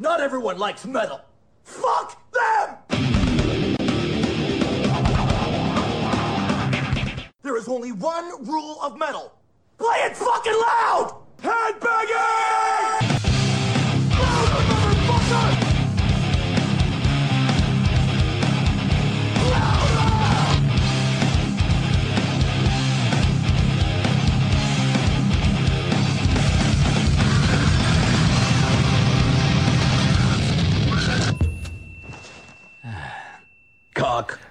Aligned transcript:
Not 0.00 0.18
everyone 0.22 0.58
likes 0.58 0.86
metal. 0.86 1.20
Fuck 1.62 2.16
them! 2.32 2.78
There 7.42 7.58
is 7.58 7.68
only 7.68 7.92
one 7.92 8.46
rule 8.46 8.78
of 8.80 8.96
metal. 8.96 9.34
Play 9.76 9.98
it 9.98 10.16
fucking 10.16 10.54
loud! 10.54 11.22
Headbanging! 11.42 12.79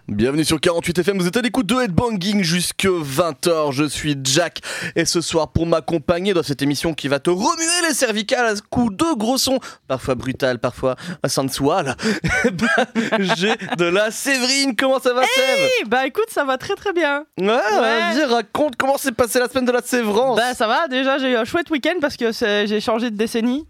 Bienvenue 0.08 0.44
sur 0.44 0.59
48 0.59 0.99
FM, 0.99 1.20
vous 1.20 1.27
êtes 1.27 1.38
à 1.38 1.41
l'écoute 1.41 1.66
de 1.68 1.76
Headbanging 1.76 2.44
jusque 2.44 2.86
20h, 2.86 3.72
je 3.72 3.84
suis 3.84 4.16
Jack 4.23 4.59
et 4.95 5.05
ce 5.05 5.22
soir 5.22 5.52
pour 5.52 5.66
m'accompagner 5.66 6.34
dans 6.34 6.44
cette 6.44 6.62
émission 6.62 6.94
qui 6.94 7.08
va 7.08 7.20
te 7.20 7.30
remuer 7.30 7.88
les 7.88 7.94
cervicales 7.94 8.45
à 8.45 8.54
coups 8.70 8.95
de 8.95 9.18
gros 9.18 9.38
sons, 9.38 9.59
parfois 9.88 10.16
brutal, 10.16 10.59
parfois 10.59 10.95
sensual, 11.27 11.95
eh 12.45 12.52
ben, 12.52 13.26
j'ai 13.35 13.55
de 13.77 13.85
la 13.85 14.12
Séverine, 14.12 14.76
comment 14.76 14.99
ça 14.99 15.13
va 15.13 15.22
Sève 15.22 15.60
Hey, 15.60 15.85
bah 15.88 16.07
écoute, 16.07 16.30
ça 16.30 16.44
va 16.46 16.57
très 16.57 16.76
très 16.76 16.94
bien. 16.94 17.26
Ouais, 17.38 17.48
vas-y 17.48 18.23
raconte 18.23 18.76
comment 18.77 18.98
s'est 18.98 19.12
passée 19.12 19.40
la 19.40 19.49
semaine 19.49 19.66
de 19.66 19.71
la 19.71 19.82
Sévrance. 19.82 20.38
Bah 20.38 20.54
ça 20.54 20.68
va, 20.68 20.88
déjà 20.88 21.18
j'ai 21.18 21.32
eu 21.32 21.35
un 21.35 21.46
chouette 21.46 21.70
week-end 21.70 21.98
parce 22.02 22.18
que 22.18 22.32
j'ai 22.32 22.80
changé 22.80 23.12
de 23.12 23.18
décennie. 23.18 23.68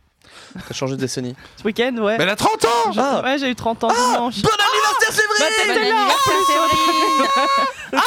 T'as 0.67 0.73
changé 0.73 0.95
de 0.95 0.99
décennie 1.01 1.35
Ce 1.57 1.63
week-end, 1.63 1.95
ouais. 1.97 2.17
Mais 2.17 2.23
elle 2.23 2.29
a 2.29 2.35
30 2.35 2.65
ans 2.65 2.91
Ah. 2.97 3.21
Ouais, 3.23 3.37
j'ai 3.37 3.49
eu 3.49 3.55
30 3.55 3.83
ans 3.83 3.87
dimanche. 3.89 4.41
Bon 4.41 4.49
anniversaire 4.49 5.25
Bah, 5.39 5.45
Séverine 5.55 5.83
Bon 5.83 5.97
là, 5.97 6.03
anniversaire, 6.05 6.33
Séverine 6.47 8.01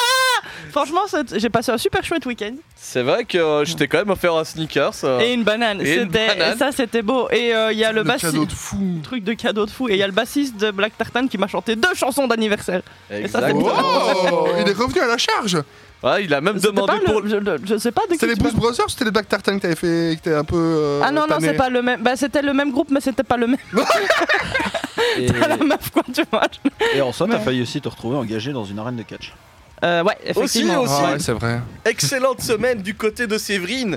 Franchement, 0.71 1.03
j'ai 1.35 1.51
passé 1.51 1.71
un 1.71 1.77
super 1.77 2.03
chouette 2.03 2.25
week-end. 2.25 2.55
C'est 2.77 3.03
vrai 3.03 3.27
que 3.27 3.37
euh, 3.37 3.65
je 3.67 3.75
t'ai 3.75 3.89
quand 3.89 3.99
même 3.99 4.09
offert 4.11 4.35
un 4.35 4.45
sneakers. 4.45 4.95
euh. 5.05 5.21
Et 5.21 5.35
une 5.35 5.45
banane. 5.45 5.83
Et 5.83 5.97
une 5.97 6.09
banane. 6.09 6.57
Ça, 6.57 6.73
c'était 6.73 7.03
beau. 7.03 7.29
Et 7.31 7.55
euh, 7.55 7.73
il 7.73 7.79
y 7.79 7.85
a 7.85 7.93
le 7.93 8.03
bassiste. 8.03 8.33
cadeau 8.33 8.47
de 8.47 8.53
fou. 8.53 9.01
Truc 9.03 9.23
de 9.23 9.35
cadeau 9.35 9.67
de 9.67 9.71
fou. 9.71 9.91
Et 9.91 9.93
il 9.93 9.99
y 9.99 10.03
a 10.03 10.07
le 10.07 10.15
bassiste 10.15 10.57
de 10.57 10.71
Black 10.71 10.97
Tartan 10.97 11.27
qui 11.29 11.37
m'a 11.37 11.47
chanté 11.47 11.77
deux 11.77 11.93
chansons 11.95 12.27
d'anniversaire. 12.27 12.81
Et 13.11 13.29
ça. 13.29 13.41
Oh, 13.55 14.49
il 14.61 14.69
est 14.69 14.73
revenu 14.73 15.01
à 15.03 15.07
la 15.09 15.19
charge. 15.19 15.59
Ouais, 16.03 16.25
il 16.25 16.35
a 16.35 16.41
même 16.41 16.57
C'était 16.57 16.73
demandé 16.73 16.95
pour 17.05 17.21
le- 17.21 17.59
je, 17.65 17.77
sais 17.79 17.93
pas 17.93 18.03
de 18.03 18.13
qui 18.15 18.19
C'était 18.19 18.35
les 18.35 18.35
Blues. 18.35 18.55
Brothers 18.55 18.87
ou 18.87 18.89
c'était 18.89 19.05
les 19.05 19.11
Black 19.13 19.29
Tartan 19.29 19.57
que 19.57 19.63
t'avais 19.63 19.77
fait, 19.77 20.19
que 20.23 20.31
un 20.31 20.43
peu. 20.45 20.57
euh, 20.57 21.01
Ah 21.05 21.13
non, 21.13 21.27
non, 21.31 21.37
c'est 21.41 21.55
pas 21.55 21.69
le 21.71 21.81
même. 21.81 22.03
Bah, 22.03 22.17
c'était 22.17 22.43
le 22.43 22.53
même 22.53 22.73
groupe, 22.73 22.91
mais 22.91 23.01
c'était 23.01 23.23
pas 23.23 23.37
le 23.37 23.47
même. 23.47 23.57
Et, 25.19 25.27
Pas 25.33 25.49
la 25.49 25.57
meuf, 25.59 25.91
quoi, 25.91 26.03
tu 26.13 26.23
vois. 26.31 26.43
et 26.95 27.01
en 27.01 27.13
soi, 27.13 27.27
t'as 27.29 27.37
Ouais. 27.39 27.45
failli 27.45 27.63
aussi 27.63 27.81
te 27.81 27.89
retrouver 27.89 28.17
engagé 28.17 28.53
dans 28.53 28.65
une 28.65 28.79
arène 28.79 28.97
de 28.97 29.03
catch. 29.03 29.33
Euh, 29.85 30.03
ouais, 30.05 30.17
effectivement. 30.25 30.81
aussi. 30.83 30.93
Ah 30.97 31.13
ouais, 31.13 31.19
c'est 31.19 31.33
vrai. 31.33 31.61
Excellente 31.85 32.41
semaine 32.41 32.81
du 32.83 32.95
côté 32.95 33.27
de 33.27 33.37
Séverine. 33.37 33.97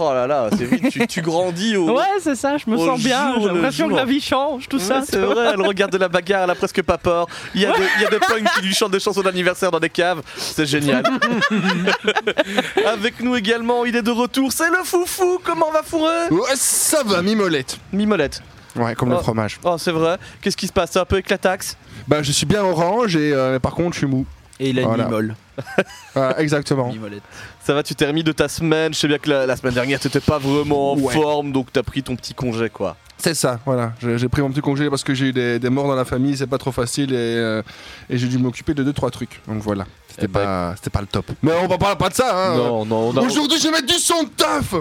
Oh 0.00 0.10
là 0.12 0.26
là, 0.26 0.48
Séverine, 0.50 0.88
tu, 0.90 1.06
tu 1.06 1.20
grandis 1.22 1.76
au. 1.76 1.96
Ouais, 1.96 2.02
c'est 2.20 2.34
ça, 2.34 2.56
je 2.56 2.68
me 2.68 2.76
sens 2.76 2.98
bien. 3.00 3.34
J'ai 3.40 3.46
l'impression 3.46 3.88
que 3.88 3.94
la 3.94 4.04
vie 4.04 4.20
change, 4.20 4.68
tout 4.68 4.78
Ouais, 4.78 4.82
ça. 4.82 5.02
c'est 5.08 5.18
vrai, 5.18 5.50
elle 5.54 5.60
regarde 5.62 5.92
de 5.92 5.98
la 5.98 6.08
bagarre, 6.08 6.44
elle 6.44 6.50
a 6.50 6.54
presque 6.54 6.82
pas 6.82 6.98
peur. 6.98 7.26
Il 7.54 7.60
y 7.60 7.66
a, 7.66 7.70
de- 7.70 7.76
il 7.98 8.02
y 8.02 8.06
a 8.06 8.10
des 8.10 8.18
punks 8.20 8.44
qui 8.56 8.62
lui 8.66 8.74
chantent 8.74 8.90
des 8.92 8.98
chansons 9.00 9.22
d'anniversaire 9.22 9.70
dans 9.70 9.78
des 9.80 9.90
caves, 9.90 10.22
c'est 10.36 10.66
génial. 10.66 11.04
Avec 12.86 13.20
nous 13.20 13.36
également, 13.36 13.84
il 13.84 13.94
est 13.96 14.02
de 14.02 14.10
retour, 14.10 14.52
c'est 14.52 14.70
le 14.70 14.82
foufou, 14.84 15.38
comment 15.44 15.70
va 15.70 15.82
fourreux? 15.82 16.28
Ouais, 16.30 16.54
ça 16.54 17.02
va, 17.04 17.22
mimolette. 17.22 17.78
Mimolette. 17.92 18.42
Ouais, 18.76 18.94
comme 18.94 19.12
Oh. 19.12 19.16
le 19.16 19.22
fromage. 19.22 19.60
Oh, 19.64 19.76
c'est 19.78 19.92
vrai, 19.92 20.18
qu'est-ce 20.40 20.56
qui 20.56 20.66
se 20.66 20.72
passe? 20.72 20.90
C'est 20.92 20.98
un 20.98 21.04
peu 21.04 21.18
éclataxe 21.18 21.76
Bah, 22.08 22.22
je 22.22 22.32
suis 22.32 22.46
bien 22.46 22.64
orange 22.64 23.14
et 23.16 23.32
euh, 23.32 23.58
par 23.60 23.74
contre, 23.74 23.92
je 23.92 23.98
suis 23.98 24.06
mou. 24.06 24.26
Et 24.58 24.70
il 24.70 24.78
a 24.78 24.82
une 24.82 24.88
Voilà. 24.88 25.04
mimole. 25.04 25.34
Voilà, 26.14 26.40
exactement. 26.40 26.88
Mimolette. 26.88 27.22
Ça 27.62 27.74
va, 27.74 27.82
tu 27.82 27.94
t'es 27.94 28.06
remis 28.06 28.22
de 28.24 28.32
ta 28.32 28.48
semaine, 28.48 28.92
je 28.94 28.98
sais 29.00 29.08
bien 29.08 29.18
que 29.18 29.28
la, 29.30 29.46
la 29.46 29.56
semaine 29.56 29.74
dernière 29.74 29.98
t'étais 30.00 30.20
pas 30.20 30.38
vraiment 30.38 30.92
en 30.92 30.98
Ouais. 30.98 31.12
forme, 31.14 31.52
donc 31.52 31.72
t'as 31.72 31.82
pris 31.82 32.02
ton 32.02 32.14
petit 32.16 32.34
congé 32.34 32.70
quoi. 32.70 32.96
C'est 33.16 33.34
ça, 33.34 33.58
voilà. 33.64 33.92
J'ai 34.00 34.28
pris 34.28 34.42
mon 34.42 34.50
petit 34.50 34.60
congé 34.60 34.90
parce 34.90 35.02
que 35.04 35.14
j'ai 35.14 35.26
eu 35.28 35.32
des, 35.32 35.58
des 35.58 35.70
morts 35.70 35.86
dans 35.86 35.94
la 35.94 36.04
famille, 36.04 36.36
c'est 36.36 36.46
pas 36.46 36.58
trop 36.58 36.72
facile 36.72 37.12
et, 37.12 37.16
euh, 37.16 37.62
et 38.10 38.18
j'ai 38.18 38.26
dû 38.26 38.38
m'occuper 38.38 38.74
de 38.74 38.82
deux 38.82 38.92
trois 38.92 39.10
trucs. 39.10 39.40
Donc 39.48 39.62
voilà, 39.62 39.86
c'était 40.08 40.24
Eh 40.24 40.28
ben- 40.28 40.40
pas, 40.44 40.74
c'était 40.76 40.90
pas 40.90 41.00
le 41.00 41.06
top. 41.06 41.26
Mais 41.42 41.52
on 41.62 41.66
va 41.68 41.78
parler 41.78 41.96
pas 41.96 42.08
de 42.10 42.14
ça. 42.14 42.30
Hein. 42.52 42.56
Non, 42.56 42.84
non, 42.84 43.16
a- 43.16 43.20
Aujourd'hui, 43.22 43.58
je 43.58 43.64
vais 43.64 43.70
mettre 43.70 43.86
du 43.86 43.94
son 43.98 44.24
de 44.24 44.28
teuf. 44.30 44.74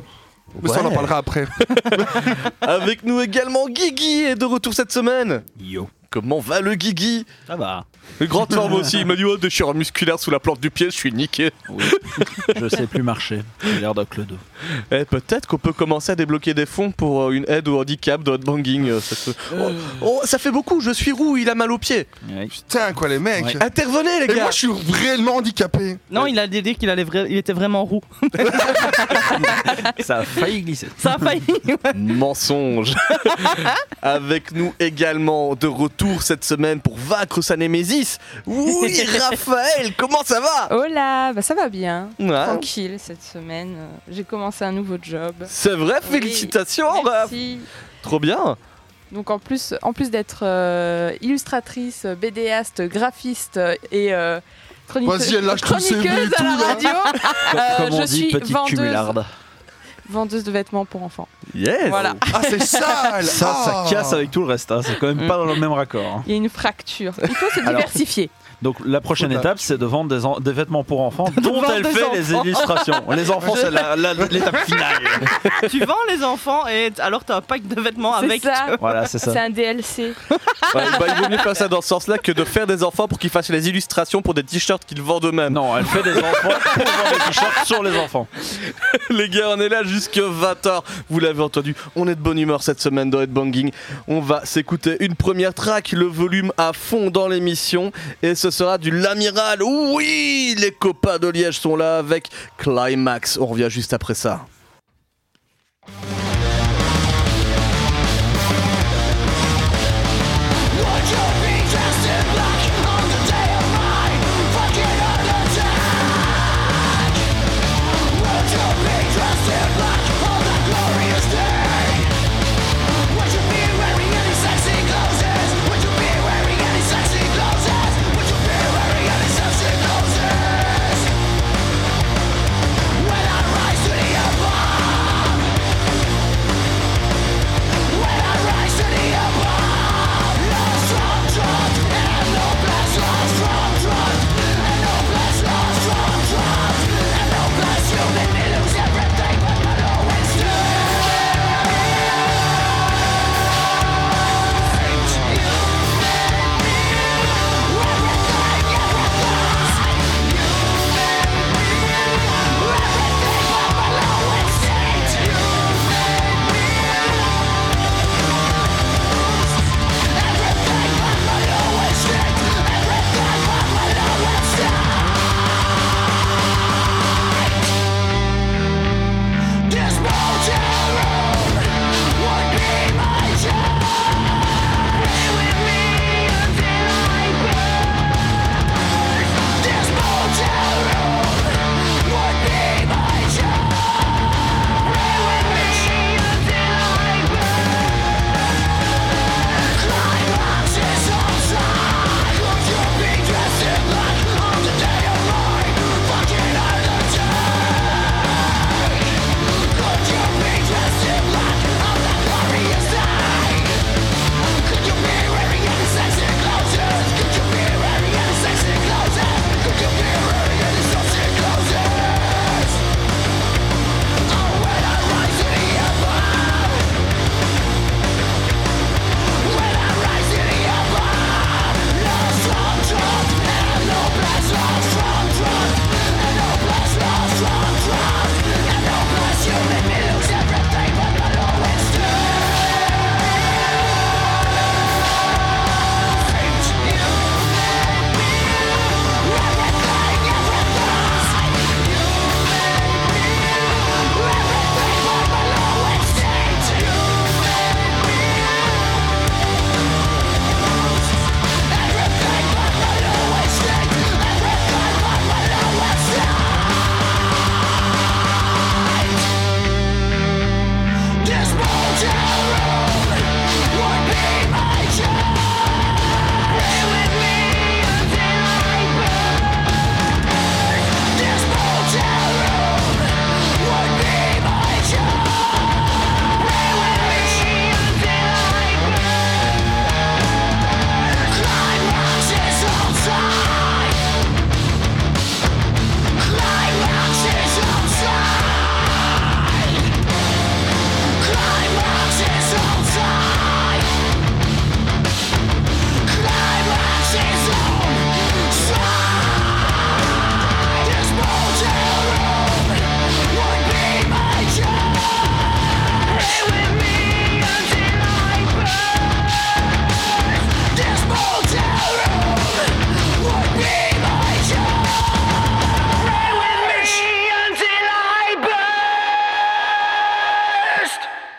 Mais 0.61 0.69
ça, 0.69 0.81
on 0.83 0.85
en 0.87 0.91
parlera 0.91 1.17
après. 1.17 1.47
Avec 2.61 3.03
nous 3.03 3.21
également 3.21 3.67
Guigui 3.67 4.23
est 4.23 4.35
de 4.35 4.45
retour 4.45 4.73
cette 4.73 4.91
semaine. 4.91 5.43
Yo. 5.59 5.87
Comment 6.13 6.39
va 6.39 6.61
le 6.61 6.75
Guigui 6.75 7.25
Ça 7.47 7.55
va. 7.55 7.85
Le 8.19 8.27
grand 8.27 8.45
forme 8.53 8.73
aussi, 8.73 8.99
il 8.99 9.05
m'a 9.07 9.15
dit 9.15 9.23
oh, 9.23 9.35
déchirure 9.35 9.73
musculaire 9.73 10.19
sous 10.19 10.29
la 10.29 10.39
plante 10.39 10.59
du 10.59 10.69
pied, 10.69 10.87
je 10.91 10.95
suis 10.95 11.11
niqué. 11.11 11.49
Oui. 11.69 11.83
je 12.55 12.67
sais 12.69 12.85
plus 12.85 13.01
marcher. 13.01 13.41
J'ai 13.63 13.79
l'air 13.79 13.95
d'un 13.95 14.05
clodo. 14.05 14.35
Eh, 14.91 15.05
peut-être 15.05 15.47
qu'on 15.47 15.57
peut 15.57 15.73
commencer 15.73 16.11
à 16.11 16.15
débloquer 16.15 16.53
des 16.53 16.67
fonds 16.67 16.91
pour 16.91 17.23
euh, 17.23 17.31
une 17.31 17.45
aide 17.47 17.67
au 17.67 17.79
handicap 17.81 18.21
de 18.21 18.29
hotbanging. 18.29 18.89
euh, 18.89 18.99
ça, 19.01 19.15
se- 19.15 19.31
oh, 19.53 19.71
oh, 20.01 20.21
ça 20.25 20.37
fait 20.37 20.51
beaucoup, 20.51 20.81
je 20.81 20.91
suis 20.91 21.11
roux, 21.11 21.35
il 21.37 21.49
a 21.49 21.55
mal 21.55 21.71
aux 21.71 21.79
pieds. 21.79 22.05
Ouais. 22.29 22.45
Putain, 22.45 22.93
quoi, 22.93 23.07
les 23.07 23.17
mecs. 23.17 23.45
Ouais. 23.45 23.63
Intervenez 23.63 24.19
les 24.19 24.25
Et 24.25 24.35
gars 24.35 24.43
moi, 24.43 24.51
je 24.51 24.57
suis 24.57 24.69
réellement 25.01 25.37
handicapé. 25.37 25.97
Non, 26.11 26.27
il 26.27 26.37
a 26.37 26.45
dit 26.45 26.75
qu'il 26.75 26.91
allait 26.91 27.05
vra- 27.05 27.25
il 27.27 27.37
était 27.37 27.53
vraiment 27.53 27.83
roux. 27.85 28.01
Ça 29.99 30.17
a 30.19 30.23
failli 30.23 30.61
glisser. 30.61 30.89
Ça 30.97 31.13
a 31.13 31.17
failli. 31.17 31.41
Mensonge 31.95 32.93
Avec 34.03 34.51
nous 34.51 34.73
également 34.79 35.55
de 35.55 35.67
retour 35.67 36.02
cette 36.21 36.43
semaine 36.43 36.79
pour 36.79 36.95
vaincre 36.97 37.41
sa 37.41 37.55
némésis. 37.57 38.17
Oui, 38.45 39.01
Raphaël, 39.19 39.93
comment 39.97 40.23
ça 40.23 40.39
va? 40.39 40.75
Hola, 40.75 41.33
bah 41.33 41.41
ça 41.41 41.53
va 41.55 41.69
bien. 41.69 42.09
Ouais. 42.19 42.27
Tranquille 42.45 42.97
cette 42.99 43.23
semaine. 43.23 43.75
J'ai 44.09 44.23
commencé 44.23 44.63
un 44.65 44.71
nouveau 44.71 44.97
job. 45.01 45.33
C'est 45.47 45.75
vrai, 45.75 45.95
Oui. 46.11 46.19
félicitations 46.19 46.89
Raph. 46.89 47.31
Merci. 47.31 47.59
Trop 48.01 48.19
bien 48.19 48.57
Donc 49.11 49.29
en 49.29 49.39
plus, 49.39 49.73
en 49.81 49.93
plus 49.93 50.09
d'être 50.11 50.39
euh, 50.43 51.11
illustratrice, 51.21 52.05
BDaste, 52.05 52.81
graphiste 52.83 53.59
et 53.91 54.13
euh, 54.13 54.39
chronique- 54.87 55.09
Vas-y, 55.09 55.35
elle 55.35 55.45
lâche 55.45 55.61
tout 55.61 55.73
le 55.73 55.79
CV 55.79 55.99
et 55.99 56.03
chroniqueuse 56.07 56.33
à 56.33 56.37
tout, 56.37 56.43
la 56.43 56.57
là. 56.57 56.65
radio, 56.67 56.89
euh, 57.55 57.59
Comme 57.77 57.93
on 57.93 58.01
je 58.01 58.05
dit, 58.07 58.17
suis 58.17 58.31
petite 58.31 58.51
vendeuse, 58.53 58.75
cumularde. 58.75 59.25
Vendeuse 60.13 60.43
de 60.43 60.51
vêtements 60.51 60.85
pour 60.85 61.03
enfants. 61.03 61.27
Yes 61.53 61.89
Voilà. 61.89 62.15
Ah, 62.33 62.41
c'est 62.49 62.61
sale. 62.63 63.23
Ça, 63.23 63.53
ça 63.65 63.83
Ah. 63.85 63.87
casse 63.89 64.13
avec 64.13 64.31
tout 64.31 64.41
le 64.41 64.47
reste. 64.47 64.71
hein. 64.71 64.81
C'est 64.83 64.97
quand 64.99 65.07
même 65.13 65.27
pas 65.27 65.37
dans 65.37 65.45
le 65.45 65.55
même 65.55 65.71
raccord. 65.71 66.05
hein. 66.05 66.23
Il 66.25 66.31
y 66.31 66.33
a 66.35 66.37
une 66.37 66.49
fracture. 66.49 67.13
Il 67.21 67.35
faut 67.35 67.49
se 67.49 67.59
Alors, 67.59 67.81
diversifier. 67.81 68.29
Donc 68.63 68.77
la 68.85 69.01
prochaine 69.01 69.31
Faut 69.33 69.39
étape, 69.39 69.59
c'est 69.59 69.77
de 69.77 69.85
vendre 69.85 70.09
des, 70.15 70.25
en- 70.25 70.39
des 70.39 70.51
vêtements 70.53 70.83
pour 70.83 71.01
enfants 71.01 71.25
dont 71.41 71.61
elle 71.65 71.85
fait 71.85 72.05
les 72.15 72.31
illustrations. 72.33 72.93
Les 73.11 73.29
enfants, 73.29 73.53
c'est 73.55 73.69
l'étape 74.31 74.57
finale. 74.65 75.03
tu 75.69 75.83
vends 75.85 75.93
les 76.09 76.23
enfants 76.23 76.65
et 76.67 76.91
alors 76.99 77.23
t'as 77.23 77.37
un 77.37 77.41
pack 77.41 77.67
de 77.67 77.79
vêtements 77.79 78.17
C'est 78.19 78.25
avec. 78.25 78.41
ça. 78.41 78.75
Voilà, 78.79 79.05
c'est 79.05 79.19
C'est 79.19 79.31
ça. 79.33 79.43
un 79.43 79.49
DLC. 79.49 80.13
Ouais, 80.31 80.37
bah, 80.99 81.05
il 81.15 81.23
vaut 81.23 81.29
mieux 81.29 81.37
faire 81.37 81.55
ça 81.55 81.67
dans 81.67 81.81
ce 81.81 81.87
sens-là 81.89 82.17
que 82.17 82.31
de 82.31 82.43
faire 82.43 82.65
des 82.65 82.83
enfants 82.83 83.07
pour 83.07 83.19
qu'ils 83.19 83.29
fassent 83.29 83.49
les 83.49 83.67
illustrations 83.69 84.21
pour 84.21 84.33
des 84.33 84.43
t-shirts 84.43 84.83
qu'ils 84.85 85.01
vendent 85.01 85.25
eux-mêmes. 85.25 85.53
Non, 85.53 85.77
elle 85.77 85.85
fait 85.85 86.01
des 86.03 86.17
enfants 86.17 86.49
pour 86.73 86.83
vendre 86.83 87.11
des 87.11 87.25
t-shirts 87.27 87.65
sur 87.65 87.83
les 87.83 87.97
enfants. 87.97 88.27
Les 89.09 89.29
gars, 89.29 89.49
on 89.55 89.59
est 89.59 89.69
là 89.69 89.83
jusque 89.83 90.17
20h. 90.17 90.81
Vous 91.09 91.19
l'avez 91.19 91.41
entendu, 91.43 91.75
on 91.95 92.07
est 92.07 92.15
de 92.15 92.21
bonne 92.21 92.39
humeur 92.39 92.63
cette 92.63 92.81
semaine 92.81 93.09
dans 93.09 93.21
Headbanging. 93.21 93.71
On 94.07 94.21
va 94.21 94.45
s'écouter 94.45 94.97
une 95.01 95.15
première 95.15 95.53
track, 95.53 95.91
le 95.91 96.05
volume 96.05 96.51
à 96.57 96.71
fond 96.73 97.09
dans 97.11 97.27
l'émission. 97.27 97.91
Et 98.21 98.35
ce 98.35 98.49
sera 98.53 98.77
du 98.77 98.91
L'Amiral. 98.91 99.61
Oui, 99.63 100.55
les 100.57 100.71
copains 100.71 101.17
de 101.17 101.27
Liège 101.27 101.59
sont 101.59 101.75
là 101.75 101.97
avec 101.97 102.29
Climax. 102.57 103.37
On 103.37 103.47
revient 103.47 103.69
juste 103.69 103.93
après 103.93 104.13
ça. 104.13 104.45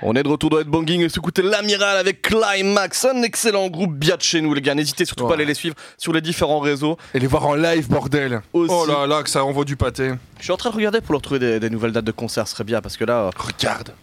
On 0.06 0.14
est 0.14 0.22
de 0.22 0.28
retour 0.28 0.50
dans 0.50 0.58
Headbanging 0.58 1.00
et 1.00 1.08
s'écouter 1.08 1.40
l'Amiral 1.40 1.96
avec 1.96 2.20
Climax, 2.20 3.06
un 3.06 3.22
excellent 3.22 3.68
groupe 3.68 3.94
bien 3.94 4.16
de 4.16 4.20
chez 4.20 4.42
nous 4.42 4.52
les 4.52 4.60
gars. 4.60 4.74
N'hésitez 4.74 5.06
surtout 5.06 5.24
pas 5.24 5.28
à 5.28 5.30
Ouais. 5.30 5.36
aller 5.36 5.46
les 5.46 5.54
suivre 5.54 5.74
sur 5.96 6.12
les 6.12 6.20
différents 6.20 6.58
réseaux. 6.60 6.98
Et 7.14 7.18
les 7.18 7.26
voir 7.26 7.46
en 7.46 7.54
live, 7.54 7.88
bordel. 7.88 8.42
Aussi. 8.52 8.70
Oh 8.76 8.84
là 8.86 9.06
là, 9.06 9.22
que 9.22 9.30
ça 9.30 9.42
envoie 9.42 9.64
du 9.64 9.76
pâté. 9.76 10.12
Je 10.38 10.42
suis 10.44 10.52
en 10.52 10.58
train 10.58 10.68
de 10.68 10.74
regarder 10.76 11.00
pour 11.00 11.12
leur 11.12 11.22
trouver 11.22 11.38
des, 11.40 11.58
des 11.58 11.70
nouvelles 11.70 11.92
dates 11.92 12.04
de 12.04 12.12
concert, 12.12 12.46
ce 12.46 12.52
serait 12.52 12.64
bien 12.64 12.82
parce 12.82 12.98
que 12.98 13.04
là, 13.06 13.14
euh, 13.14 13.30
Regarde. 13.38 13.94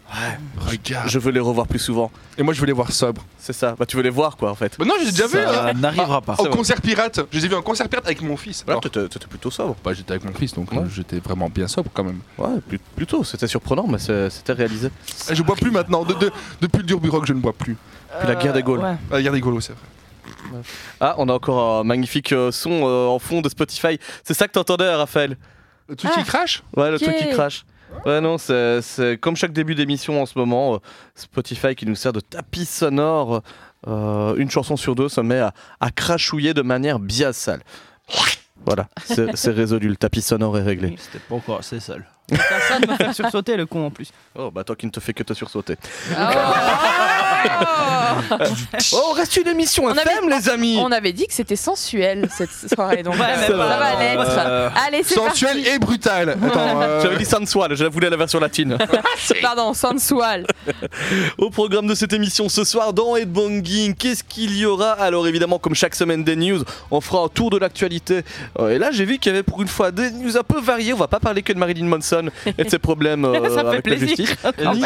Regarde. 0.58 1.08
je 1.08 1.20
veux 1.20 1.32
les 1.32 1.40
revoir 1.40 1.68
plus 1.68 1.78
souvent. 1.80 2.10
Et 2.38 2.42
moi, 2.44 2.54
je 2.56 2.60
veux 2.62 2.66
les 2.66 2.74
voir 2.74 2.92
sobres. 2.92 3.24
C'est 3.38 3.54
ça, 3.54 3.76
bah 3.78 3.86
tu 3.86 3.96
veux 3.96 4.02
les 4.04 4.10
voir 4.10 4.38
quoi 4.38 4.50
en 4.50 4.56
fait. 4.56 4.74
Bah 4.80 4.86
non, 4.86 4.96
j'ai 5.04 5.12
déjà 5.12 5.28
vu. 5.28 5.38
hein. 5.38 5.52
Ça 5.68 5.74
n'arrivera 5.74 6.22
pas. 6.22 6.36
Au 6.40 6.46
concert 6.48 6.82
pirate. 6.82 7.20
Je 7.32 7.38
les 7.38 7.46
ai 7.46 7.48
vus 7.48 7.56
en 7.56 7.62
concert 7.62 7.88
pirate 7.88 8.06
avec 8.08 8.22
mon 8.24 8.38
fils. 8.38 8.64
Alors, 8.68 8.82
t'étais 8.82 9.02
plutôt 9.30 9.52
sobre. 9.52 9.76
bah, 9.84 9.94
j'étais 9.94 10.12
avec 10.14 10.24
mon 10.26 10.34
fils, 10.34 10.54
donc 10.56 10.72
Ouais. 10.72 10.80
euh, 10.80 10.90
j'étais 10.94 11.20
vraiment 11.20 11.48
bien 11.50 11.68
sobre 11.68 11.92
quand 11.94 12.04
même. 12.04 12.20
Ouais, 12.40 12.78
plutôt, 12.96 13.24
c'était 13.24 13.48
surprenant, 13.48 13.86
mais 13.88 14.00
c'était 14.00 14.54
réalisé. 14.54 14.90
Et 15.30 15.36
je 15.36 15.44
bois 15.44 15.56
plus 15.56 15.70
maintenant. 15.70 15.91
De- 15.92 16.14
de- 16.14 16.32
depuis 16.62 16.78
le 16.80 16.84
Durburock, 16.84 17.26
je 17.26 17.34
ne 17.34 17.40
bois 17.40 17.54
plus. 17.54 17.76
Puis 18.20 18.28
la 18.28 18.36
guerre 18.36 18.54
des 18.54 18.64
Gaules. 18.64 18.80
Ouais. 18.80 18.96
Ah, 19.12 19.16
regarde 19.16 19.36
rigolo, 19.36 19.60
c'est 19.62 19.74
vrai. 19.74 19.82
Ah, 21.00 21.16
on 21.18 21.30
a 21.30 21.34
encore 21.34 21.80
un 21.80 21.84
magnifique 21.84 22.32
euh, 22.32 22.52
son 22.52 22.72
euh, 22.86 23.08
en 23.08 23.20
fond 23.20 23.42
de 23.42 23.50
Spotify. 23.50 24.00
C'est 24.24 24.34
ça 24.34 24.48
que 24.48 24.54
t'entendais, 24.54 24.94
Raphaël? 24.94 25.38
Le 25.88 25.96
truc 25.96 26.12
Ah. 26.16 26.20
qui 26.20 26.26
crache? 26.26 26.64
Ouais, 26.76 26.90
le 26.90 26.96
Ok. 26.96 27.04
truc 27.04 27.18
qui 27.18 27.30
crache. 27.30 27.66
Ouais, 28.06 28.22
non, 28.22 28.38
c'est 28.38 28.82
c'est 28.82 29.18
comme 29.18 29.36
chaque 29.36 29.52
début 29.54 29.76
d'émission 29.76 30.22
en 30.22 30.26
ce 30.26 30.38
moment. 30.38 30.76
euh, 30.76 30.78
Spotify 31.16 31.76
qui 31.76 31.86
nous 31.86 31.96
sert 31.96 32.14
de 32.14 32.20
tapis 32.22 32.66
sonore. 32.66 33.42
euh, 33.88 34.36
une 34.36 34.50
chanson 34.52 34.78
sur 34.78 34.94
deux 34.94 35.10
se 35.10 35.22
met 35.22 35.40
à, 35.40 35.54
à 35.80 35.90
crachouiller 35.90 36.54
de 36.54 36.62
manière 36.62 37.00
bien 37.00 37.34
sale. 37.34 37.62
Voilà, 38.66 38.88
c'est 39.04 39.52
résolu, 39.52 39.90
le 39.90 39.96
tapis 39.96 40.22
sonore 40.22 40.58
est 40.58 40.64
réglé. 40.64 40.96
C'était 40.98 41.20
pas 41.20 41.36
encore 41.36 41.60
assez 41.60 41.80
seul. 41.80 42.06
T'as 42.30 42.60
ça 42.62 42.80
de 42.80 42.90
me 42.90 42.96
faire 42.96 43.14
sursauter 43.14 43.58
le 43.58 43.66
con 43.66 43.86
en 43.86 43.92
plus. 43.92 44.12
Oh, 44.36 44.52
bah 44.52 44.64
toi 44.64 44.76
qui 44.76 44.86
ne 44.86 44.92
te 44.92 45.00
fais 45.00 45.14
que 45.14 45.24
te 45.24 45.34
sursauter. 45.34 45.76
Ah. 46.16 47.18
Oh, 48.94 49.04
on 49.10 49.14
reste 49.14 49.38
une 49.38 49.48
émission 49.48 49.86
On 49.86 49.94
FM, 49.94 50.30
les 50.30 50.50
amis 50.50 50.78
On 50.80 50.92
avait 50.92 51.14
dit 51.14 51.28
que 51.28 51.34
c'était 51.34 51.56
sensuel 51.56 52.28
cette 52.36 52.50
soirée, 52.74 53.04
donc 53.04 53.16
Ouais, 53.16 53.22
euh, 53.38 53.48
ça 53.48 53.54
pas- 53.54 53.78
va 53.78 54.00
l'être. 54.00 54.38
Euh, 54.38 54.70
Allez, 54.88 55.04
c'est 55.04 55.16
Sensuel 55.16 55.56
parti. 55.58 55.70
et 55.70 55.80
brutal. 55.80 56.30
Attends, 56.46 56.82
euh, 56.82 57.02
J'avais 57.02 57.18
dit 57.18 57.26
sensual, 57.26 57.76
je 57.76 57.86
voulais 57.86 58.10
la 58.10 58.18
version 58.18 58.40
latine. 58.40 58.78
Pardon, 59.42 59.74
sensual. 59.74 60.46
Au 61.38 61.50
programme 61.50 61.88
de 61.88 61.96
cette 61.96 62.14
émission 62.14 62.50
ce 62.50 62.64
soir 62.64 62.94
dans 62.94 63.16
Headbanging, 63.16 63.96
qu'est-ce 63.96 64.24
qu'il 64.24 64.58
y 64.58 64.66
aura? 64.66 64.92
Alors 64.94 65.28
évidemment, 65.28 65.60
comme 65.60 65.76
chaque 65.76 65.96
semaine 65.96 66.24
des 66.24 66.36
news, 66.36 66.64
on 66.90 67.02
fera 67.02 67.24
un 67.24 67.28
tour 67.28 67.50
de 67.50 67.58
l'actualité. 67.58 68.22
Euh, 68.60 68.70
et 68.70 68.78
là, 68.78 68.92
j'ai 68.92 69.06
vu 69.06 69.18
qu'il 69.18 69.32
y 69.32 69.36
avait 69.36 69.44
pour 69.44 69.62
une 69.62 69.68
fois 69.68 69.92
des 69.92 70.12
news 70.12 70.38
un 70.38 70.44
peu 70.44 70.60
variées. 70.60 70.94
On 70.94 70.98
va 70.98 71.08
pas 71.08 71.20
parler 71.20 71.42
que 71.42 71.54
de 71.54 71.58
Marilyn 71.58 71.86
Manson 71.86 72.30
et 72.58 72.64
de 72.64 72.70
ses 72.70 72.80
problèmes 72.80 73.26
euh, 73.26 73.34
Ça 73.50 73.62
fait 73.62 73.68
avec 73.68 73.88
la 73.88 73.96
plaisir. 73.98 74.08
justice. 74.10 74.36
et 74.58 74.68
Ni-. 74.68 74.84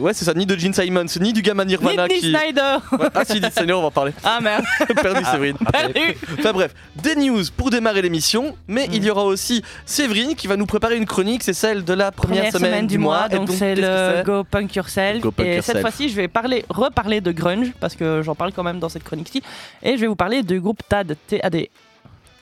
Ouais, 0.00 0.12
c'est 0.14 0.24
ça, 0.24 0.34
ni 0.34 0.46
de 0.46 0.56
Gene 0.56 0.72
Simons, 0.74 1.04
ni 1.20 1.32
du 1.32 1.42
gamin 1.42 1.61
Nirvana 1.64 2.06
Nick 2.08 2.20
qui. 2.20 2.30
Snyder 2.30 2.78
Ouais, 2.92 3.08
ah 3.14 3.24
si, 3.24 3.40
Nick 3.40 3.52
Snyder, 3.52 3.72
on 3.74 3.80
va 3.80 3.86
en 3.88 3.90
parler. 3.90 4.12
Ah 4.24 4.40
merde 4.40 4.64
Perdu 5.02 5.24
Séverine. 5.24 5.56
Salut 5.72 6.16
Enfin 6.38 6.52
bref, 6.52 6.74
des 6.96 7.16
news 7.16 7.42
pour 7.56 7.70
démarrer 7.70 8.02
l'émission, 8.02 8.56
mais 8.68 8.88
il 8.92 9.04
y 9.04 9.10
aura 9.10 9.24
aussi 9.24 9.62
Séverine 9.84 10.34
qui 10.34 10.46
va 10.46 10.56
nous 10.56 10.66
préparer 10.66 10.96
une 10.96 11.06
chronique, 11.06 11.42
c'est 11.42 11.52
celle 11.52 11.84
de 11.84 11.92
la 11.92 12.12
première, 12.12 12.52
semaine, 12.52 12.86
du 12.86 12.98
mois. 12.98 13.28
Donc 13.28 13.50
c'est 13.50 13.74
le 13.74 14.22
Go 14.24 14.44
Punk 14.44 14.74
Yourself. 14.74 15.20
Go 15.20 15.30
Punk 15.30 15.46
et 15.46 15.56
Yourself. 15.56 15.66
cette 15.66 15.80
fois-ci, 15.80 16.08
je 16.08 16.16
vais 16.16 16.28
parler, 16.28 16.64
reparler 16.68 17.20
de 17.20 17.32
grunge 17.32 17.72
parce 17.80 17.94
que 17.94 18.22
j'en 18.22 18.34
parle 18.34 18.52
quand 18.52 18.62
même 18.62 18.78
dans 18.78 18.88
cette 18.88 19.04
chronique-ci. 19.04 19.42
Et 19.82 19.96
je 19.96 20.00
vais 20.00 20.06
vous 20.06 20.16
parler 20.16 20.42
du 20.42 20.60
groupe 20.60 20.80
TAD, 20.88 21.16
T-A-D. 21.26 21.70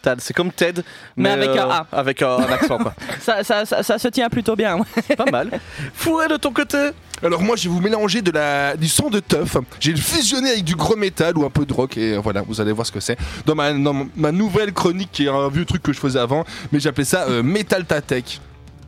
Tad, 0.02 0.21
C'est 0.21 0.35
comme 0.35 0.50
Ted, 0.52 0.83
Mais 1.16 1.30
avec 1.30 1.50
un 1.50 1.66
euh, 1.69 1.71
A. 1.73 1.87
Avec 1.92 2.23
un, 2.23 2.30
un 2.38 2.52
accent 2.52 2.78
quoi. 2.78 2.95
Ça, 3.21 3.45
ça, 3.45 3.64
ça, 3.66 3.83
ça 3.83 3.99
se 3.99 4.09
tient 4.09 4.28
plutôt 4.28 4.57
bien. 4.57 4.78
pas 5.16 5.30
mal. 5.30 5.50
Fourré 5.95 6.28
de 6.28 6.37
ton 6.37 6.52
côté 6.52 6.78
Alors 7.23 7.42
moi 7.42 7.57
je 7.57 7.64
vais 7.64 7.69
vous 7.75 7.80
mélanger 7.80 8.23
de 8.23 8.30
la, 8.30 8.76
du 8.76 8.88
son 8.88 9.11
de 9.11 9.21
teuf, 9.21 9.57
j'ai 9.78 9.92
le 9.92 9.99
fusionné 9.99 10.50
avec 10.50 10.64
du 10.64 10.75
gros 10.75 10.97
métal 10.97 11.37
ou 11.37 11.45
un 11.45 11.50
peu 11.50 11.66
de 11.66 11.73
rock 11.73 11.97
et 11.99 12.14
euh, 12.14 12.21
voilà 12.21 12.42
vous 12.42 12.61
allez 12.61 12.73
voir 12.73 12.87
ce 12.87 12.92
que 12.92 13.00
c'est 13.00 13.19
dans 13.47 13.54
ma, 13.54 13.73
dans 13.73 14.07
ma 14.16 14.33
nouvelle 14.33 14.73
chronique 14.73 15.11
qui 15.12 15.26
est 15.26 15.28
un 15.28 15.49
vieux 15.50 15.64
truc 15.66 15.83
que 15.83 15.92
je 15.92 15.99
faisais 16.00 16.19
avant 16.19 16.45
mais 16.73 16.80
j'appelais 16.80 17.04
ça 17.04 17.26
euh, 17.28 17.42
Metal 17.42 17.85
Tatek. 17.85 18.40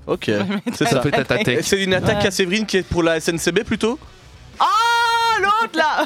Ok, 0.06 0.24
c'est 0.74 0.88
Ça. 0.88 1.02
C'est 1.62 1.82
une 1.84 1.94
attaque 1.94 2.22
Ouais. 2.22 2.26
à 2.26 2.30
Séverine 2.30 2.66
qui 2.66 2.78
est 2.78 2.82
pour 2.82 3.02
la 3.02 3.20
SNCB 3.20 3.64
plutôt? 3.64 3.98
L'autre 5.40 5.76
là 5.76 6.04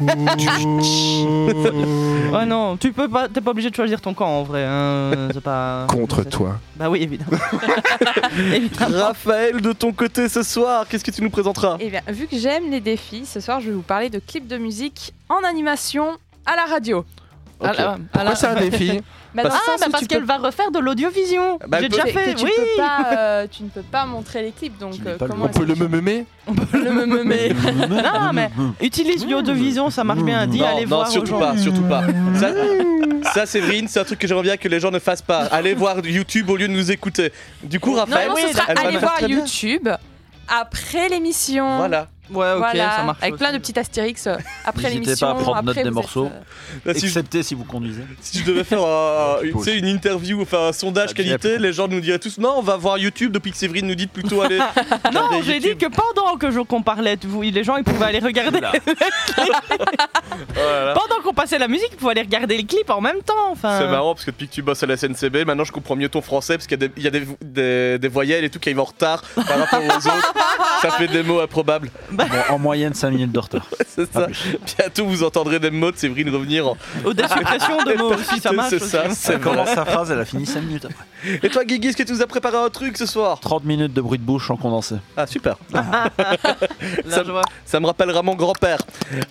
Oh 2.40 2.44
non, 2.46 2.76
tu 2.76 2.92
peux 2.92 3.08
pas, 3.08 3.28
t'es 3.28 3.40
pas 3.40 3.50
obligé 3.52 3.70
de 3.70 3.74
choisir 3.74 4.00
ton 4.00 4.14
camp 4.14 4.26
en 4.28 4.42
vrai. 4.42 4.64
hein, 4.64 5.28
c'est 5.32 5.40
pas. 5.42 5.86
Contre 5.88 6.22
c'est- 6.22 6.30
toi. 6.30 6.58
Bah 6.76 6.90
oui, 6.90 7.02
évidemment. 7.02 7.38
évidemment. 8.54 8.98
Raphaël, 9.06 9.60
de 9.60 9.72
ton 9.72 9.92
côté 9.92 10.28
ce 10.28 10.42
soir, 10.42 10.86
qu'est-ce 10.88 11.04
que 11.04 11.10
tu 11.10 11.22
nous 11.22 11.30
présenteras? 11.30 11.76
Eh 11.80 11.90
bien, 11.90 12.02
vu 12.08 12.26
que 12.26 12.36
j'aime 12.36 12.70
les 12.70 12.80
défis, 12.80 13.24
ce 13.26 13.40
soir, 13.40 13.60
je 13.60 13.68
vais 13.68 13.74
vous 13.74 13.82
parler 13.82 14.10
de 14.10 14.18
clips 14.18 14.46
de 14.46 14.58
musique 14.58 15.12
en 15.28 15.42
animation 15.44 16.16
à 16.46 16.56
la 16.56 16.64
radio. 16.66 17.04
Ah, 17.60 17.72
ah, 17.78 17.96
Pourquoi 18.12 18.34
c'est 18.36 18.46
un 18.46 18.54
défi 18.54 19.00
Bah, 19.34 19.42
le 19.42 19.50
Ah, 19.52 19.58
bah 19.80 19.86
parce 19.90 20.06
qu'elle 20.06 20.20
peux- 20.20 20.26
va 20.26 20.36
refaire 20.38 20.70
de 20.70 20.78
l'audiovision. 20.78 21.58
Bah, 21.68 21.78
J'ai 21.80 21.88
déjà 21.88 22.06
fait, 22.06 22.34
tu 22.34 22.44
oui. 22.44 22.50
peux 22.56 22.82
pas, 22.82 23.06
euh, 23.16 23.46
tu 23.50 23.62
ne 23.64 23.68
peux 23.68 23.82
pas 23.82 24.06
montrer 24.06 24.42
les 24.42 24.52
clips, 24.52 24.78
donc 24.78 24.94
euh, 25.06 25.16
comment 25.18 25.44
On 25.44 25.48
peut 25.48 25.64
le 25.64 25.74
tu- 25.74 25.80
me 25.82 25.88
mémer 25.88 26.24
le 26.72 26.90
me 26.90 27.04
me 27.06 27.24
mais- 27.24 27.50
Non, 27.88 28.32
mais 28.32 28.50
utilise 28.80 29.26
l'audiovision, 29.28 29.90
ça 29.90 30.02
marche 30.04 30.22
bien. 30.22 30.46
Dis, 30.46 30.60
non, 30.60 30.66
allez 30.66 30.82
non, 30.82 30.88
voir 30.96 31.08
aux 31.08 31.12
surtout 31.12 31.30
gens. 31.32 31.38
pas, 31.40 31.56
surtout 31.58 31.82
pas. 31.82 32.02
Ça, 32.36 32.52
ça, 33.34 33.46
Séverine, 33.46 33.86
c'est 33.88 34.00
un 34.00 34.04
truc 34.04 34.18
que 34.18 34.26
j'aimerais 34.26 34.44
bien 34.44 34.56
que 34.56 34.68
les 34.68 34.80
gens 34.80 34.90
ne 34.90 34.98
fassent 34.98 35.20
pas. 35.22 35.40
Allez 35.46 35.74
voir 35.74 35.96
YouTube 36.04 36.48
au 36.50 36.56
lieu 36.56 36.68
de 36.68 36.72
nous 36.72 36.90
écouter. 36.90 37.32
Du 37.62 37.80
coup, 37.80 37.90
Non, 37.90 37.96
Raphaël, 37.98 38.28
non, 38.30 38.36
ce 38.36 38.52
sera 38.56 38.64
faire 38.66 39.00
voir. 39.00 39.20
YouTube 39.28 39.88
après 40.48 41.08
l'émission. 41.08 41.76
Voilà. 41.78 42.06
Ouais, 42.30 42.52
ok, 42.52 42.58
Voilà, 42.58 42.96
ça 42.96 43.02
marche. 43.04 43.18
avec 43.22 43.34
aussi. 43.34 43.42
plein 43.42 43.52
de 43.52 43.58
petits 43.58 43.78
astérix 43.78 44.26
euh, 44.26 44.36
après 44.64 44.82
N'hésitez 44.84 45.04
l'émission. 45.06 45.26
pas 45.26 45.32
à 45.32 45.34
prendre 45.36 45.62
note 45.62 45.68
après, 45.70 45.82
des 45.84 45.90
morceaux. 45.90 46.26
êtes, 46.26 46.32
euh, 46.32 46.92
Là, 46.92 46.94
si, 46.94 47.00
je, 47.00 47.06
Excepté 47.06 47.42
si 47.42 47.54
vous 47.54 47.64
conduisez. 47.64 48.02
si 48.20 48.38
je 48.40 48.44
devais 48.44 48.64
faire 48.64 48.82
euh, 48.84 49.42
une, 49.42 49.84
une 49.84 49.86
interview, 49.86 50.42
enfin 50.42 50.68
un 50.68 50.72
sondage 50.72 51.14
qualité, 51.14 51.58
les 51.58 51.72
gens 51.72 51.88
nous 51.88 52.00
diraient 52.00 52.18
tous 52.18 52.38
non, 52.38 52.54
on 52.58 52.62
va 52.62 52.76
voir 52.76 52.98
YouTube 52.98 53.32
depuis 53.32 53.50
que 53.52 53.56
Séverine 53.56 53.86
nous 53.86 53.94
dit 53.94 54.06
de 54.06 54.10
plutôt 54.10 54.42
aller. 54.42 54.58
Non, 55.12 55.40
j'ai 55.44 55.58
dit 55.60 55.76
que 55.76 55.86
pendant 55.86 56.36
que 56.36 56.50
je- 56.50 56.60
qu'on 56.60 56.82
parlait, 56.82 57.16
vous- 57.22 57.42
les 57.42 57.64
gens 57.64 57.76
ils 57.76 57.84
pouvaient 57.84 58.06
aller 58.06 58.18
regarder. 58.18 58.60
Là. 58.60 58.72
Voilà. 60.54 60.94
Pendant 60.94 61.22
qu'on 61.22 61.32
passait 61.34 61.58
la 61.58 61.68
musique, 61.68 61.88
ils 61.92 61.96
pouvaient 61.96 62.12
aller 62.12 62.22
regarder 62.22 62.56
le 62.58 62.64
clip 62.64 62.90
en 62.90 63.00
même 63.00 63.22
temps. 63.24 63.50
Enfin. 63.50 63.78
C'est 63.80 63.88
marrant 63.88 64.14
parce 64.14 64.24
que 64.24 64.30
depuis 64.30 64.48
que 64.48 64.52
tu 64.54 64.62
bosses 64.62 64.82
à 64.82 64.86
la 64.86 64.96
SNCB, 64.96 65.44
maintenant 65.46 65.64
je 65.64 65.72
comprends 65.72 65.96
mieux 65.96 66.08
ton 66.08 66.20
français 66.22 66.56
parce 66.56 66.66
qu'il 66.66 66.80
y 66.80 66.84
a 66.84 66.88
des, 66.88 67.02
y 67.02 67.06
a 67.06 67.10
des, 67.10 67.26
des- 67.42 67.98
des 67.98 68.08
voyelles 68.08 68.44
et 68.44 68.50
tout 68.50 68.58
qui 68.58 68.68
arrivent 68.68 68.80
en 68.80 68.84
retard 68.84 69.22
par 69.34 69.58
rapport 69.58 69.82
aux 69.82 69.96
autres. 69.96 70.34
Ça 70.82 70.90
fait 70.92 71.08
des 71.08 71.22
mots 71.22 71.40
improbables. 71.40 71.90
Bon, 72.18 72.54
en 72.54 72.58
moyenne 72.58 72.94
5 72.94 73.10
minutes 73.10 73.32
de 73.32 73.38
retard. 73.38 73.66
C'est 73.86 74.12
ça. 74.12 74.26
Bientôt 74.76 75.06
vous 75.06 75.22
entendrez 75.22 75.58
des 75.58 75.70
mots 75.70 75.92
de 75.92 75.96
Séverine 75.96 76.30
revenir 76.30 76.68
en. 76.68 76.76
Suppressions 77.04 77.84
de 77.84 77.94
mots 77.96 78.14
aussi, 78.14 78.40
ça 78.40 78.52
marche. 78.52 78.70
C'est 78.70 78.78
ça, 78.80 79.04
c'est 79.10 79.40
commence 79.40 79.70
sa 79.70 79.84
phrase, 79.84 80.10
elle 80.10 80.20
a 80.20 80.24
fini 80.24 80.44
5 80.44 80.60
minutes 80.62 80.84
après. 80.84 81.04
Et 81.42 81.48
toi, 81.48 81.64
Guigui, 81.64 81.88
est-ce 81.88 81.96
que 81.96 82.02
tu 82.02 82.12
nous 82.12 82.22
as 82.22 82.26
préparé 82.26 82.56
un 82.56 82.70
truc 82.70 82.96
ce 82.96 83.06
soir 83.06 83.40
30 83.40 83.64
minutes 83.64 83.92
de 83.92 84.00
bruit 84.00 84.18
de 84.18 84.24
bouche 84.24 84.50
en 84.50 84.56
condensé. 84.56 84.96
Ah, 85.16 85.26
super. 85.26 85.56
Vois. 85.70 87.42
Ça 87.64 87.80
me 87.80 87.86
rappellera 87.86 88.22
mon 88.22 88.34
grand-père. 88.34 88.78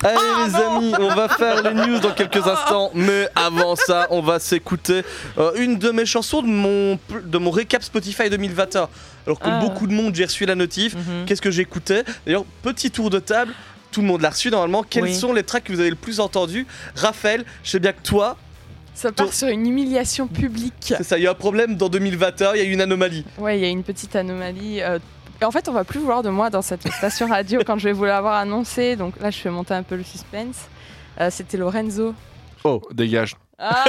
Allez 0.04 0.18
les 0.46 0.56
amis, 0.56 0.94
on 1.00 1.14
va 1.14 1.30
faire 1.30 1.64
les 1.64 1.74
news 1.74 2.00
dans 2.00 2.12
quelques 2.12 2.46
instants, 2.46 2.92
mais 2.94 3.28
avant 3.36 3.76
ça, 3.76 4.08
on 4.10 4.22
va 4.22 4.40
s'écouter 4.40 5.04
euh, 5.38 5.52
une 5.58 5.78
de 5.78 5.92
mes 5.92 6.06
chansons 6.06 6.42
de 6.42 6.48
mon, 6.48 7.00
de 7.24 7.38
mon 7.38 7.52
récap 7.52 7.84
Spotify 7.84 8.30
2021. 8.30 8.90
Alors 9.28 9.40
comme 9.40 9.54
Ah. 9.54 9.60
beaucoup 9.60 9.86
de 9.88 9.94
monde, 9.94 10.16
j'ai 10.16 10.26
reçu 10.26 10.46
la 10.46 10.56
notif. 10.56 10.96
Mhm. 10.96 11.26
Qu'est-ce 11.28 11.42
que 11.42 11.52
j'écoutais? 11.52 12.04
D'ailleurs, 12.26 12.46
petit 12.64 12.90
tour 12.90 13.10
de 13.12 13.20
table. 13.20 13.54
Tout 13.92 14.02
le 14.02 14.08
monde 14.08 14.22
l'a 14.22 14.30
reçu 14.32 14.50
normalement. 14.50 14.84
Quels 14.84 15.04
Oui. 15.04 15.16
sont 15.16 15.34
les 15.34 15.44
tracks 15.44 15.64
que 15.66 15.72
vous 15.74 15.80
avez 15.80 15.90
le 15.90 15.96
plus 15.96 16.20
entendus? 16.20 16.66
Raphaël, 16.96 17.46
je 17.64 17.70
sais 17.72 17.80
bien 17.80 17.92
que 17.94 18.02
toi, 18.02 18.38
Ça 18.94 19.12
part 19.12 19.32
sur 19.34 19.48
une 19.50 19.66
humiliation 19.68 20.28
publique. 20.28 20.74
c'est 20.98 21.04
ça, 21.04 21.18
il 21.18 21.24
y 21.24 21.28
a 21.28 21.32
un 21.32 21.36
problème 21.36 21.76
dans 21.76 21.88
2021, 21.90 22.54
il 22.56 22.58
y 22.58 22.62
a 22.62 22.64
eu 22.66 22.72
une 22.72 22.82
anomalie. 22.82 23.26
Ouais, 23.38 23.58
il 23.60 23.62
y 23.62 23.66
a 23.66 23.70
une 23.70 23.84
petite 23.84 24.16
anomalie. 24.16 24.82
euh, 24.82 24.98
et 25.42 25.46
en 25.46 25.52
fait, 25.52 25.70
on 25.70 25.72
va 25.74 25.84
plus 25.84 26.00
voir 26.00 26.24
de 26.24 26.30
moi 26.30 26.50
dans 26.50 26.62
cette 26.64 26.88
station 26.92 27.28
radio 27.28 27.62
quand 27.66 27.78
je 27.78 27.84
vais 27.84 27.94
vous 27.94 28.06
l'avoir 28.06 28.34
annoncé. 28.36 28.96
Donc 28.96 29.20
là, 29.22 29.30
je 29.30 29.38
fais 29.38 29.50
monter 29.52 29.74
un 29.76 29.84
peu 29.84 29.96
le 29.96 30.04
suspense. 30.04 30.56
Euh, 31.22 31.30
C'était 31.32 31.58
Lorenzo. 31.58 32.16
Oh, 32.64 32.82
dégage. 32.92 33.36
Ah 33.60 33.86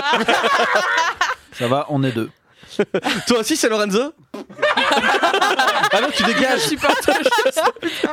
Ça 1.52 1.68
va, 1.68 1.86
on 1.88 2.02
est 2.04 2.12
deux. 2.12 2.30
Toi 3.26 3.38
aussi, 3.40 3.56
c'est 3.56 3.68
Lorenzo 3.68 4.12
Ah 5.90 6.00
non, 6.02 6.08
tu 6.14 6.22
dégages 6.24 6.60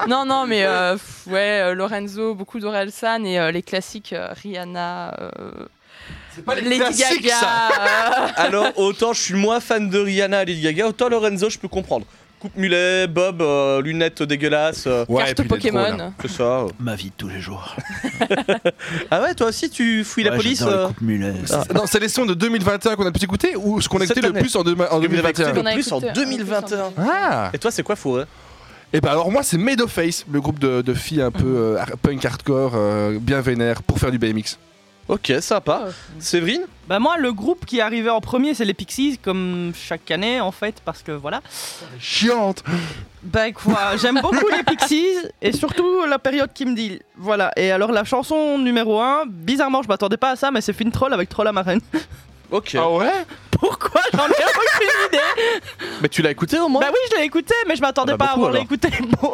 non, 0.07 0.25
non, 0.25 0.45
mais 0.47 0.63
euh, 0.65 0.93
pff, 0.93 1.27
ouais, 1.27 1.61
euh, 1.61 1.73
Lorenzo, 1.73 2.33
beaucoup 2.35 2.59
d'Orelsan 2.59 3.23
et 3.25 3.39
euh, 3.39 3.51
les 3.51 3.61
classiques 3.61 4.13
euh, 4.13 4.29
Rihanna, 4.41 5.13
euh, 5.19 5.51
C'est 6.33 6.45
pas 6.45 6.55
Lady 6.55 6.79
Gaga. 6.79 7.39
euh, 7.43 8.27
Alors, 8.37 8.67
autant 8.77 9.13
je 9.13 9.21
suis 9.21 9.33
moins 9.33 9.59
fan 9.59 9.89
de 9.89 9.99
Rihanna 9.99 10.43
et 10.43 10.45
Lady 10.45 10.61
Gaga, 10.61 10.87
autant 10.87 11.09
Lorenzo, 11.09 11.49
je 11.49 11.57
peux 11.59 11.67
comprendre. 11.67 12.05
Coupe 12.45 12.57
mulet, 12.57 13.07
bob, 13.07 13.41
euh, 13.41 13.81
lunettes 13.81 14.21
dégueulasses, 14.21 14.83
euh, 14.85 15.03
Ouais, 15.09 15.23
carte 15.23 15.39
puis 15.39 15.47
Pokémon. 15.47 15.79
hein. 15.99 16.13
c'est 16.21 16.29
ça. 16.29 16.43
euh. 16.43 16.67
Ma 16.79 16.93
vie 16.95 17.07
de 17.07 17.13
tous 17.17 17.27
les 17.27 17.39
jours. 17.39 17.75
Ah 19.11 19.21
ouais, 19.21 19.33
toi 19.33 19.47
aussi, 19.47 19.69
tu 19.69 20.03
fouilles 20.03 20.25
la 20.25 20.31
Ouais, 20.31 20.37
police 20.37 20.59
j'adore 20.59 20.91
les 21.01 21.23
euh. 21.23 21.33
C'est- 21.45 21.73
Non, 21.73 21.83
c'est 21.87 21.99
les 21.99 22.09
sons 22.09 22.25
de 22.25 22.33
2021 22.33 22.95
qu'on 22.95 23.05
a 23.05 23.11
pu 23.11 23.23
écouter 23.23 23.55
ou 23.55 23.81
ce 23.81 23.89
qu'on 23.89 23.97
a 23.97 24.01
Cette 24.01 24.11
écouté 24.11 24.21
le 24.27 24.33
année. 24.33 24.39
plus 24.41 24.55
en, 24.55 24.63
deux- 24.63 24.73
en 24.73 24.75
que 24.75 24.85
vous 24.87 24.95
avez 24.95 25.05
écouté 25.29 25.43
2021 25.43 25.53
le 25.53 25.73
plus 25.73 25.91
en 25.91 25.97
écouté- 25.99 26.13
2021. 26.13 26.91
Ah 26.99 27.49
Et 27.53 27.57
toi, 27.57 27.71
c'est 27.71 27.83
quoi, 27.83 27.95
Fourré 27.95 28.25
Et 28.93 29.01
bah 29.01 29.11
alors 29.11 29.31
moi 29.31 29.41
c'est 29.43 29.57
Made 29.57 29.81
of 29.81 29.91
Face, 29.91 30.23
le 30.31 30.39
groupe 30.41 30.59
de, 30.59 30.81
de 30.81 30.93
filles 30.93 31.21
un 31.21 31.31
peu 31.31 31.43
euh, 31.45 31.77
ar- 31.81 31.97
punk 32.01 32.23
hardcore, 32.23 32.73
euh, 32.75 33.17
bien 33.19 33.41
vénère 33.41 33.81
pour 33.83 33.99
faire 33.99 34.11
du 34.11 34.19
BMX. 34.19 34.57
Ok, 35.07 35.31
sympa. 35.39 35.83
Séverine 36.19 36.63
Bah 36.87 36.97
moi, 36.97 37.17
le 37.17 37.31
groupe 37.31 37.65
qui 37.65 37.77
est 37.77 37.81
arrivé 37.81 38.09
en 38.09 38.21
premier, 38.21 38.55
c'est 38.55 38.65
les 38.65 38.73
Pixies, 38.73 39.19
comme 39.21 39.71
chaque 39.75 40.09
année 40.09 40.41
en 40.41 40.51
fait, 40.51 40.81
parce 40.83 41.03
que 41.03 41.11
voilà. 41.11 41.41
Chiante 41.99 42.63
Bah 43.21 43.51
quoi, 43.51 43.97
j'aime 43.97 44.19
beaucoup 44.21 44.47
les 44.47 44.63
Pixies 44.63 45.17
et 45.43 45.51
surtout 45.51 46.05
la 46.09 46.17
période 46.17 46.51
qui 46.53 46.65
me 46.65 46.75
dit. 46.75 46.99
Voilà. 47.17 47.51
Et 47.55 47.71
alors 47.71 47.91
la 47.91 48.03
chanson 48.03 48.57
numéro 48.57 48.99
1, 48.99 49.25
bizarrement, 49.27 49.83
je 49.83 49.87
m'attendais 49.87 50.17
pas 50.17 50.31
à 50.31 50.35
ça, 50.35 50.49
mais 50.49 50.61
c'est 50.61 50.73
Fin 50.73 50.89
Troll 50.89 51.13
avec 51.13 51.29
Troll 51.29 51.47
à 51.47 51.51
marraine. 51.51 51.81
Ok. 52.51 52.75
Ah 52.79 52.89
ouais? 52.89 53.25
Pourquoi 53.59 54.01
J'en 54.13 54.25
ai 54.27 54.29
aucune 54.29 54.89
idée. 55.07 55.61
Mais 56.01 56.09
tu 56.09 56.21
l'as 56.21 56.31
écouté 56.31 56.59
au 56.59 56.67
moins 56.67 56.81
Bah 56.81 56.87
oui, 56.91 56.97
je 57.11 57.17
l'ai 57.17 57.23
écouté, 57.25 57.53
mais 57.67 57.75
je 57.75 57.81
m'attendais 57.81 58.15
pas 58.17 58.25
à 58.25 58.27
beaucoup, 58.35 58.47
avoir 58.47 58.51
alors. 58.51 58.61
l'écouté 58.61 58.89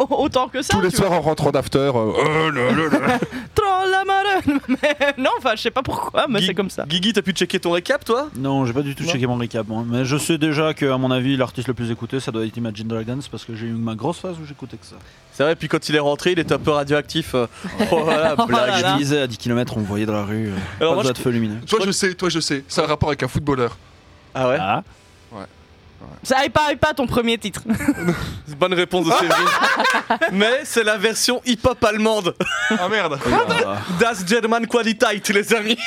autant 0.09 0.47
que 0.47 0.61
ça. 0.61 0.73
Tous 0.73 0.81
les 0.81 0.89
tu 0.89 0.97
vois. 0.97 1.07
soirs 1.07 1.19
en 1.19 1.21
rentrant 1.21 1.51
d'after. 1.51 1.79
euh, 1.79 1.91
oh 1.93 2.49
là 2.51 2.71
là 2.71 3.07
là. 3.07 3.19
Troll 3.55 3.93
à 3.93 4.03
marraine. 4.05 4.59
Mais 4.67 5.13
non, 5.17 5.31
enfin, 5.37 5.51
je 5.55 5.61
sais 5.63 5.71
pas 5.71 5.81
pourquoi, 5.83 6.25
mais 6.29 6.41
c'est 6.41 6.53
comme 6.53 6.69
ça. 6.69 6.85
Guigui, 6.87 7.13
t'as 7.13 7.21
pu 7.21 7.31
checker 7.31 7.59
ton 7.59 7.71
récap 7.71 8.03
toi? 8.05 8.29
Non, 8.37 8.65
j'ai 8.65 8.73
pas 8.73 8.81
du 8.81 8.95
tout 8.95 9.03
Non. 9.03 9.09
checké 9.11 9.27
mon 9.27 9.37
recap, 9.37 9.67
moi. 9.67 9.83
Mais 9.87 10.05
je 10.05 10.17
sais 10.17 10.37
déjà 10.37 10.73
que, 10.73 10.85
à 10.85 10.97
mon 10.97 11.11
avis, 11.11 11.35
l'artiste 11.37 11.67
le 11.67 11.73
plus 11.73 11.91
écouté, 11.91 12.19
ça 12.19 12.31
doit 12.31 12.45
être 12.45 12.55
Imagine 12.57 12.87
Dragons 12.87 13.19
parce 13.31 13.43
que 13.45 13.55
j'ai 13.55 13.65
eu 13.67 13.71
ma 13.73 13.95
grosse 13.95 14.19
phase 14.19 14.35
où 14.41 14.45
j'écoutais 14.45 14.77
que 14.77 14.85
ça. 14.85 14.95
C'est 15.33 15.43
vrai, 15.43 15.55
puis 15.55 15.67
quand 15.67 15.87
il 15.89 15.95
est 15.95 15.99
rentré, 15.99 16.33
il 16.33 16.39
était 16.39 16.53
un 16.53 16.59
peu 16.59 16.71
radioactif. 16.71 17.35
euh. 17.35 17.47
Oh 17.91 18.01
voilà, 18.03 18.35
Oh 18.37 18.41
là 18.41 18.45
blague. 18.67 18.81
là. 18.83 18.93
Je 18.93 18.97
disais 19.03 19.21
à 19.21 19.27
10 19.27 19.37
km, 19.37 19.73
on 19.77 19.81
me 19.81 19.85
voyait 19.85 20.05
dans 20.05 20.13
la 20.13 20.25
rue. 20.25 20.47
euh, 20.47 20.51
Alors 20.79 20.93
pas 20.93 20.95
moi, 20.95 21.03
besoin 21.03 21.13
je- 21.15 21.17
de 21.19 21.23
feu 21.23 21.29
lumineux. 21.31 21.57
Toi 21.67 21.79
je 21.85 21.91
sais, 21.91 22.13
toi 22.13 22.29
je 22.29 22.39
sais. 22.39 22.63
C'est 22.67 22.81
un 22.81 22.85
rapport 22.87 23.09
avec 23.09 23.23
un 23.23 23.27
footballeur. 23.27 23.77
Ah 24.33 24.47
ouais 24.50 24.57
Ah, 24.59 24.83
Ça 26.23 26.39
aille 26.39 26.50
pas, 26.50 26.65
aille 26.69 26.77
pas 26.77 26.93
ton 26.95 27.05
premier 27.05 27.38
titre. 27.38 27.61
Bonne 28.57 28.73
réponse 28.73 29.05
de 29.05 29.11
Séverine. 29.11 29.45
Mais 30.31 30.61
c'est 30.63 30.83
la 30.83 30.97
version 30.97 31.41
hip-hop 31.45 31.83
allemande. 31.83 32.33
Ah 32.71 32.89
merde. 32.89 33.19
Das 34.00 34.23
German 34.27 34.65
Qualität, 34.67 35.29
les 35.29 35.53
amis. 35.53 35.77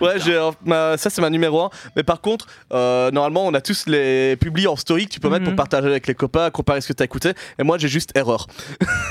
ouais, 0.00 0.18
j'ai, 0.18 0.34
euh, 0.34 0.50
ma- 0.64 0.96
ça 0.96 1.10
c'est 1.10 1.20
ma 1.20 1.30
numéro 1.30 1.62
1. 1.62 1.70
Mais 1.94 2.02
par 2.02 2.20
contre, 2.20 2.46
euh, 2.72 3.10
normalement, 3.12 3.46
on 3.46 3.54
a 3.54 3.60
tous 3.60 3.86
les 3.86 4.36
publis 4.36 4.66
en 4.66 4.74
story 4.76 5.06
que 5.06 5.12
tu 5.14 5.20
peux 5.20 5.28
mettre 5.30 5.42
Mhm. 5.44 5.50
pour 5.50 5.56
partager 5.56 5.86
avec 5.86 6.06
les 6.08 6.14
copains, 6.14 6.50
comparer 6.50 6.80
ce 6.80 6.88
que 6.88 6.92
t'as 6.92 7.04
écouté. 7.04 7.32
Et 7.58 7.62
moi, 7.62 7.78
j'ai 7.78 7.88
juste 7.88 8.10
erreur. 8.16 8.46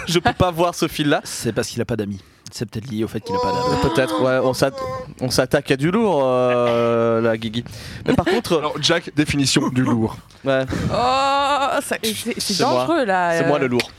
je 0.07 0.19
peux 0.19 0.33
pas 0.33 0.51
voir 0.51 0.75
ce 0.75 0.87
fil-là. 0.89 1.21
C'est 1.23 1.53
parce 1.53 1.69
qu'il 1.69 1.81
a 1.81 1.85
pas 1.85 1.95
d'amis. 1.95 2.19
C'est 2.57 2.65
peut-être 2.65 2.89
lié 2.89 3.03
au 3.03 3.09
fait 3.09 3.19
qu'il 3.19 3.35
a 3.35 3.39
pas 3.39 3.51
d'amis. 3.51 3.81
Peut-être, 3.93 4.21
ouais, 4.21 4.39
on, 4.41 4.53
s'att- 4.53 4.79
on 5.19 5.29
s'attaque 5.29 5.71
à 5.71 5.75
du 5.75 5.91
lourd, 5.91 6.21
euh, 6.23 7.19
la 7.19 7.35
Guigui. 7.35 7.65
Mais 8.07 8.13
par 8.13 8.23
contre, 8.23 8.59
Alors 8.59 8.75
Jack, 8.81 9.11
définition 9.13 9.67
du 9.67 9.81
lourd. 9.83 10.15
ouais, 10.45 10.61
Oh, 10.89 11.67
c'est 11.81 12.61
moi. 12.61 12.69
dangereux 12.87 13.03
là. 13.03 13.37
c'est 13.37 13.43
euh. 13.43 13.47
moi 13.49 13.59
le 13.59 13.67
lourd. 13.67 13.91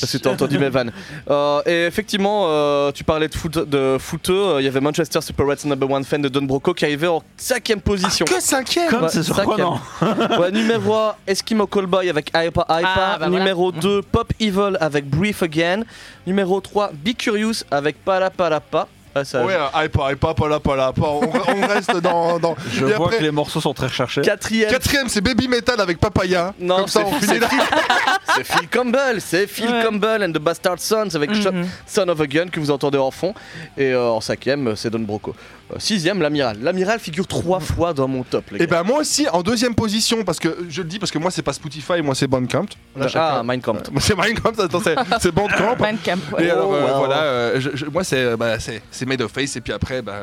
Parce 0.00 0.12
que 0.12 0.18
t'as 0.18 0.30
entendu 0.30 0.56
mes 0.60 0.68
vannes. 0.68 0.92
Euh, 1.28 1.60
et 1.66 1.86
effectivement, 1.86 2.44
euh, 2.46 2.92
tu 2.92 3.02
parlais 3.02 3.26
de 3.26 3.34
foot, 3.34 3.58
de 3.58 3.96
footeux. 3.98 4.32
euh, 4.32 4.60
Il 4.60 4.64
y 4.64 4.68
avait 4.68 4.80
Manchester 4.80 5.20
Super 5.20 5.44
Reds 5.48 5.64
number 5.66 5.90
one 5.90 6.04
fan 6.04 6.22
de 6.22 6.28
Don 6.28 6.42
Broco 6.42 6.72
qui 6.72 6.84
arrivait 6.84 7.08
en 7.08 7.20
cinquième 7.36 7.80
position. 7.80 8.24
Que 8.26 8.40
cinquième 8.40 8.88
Comme 8.88 9.02
Ouais, 9.02 9.08
c'est 9.08 9.24
sur 9.24 9.34
quoi, 9.42 9.56
cinquième. 9.56 9.66
non 9.66 10.38
Ouais, 10.40 10.52
numéro 10.52 10.94
1, 10.94 11.14
Eskimo 11.26 11.66
Callboy 11.66 12.08
avec 12.08 12.28
Hypa 12.28 12.44
Hypa. 12.46 12.64
Ah, 12.68 13.16
bah 13.18 13.26
voilà. 13.26 13.38
numéro 13.38 13.72
2, 13.72 14.02
Pop 14.02 14.32
Evil 14.38 14.76
avec 14.80 15.10
Brief 15.10 15.42
Again. 15.42 15.82
Numéro 16.26 16.60
3, 16.60 16.90
Be 16.92 17.16
Curious 17.16 17.64
avec 17.72 17.79
Para 18.04 18.30
Para 18.30 18.60
Pa. 18.60 18.86
Ah, 19.12 19.24
ça- 19.24 19.44
Ouais, 19.44 19.56
pas, 19.88 20.14
pas, 20.14 20.34
pas 20.34 20.48
là, 20.48 20.60
pas 20.60 20.76
là, 20.76 20.92
pas. 20.92 21.08
On, 21.08 21.20
on 21.48 21.66
reste 21.66 21.96
dans. 21.96 22.38
dans... 22.38 22.54
Je 22.72 22.86
Et 22.86 22.92
vois 22.92 23.06
après, 23.06 23.18
que 23.18 23.22
les 23.24 23.32
morceaux 23.32 23.60
sont 23.60 23.74
très 23.74 23.88
recherchés. 23.88 24.20
Quatrième, 24.20 24.70
Quatrième, 24.70 25.08
c'est 25.08 25.20
Baby 25.20 25.48
Metal 25.48 25.80
avec 25.80 25.98
Papaya. 25.98 26.54
Non, 26.60 26.76
Comme 26.76 26.86
ça, 26.86 27.00
c'est- 27.00 27.06
on 27.16 27.18
finit 27.20 27.40
là. 27.40 27.48
c'est 28.36 28.44
Phil 28.44 28.68
Campbell. 28.68 29.20
C'est 29.20 29.48
Phil 29.48 29.66
Ouais. 29.68 29.82
Campbell 29.84 30.22
and 30.22 30.30
the 30.30 30.38
Bastard 30.38 30.78
Sons 30.78 31.08
avec 31.14 31.30
Mhm. 31.30 31.66
Son 31.88 32.08
of 32.08 32.20
a 32.20 32.26
Gun 32.28 32.46
que 32.52 32.60
vous 32.60 32.70
entendez 32.70 32.98
en 32.98 33.10
fond. 33.10 33.34
Et 33.76 33.90
euh, 33.92 34.10
en 34.10 34.20
cinquième, 34.20 34.76
c'est 34.76 34.90
Don 34.90 35.00
Broco. 35.00 35.34
Sixième, 35.78 36.20
l'Amiral. 36.22 36.58
L'Amiral 36.62 36.98
figure 36.98 37.26
trois 37.26 37.60
fois 37.60 37.92
dans 37.94 38.08
mon 38.08 38.22
top, 38.22 38.44
les 38.50 38.56
Et 38.56 38.60
gars. 38.60 38.66
ben 38.66 38.82
moi 38.82 38.98
aussi 39.00 39.28
en 39.28 39.42
deuxième 39.42 39.74
position 39.74 40.24
parce 40.24 40.38
que 40.38 40.66
je 40.68 40.82
le 40.82 40.88
dis 40.88 40.98
parce 40.98 41.12
que 41.12 41.18
moi 41.18 41.30
c'est 41.30 41.42
pas 41.42 41.52
Spotify, 41.52 42.02
moi 42.02 42.14
c'est 42.14 42.26
Bandcamp. 42.26 42.66
Là, 42.96 43.06
ah, 43.14 43.42
Mein 43.44 43.60
Kampf. 43.60 43.90
Moi, 43.90 44.00
c'est 44.00 44.14
Bandcamp, 44.14 44.62
attends, 44.62 44.80
c'est 44.82 44.96
c'est 45.20 45.32
Bandcamp. 45.32 45.76
Mein 45.80 45.96
Camp, 45.98 46.18
ouais. 46.32 46.44
Et 46.46 46.50
alors 46.50 46.72
euh, 46.74 46.86
Oh, 46.88 46.92
wow. 46.92 46.98
voilà, 46.98 47.22
euh, 47.22 47.60
je- 47.60 47.70
je- 47.74 47.86
moi 47.86 48.02
c'est 48.04 48.36
bah, 48.36 48.58
c'est 48.58 48.82
c'est 48.90 49.06
Made 49.06 49.22
of 49.22 49.30
Face 49.32 49.56
et 49.56 49.60
puis 49.60 49.72
après 49.72 50.02
bah, 50.02 50.20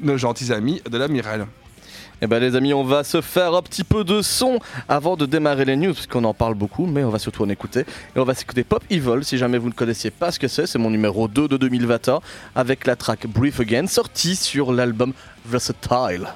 nos 0.00 0.16
gentils 0.16 0.52
amis 0.52 0.80
de 0.90 0.96
l'amiral. 0.98 1.46
Eh 2.22 2.26
ben 2.26 2.38
les 2.38 2.56
amis, 2.56 2.72
on 2.72 2.84
va 2.84 3.04
se 3.04 3.20
faire 3.20 3.54
un 3.54 3.62
petit 3.62 3.84
peu 3.84 4.04
de 4.04 4.22
son 4.22 4.58
avant 4.88 5.16
de 5.16 5.26
démarrer 5.26 5.64
les 5.64 5.76
news, 5.76 5.92
parce 5.92 6.06
qu'on 6.06 6.24
en 6.24 6.34
parle 6.34 6.54
beaucoup, 6.54 6.86
mais 6.86 7.04
on 7.04 7.10
va 7.10 7.18
surtout 7.18 7.42
en 7.42 7.48
écouter. 7.48 7.84
Et 8.14 8.18
on 8.18 8.24
va 8.24 8.34
s'écouter 8.34 8.64
Pop 8.64 8.82
Evil, 8.90 9.24
si 9.24 9.38
jamais 9.38 9.58
vous 9.58 9.68
ne 9.68 9.74
connaissiez 9.74 10.10
pas 10.10 10.30
ce 10.30 10.38
que 10.38 10.48
c'est, 10.48 10.66
c'est 10.66 10.78
mon 10.78 10.90
numéro 10.90 11.28
2 11.28 11.48
de 11.48 11.56
2021, 11.56 12.20
avec 12.54 12.86
la 12.86 12.96
track 12.96 13.26
Brief 13.26 13.60
Again, 13.60 13.86
sortie 13.86 14.36
sur 14.36 14.72
l'album 14.72 15.12
Versatile. 15.46 16.28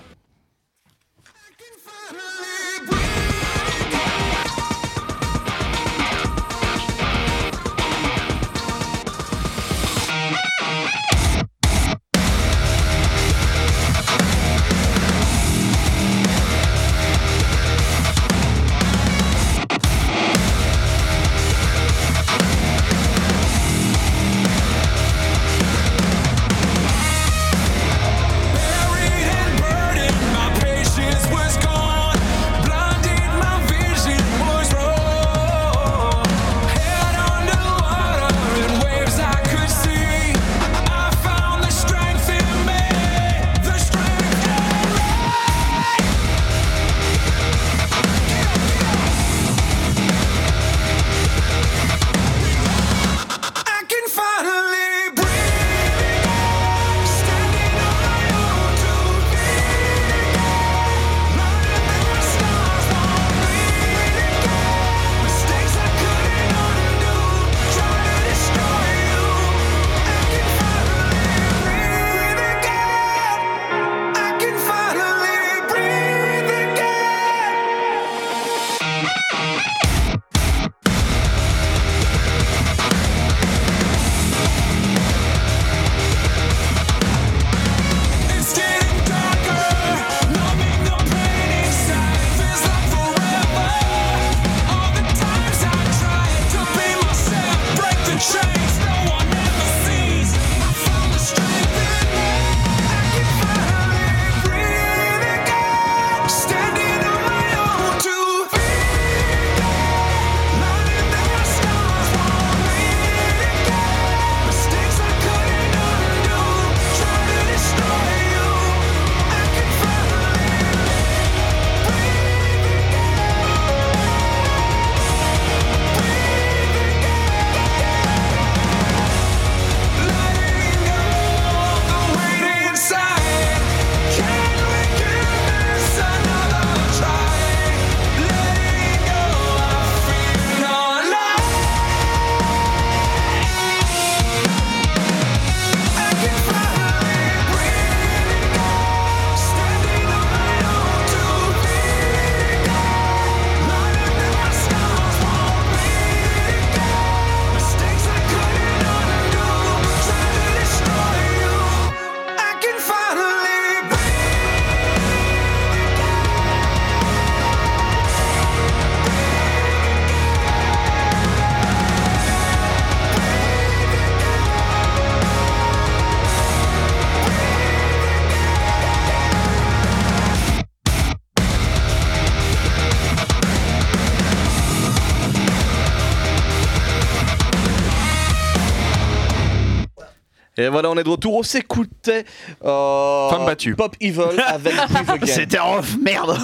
Et 190.58 190.68
voilà, 190.68 190.90
on 190.90 190.96
est 190.96 191.04
de 191.04 191.08
retour. 191.08 191.36
On 191.36 191.42
s'écoutait 191.44 192.24
euh, 192.64 193.28
Femme 193.30 193.46
battue. 193.46 193.76
Pop 193.76 193.94
Evil 194.00 194.20
avec. 194.46 194.74
C'était 195.24 195.60
off, 195.60 195.96
merde 196.02 196.36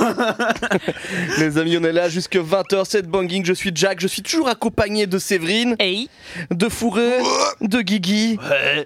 Les 1.38 1.58
amis, 1.58 1.76
on 1.78 1.84
est 1.84 1.92
là 1.92 2.08
jusque 2.08 2.36
20h, 2.36 2.84
c'est 2.88 3.06
Banging. 3.08 3.44
Je 3.44 3.52
suis 3.52 3.72
Jack, 3.74 4.00
je 4.00 4.06
suis 4.06 4.22
toujours 4.22 4.48
accompagné 4.48 5.06
de 5.08 5.18
Séverine, 5.18 5.74
Hey. 5.80 6.08
de 6.50 6.68
Fourré, 6.68 7.18
de 7.60 7.80
Guigui 7.80 8.38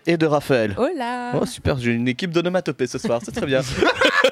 et 0.07 0.17
de 0.17 0.27
Raphaël. 0.27 0.75
Oh 0.79 0.89
là 0.97 1.33
Oh 1.41 1.45
super, 1.45 1.79
j'ai 1.79 1.91
une 1.93 2.09
équipe 2.09 2.31
d'onomatopée 2.31 2.87
ce 2.87 2.97
soir, 2.99 3.21
c'est 3.23 3.33
très 3.33 3.47
bien. 3.47 3.61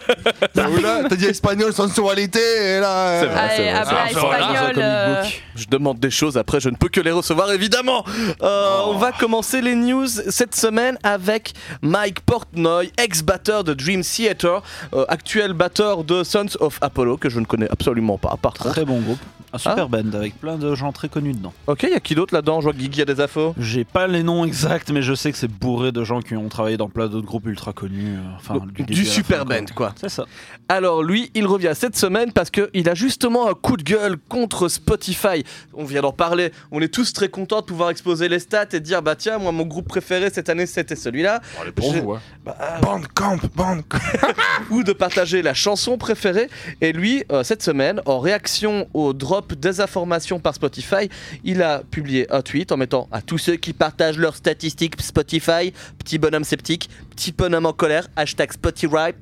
T'as 0.54 1.16
dit 1.16 1.26
espagnol, 1.26 1.72
sensualité, 1.72 2.38
et 2.40 2.80
là. 2.80 3.20
C'est 3.20 3.26
vrai. 3.26 3.38
Allez, 3.40 3.54
c'est 3.56 3.68
après 3.70 3.94
vrai, 3.94 4.08
c'est 4.12 4.20
vrai. 4.20 4.38
espagnol. 4.40 4.72
euh, 4.78 5.22
Je 5.54 5.66
demande 5.68 5.98
des 5.98 6.10
choses, 6.10 6.36
après 6.36 6.60
je 6.60 6.68
ne 6.68 6.76
peux 6.76 6.88
que 6.88 7.00
les 7.00 7.10
recevoir 7.12 7.50
évidemment. 7.52 8.04
Euh, 8.42 8.78
On 8.86 8.94
va 8.98 9.12
commencer 9.12 9.60
les 9.60 9.74
news 9.74 10.06
cette 10.06 10.54
semaine 10.54 10.98
avec 11.02 11.54
Mike 11.82 12.20
Portnoy, 12.20 12.90
ex-batteur 12.98 13.64
de 13.64 13.74
Dream 13.74 14.02
Theater, 14.02 14.62
euh, 14.94 15.04
actuel 15.08 15.52
batteur 15.52 16.04
de 16.04 16.22
Sons 16.24 16.56
of 16.60 16.78
Apollo, 16.80 17.16
que 17.16 17.28
je 17.28 17.40
ne 17.40 17.44
connais 17.46 17.68
absolument 17.70 18.18
pas 18.18 18.36
par 18.40 18.52
contre. 18.54 18.70
Très 18.72 18.84
bon 18.84 19.00
groupe. 19.00 19.18
Un 19.56 19.70
super 19.70 19.88
band 19.88 20.12
avec 20.14 20.38
plein 20.40 20.56
de 20.56 20.74
gens 20.74 20.92
très 20.92 21.08
connus 21.08 21.32
dedans. 21.34 21.52
Ok, 21.66 21.82
il 21.84 21.90
y 21.90 21.94
a 21.94 22.00
qui 22.00 22.14
d'autre 22.14 22.32
là-dedans? 22.34 22.60
Je 22.60 22.64
vois 22.64 22.72
que 22.72 22.78
Guigui 22.78 23.02
a 23.02 23.04
des 23.04 23.20
infos. 23.20 23.54
J'ai 23.58 23.84
pas 23.84 24.06
les 24.06 24.22
noms 24.22 24.44
exacts, 24.44 24.90
mais 24.90 25.02
je 25.02 25.14
sais 25.14 25.32
que 25.32 25.38
c'est 25.38 25.50
bourré 25.50 25.92
de 25.92 26.04
gens 26.04 26.20
qui 26.22 26.34
ont 26.36 26.48
travaillé 26.48 26.76
dans 26.76 26.88
plein 26.88 27.08
d'autres 27.08 27.26
groupes 27.26 27.46
ultra 27.46 27.72
connus. 27.72 28.14
euh, 28.16 28.20
Enfin, 28.36 28.54
Donc, 28.54 28.72
du 28.72 29.02
la 29.02 29.04
super 29.04 29.38
fin, 29.40 29.44
band 29.44 29.64
quoi. 29.74 29.94
C'est 30.00 30.08
ça. 30.08 30.24
Alors 30.68 31.02
lui, 31.02 31.30
il 31.34 31.46
revient 31.46 31.72
cette 31.74 31.96
semaine 31.96 32.32
parce 32.32 32.50
qu'il 32.50 32.88
a 32.88 32.94
justement 32.94 33.48
un 33.48 33.54
coup 33.54 33.76
de 33.76 33.82
gueule 33.82 34.16
contre 34.28 34.68
Spotify. 34.68 35.44
On 35.74 35.84
vient 35.84 36.02
d'en 36.02 36.12
parler, 36.12 36.52
on 36.70 36.80
est 36.80 36.92
tous 36.92 37.12
très 37.12 37.28
contents 37.28 37.60
de 37.60 37.66
pouvoir 37.66 37.90
exposer 37.90 38.28
les 38.28 38.38
stats 38.38 38.64
et 38.72 38.80
de 38.80 38.84
dire 38.84 39.02
bah 39.02 39.14
tiens, 39.16 39.38
moi 39.38 39.52
mon 39.52 39.64
groupe 39.64 39.88
préféré 39.88 40.30
cette 40.30 40.48
année 40.48 40.66
c'était 40.66 40.96
celui-là. 40.96 41.40
Pour 41.74 41.92
Je- 41.94 42.00
vous, 42.00 42.12
hein. 42.12 42.20
Bah, 42.44 42.56
ah, 42.60 42.80
Bande 42.80 43.06
camp, 43.08 43.36
bande 43.54 43.82
camp. 43.88 43.98
ou 44.70 44.82
de 44.82 44.92
partager 44.92 45.42
la 45.42 45.54
chanson 45.54 45.98
préférée. 45.98 46.48
Et 46.80 46.92
lui, 46.92 47.24
euh, 47.32 47.42
cette 47.42 47.62
semaine, 47.62 48.00
en 48.06 48.18
réaction 48.20 48.88
au 48.94 49.12
drop 49.12 49.45
des 49.54 49.80
informations 49.80 50.40
par 50.40 50.54
Spotify, 50.54 51.08
il 51.44 51.62
a 51.62 51.82
publié 51.90 52.30
un 52.32 52.42
tweet 52.42 52.72
en 52.72 52.76
mettant 52.76 53.08
à 53.12 53.22
tous 53.22 53.38
ceux 53.38 53.56
qui 53.56 53.72
partagent 53.72 54.18
leurs 54.18 54.36
statistiques 54.36 55.00
Spotify, 55.00 55.72
petit 55.98 56.18
bonhomme 56.18 56.44
sceptique, 56.44 56.90
petit 57.10 57.32
bonhomme 57.32 57.66
en 57.66 57.72
colère, 57.72 58.08
hashtag 58.16 58.52
Spotify, 58.52 59.12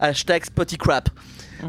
hashtag 0.00 0.44
Spotifrap. 0.44 1.10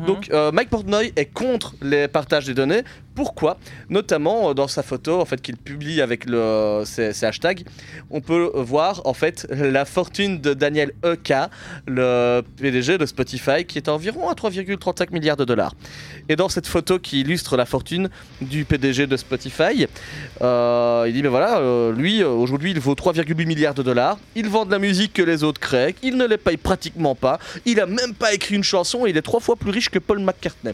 Donc 0.05 0.29
euh, 0.31 0.51
Mike 0.51 0.69
Portnoy 0.69 1.11
est 1.15 1.25
contre 1.25 1.75
les 1.81 2.07
partages 2.07 2.45
des 2.45 2.53
données. 2.53 2.83
Pourquoi 3.19 3.57
Notamment 3.89 4.51
euh, 4.51 4.53
dans 4.53 4.69
sa 4.69 4.81
photo 4.81 5.19
en 5.19 5.25
fait 5.25 5.41
qu'il 5.41 5.57
publie 5.57 5.99
avec 5.99 6.23
ces 6.85 7.25
hashtags, 7.25 7.65
on 8.11 8.21
peut 8.21 8.49
voir 8.55 9.01
en 9.03 9.13
fait 9.13 9.45
la 9.51 9.83
fortune 9.83 10.39
de 10.39 10.53
Daniel 10.53 10.93
Ek, 11.03 11.33
le 11.85 12.41
PDG 12.61 12.97
de 12.97 13.05
Spotify, 13.05 13.65
qui 13.65 13.77
est 13.77 13.89
environ 13.89 14.29
à 14.29 14.35
3,35 14.35 15.11
milliards 15.11 15.35
de 15.35 15.43
dollars. 15.43 15.75
Et 16.29 16.37
dans 16.37 16.47
cette 16.47 16.65
photo 16.65 16.97
qui 16.97 17.19
illustre 17.19 17.57
la 17.57 17.65
fortune 17.65 18.09
du 18.39 18.63
PDG 18.63 19.05
de 19.05 19.17
Spotify, 19.17 19.85
euh, 20.41 21.03
il 21.05 21.13
dit 21.13 21.21
mais 21.21 21.27
voilà, 21.27 21.57
euh, 21.57 21.91
lui 21.91 22.23
aujourd'hui 22.23 22.71
il 22.71 22.79
vaut 22.79 22.93
3,8 22.93 23.45
milliards 23.45 23.73
de 23.73 23.83
dollars. 23.83 24.17
Il 24.37 24.47
vend 24.47 24.65
de 24.65 24.71
la 24.71 24.79
musique 24.79 25.11
que 25.11 25.23
les 25.23 25.43
autres 25.43 25.59
créent. 25.59 25.93
Il 26.03 26.15
ne 26.15 26.25
les 26.25 26.37
paye 26.37 26.55
pratiquement 26.55 27.15
pas. 27.15 27.37
Il 27.65 27.81
a 27.81 27.85
même 27.85 28.13
pas 28.13 28.33
écrit 28.33 28.55
une 28.55 28.63
chanson. 28.63 29.05
Et 29.05 29.09
il 29.09 29.17
est 29.17 29.21
trois 29.21 29.41
fois 29.41 29.57
plus 29.57 29.71
riche 29.71 29.89
que 29.89 29.99
Paul 29.99 30.19
McCartney. 30.19 30.73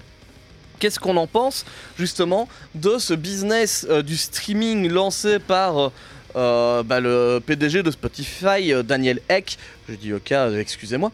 Qu'est-ce 0.79 0.99
qu'on 0.99 1.17
en 1.17 1.27
pense 1.27 1.65
justement 1.97 2.47
de 2.73 2.97
ce 2.97 3.13
business 3.13 3.85
euh, 3.89 4.01
du 4.01 4.17
streaming 4.17 4.89
lancé 4.89 5.39
par 5.39 5.77
euh, 5.77 5.89
euh, 6.35 6.83
bah, 6.83 6.99
le 6.99 7.39
PDG 7.45 7.81
de 7.81 7.91
Spotify, 7.91 8.73
Daniel 8.83 9.21
Eck 9.29 9.57
J'ai 9.87 9.95
dit 9.95 10.13
ok, 10.13 10.33
excusez-moi, 10.59 11.13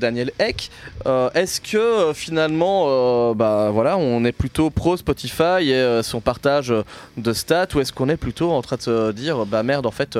Daniel 0.00 0.32
Eck. 0.40 0.72
Est-ce 1.34 1.60
que 1.60 2.12
finalement, 2.12 3.34
bah 3.36 3.70
voilà, 3.72 3.96
on 3.96 4.24
est 4.24 4.32
plutôt 4.32 4.68
pro 4.70 4.96
Spotify 4.96 5.70
et 5.70 6.00
son 6.02 6.20
partage 6.20 6.74
de 7.16 7.32
stats, 7.32 7.68
ou 7.76 7.80
est-ce 7.80 7.92
qu'on 7.92 8.08
est 8.08 8.16
plutôt 8.16 8.50
en 8.50 8.60
train 8.60 8.74
de 8.74 8.82
se 8.82 9.12
dire 9.12 9.46
bah 9.46 9.62
merde, 9.62 9.86
en 9.86 9.92
fait, 9.92 10.18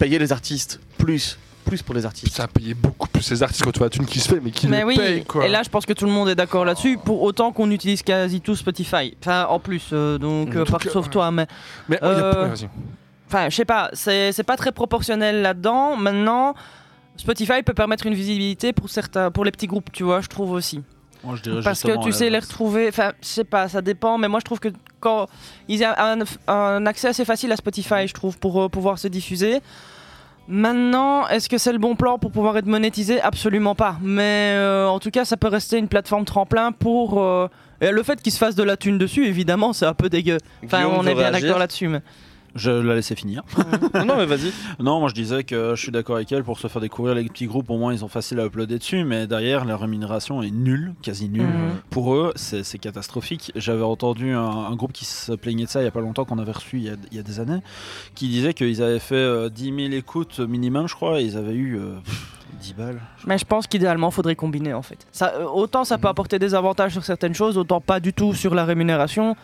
payer 0.00 0.18
les 0.18 0.32
artistes 0.32 0.80
plus, 0.98 1.38
plus 1.64 1.82
pour 1.82 1.94
les 1.94 2.06
artistes. 2.06 2.34
Ça 2.34 2.44
a 2.44 2.48
payé 2.48 2.74
beaucoup 2.74 3.08
plus 3.08 3.22
ces 3.22 3.42
artistes 3.42 3.64
quand 3.64 3.72
tu 3.72 3.78
vois 3.78 3.86
la 3.86 3.90
thune 3.90 4.06
qui 4.06 4.20
se 4.20 4.28
fait, 4.28 4.40
mais 4.40 4.50
qui 4.50 4.68
Mais 4.68 4.80
le 4.80 4.86
oui, 4.86 4.96
paye 4.96 5.24
quoi. 5.24 5.46
et 5.46 5.48
là 5.48 5.62
je 5.62 5.68
pense 5.68 5.86
que 5.86 5.92
tout 5.92 6.04
le 6.04 6.12
monde 6.12 6.28
est 6.28 6.34
d'accord 6.34 6.64
là-dessus, 6.64 6.98
pour 6.98 7.22
autant 7.22 7.52
qu'on 7.52 7.70
utilise 7.70 8.02
quasi 8.02 8.40
tout 8.40 8.54
Spotify. 8.54 9.16
Enfin, 9.20 9.46
en 9.48 9.58
plus, 9.58 9.90
euh, 9.92 10.18
donc, 10.18 10.54
euh, 10.54 10.64
tout 10.64 10.72
par 10.72 10.80
cas, 10.80 10.90
sauf 10.90 11.06
ouais. 11.06 11.12
toi, 11.12 11.30
mais. 11.30 11.46
Mais 11.88 11.98
oh, 12.02 12.06
Euh. 12.06 12.54
Enfin, 13.26 13.48
je 13.48 13.56
sais 13.56 13.64
pas, 13.64 13.90
c'est 13.94 14.46
pas 14.46 14.56
très 14.56 14.70
proportionnel 14.70 15.42
là-dedans. 15.42 15.96
Maintenant, 15.96 16.54
Spotify 17.16 17.62
peut 17.64 17.74
permettre 17.74 18.06
une 18.06 18.14
visibilité 18.14 18.72
pour 18.72 18.90
certains, 18.90 19.30
pour 19.30 19.44
les 19.44 19.50
petits 19.50 19.66
groupes, 19.66 19.90
tu 19.92 20.04
vois, 20.04 20.20
je 20.20 20.28
trouve 20.28 20.52
aussi. 20.52 20.82
Moi, 21.24 21.36
je 21.36 21.42
dirais 21.42 21.62
Parce 21.62 21.82
que 21.82 22.02
tu 22.02 22.12
sais 22.12 22.28
les 22.28 22.38
retrouver, 22.38 22.88
enfin, 22.88 23.12
je 23.22 23.26
sais 23.26 23.44
pas, 23.44 23.68
ça 23.68 23.80
dépend, 23.80 24.18
mais 24.18 24.28
moi 24.28 24.40
je 24.40 24.44
trouve 24.44 24.60
que 24.60 24.68
quand 25.00 25.26
ils 25.68 25.82
ont 25.82 25.94
un, 25.96 26.18
un 26.46 26.86
accès 26.86 27.08
assez 27.08 27.24
facile 27.24 27.50
à 27.52 27.56
Spotify, 27.56 28.06
je 28.06 28.12
trouve, 28.12 28.38
pour 28.38 28.62
euh, 28.62 28.68
pouvoir 28.68 28.98
se 28.98 29.08
diffuser. 29.08 29.60
Maintenant, 30.46 31.26
est-ce 31.28 31.48
que 31.48 31.58
c'est 31.58 31.72
le 31.72 31.78
bon 31.78 31.96
plan 31.96 32.18
pour 32.18 32.30
pouvoir 32.30 32.56
être 32.58 32.66
monétisé? 32.66 33.20
Absolument 33.20 33.74
pas. 33.74 33.96
Mais 34.02 34.52
euh, 34.54 34.86
en 34.86 34.98
tout 34.98 35.10
cas, 35.10 35.24
ça 35.24 35.36
peut 35.36 35.48
rester 35.48 35.78
une 35.78 35.88
plateforme 35.88 36.24
tremplin 36.24 36.72
pour. 36.72 37.20
euh, 37.22 37.48
et 37.80 37.90
le 37.90 38.02
fait 38.02 38.20
qu'ils 38.22 38.32
se 38.32 38.38
fassent 38.38 38.54
de 38.54 38.62
la 38.62 38.76
thune 38.76 38.98
dessus, 38.98 39.26
évidemment, 39.26 39.72
c'est 39.72 39.86
un 39.86 39.94
peu 39.94 40.08
dégueu. 40.08 40.38
Enfin, 40.64 40.84
Guillaume 40.84 40.98
on 40.98 41.06
est 41.06 41.14
bien 41.14 41.30
d'accord 41.30 41.58
là-dessus. 41.58 41.88
Mais... 41.88 42.00
Je 42.54 42.70
la 42.70 42.94
laissais 42.94 43.14
finir. 43.14 43.42
non, 43.94 44.04
non, 44.04 44.16
mais 44.16 44.26
vas-y. 44.26 44.52
Non, 44.78 45.00
moi 45.00 45.08
je 45.08 45.14
disais 45.14 45.44
que 45.44 45.74
je 45.74 45.80
suis 45.80 45.92
d'accord 45.92 46.16
avec 46.16 46.30
elle 46.32 46.44
pour 46.44 46.58
se 46.58 46.68
faire 46.68 46.80
découvrir 46.80 47.14
les 47.14 47.24
petits 47.24 47.46
groupes. 47.46 47.70
Au 47.70 47.78
moins, 47.78 47.92
ils 47.92 48.04
ont 48.04 48.08
facile 48.08 48.40
à 48.40 48.46
uploader 48.46 48.78
dessus, 48.78 49.04
mais 49.04 49.26
derrière, 49.26 49.64
la 49.64 49.76
rémunération 49.76 50.42
est 50.42 50.50
nulle, 50.50 50.94
quasi 51.02 51.28
nulle. 51.28 51.46
Mhm. 51.46 51.80
Pour 51.90 52.14
eux, 52.14 52.32
c'est 52.36 52.78
catastrophique. 52.78 53.52
J'avais 53.56 53.82
entendu 53.82 54.32
un, 54.32 54.40
un 54.44 54.76
groupe 54.76 54.92
qui 54.92 55.04
se 55.04 55.32
plaignait 55.32 55.64
de 55.64 55.70
ça 55.70 55.80
il 55.80 55.84
y 55.84 55.88
a 55.88 55.90
pas 55.90 56.00
longtemps, 56.00 56.24
qu'on 56.24 56.38
avait 56.38 56.52
reçu 56.52 56.78
il 56.78 56.84
y 56.84 56.90
a, 56.90 56.94
il 57.10 57.16
y 57.16 57.20
a 57.20 57.22
des 57.22 57.40
années, 57.40 57.60
qui 58.14 58.28
disait 58.28 58.54
qu'ils 58.54 58.82
avaient 58.82 58.98
fait 58.98 59.14
euh, 59.14 59.48
10 59.48 59.64
000 59.64 59.78
écoutes 59.92 60.40
minimum, 60.40 60.88
je 60.88 60.94
crois, 60.94 61.20
et 61.20 61.24
ils 61.24 61.36
avaient 61.36 61.54
eu 61.54 61.76
euh, 61.78 61.94
pff, 62.04 62.32
10 62.60 62.74
balles. 62.74 63.00
Mais 63.26 63.38
je 63.38 63.44
pense 63.44 63.66
qu'idéalement, 63.66 64.10
faudrait 64.10 64.36
combiner 64.36 64.74
en 64.74 64.82
fait. 64.82 65.06
Ça, 65.12 65.34
euh, 65.36 65.44
autant 65.44 65.84
ça 65.84 65.98
peut 65.98 66.08
apporter 66.08 66.38
des 66.38 66.54
avantages 66.54 66.92
sur 66.92 67.04
certaines 67.04 67.34
choses, 67.34 67.58
autant 67.58 67.80
pas 67.80 68.00
du 68.00 68.12
tout 68.12 68.34
sur 68.34 68.54
la 68.54 68.64
rémunération. 68.64 69.36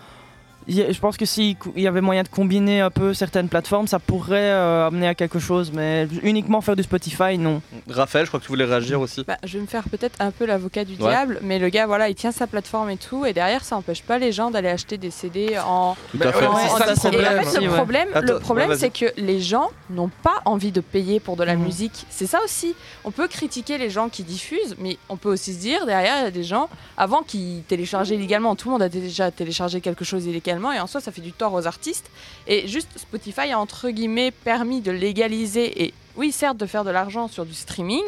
Je 0.68 0.98
pense 1.00 1.16
que 1.16 1.24
s'il 1.24 1.56
y 1.76 1.86
avait 1.86 2.00
moyen 2.00 2.22
de 2.22 2.28
combiner 2.28 2.80
un 2.80 2.90
peu 2.90 3.14
certaines 3.14 3.48
plateformes, 3.48 3.86
ça 3.88 3.98
pourrait 3.98 4.50
euh, 4.50 4.86
amener 4.86 5.08
à 5.08 5.14
quelque 5.14 5.38
chose. 5.38 5.72
Mais 5.74 6.06
uniquement 6.22 6.60
faire 6.60 6.76
du 6.76 6.82
Spotify, 6.82 7.38
non. 7.38 7.60
Raphaël, 7.88 8.24
je 8.26 8.30
crois 8.30 8.40
que 8.40 8.44
tu 8.44 8.50
voulais 8.50 8.64
réagir 8.66 9.00
aussi. 9.00 9.24
Bah, 9.26 9.36
je 9.42 9.54
vais 9.58 9.62
me 9.62 9.66
faire 9.66 9.84
peut-être 9.88 10.20
un 10.20 10.30
peu 10.30 10.44
l'avocat 10.46 10.84
du 10.84 10.92
Ouais. 10.92 11.08
diable, 11.08 11.38
mais 11.42 11.58
le 11.58 11.68
gars, 11.70 11.86
voilà, 11.86 12.08
il 12.08 12.14
tient 12.14 12.30
sa 12.32 12.46
plateforme 12.46 12.90
et 12.90 12.96
tout, 12.96 13.24
et 13.26 13.32
derrière, 13.32 13.64
ça 13.64 13.76
empêche 13.76 14.02
pas 14.02 14.18
les 14.18 14.32
gens 14.32 14.50
d'aller 14.50 14.68
acheter 14.68 14.98
des 14.98 15.10
CD 15.10 15.56
en. 15.64 15.96
Tout 16.12 16.18
à 16.22 16.32
fait. 16.32 16.46
en- 16.46 16.52
en 16.52 16.56
ça, 16.56 16.86
Et 16.86 17.16
en 17.16 17.42
fait, 17.42 17.60
le 17.60 17.68
problème, 17.70 18.08
le 18.14 18.38
problème 18.38 18.68
ouais, 18.70 18.76
c'est 18.76 18.90
que 18.90 19.06
les 19.16 19.40
gens 19.40 19.70
n'ont 19.88 20.10
pas 20.22 20.40
envie 20.44 20.72
de 20.72 20.80
payer 20.80 21.20
pour 21.20 21.36
de 21.36 21.44
la 21.44 21.56
Mhm. 21.56 21.64
musique. 21.64 22.06
C'est 22.10 22.26
ça 22.26 22.38
aussi. 22.44 22.74
On 23.04 23.10
peut 23.10 23.28
critiquer 23.28 23.78
les 23.78 23.90
gens 23.90 24.08
qui 24.08 24.22
diffusent, 24.22 24.76
mais 24.78 24.98
on 25.08 25.16
peut 25.16 25.30
aussi 25.30 25.54
se 25.54 25.58
dire, 25.58 25.86
derrière, 25.86 26.18
il 26.20 26.24
y 26.24 26.26
a 26.26 26.30
des 26.30 26.44
gens, 26.44 26.68
avant, 26.96 27.22
qui 27.22 27.64
téléchargeaient 27.68 28.14
illégalement. 28.14 28.54
Tout 28.56 28.68
le 28.68 28.72
monde 28.72 28.82
a 28.82 28.88
déjà 28.88 29.30
téléchargé 29.30 29.80
quelque 29.80 30.04
chose 30.04 30.26
et 30.72 30.80
en 30.80 30.86
soi, 30.86 31.00
ça 31.00 31.12
fait 31.12 31.20
du 31.20 31.32
tort 31.32 31.52
aux 31.52 31.66
artistes. 31.66 32.10
Et 32.46 32.66
juste, 32.66 32.88
Spotify 32.96 33.52
a 33.52 33.58
entre 33.58 33.90
guillemets 33.90 34.30
permis 34.30 34.80
de 34.80 34.90
légaliser, 34.90 35.84
et 35.84 35.94
oui, 36.16 36.32
certes, 36.32 36.56
de 36.56 36.66
faire 36.66 36.84
de 36.84 36.90
l'argent 36.90 37.28
sur 37.28 37.46
du 37.46 37.54
streaming. 37.54 38.02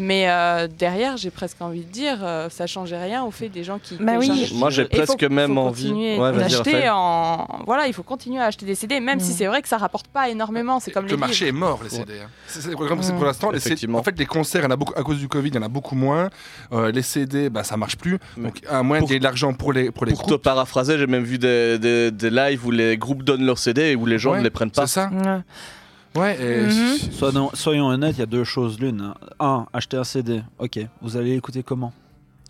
Mais 0.00 0.30
euh, 0.30 0.68
derrière, 0.68 1.16
j'ai 1.16 1.30
presque 1.30 1.60
envie 1.60 1.84
de 1.84 1.90
dire, 1.90 2.18
euh, 2.22 2.48
ça 2.50 2.68
changeait 2.68 3.02
rien 3.02 3.24
au 3.24 3.32
fait 3.32 3.48
des 3.48 3.64
gens 3.64 3.78
qui. 3.78 3.96
Bah 3.96 4.12
oui. 4.18 4.48
Moi, 4.54 4.70
j'ai 4.70 4.82
il 4.82 4.96
faut- 4.96 5.04
presque 5.04 5.24
même 5.24 5.54
faut 5.54 5.60
envie. 5.60 5.88
continuer 5.88 6.18
Ouais, 6.18 6.32
d'acheter 6.32 6.88
en 6.88 7.46
voilà 7.66 7.88
il 7.88 7.92
faut 7.92 8.04
continuer 8.04 8.40
à 8.40 8.44
acheter 8.44 8.64
des 8.64 8.76
CD 8.76 9.00
même 9.00 9.18
si 9.18 9.32
Mm. 9.32 9.34
c'est 9.34 9.46
vrai 9.46 9.60
que 9.60 9.68
ça 9.68 9.76
rapporte 9.76 10.06
pas 10.06 10.28
énormément 10.28 10.78
c'est 10.78 10.92
comme 10.92 11.04
le 11.06 11.10
les 11.10 11.16
marché 11.16 11.46
livres. 11.46 11.56
est 11.56 11.60
mort, 11.60 11.80
les 11.82 11.90
CD. 11.90 12.12
hein. 12.24 12.28
C'est- 12.46 12.60
c'est- 12.60 12.74
comme 12.74 13.02
c'est 13.02 13.12
Mm. 13.12 13.16
pour 13.16 13.24
l'instant, 13.24 13.50
les 13.50 13.58
CD 13.58 13.72
Effectivement. 13.72 13.98
en 13.98 14.02
fait, 14.04 14.16
les 14.18 14.26
concerts, 14.26 14.60
il 14.60 14.64
y 14.64 14.66
en 14.68 14.70
a 14.70 14.76
beaucoup, 14.76 14.94
à 14.96 15.02
cause 15.02 15.18
du 15.18 15.26
Covid, 15.28 15.48
il 15.48 15.54
y 15.56 15.58
en 15.58 15.62
a 15.62 15.68
beaucoup 15.68 15.96
moins. 15.96 16.30
Euh, 16.72 16.92
les 16.92 17.02
CD, 17.02 17.50
bah, 17.50 17.64
ça 17.64 17.76
marche 17.76 17.96
plus. 17.96 18.18
Donc, 18.36 18.60
à 18.70 18.82
moins 18.84 18.98
pour- 19.00 19.08
qu'il 19.08 19.14
y 19.14 19.16
ait 19.16 19.20
de 19.20 19.24
l'argent 19.24 19.52
pour 19.52 19.72
les, 19.72 19.90
pour 19.90 20.06
les 20.06 20.12
Pour 20.12 20.22
te 20.22 20.28
groupes. 20.28 20.42
paraphraser, 20.42 20.96
j'ai 20.96 21.06
même 21.08 21.24
vu 21.24 21.38
des, 21.38 21.78
des, 21.78 22.10
des 22.12 22.30
lives 22.30 22.64
où 22.64 22.70
les 22.70 22.96
groupes 22.96 23.24
donnent 23.24 23.44
leurs 23.44 23.58
CD 23.58 23.82
et 23.92 23.96
où 23.96 24.06
les 24.06 24.18
gens 24.20 24.32
Ouais, 24.32 24.38
ne 24.38 24.44
les 24.44 24.50
prennent 24.50 24.70
pas. 24.70 24.86
C'est 24.86 25.00
ça 25.00 25.10
Ouais. 26.16 26.36
Mhm. 26.66 26.96
Soyons, 27.12 27.50
soyons 27.54 27.86
honnêtes, 27.88 28.16
il 28.16 28.20
y 28.20 28.22
a 28.22 28.26
deux 28.26 28.44
choses 28.44 28.78
l'une. 28.80 29.12
Un, 29.38 29.66
acheter 29.72 29.96
un 29.96 30.04
CD. 30.04 30.42
Ok, 30.58 30.78
vous 31.02 31.16
allez 31.16 31.34
l'écouter 31.34 31.62
comment? 31.62 31.92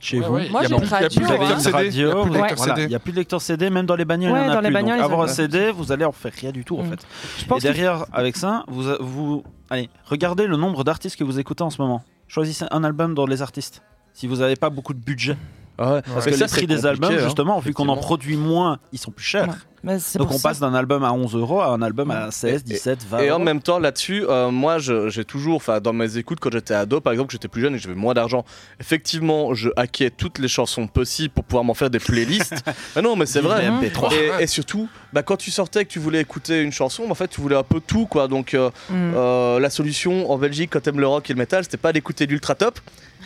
Chez 0.01 0.21
Ouais, 0.21 0.27
vous 0.27 0.35
ouais, 0.35 0.49
Moi, 0.49 0.61
il 0.65 0.71
y 0.71 0.75
a 0.75 0.77
j'ai 0.77 0.77
plus- 0.77 0.87
une 0.87 0.93
radio, 0.93 1.09
hein. 1.09 1.59
il 1.59 1.65
y 1.65 1.69
a 1.69 1.73
plus 1.81 1.91
de 1.91 2.07
vous- 2.29 2.33
lecteurs 2.35 2.57
voilà, 2.59 2.75
CD. 2.77 2.83
il 2.85 2.89
n'y 2.89 2.95
a 2.95 2.99
plus 3.01 3.11
de 3.13 3.17
lecteur 3.17 3.41
CD, 3.43 3.69
même 3.69 3.85
dans 3.85 3.97
les 3.97 4.05
bagnoles, 4.05 4.31
Ouais, 4.33 4.39
il 4.43 4.45
y 4.45 4.47
en 4.47 4.51
a 4.51 4.55
dans 4.55 4.61
les 4.61 4.69
plus. 4.69 4.75
bagnoles, 4.75 4.97
Donc, 4.99 5.05
avoir 5.05 5.23
un 5.23 5.27
CD, 5.27 5.73
vous 5.73 5.91
allez 5.91 6.05
en 6.05 6.13
faire 6.13 6.31
rien 6.41 6.53
du 6.53 6.65
tout 6.65 6.79
en 6.79 6.85
Mm. 6.85 6.91
fait. 6.91 7.07
Je 7.39 7.45
Et 7.45 7.47
pense 7.49 7.63
derrière, 7.63 8.05
avec 8.13 8.37
ça, 8.37 8.63
vous, 8.69 8.85
vous, 9.01 9.43
allez, 9.71 9.91
regardez 10.07 10.47
le 10.47 10.57
nombre 10.57 10.85
d'artistes 10.85 11.17
que 11.17 11.25
vous 11.25 11.41
écoutez 11.41 11.65
en 11.65 11.71
ce 11.71 11.83
moment. 11.83 12.03
Choisissez 12.29 12.65
un 12.71 12.85
album 12.85 13.15
dans 13.17 13.27
les 13.27 13.43
artistes. 13.43 13.83
Si 14.13 14.29
vous 14.29 14.37
n'avez 14.37 14.55
pas 14.55 14.71
beaucoup 14.71 14.95
de 14.95 15.01
budget, 15.01 15.37
Ah 15.79 15.95
ouais. 15.95 16.03
parce 16.03 16.27
que 16.27 16.33
ça, 16.33 16.45
les 16.47 16.51
prix 16.51 16.67
des 16.69 16.87
albums, 16.87 17.13
hein, 17.13 17.19
justement, 17.25 17.59
vu 17.59 17.73
qu'on 17.75 17.89
en 17.89 17.97
produit 17.97 18.37
moins, 18.37 18.79
ils 18.93 18.99
sont 18.99 19.11
plus 19.11 19.25
chers. 19.25 19.67
Donc 19.85 20.31
on 20.33 20.39
ça- 20.39 20.49
passe 20.49 20.61
d'un 20.61 20.75
album 20.75 21.05
à 21.05 21.13
11 21.13 21.35
euros 21.37 21.61
à 21.61 21.69
un 21.69 21.83
album 21.83 22.11
à 22.11 22.31
16, 22.31 22.63
Et- 22.63 22.65
17, 22.75 22.99
20 23.09 23.19
Et 23.21 23.31
en 23.31 23.39
même 23.39 23.63
temps, 23.63 23.79
là-dessus, 23.79 24.25
euh, 24.29 24.51
moi, 24.51 24.79
j'ai 24.79 25.25
toujours, 25.25 25.57
enfin, 25.57 25.81
dans 25.81 25.93
mes 25.93 26.17
écoutes, 26.19 26.41
quand 26.41 26.51
j'étais 26.53 26.75
ado, 26.75 27.01
par 27.01 27.13
exemple, 27.13 27.29
que 27.29 27.33
j'étais 27.33 27.49
plus 27.49 27.63
jeune 27.63 27.75
et 27.75 27.77
que 27.79 27.83
j'avais 27.85 27.95
moins 27.95 28.15
d'argent, 28.15 28.45
effectivement, 28.81 29.55
je 29.55 29.69
hackais 29.77 30.11
toutes 30.11 30.39
les 30.39 30.49
chansons 30.49 30.87
possibles 30.87 31.33
pour 31.35 31.45
pouvoir 31.45 31.65
m'en 31.65 31.75
faire 31.75 31.91
des 31.91 31.99
playlists. 32.01 32.55
mais 32.97 33.03
non, 33.03 33.17
mais 33.17 33.27
c'est 33.27 33.41
vrai. 33.41 33.63
Vive 33.71 33.81
les 33.83 33.89
MP3. 33.91 34.13
Et, 34.41 34.43
et 34.43 34.47
surtout, 34.47 34.89
bah, 35.13 35.23
quand 35.23 35.37
tu 35.37 35.51
sortais 35.51 35.83
et 35.83 35.85
que 35.85 35.91
tu 35.91 35.99
voulais 35.99 36.21
écouter 36.21 36.63
une 36.63 36.73
chanson, 36.73 37.05
bah, 37.05 37.13
en 37.13 37.15
fait, 37.15 37.29
tu 37.29 37.41
voulais 37.41 37.57
un 37.57 37.63
peu 37.63 37.81
tout, 37.81 38.07
quoi. 38.07 38.29
Donc, 38.29 38.55
euh, 38.55 38.71
Mm. 38.91 39.13
euh, 39.17 39.61
la 39.61 39.71
solution 39.71 40.31
en 40.31 40.39
Belgique, 40.39 40.71
quand 40.73 40.81
t'aimes 40.81 41.01
le 41.01 41.07
rock 41.07 41.29
et 41.31 41.33
le 41.35 41.39
métal, 41.39 41.63
c'était 41.65 41.77
pas 41.77 41.93
d'écouter 41.93 42.27
l'ultra 42.27 42.55
top. 42.55 42.79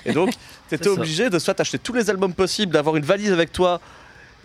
Et 0.05 0.12
donc, 0.12 0.31
t'étais 0.69 0.88
obligé 0.88 1.31
de 1.31 1.38
soit 1.38 1.59
acheter 1.61 1.79
tous 1.79 1.93
les 1.93 2.11
albums 2.11 2.35
possibles, 2.35 2.73
d'avoir 2.73 2.97
une 2.97 3.05
valise 3.05 3.33
avec 3.33 3.53
toi 3.53 3.81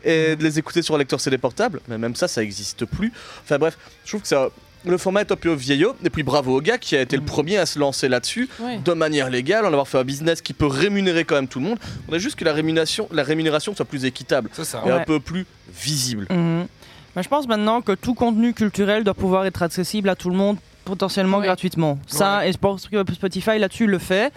et 0.04 0.36
de 0.36 0.44
les 0.44 0.60
écouter 0.60 0.82
sur 0.82 0.96
un 0.96 0.98
lecteur 0.98 1.20
CD 1.20 1.38
portable. 1.38 1.82
Mais 1.88 1.98
même 1.98 2.16
ça, 2.16 2.28
ça 2.28 2.44
existe 2.44 2.86
plus. 2.86 3.12
Enfin 3.44 3.58
bref, 3.58 3.78
je 4.06 4.10
trouve 4.12 4.22
que 4.22 4.28
ça. 4.28 4.50
Le 4.86 4.98
format 4.98 5.22
est 5.22 5.32
un 5.32 5.36
peu 5.36 5.52
vieillot, 5.54 5.96
et 6.06 6.10
puis 6.10 6.24
bravo 6.24 6.56
au 6.58 6.62
gars 6.62 6.78
qui 6.78 6.96
a 6.96 7.02
été 7.02 7.18
le 7.18 7.24
premier 7.24 7.58
à 7.58 7.66
se 7.66 7.78
lancer 7.80 8.08
là-dessus 8.08 8.48
Ouais. 8.60 8.78
de 8.78 8.94
manière 8.94 9.30
légale, 9.30 9.66
en 9.66 9.70
avoir 9.70 9.88
fait 9.88 9.98
un 9.98 10.04
business 10.04 10.40
qui 10.40 10.54
peut 10.54 10.68
rémunérer 10.68 11.26
quand 11.26 11.36
même 11.36 11.48
tout 11.48 11.60
le 11.60 11.66
monde. 11.66 11.80
On 12.08 12.14
a 12.14 12.20
juste 12.20 12.36
que 12.38 12.46
la 12.46 12.54
rémunération, 12.54 13.10
la 13.12 13.24
rémunération 13.24 13.76
soit 13.76 13.86
plus 13.86 14.06
équitable 14.06 14.50
ça. 14.54 14.84
et 14.86 14.92
un 14.92 15.00
peu 15.04 15.20
plus 15.20 15.46
visible. 15.76 16.28
Mhm. 16.30 16.68
Mais 17.16 17.24
je 17.24 17.28
pense 17.28 17.48
maintenant 17.48 17.82
que 17.82 17.94
tout 17.94 18.14
contenu 18.14 18.54
culturel 18.54 19.04
doit 19.04 19.16
pouvoir 19.16 19.46
être 19.46 19.64
accessible 19.64 20.08
à 20.10 20.16
tout 20.16 20.30
le 20.30 20.36
monde 20.38 20.58
potentiellement 20.86 21.40
Ouais. 21.40 21.46
gratuitement. 21.48 21.98
Ça, 22.08 22.48
et 22.48 22.52
je 22.54 22.58
pense 22.58 22.88
que 22.88 23.04
Spotify 23.14 23.58
là-dessus 23.58 23.88
le 23.88 23.98
fait. 24.00 24.32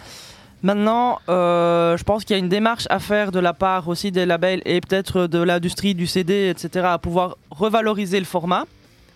Maintenant, 0.63 1.19
euh, 1.27 1.97
je 1.97 2.03
pense 2.03 2.23
qu'il 2.23 2.35
y 2.35 2.39
a 2.39 2.39
une 2.39 2.49
démarche 2.49 2.85
à 2.91 2.99
faire 2.99 3.31
de 3.31 3.39
la 3.39 3.53
part 3.53 3.87
aussi 3.87 4.11
des 4.11 4.25
labels 4.27 4.61
et 4.65 4.79
peut-être 4.79 5.25
de 5.27 5.39
l'industrie 5.41 5.95
du 5.95 6.05
CD, 6.05 6.49
etc., 6.49 6.85
à 6.89 6.97
pouvoir 6.99 7.37
revaloriser 7.49 8.19
le 8.19 8.25
format 8.25 8.65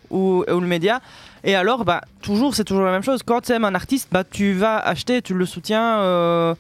ou, 0.10 0.43
ou 0.51 0.60
le 0.60 0.67
média. 0.67 1.01
Et 1.43 1.53
alors, 1.55 1.86
bah, 1.86 2.01
toujours, 2.23 2.55
c'est 2.55 2.63
toujours 2.63 2.84
la 2.86 2.91
même 2.91 3.03
chose. 3.03 3.21
Quand 3.23 3.41
tu 3.41 3.51
aimes 3.51 3.65
un 3.65 3.75
artiste, 3.75 4.08
bah, 4.12 4.23
tu 4.23 4.53
vas 4.53 4.77
acheter, 4.79 5.21
tu 5.21 5.36
le 5.36 5.45
soutiens. 5.45 5.99
euh, 5.99 6.55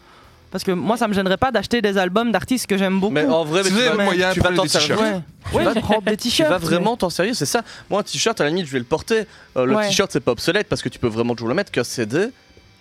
parce 0.51 0.63
que 0.63 0.71
moi, 0.71 0.95
ça 0.95 1.07
me 1.07 1.13
gênerait 1.13 1.35
pas 1.37 1.51
d'acheter 1.51 1.81
des 1.81 1.97
albums 1.97 2.31
d'artistes 2.31 2.67
que 2.67 2.77
j'aime 2.77 2.99
beaucoup. 2.99 3.13
Mais 3.13 3.25
en 3.25 3.43
vrai, 3.43 3.61
mais 3.63 3.69
tu 3.69 3.75
vas, 3.75 3.89
le 3.97 4.03
moyen, 4.03 4.31
tu 4.31 4.39
vas 4.39 4.51
t'en 4.51 4.63
des 4.63 4.69
t-shirts. 4.69 4.87
servir. 4.87 5.21
Ouais, 5.51 5.57
ouais 5.57 5.63
vas- 5.65 5.73
des 5.73 6.11
Tu 6.17 6.29
t-shirts. 6.29 6.49
vas 6.49 6.59
mais- 6.59 6.65
vraiment 6.65 6.95
t'en 6.95 7.09
sérieux, 7.09 7.33
c'est 7.33 7.45
ça. 7.47 7.61
Moi, 7.89 7.99
un 7.99 8.03
t-shirt, 8.03 8.39
à 8.39 8.43
la 8.45 8.51
limite, 8.51 8.67
je 8.67 8.71
vais 8.71 8.79
le 8.79 8.85
porter. 8.85 9.25
Euh, 9.57 9.65
le 9.65 9.75
Ouais. 9.75 9.87
t-shirt, 9.87 10.11
c'est 10.13 10.19
pas 10.21 10.31
obsolète 10.31 10.67
parce 10.69 10.81
que 10.83 10.87
tu 10.89 10.99
peux 10.99 11.07
vraiment 11.09 11.33
toujours 11.33 11.49
le 11.49 11.55
mettre 11.55 11.71
qu'un 11.71 11.83
CD. 11.83 12.27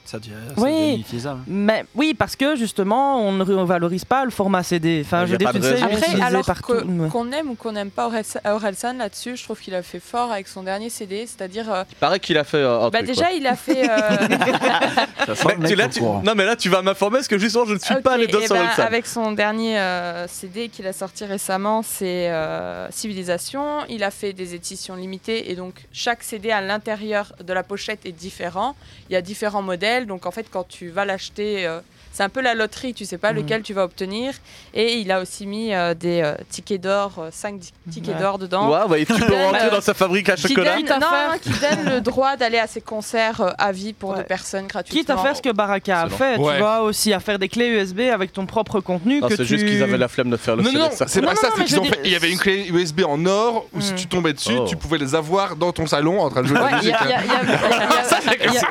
Ça 0.05 0.19
devient, 0.19 0.33
Oui. 0.59 1.05
ça. 1.19 1.39
Mais 1.47 1.85
oui, 1.95 2.13
parce 2.13 2.37
que 2.37 2.57
justement, 2.57 3.21
on 3.27 3.33
ne 3.33 3.43
revalorise 3.45 4.05
pas 4.05 4.25
le 4.25 4.31
format 4.31 4.63
CD. 4.63 5.03
Enfin, 5.05 5.25
je 5.25 5.33
veux 5.33 5.39
dire, 5.39 5.51
pas 5.51 5.59
tu 5.59 5.63
sais, 5.65 5.83
Après, 5.83 6.21
alors 6.21 6.45
qu'on 6.61 7.33
aime 7.33 7.51
ou 7.51 7.55
qu'on 7.55 7.73
n'aime 7.73 7.91
pas 7.91 8.11
Orelsan 8.45 8.99
là-dessus, 8.99 9.37
je 9.37 9.45
trouve 9.45 9.59
qu'il 9.61 9.75
a 9.75 9.83
fait 9.83 10.01
fort 10.01 10.31
avec 10.31 10.47
son 10.47 10.63
dernier 10.63 10.91
CD, 10.91 11.27
c'est-à-dire. 11.27 11.73
euh, 11.73 11.85
Il 11.91 11.97
paraît 11.97 12.21
qu'il 12.21 12.37
a 12.37 12.45
fait 12.45 12.59
euh, 12.59 12.81
un 12.83 12.91
bah 12.91 12.99
truc, 12.99 13.09
déjà, 13.15 13.33
il 13.33 13.47
a 13.47 13.57
fait. 13.57 13.89
euh, 13.89 13.95
Mais 15.59 15.69
tu- 15.69 15.75
là, 15.75 15.89
tu-. 15.89 16.03
Non, 16.03 16.35
mais 16.37 16.45
là, 16.45 16.57
tu 16.57 16.69
vas 16.69 16.83
m'informer 16.83 17.19
parce 17.19 17.29
que 17.29 17.39
justement, 17.39 17.65
je 17.65 17.75
ne 17.75 17.79
suis 17.79 17.95
pas 18.03 18.17
dans 18.19 18.23
eh 18.23 18.31
sur 18.47 18.55
ben, 18.55 18.63
Orelsan. 18.63 18.83
Avec 18.83 19.07
son 19.07 19.33
dernier 19.33 19.79
euh, 19.79 20.27
CD 20.29 20.69
qu'il 20.69 20.87
a 20.87 20.93
sorti 20.93 21.25
récemment, 21.25 21.83
c'est 21.83 22.31
euh, 22.31 22.91
Civilisation. 22.91 23.85
Il 23.89 24.03
a 24.05 24.11
fait 24.11 24.33
des 24.33 24.55
éditions 24.55 24.97
limitées 24.97 25.51
et 25.51 25.57
donc 25.57 25.87
chaque 25.93 26.23
CD 26.23 26.51
à 26.51 26.61
l'intérieur 26.61 27.33
de 27.43 27.53
la 27.53 27.63
pochette 27.63 28.05
est 28.05 28.13
différent. 28.13 28.75
Il 29.09 29.13
y 29.13 29.17
a 29.17 29.23
différents 29.23 29.63
modèles, 29.63 29.94
donc 30.01 30.27
en 30.27 30.31
fait, 30.31 30.47
quand 30.51 30.67
tu 30.69 30.89
vas 30.89 31.05
l'acheter. 31.05 31.81
Euh, 32.15 32.17
c'est 32.17 32.23
un 32.23 32.29
peu 32.29 32.41
la 32.41 32.55
loterie, 32.55 32.95
tu 32.95 33.05
sais 33.05 33.19
pas 33.19 33.33
Mhm. 33.33 33.39
lequel 33.39 33.63
tu 33.63 33.73
vas 33.75 33.85
obtenir. 33.85 34.33
Et 34.73 34.95
il 34.99 35.11
a 35.11 35.21
aussi 35.21 35.47
mis 35.47 35.75
euh, 35.75 35.95
des 35.95 36.21
euh, 36.23 36.35
tickets 36.51 36.81
d'or, 36.81 37.13
5 37.31 37.61
tickets 37.91 38.15
Ouais. 38.15 38.21
d'or 38.21 38.39
dedans. 38.39 38.71
Ouais, 38.71 38.89
ouais, 38.89 39.03
et 39.03 39.07
tu 39.07 39.13
peux 39.15 39.27
donne, 39.27 39.43
rentrer 39.43 39.67
euh, 39.67 39.71
dans 39.71 39.81
sa 39.81 39.95
fabrique 39.95 40.29
à 40.29 40.37
Qui 40.37 40.49
chocolat. 40.49 40.75
donne, 40.75 40.83
Quitte 40.83 40.91
à 40.93 40.99
non, 40.99 41.39
qui 41.43 41.51
donne 41.51 41.95
le 41.95 42.01
droit 42.01 42.37
d'aller 42.37 42.59
à 42.59 42.67
ses 42.67 42.81
concerts 42.81 43.41
euh, 43.41 43.51
à 43.59 43.73
vie 43.73 43.93
pour 43.93 44.11
Ouais. 44.11 44.19
deux 44.19 44.23
personnes 44.25 44.67
gratuitement. 44.67 45.01
Quitte 45.01 45.11
à 45.11 45.17
faire 45.17 45.37
ce 45.37 45.43
que 45.43 45.51
Baraka 45.53 46.03
a 46.03 46.09
fait, 46.09 46.37
Ouais. 46.39 46.53
tu 46.55 46.59
vois, 46.59 46.83
aussi 46.83 47.13
à 47.13 47.21
faire 47.21 47.39
des 47.39 47.49
clés 47.49 47.69
USB 47.69 48.01
avec 48.13 48.33
ton 48.33 48.47
propre 48.47 48.81
contenu. 48.81 49.21
Non, 49.21 49.29
que 49.29 49.37
c'est 49.37 49.43
tu... 49.43 49.49
juste 49.49 49.67
qu'ils 49.67 49.83
avaient 49.83 49.99
la 49.99 50.09
flemme 50.09 50.31
de 50.31 50.37
faire 50.37 50.57
le 50.57 50.63
Non, 50.63 50.73
non, 50.73 50.89
c'est 50.93 51.21
pas 51.21 51.27
non, 51.35 51.35
ça, 51.41 51.49
c'est 51.57 51.65
qu'ils 51.65 51.81
ont 51.81 51.85
fait. 51.85 51.99
Il 52.05 52.11
y 52.11 52.17
avait 52.17 52.31
une 52.31 52.39
clé 52.39 52.67
USB 52.71 53.01
en 53.07 53.25
or 53.27 53.67
où 53.73 53.81
si 53.81 53.93
Mm. 53.93 53.97
tu 53.97 54.07
tombais 54.07 54.33
dessus, 54.33 54.57
Oh. 54.59 54.67
tu 54.69 54.77
pouvais 54.77 54.99
les 54.99 55.15
avoir 55.15 55.57
dans 55.57 55.73
ton 55.73 55.87
salon 55.87 56.21
en 56.21 56.31
train 56.31 56.43
de 56.43 56.47
jouer 56.49 56.59
la 56.59 56.77
musique. 56.77 56.93
a- 56.95 57.07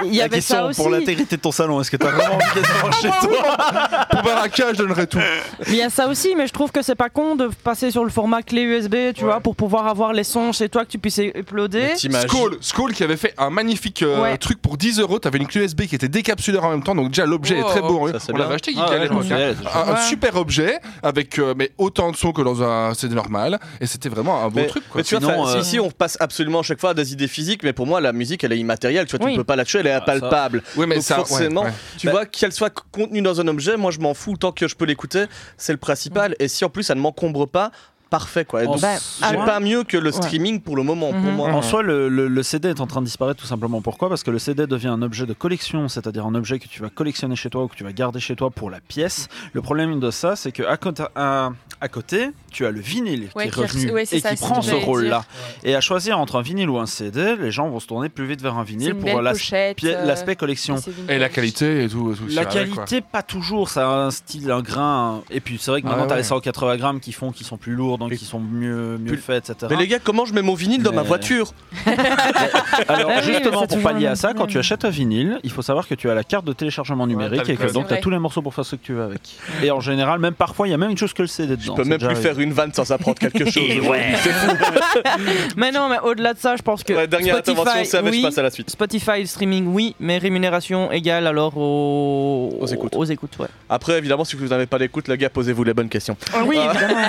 il 0.05 0.13
y 0.15 0.21
avait 0.21 0.41
ça 0.41 0.65
aussi. 0.65 0.79
pour 0.81 0.89
l'intégrité 0.89 1.35
de 1.37 1.41
ton 1.41 1.51
salon, 1.51 1.81
est-ce 1.81 1.91
que 1.91 1.97
t'as 1.97 2.11
vraiment 2.11 2.35
envie 2.35 2.45
d'être 2.55 3.01
chez 3.01 3.07
toi 3.09 3.32
Pour 4.11 4.21
Baraka, 4.23 4.73
je 4.73 4.77
donnerais 4.77 5.07
tout. 5.07 5.17
Mais 5.17 5.65
Il 5.69 5.75
y 5.75 5.81
a 5.81 5.89
ça 5.89 6.07
aussi, 6.07 6.33
mais 6.35 6.47
je 6.47 6.53
trouve 6.53 6.71
que 6.71 6.81
c'est 6.81 6.95
pas 6.95 7.09
con 7.09 7.35
de 7.35 7.47
passer 7.63 7.91
sur 7.91 8.03
le 8.03 8.09
format 8.09 8.41
clé 8.41 8.61
USB, 8.61 8.95
tu 9.15 9.23
vois, 9.23 9.39
pour 9.39 9.55
pouvoir 9.55 9.87
avoir 9.87 10.13
les 10.13 10.23
sons 10.23 10.51
chez 10.51 10.69
toi 10.69 10.85
que 10.85 10.89
tu 10.91 10.97
puisses 10.99 11.19
uploader. 11.19 11.93
Skull, 11.97 12.57
Skull 12.61 12.93
qui 12.93 13.03
avait 13.03 13.17
fait 13.17 13.33
un 13.37 13.49
magnifique 13.49 14.01
euh, 14.03 14.21
Ouais. 14.23 14.37
truc 14.37 14.61
pour 14.61 14.77
10 14.77 14.99
euros. 14.99 15.19
T'avais 15.19 15.37
une 15.39 15.47
clé 15.47 15.61
USB 15.61 15.81
qui 15.83 15.95
était 15.95 16.07
décapsuleur 16.07 16.63
en 16.65 16.69
même 16.69 16.83
temps, 16.83 16.95
donc 16.95 17.09
déjà 17.09 17.25
l'objet 17.25 17.59
est 17.59 17.63
très 17.63 17.81
beau. 17.81 18.07
ça, 18.11 18.19
c'est 18.19 18.33
On 18.33 18.37
l'avait 18.37 18.55
acheté 18.55 18.73
Ah 18.77 18.89
ouais, 18.89 19.07
hein. 19.09 19.53
Un, 19.73 19.93
un 19.93 19.97
super 19.97 20.35
objet 20.35 20.79
avec 21.01 21.39
euh, 21.39 21.53
mais 21.57 21.71
autant 21.77 22.11
de 22.11 22.15
sons 22.15 22.31
que 22.31 22.41
dans 22.41 22.61
un 22.63 22.93
CD 22.93 23.15
normal 23.15 23.59
et 23.81 23.85
c'était 23.87 24.09
vraiment 24.09 24.41
un 24.43 24.47
beau 24.49 24.59
Mais, 24.61 24.67
truc. 24.67 24.83
Quoi. 24.89 24.99
mais 24.99 25.03
tu 25.03 25.15
vois, 25.15 25.31
Sinon, 25.33 25.47
euh, 25.47 25.61
si, 25.63 25.69
si, 25.71 25.79
on 25.79 25.89
passe 25.91 26.17
absolument 26.19 26.59
à 26.59 26.63
chaque 26.63 26.79
fois 26.79 26.91
à 26.91 26.93
des 26.93 27.13
idées 27.13 27.27
physiques, 27.27 27.63
mais 27.63 27.73
pour 27.73 27.87
moi, 27.87 27.99
la 28.01 28.13
musique, 28.13 28.43
elle 28.43 28.53
est 28.53 28.57
immatérielle. 28.59 29.05
Tu 29.07 29.17
vois, 29.17 29.25
Oui. 29.25 29.31
tu 29.33 29.37
peux 29.37 29.43
pas 29.43 29.55
la 29.55 29.63
toucher, 29.65 29.79
elle 29.79 29.87
est 29.87 29.91
Ah, 29.91 30.03
ça. 30.05 30.13
impalpable. 30.13 30.63
Oui, 30.77 30.85
mais 30.87 30.95
Donc 30.95 31.03
ça, 31.03 31.19
ouais, 31.19 31.25
forcément, 31.25 31.63
ouais. 31.63 31.73
tu 31.97 32.07
Bah- 32.07 32.11
vois, 32.13 32.25
qu'elle 32.25 32.51
soit 32.51 32.71
contenue 32.91 33.21
dans 33.23 33.41
un 33.41 33.47
objet, 33.47 33.77
moi 33.77 33.91
je 33.91 33.99
m'en 33.99 34.13
fous 34.13 34.37
tant 34.37 34.51
que 34.51 34.67
je 34.67 34.75
peux 34.75 34.85
l'écouter, 34.85 35.25
c'est 35.57 35.73
le 35.73 35.79
principal. 35.79 36.35
Et 36.39 36.47
si 36.47 36.63
en 36.65 36.69
plus 36.69 36.83
ça 36.83 36.95
ne 36.95 37.01
m'encombre 37.01 37.47
pas, 37.47 37.71
parfait 38.09 38.45
quoi. 38.45 38.61
Et 38.61 38.67
donc, 38.67 38.75
En 38.75 38.79
Bah, 38.79 38.95
j'ai 39.31 39.35
pas 39.37 39.59
mieux 39.59 39.83
que 39.83 39.97
le 39.97 40.11
Ouais. 40.11 40.11
streaming 40.11 40.61
pour 40.61 40.75
le 40.75 40.83
moment, 40.83 41.09
pour 41.11 41.19
Mhm. 41.31 41.35
moi. 41.35 41.49
En 41.51 41.63
soi, 41.63 41.81
le, 41.81 42.09
le- 42.09 42.27
le 42.27 42.43
CD 42.43 42.69
est 42.69 42.79
en 42.79 42.85
train 42.85 43.01
de 43.01 43.07
disparaître 43.07 43.39
tout 43.41 43.47
simplement. 43.47 43.81
Pourquoi? 43.81 44.07
Parce 44.07 44.21
que 44.21 44.29
le 44.29 44.37
CD 44.37 44.67
devient 44.67 44.89
un 44.89 45.01
objet 45.01 45.25
de 45.25 45.33
collection, 45.33 45.87
c'est-à-dire 45.87 46.23
un 46.27 46.35
objet 46.35 46.59
que 46.59 46.67
tu 46.67 46.79
vas 46.83 46.89
collectionner 46.91 47.35
chez 47.35 47.49
toi 47.49 47.63
ou 47.63 47.67
que 47.67 47.75
tu 47.75 47.83
vas 47.83 47.91
garder 47.91 48.19
chez 48.19 48.35
toi 48.35 48.51
pour 48.51 48.69
la 48.69 48.81
pièce. 48.81 49.29
Le 49.53 49.63
problème 49.63 49.99
de 49.99 50.11
ça, 50.11 50.35
c'est 50.35 50.51
qu'à 50.51 50.77
côté, 50.77 51.03
à, 51.15 51.49
à 51.83 51.89
côté, 51.89 52.29
tu 52.49 52.65
as 52.65 52.71
le 52.71 52.79
vinyle 52.79 53.27
Ouais, 53.35 53.49
qui 53.49 53.59
est 53.59 53.61
revenu 53.61 53.91
ouais, 53.91 54.03
et 54.09 54.19
ça, 54.21 54.29
qui 54.29 54.37
prend 54.37 54.61
ce 54.61 54.73
rôle-là. 54.73 55.25
Et 55.65 55.75
à 55.75 55.81
choisir 55.81 56.17
entre 56.17 56.37
un 56.37 56.41
vinyle 56.41 56.69
ou 56.69 56.77
un 56.77 56.85
CD, 56.85 57.35
les 57.37 57.51
gens 57.51 57.67
vont 57.67 57.81
se 57.81 57.87
tourner 57.87 58.07
plus 58.07 58.25
vite 58.25 58.41
vers 58.41 58.57
un 58.57 58.63
vinyle 58.63 58.95
pour 58.95 59.09
euh, 59.09 59.21
l'aspect 59.21 60.37
collection. 60.37 60.77
Et 61.09 61.17
la 61.17 61.27
qualité 61.27 61.83
et 61.83 61.89
tout. 61.89 62.15
tout 62.15 62.23
La 62.29 62.43
avec, 62.43 62.53
qualité, 62.53 63.01
pas 63.01 63.21
toujours. 63.21 63.67
Ça 63.67 63.85
a 63.85 63.91
un 64.05 64.11
style, 64.11 64.49
un 64.49 64.61
grain. 64.61 65.23
Et 65.29 65.41
puis 65.41 65.57
c'est 65.59 65.71
vrai 65.71 65.81
que 65.81 65.87
Ah 65.87 65.89
maintenant, 65.89 66.03
ouais, 66.03 66.07
t'as 66.07 66.15
ouais. 66.15 66.21
les 66.21 66.27
180 66.27 66.77
grammes 66.77 66.99
qui 67.01 67.11
font, 67.11 67.33
qui 67.33 67.43
sont 67.43 67.57
plus 67.57 67.73
lourds, 67.73 67.97
donc 67.97 68.13
qui 68.13 68.23
sont 68.23 68.39
mieux, 68.39 68.97
mieux 68.97 69.17
faits, 69.17 69.49
etc. 69.49 69.67
Mais 69.69 69.75
les 69.75 69.89
gars, 69.89 69.99
comment 70.01 70.23
je 70.23 70.33
mets 70.33 70.41
mon 70.41 70.53
vinyle 70.53 70.83
dans 70.83 70.93
ma 70.93 71.03
voiture 71.03 71.53
Alors 72.87 73.11
Ah 73.13 73.21
justement, 73.21 73.67
pour 73.67 73.81
pallier 73.81 74.07
à 74.07 74.15
ça, 74.15 74.33
quand 74.33 74.47
tu 74.47 74.57
achètes 74.57 74.85
un 74.85 74.89
vinyle, 74.89 75.41
il 75.43 75.51
faut 75.51 75.61
savoir 75.61 75.85
que 75.85 75.95
tu 75.95 76.09
as 76.09 76.15
la 76.15 76.23
carte 76.23 76.45
de 76.45 76.53
téléchargement 76.53 77.07
numérique 77.07 77.49
et 77.49 77.57
que 77.57 77.73
donc 77.73 77.89
tu 77.89 77.93
as 77.93 77.97
tous 77.97 78.09
les 78.09 78.19
morceaux 78.19 78.41
pour 78.41 78.53
faire 78.53 78.65
ce 78.65 78.77
que 78.77 78.85
tu 78.85 78.93
veux 78.93 79.03
avec. 79.03 79.37
Et 79.61 79.69
en 79.69 79.81
général, 79.81 80.19
même 80.19 80.33
parfois, 80.33 80.69
il 80.69 80.71
y 80.71 80.73
a 80.73 80.77
même 80.77 80.91
une 80.91 80.97
chose 80.97 81.11
que 81.11 81.23
le 81.23 81.27
CD 81.27 81.57
Je 81.77 81.81
peux 81.83 81.87
même 81.89 81.97
plus 81.99 82.05
arrivé. 82.07 82.21
faire 82.21 82.39
une 82.39 82.53
vanne 82.53 82.73
sans 82.73 82.91
apprendre 82.91 83.17
quelque 83.19 83.49
chose. 83.49 83.63
Ouais. 83.89 84.13
C'est 84.21 84.31
fou. 84.31 84.51
Mais 85.57 85.71
non, 85.71 85.89
mais 85.89 85.97
au-delà 86.03 86.33
de 86.33 86.39
ça, 86.39 86.55
je 86.55 86.61
pense 86.61 86.83
que 86.83 86.93
Ouais, 86.93 87.07
dernière 87.07 87.35
Spotify, 87.37 87.59
intervention, 87.59 87.85
c'est 87.85 87.97
avec, 87.97 88.11
oui, 88.13 88.19
je 88.21 88.25
passe 88.27 88.37
à 88.37 88.41
la 88.43 88.49
suite. 88.51 88.69
Spotify, 88.69 89.19
le 89.19 89.25
streaming, 89.25 89.67
oui, 89.67 89.95
mais 89.99 90.17
rémunération 90.17 90.91
égale 90.91 91.27
alors 91.27 91.57
aux, 91.57 92.55
Aux 92.59 92.65
écoutes. 92.67 92.95
Aux 92.95 93.03
écoutes 93.05 93.37
ouais. 93.39 93.47
Après, 93.69 93.97
évidemment, 93.97 94.23
si 94.25 94.35
vous 94.35 94.47
n'avez 94.47 94.65
pas 94.65 94.79
d'écoute, 94.79 95.07
les 95.07 95.17
gars, 95.17 95.29
posez-vous 95.29 95.63
les 95.63 95.73
bonnes 95.73 95.89
questions. 95.89 96.15
oui, 96.45 96.57
Ah. 96.59 96.71
évidemment. 96.71 97.01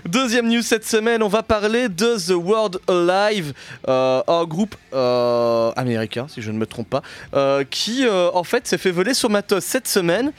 Deuxième 0.06 0.48
news 0.48 0.62
cette 0.62 0.86
semaine, 0.86 1.22
on 1.22 1.28
va 1.28 1.42
parler 1.42 1.88
de 1.88 2.16
The 2.16 2.34
World 2.34 2.78
Alive, 2.88 3.52
euh, 3.88 4.22
un 4.26 4.44
groupe 4.44 4.74
euh, 4.94 5.70
américain, 5.76 6.26
si 6.28 6.42
je 6.42 6.50
ne 6.50 6.58
me 6.58 6.66
trompe 6.66 6.88
pas, 6.88 7.02
euh, 7.34 7.64
qui 7.68 8.06
euh, 8.06 8.30
en 8.34 8.44
fait 8.44 8.66
s'est 8.66 8.78
fait 8.78 8.90
voler 8.90 9.14
son 9.14 9.28
matos 9.28 9.64
cette 9.64 9.88
semaine. 9.88 10.32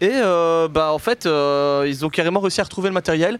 Et 0.00 0.10
euh, 0.12 0.68
bah 0.68 0.92
en 0.92 0.98
fait, 0.98 1.26
euh, 1.26 1.84
ils 1.86 2.04
ont 2.04 2.08
carrément 2.10 2.40
réussi 2.40 2.57
à 2.60 2.64
retrouver 2.64 2.88
le 2.88 2.94
matériel 2.94 3.38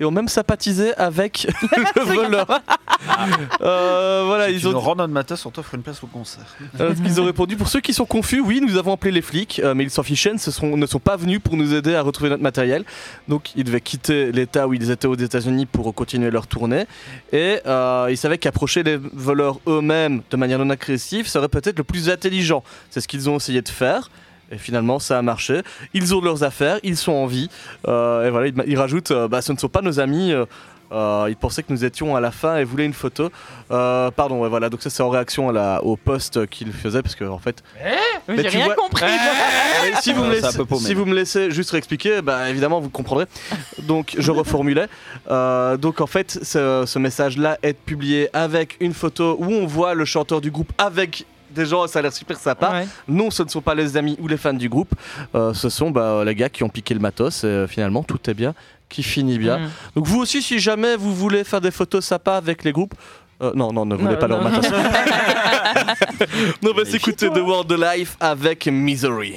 et 0.00 0.04
ont 0.04 0.10
même 0.10 0.28
sympathisé 0.28 0.94
avec 0.94 1.46
le 1.96 2.02
voleur. 2.02 2.46
Euh, 3.60 4.24
voilà, 4.26 4.48
Si 4.48 4.54
ils 4.54 4.60
tu 4.60 4.66
ont 4.66 4.72
nous 4.72 4.80
rends 4.80 4.96
notre 4.96 5.12
matos, 5.12 5.44
on 5.46 5.50
t'offre 5.50 5.74
une 5.74 5.82
place 5.82 6.02
au 6.02 6.06
concert. 6.08 6.44
euh, 6.80 6.94
ce 6.94 7.00
qu'ils 7.00 7.20
ont 7.20 7.24
répondu. 7.24 7.56
Pour 7.56 7.68
ceux 7.68 7.80
qui 7.80 7.92
sont 7.94 8.04
confus, 8.04 8.40
oui, 8.40 8.60
nous 8.60 8.76
avons 8.76 8.92
appelé 8.92 9.12
les 9.12 9.22
flics, 9.22 9.60
euh, 9.62 9.74
mais 9.74 9.84
ils 9.84 9.90
s'en 9.90 10.02
fichaient, 10.02 10.32
ne, 10.32 10.38
sont, 10.38 10.76
ne 10.76 10.86
sont 10.86 10.98
pas 10.98 11.16
venus 11.16 11.40
pour 11.42 11.56
nous 11.56 11.74
aider 11.74 11.94
à 11.94 12.02
retrouver 12.02 12.30
notre 12.30 12.42
matériel. 12.42 12.84
Donc 13.28 13.50
ils 13.56 13.64
devaient 13.64 13.80
quitter 13.80 14.32
l'État 14.32 14.66
où 14.66 14.74
ils 14.74 14.90
étaient 14.90 15.06
aux 15.06 15.14
États-Unis 15.16 15.66
pour 15.66 15.94
continuer 15.94 16.30
leur 16.30 16.46
tournée. 16.46 16.86
Et 17.32 17.60
euh, 17.66 18.08
ils 18.10 18.16
savaient 18.16 18.38
qu'approcher 18.38 18.82
les 18.82 18.96
voleurs 18.96 19.60
eux-mêmes 19.68 20.22
de 20.30 20.36
manière 20.36 20.58
non 20.58 20.70
agressive 20.70 21.28
serait 21.28 21.48
peut-être 21.48 21.78
le 21.78 21.84
plus 21.84 22.10
intelligent. 22.10 22.62
C'est 22.90 23.00
ce 23.00 23.08
qu'ils 23.08 23.30
ont 23.30 23.36
essayé 23.36 23.62
de 23.62 23.68
faire. 23.68 24.10
Et 24.50 24.58
finalement, 24.58 24.98
ça 24.98 25.18
a 25.18 25.22
marché. 25.22 25.60
Ils 25.94 26.14
ont 26.14 26.20
leurs 26.20 26.42
affaires, 26.42 26.78
ils 26.82 26.96
sont 26.96 27.12
en 27.12 27.26
vie. 27.26 27.50
Euh, 27.86 28.26
et 28.26 28.30
voilà, 28.30 28.46
ils, 28.48 28.54
ils 28.66 28.78
rajoutent 28.78 29.10
euh, 29.10 29.28
bah, 29.28 29.42
ce 29.42 29.52
ne 29.52 29.58
sont 29.58 29.68
pas 29.68 29.82
nos 29.82 30.00
amis. 30.00 30.32
euh, 30.32 30.46
euh, 30.90 31.26
ils 31.28 31.36
pensaient 31.36 31.62
que 31.62 31.70
nous 31.70 31.84
étions 31.84 32.16
à 32.16 32.20
la 32.22 32.30
fin 32.30 32.56
et 32.56 32.64
voulaient 32.64 32.86
une 32.86 32.94
photo. 32.94 33.30
Euh, 33.70 34.10
pardon, 34.10 34.40
ouais, 34.40 34.48
voilà. 34.48 34.70
Donc 34.70 34.80
ça, 34.80 34.88
c'est 34.88 35.02
en 35.02 35.10
réaction 35.10 35.50
à 35.50 35.52
la, 35.52 35.84
au 35.84 35.96
post 35.96 36.46
qu'ils 36.46 36.72
faisaient 36.72 37.02
parce 37.02 37.14
que 37.14 37.24
en 37.26 37.38
fait, 37.38 37.62
Mais 37.78 38.36
Mais 38.36 38.42
J'ai 38.44 38.48
tu 38.48 38.56
rien 38.56 38.64
vois- 38.64 38.74
compris. 38.74 39.04
Mais 39.04 39.92
si, 40.00 40.14
vous 40.14 40.24
me 40.24 40.32
laissez, 40.32 40.58
si 40.78 40.94
vous 40.94 41.04
me 41.04 41.14
laissez 41.14 41.50
juste 41.50 41.72
réexpliquer, 41.72 42.22
bah, 42.22 42.48
évidemment 42.48 42.80
vous 42.80 42.88
comprendrez. 42.88 43.26
Donc 43.82 44.14
je 44.18 44.30
reformulais. 44.32 44.86
Euh, 45.30 45.76
donc 45.76 46.00
en 46.00 46.06
fait, 46.06 46.38
ce, 46.42 46.84
ce 46.86 46.98
message-là 46.98 47.58
est 47.62 47.74
publié 47.74 48.30
avec 48.32 48.78
une 48.80 48.94
photo 48.94 49.36
où 49.38 49.52
on 49.52 49.66
voit 49.66 49.92
le 49.92 50.06
chanteur 50.06 50.40
du 50.40 50.50
groupe 50.50 50.72
avec 50.78 51.26
des 51.50 51.66
gens, 51.66 51.86
ça 51.86 51.98
a 51.98 52.02
l'air 52.02 52.12
super 52.12 52.38
sympa. 52.38 52.70
Ouais. 52.70 52.88
Non, 53.06 53.30
ce 53.30 53.42
ne 53.42 53.48
sont 53.48 53.60
pas 53.60 53.74
les 53.74 53.96
amis 53.96 54.16
ou 54.20 54.28
les 54.28 54.36
fans 54.36 54.52
du 54.52 54.68
groupe. 54.68 54.94
Euh, 55.34 55.54
ce 55.54 55.68
sont 55.68 55.90
bah, 55.90 56.22
les 56.24 56.34
gars 56.34 56.48
qui 56.48 56.62
ont 56.64 56.68
piqué 56.68 56.94
le 56.94 57.00
matos. 57.00 57.44
Et 57.44 57.46
euh, 57.46 57.66
finalement, 57.66 58.02
tout 58.02 58.18
est 58.28 58.34
bien, 58.34 58.54
qui 58.88 59.02
finit 59.02 59.38
bien. 59.38 59.58
Mm. 59.58 59.70
Donc 59.96 60.06
vous 60.06 60.20
aussi, 60.20 60.42
si 60.42 60.58
jamais 60.58 60.96
vous 60.96 61.14
voulez 61.14 61.44
faire 61.44 61.60
des 61.60 61.70
photos 61.70 62.04
sympas 62.04 62.36
avec 62.36 62.64
les 62.64 62.72
groupes, 62.72 62.94
euh, 63.40 63.52
non, 63.54 63.72
non, 63.72 63.86
ne 63.86 63.94
voulez 63.94 64.14
Non, 64.14 64.18
pas 64.18 64.26
leur 64.26 64.42
matos. 64.42 64.68
non, 66.62 66.72
bah, 66.76 66.84
s'écouter 66.84 67.28
The 67.30 67.38
World 67.38 67.70
of 67.70 67.80
Life 67.80 68.16
avec 68.18 68.66
Misery. 68.66 69.36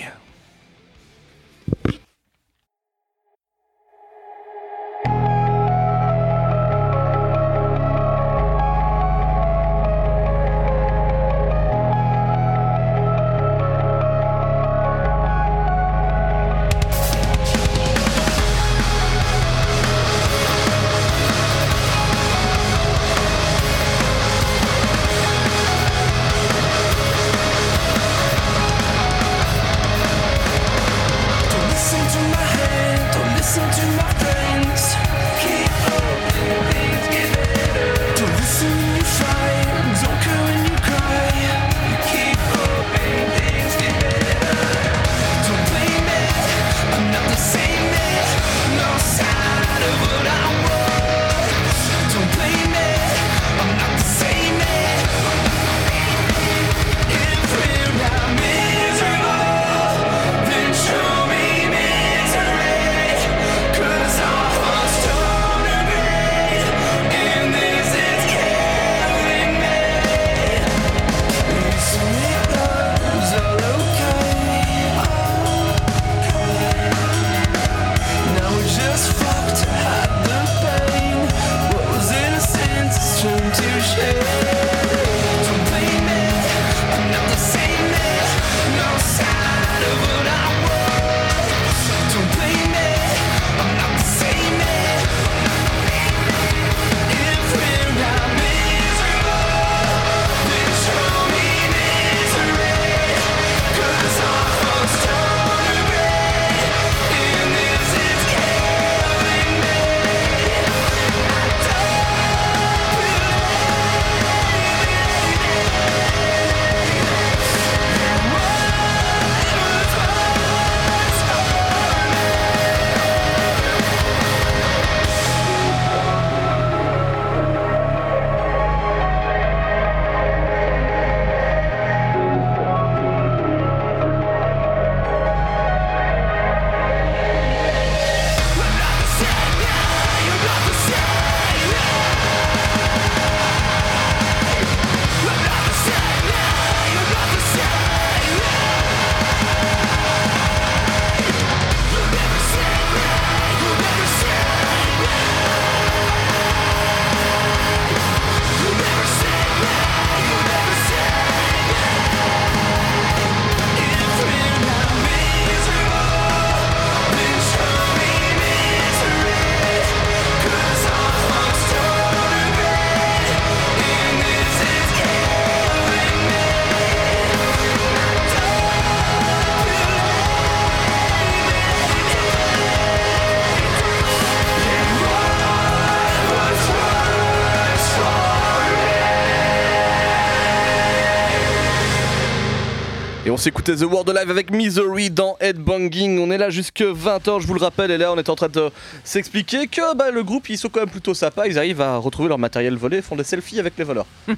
S'écoutait 193.41 193.75
The 193.75 193.82
World 193.82 194.08
Alive 194.10 194.30
avec 194.30 194.51
Misery 194.51 195.10
dans 195.10 195.36
Headbanging. 195.39 196.19
On 196.19 196.30
est 196.30 196.38
là 196.38 196.51
jusque 196.51 196.82
20h, 196.82 197.41
je 197.41 197.47
vous 197.47 197.56
le 197.56 197.60
rappelle. 197.60 197.89
Et 197.89 197.97
là, 197.97 198.13
on 198.13 198.17
est 198.17 198.30
en 198.30 198.36
train 198.36 198.49
de 198.49 198.69
s'expliquer 199.04 199.65
que 199.65 199.95
bah, 199.95 200.12
le 200.12 200.23
groupe, 200.23 200.47
ils 200.49 200.60
sont 200.60 200.69
quand 200.69 200.82
même 200.82 200.89
plutôt 200.91 201.15
sympas. 201.15 201.47
Ils 201.47 201.58
arrivent 201.58 201.82
à 201.82 201.97
retrouver 201.97 202.30
leur 202.30 202.38
matériel 202.38 202.77
volé 202.77 203.01
font 203.01 203.15
des 203.15 203.23
selfies 203.23 203.60
avec 203.60 203.73
les 203.77 203.84
voleurs. 203.84 204.06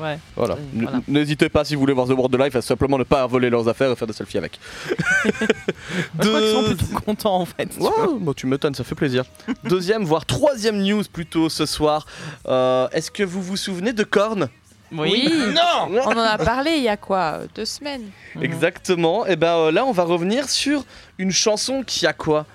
Ouais. 0.00 0.18
Voilà. 0.36 0.54
Euh, 0.54 0.58
voilà. 0.72 1.00
N'hésitez 1.06 1.50
pas 1.50 1.66
si 1.66 1.74
vous 1.74 1.80
voulez 1.80 1.92
voir 1.92 2.06
The 2.06 2.12
World 2.12 2.34
Alive 2.40 2.56
à 2.56 2.62
simplement 2.62 2.96
ne 2.96 3.04
pas 3.04 3.26
voler 3.26 3.50
leurs 3.50 3.68
affaires 3.68 3.90
et 3.90 3.94
faire 3.94 4.08
des 4.08 4.14
selfies 4.14 4.38
avec. 4.38 4.58
Moi, 4.88 5.32
Je 6.22 6.28
crois 6.28 6.40
qu'ils 6.40 6.50
sont 6.50 6.64
plutôt 6.64 7.00
contents 7.04 7.40
en 7.40 7.44
fait. 7.44 7.68
Ouais, 7.78 7.90
bah, 8.20 8.32
tu 8.34 8.46
m'étonnes, 8.46 8.74
ça 8.74 8.84
fait 8.84 8.94
plaisir. 8.94 9.24
Deuxième, 9.64 10.04
voire 10.04 10.24
troisième 10.24 10.82
news 10.82 11.02
plutôt 11.12 11.50
ce 11.50 11.66
soir. 11.66 12.06
Euh, 12.48 12.88
Est-ce 12.92 13.10
que 13.10 13.22
vous 13.22 13.42
vous 13.42 13.58
souvenez 13.58 13.92
de 13.92 14.02
Korn? 14.02 14.48
Oui. 14.92 15.28
Non 15.54 15.88
On 16.04 16.12
en 16.12 16.18
a 16.18 16.38
parlé 16.38 16.72
il 16.76 16.82
y 16.82 16.88
a 16.88 16.96
quoi 16.96 17.40
euh, 17.40 17.46
Deux 17.54 17.64
semaines 17.64 18.10
Mhm. 18.34 18.42
Exactement. 18.44 19.26
Et 19.26 19.36
ben 19.36 19.54
euh, 19.56 19.70
là, 19.72 19.84
on 19.84 19.92
va 19.92 20.04
revenir 20.04 20.48
sur 20.48 20.84
une 21.18 21.30
chanson 21.32 21.82
qui 21.82 22.06
a 22.06 22.12
quoi? 22.12 22.46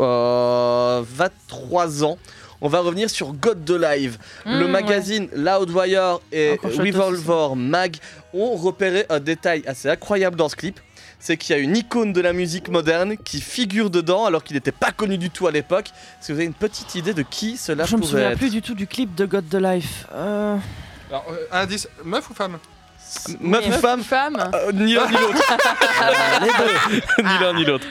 Euh, 0.00 1.02
23 1.06 2.04
ans. 2.04 2.18
On 2.60 2.68
va 2.68 2.80
revenir 2.80 3.10
sur 3.10 3.32
God 3.34 3.64
the 3.64 3.70
Live. 3.78 4.16
le 4.46 4.66
Mmh, 4.66 4.70
magazine 4.70 5.28
Loudwire 5.34 6.20
et 6.32 6.58
Revolver 6.62 7.54
Mag 7.54 7.96
ont 8.32 8.56
repéré 8.56 9.04
un 9.10 9.20
détail 9.20 9.62
assez 9.66 9.88
incroyable 9.90 10.36
dans 10.36 10.48
ce 10.48 10.56
clip. 10.56 10.80
C'est 11.18 11.36
qu'il 11.36 11.54
y 11.56 11.58
a 11.58 11.62
une 11.62 11.76
icône 11.76 12.12
de 12.12 12.20
la 12.20 12.32
musique 12.32 12.68
moderne 12.68 13.16
qui 13.18 13.40
figure 13.40 13.90
dedans 13.90 14.24
alors 14.26 14.42
qu'il 14.44 14.54
n'était 14.54 14.72
pas 14.72 14.90
connu 14.92 15.18
du 15.18 15.28
tout 15.30 15.46
à 15.46 15.50
l'époque. 15.50 15.88
Est-ce 15.88 16.28
que 16.28 16.32
vous 16.32 16.38
avez 16.38 16.46
une 16.46 16.54
petite 16.54 16.94
idée 16.94 17.14
de 17.14 17.22
qui 17.22 17.56
cela 17.56 17.84
Je 17.84 17.94
me 17.96 18.00
pourrait 18.00 18.10
souviens 18.10 18.30
être? 18.30 18.38
plus 18.38 18.50
du 18.50 18.62
tout 18.62 18.74
du 18.74 18.86
clip 18.86 19.14
de 19.14 19.26
God 19.26 19.48
the 19.50 19.54
Life. 19.54 20.06
Euh, 20.14 20.56
Alors, 21.10 21.24
euh, 21.30 21.46
indice, 21.52 21.88
meuf 22.04 22.28
ou 22.30 22.34
femme 22.34 22.58
Meuf 23.40 23.64
ou 23.66 23.68
Meuf 23.70 23.80
femme 23.80 24.02
femme 24.02 24.50
Euh, 24.54 24.72
Ni 24.72 24.94
l'un 24.94 25.06
ni 25.06 25.12
l'autre. 25.12 25.38
Les 26.40 26.48
deux. 26.48 27.02
ni 27.22 27.38
l'un 27.40 27.52
ni 27.54 27.64
l'autre. 27.64 27.86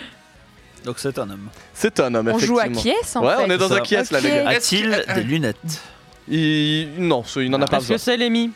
Donc 0.83 0.95
c'est 0.99 1.17
un 1.17 1.29
homme. 1.29 1.47
C'est 1.73 1.99
un 1.99 2.13
homme, 2.13 2.31
On 2.33 2.37
joue 2.39 2.59
à 2.59 2.67
qui 2.67 2.89
est 2.89 3.15
en 3.15 3.23
Ouais, 3.25 3.35
fait 3.37 3.43
on 3.45 3.49
est 3.49 3.57
dans 3.57 3.69
Ça. 3.69 3.75
un 3.75 3.79
qui 3.79 3.95
est 3.95 4.11
là, 4.11 4.19
les 4.19 4.29
Ok. 4.29 4.35
gars. 4.43 4.49
A-t-il 4.49 5.05
des 5.15 5.23
lunettes 5.23 5.81
Il... 6.27 6.89
Non, 6.99 7.23
il 7.37 7.49
n'en 7.49 7.61
a 7.61 7.65
pas 7.65 7.77
Est-ce 7.77 7.83
besoin. 7.85 7.95
que 7.97 8.01
c'est 8.03 8.17
Lémi 8.17 8.51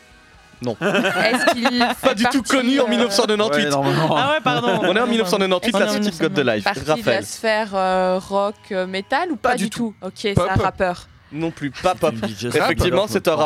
Non. 0.62 0.76
Est-ce 0.80 1.54
qu'il 1.54 1.86
Pas 2.02 2.14
du 2.14 2.24
tout 2.24 2.42
partie, 2.42 2.56
connu 2.56 2.78
en 2.80 2.84
euh, 2.84 2.88
1998. 2.88 3.64
Ouais, 3.64 3.70
normalement. 3.70 4.16
Ah 4.16 4.30
ouais, 4.32 4.40
pardon. 4.44 4.78
On 4.82 4.94
est 4.94 5.00
en 5.00 5.06
1998, 5.06 5.74
On 5.74 5.78
est 5.80 5.84
la 5.84 5.90
en 5.90 6.02
suite 6.02 6.20
God 6.20 6.32
de 6.34 6.42
Life. 6.42 6.64
partie 6.64 6.80
de 6.82 6.86
la 6.88 6.94
Raphaël. 6.94 7.24
sphère 7.26 7.70
euh, 7.74 8.18
rock 8.18 8.54
euh, 8.70 8.86
metal 8.86 9.32
ou 9.32 9.36
pas, 9.36 9.56
du 9.56 9.64
du 9.64 9.70
tout, 9.70 9.94
Ok, 10.02 10.12
c'est 10.16 10.34
Pop. 10.34 10.48
un 10.50 10.54
rappeur. 10.62 11.08
Non 11.32 11.50
plus, 11.50 11.70
pas 11.70 11.94
pop. 11.94 12.14
Effectivement, 12.22 13.06
c'est 13.08 13.28
un 13.28 13.36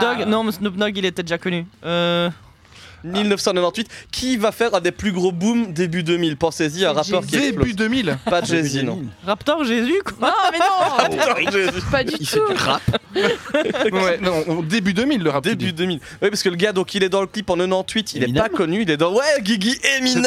Dogg. 0.00 0.26
Non, 0.26 0.44
mais 0.44 0.52
Snoop 0.52 0.76
Dogg, 0.76 0.96
il 0.96 1.04
était 1.04 1.22
déjà 1.22 1.38
connu. 1.38 1.66
Euh, 1.84 2.30
1998. 3.04 3.88
Qui 4.10 4.36
va 4.36 4.52
faire 4.52 4.74
un 4.74 4.80
des 4.80 4.92
plus 4.92 5.12
gros 5.12 5.32
booms 5.32 5.72
début 5.72 6.02
2000 6.02 6.36
Pensez-y, 6.36 6.84
un 6.84 6.92
rappeur 6.92 7.24
qui 7.26 7.36
explose. 7.36 7.58
Début 7.58 7.74
2000. 7.74 8.18
Pas 8.24 8.40
de 8.42 8.46
Jay-Z, 8.46 8.82
non. 8.84 9.02
Raptor 9.26 9.64
Jésus, 9.64 10.00
quoi. 10.04 10.28
Non, 10.28 10.34
mais 10.52 10.58
non, 10.58 11.16
Rappeur 11.18 11.52
Jay-Z. 11.52 11.70
pas 11.90 12.04
du 12.04 12.14
Il 12.20 12.26
tout. 12.28 12.40
rap. 12.56 12.82
ouais, 13.14 14.18
non, 14.20 14.44
on- 14.48 14.62
début 14.62 14.94
2000 14.94 15.22
le 15.22 15.30
rap. 15.30 15.44
Début 15.44 15.66
dis. 15.66 15.72
2000. 15.72 16.00
Oui, 16.22 16.28
parce 16.30 16.42
que 16.42 16.48
le 16.48 16.56
gars, 16.56 16.72
donc 16.72 16.94
il 16.94 17.02
est 17.02 17.08
dans 17.08 17.20
le 17.20 17.26
clip 17.26 17.48
en 17.50 17.56
98, 17.56 18.14
il 18.14 18.24
est 18.24 18.32
pas 18.38 18.48
connu, 18.48 18.82
il 18.82 18.90
est 18.90 18.96
dans. 18.96 19.12
Ouais, 19.12 19.22
Guigui 19.40 19.78
Eminem. 19.98 20.24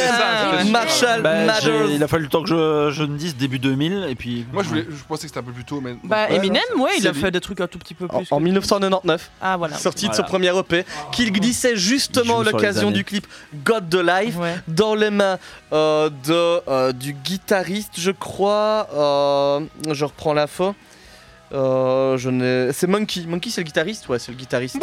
Marshall 0.72 1.22
Bah, 1.22 1.46
Mathers. 1.46 1.90
il 1.92 2.04
a 2.04 2.08
fallu 2.08 2.24
le 2.26 2.30
temps 2.30 2.44
que 2.44 2.50
je, 2.92 3.04
ne 3.04 3.18
dise 3.18 3.36
début 3.36 3.60
2000 3.60 4.08
et 4.10 4.16
puis. 4.16 4.46
Moi 4.52 4.64
je, 4.64 4.82
pensais 5.08 5.24
que 5.24 5.28
c'était 5.28 5.40
un 5.40 5.44
peu 5.44 5.52
plus 5.52 5.64
tôt, 5.66 5.82
mais. 5.82 5.96
Bah, 6.04 6.30
Eminem, 6.30 6.62
ouais, 6.78 6.92
il 7.00 7.08
a 7.08 7.14
fait 7.14 7.32
des 7.32 7.42
trucs 7.42 7.62
un 7.62 7.68
tout 7.68 7.80
petit 7.80 7.94
peu 7.94 8.06
En, 8.10 8.20
plus. 8.20 8.28
en 8.32 8.38
que- 8.38 8.44
1999, 8.44 9.32
Ah, 9.42 9.58
voilà. 9.58 9.78
sorti 9.78 10.08
de 10.10 10.14
son 10.14 10.24
premier 10.24 10.52
EP, 10.58 10.86
qu'il 11.12 11.32
glissait 11.32 11.76
justement 11.76 12.40
à 12.42 12.44
L'occasion 12.68 12.92
du 12.92 13.04
clip 13.04 13.28
God 13.64 13.90
the 13.90 13.96
Life 13.96 14.38
Ouais. 14.38 14.56
dans 14.68 14.96
les 14.96 15.10
mains 15.10 15.38
euh, 15.74 16.10
de, 16.26 16.62
euh, 16.70 16.92
du 16.92 17.14
guitariste, 17.14 17.94
je 17.98 18.12
crois. 18.12 18.88
euh, 18.94 19.60
je 19.92 20.06
reprends. 20.06 20.36
Euh, 21.54 22.18
je 22.18 22.72
c'est 22.74 22.88
Monkey. 22.88 23.22
Monkey, 23.28 23.50
c'est 23.50 23.62
le 23.62 23.66
guitariste? 23.66 24.10
Ouais, 24.10 24.20
c'est 24.20 24.32
le 24.32 24.38
guitariste. 24.38 24.78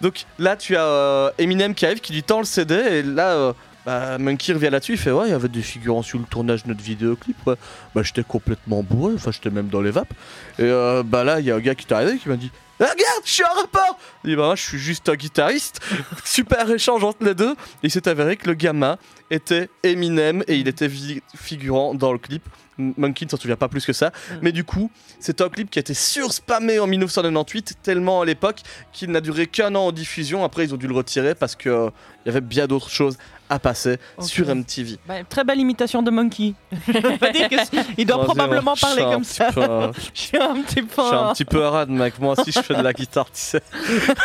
Donc 0.00 0.24
là, 0.38 0.56
tu 0.56 0.76
as 0.76 0.84
euh, 0.84 1.30
Eminem 1.38 1.74
qui 1.74 1.84
arrive, 1.84 2.00
qui 2.00 2.12
lui 2.12 2.22
tend 2.22 2.38
le 2.38 2.44
CD, 2.44 2.74
et 2.74 3.02
là, 3.02 3.30
euh, 3.30 3.52
bah, 3.86 4.18
Monkey 4.18 4.52
revient 4.52 4.68
là-dessus, 4.70 4.92
il 4.94 4.98
fait 4.98 5.12
Ouais, 5.12 5.28
il 5.28 5.30
y 5.30 5.34
avait 5.34 5.48
des 5.48 5.62
figurants 5.62 6.02
sur 6.02 6.18
le 6.18 6.24
tournage 6.24 6.64
de 6.64 6.68
notre 6.70 6.82
vidéoclip. 6.82 7.36
Ouais. 7.46 7.54
Bah, 7.94 8.02
j'étais 8.02 8.24
complètement 8.24 8.82
bourré, 8.82 9.14
enfin, 9.14 9.30
j'étais 9.30 9.50
même 9.50 9.68
dans 9.68 9.80
les 9.80 9.92
vapes. 9.92 10.12
Et 10.58 10.64
euh, 10.64 11.04
bah 11.04 11.22
là, 11.22 11.38
il 11.38 11.46
y 11.46 11.52
a 11.52 11.54
un 11.54 11.60
gars 11.60 11.76
qui 11.76 11.86
est 11.86 11.92
arrivé 11.92 12.18
qui 12.18 12.28
m'a 12.28 12.36
dit 12.36 12.50
Ah, 12.80 12.86
Regarde, 12.90 13.22
je 13.24 13.30
suis 13.30 13.44
un 13.44 13.60
rappeur 13.60 13.96
Il 14.24 14.30
dit 14.30 14.36
Bah, 14.36 14.46
moi, 14.46 14.56
je 14.56 14.62
suis 14.62 14.78
juste 14.78 15.08
un 15.08 15.14
guitariste. 15.14 15.80
Super 16.24 16.68
échange 16.68 17.04
entre 17.04 17.24
les 17.24 17.36
deux. 17.36 17.52
Et 17.52 17.84
il 17.84 17.90
s'est 17.92 18.08
avéré 18.08 18.36
que 18.36 18.48
le 18.48 18.54
gamin 18.54 18.98
était 19.30 19.70
Eminem 19.84 20.42
et 20.48 20.56
il 20.56 20.66
était 20.66 20.90
figurant 21.36 21.94
dans 21.94 22.12
le 22.12 22.18
clip. 22.18 22.42
Monkey 22.78 23.24
ne 23.24 23.30
s'en 23.30 23.36
souvient 23.36 23.56
pas 23.56 23.68
plus 23.68 23.86
que 23.86 23.92
ça. 23.92 24.12
Mais 24.42 24.52
du 24.52 24.64
coup, 24.64 24.90
c'est 25.18 25.40
un 25.40 25.48
clip 25.48 25.70
qui 25.70 25.78
a 25.78 25.80
été 25.80 25.94
surspammé 25.94 26.78
en 26.78 26.86
1998, 26.86 27.78
tellement 27.82 28.20
à 28.20 28.24
l'époque 28.24 28.60
qu'il 28.92 29.10
n'a 29.10 29.20
duré 29.20 29.46
qu'un 29.46 29.74
an 29.74 29.86
en 29.86 29.92
diffusion. 29.92 30.44
Après, 30.44 30.64
ils 30.64 30.74
ont 30.74 30.76
dû 30.76 30.86
le 30.86 30.94
retirer 30.94 31.34
parce 31.34 31.56
qu'il 31.56 31.90
y 32.26 32.28
avait 32.28 32.40
bien 32.40 32.66
d'autres 32.66 32.90
choses 32.90 33.16
à 33.48 33.58
passer 33.58 33.98
sur 34.20 34.54
MTV. 34.54 34.98
Bah, 35.06 35.24
très 35.28 35.44
belle 35.44 35.60
imitation 35.60 36.02
de 36.02 36.10
Monkey. 36.10 36.54
Il 37.96 38.06
doit 38.06 38.24
probablement 38.24 38.74
parler 38.74 39.02
comme 39.02 39.24
ça. 39.24 39.52
peu, 39.52 39.62
Je 40.14 40.20
suis 40.20 40.38
un 40.38 40.60
petit 40.62 40.82
peu. 40.82 41.02
Je 41.02 41.06
suis 41.06 41.16
un 41.16 41.32
petit 41.32 41.44
peu 41.44 41.64
arade, 41.64 41.90
mec. 41.90 42.18
Moi 42.18 42.34
aussi, 42.38 42.52
je 42.52 42.60
fais 42.60 42.74
de 42.74 42.82
la 42.82 42.92
guitare, 42.92 43.26
tu 43.26 43.40
sais. 43.40 43.62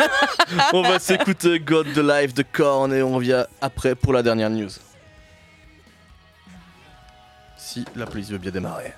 on 0.74 0.82
va 0.82 1.00
s'écouter 1.00 1.60
God 1.60 1.88
the 1.94 1.98
Life 1.98 2.34
de 2.34 2.44
Korn 2.44 2.94
et 2.94 3.02
on 3.02 3.16
revient 3.16 3.46
après 3.62 3.96
pour 3.96 4.14
la 4.14 4.24
dernière 4.24 4.50
news. 4.50 4.70
Si 7.58 7.86
la 7.96 8.06
police 8.06 8.30
veut 8.30 8.38
bien 8.38 8.52
démarrer. 8.52 8.94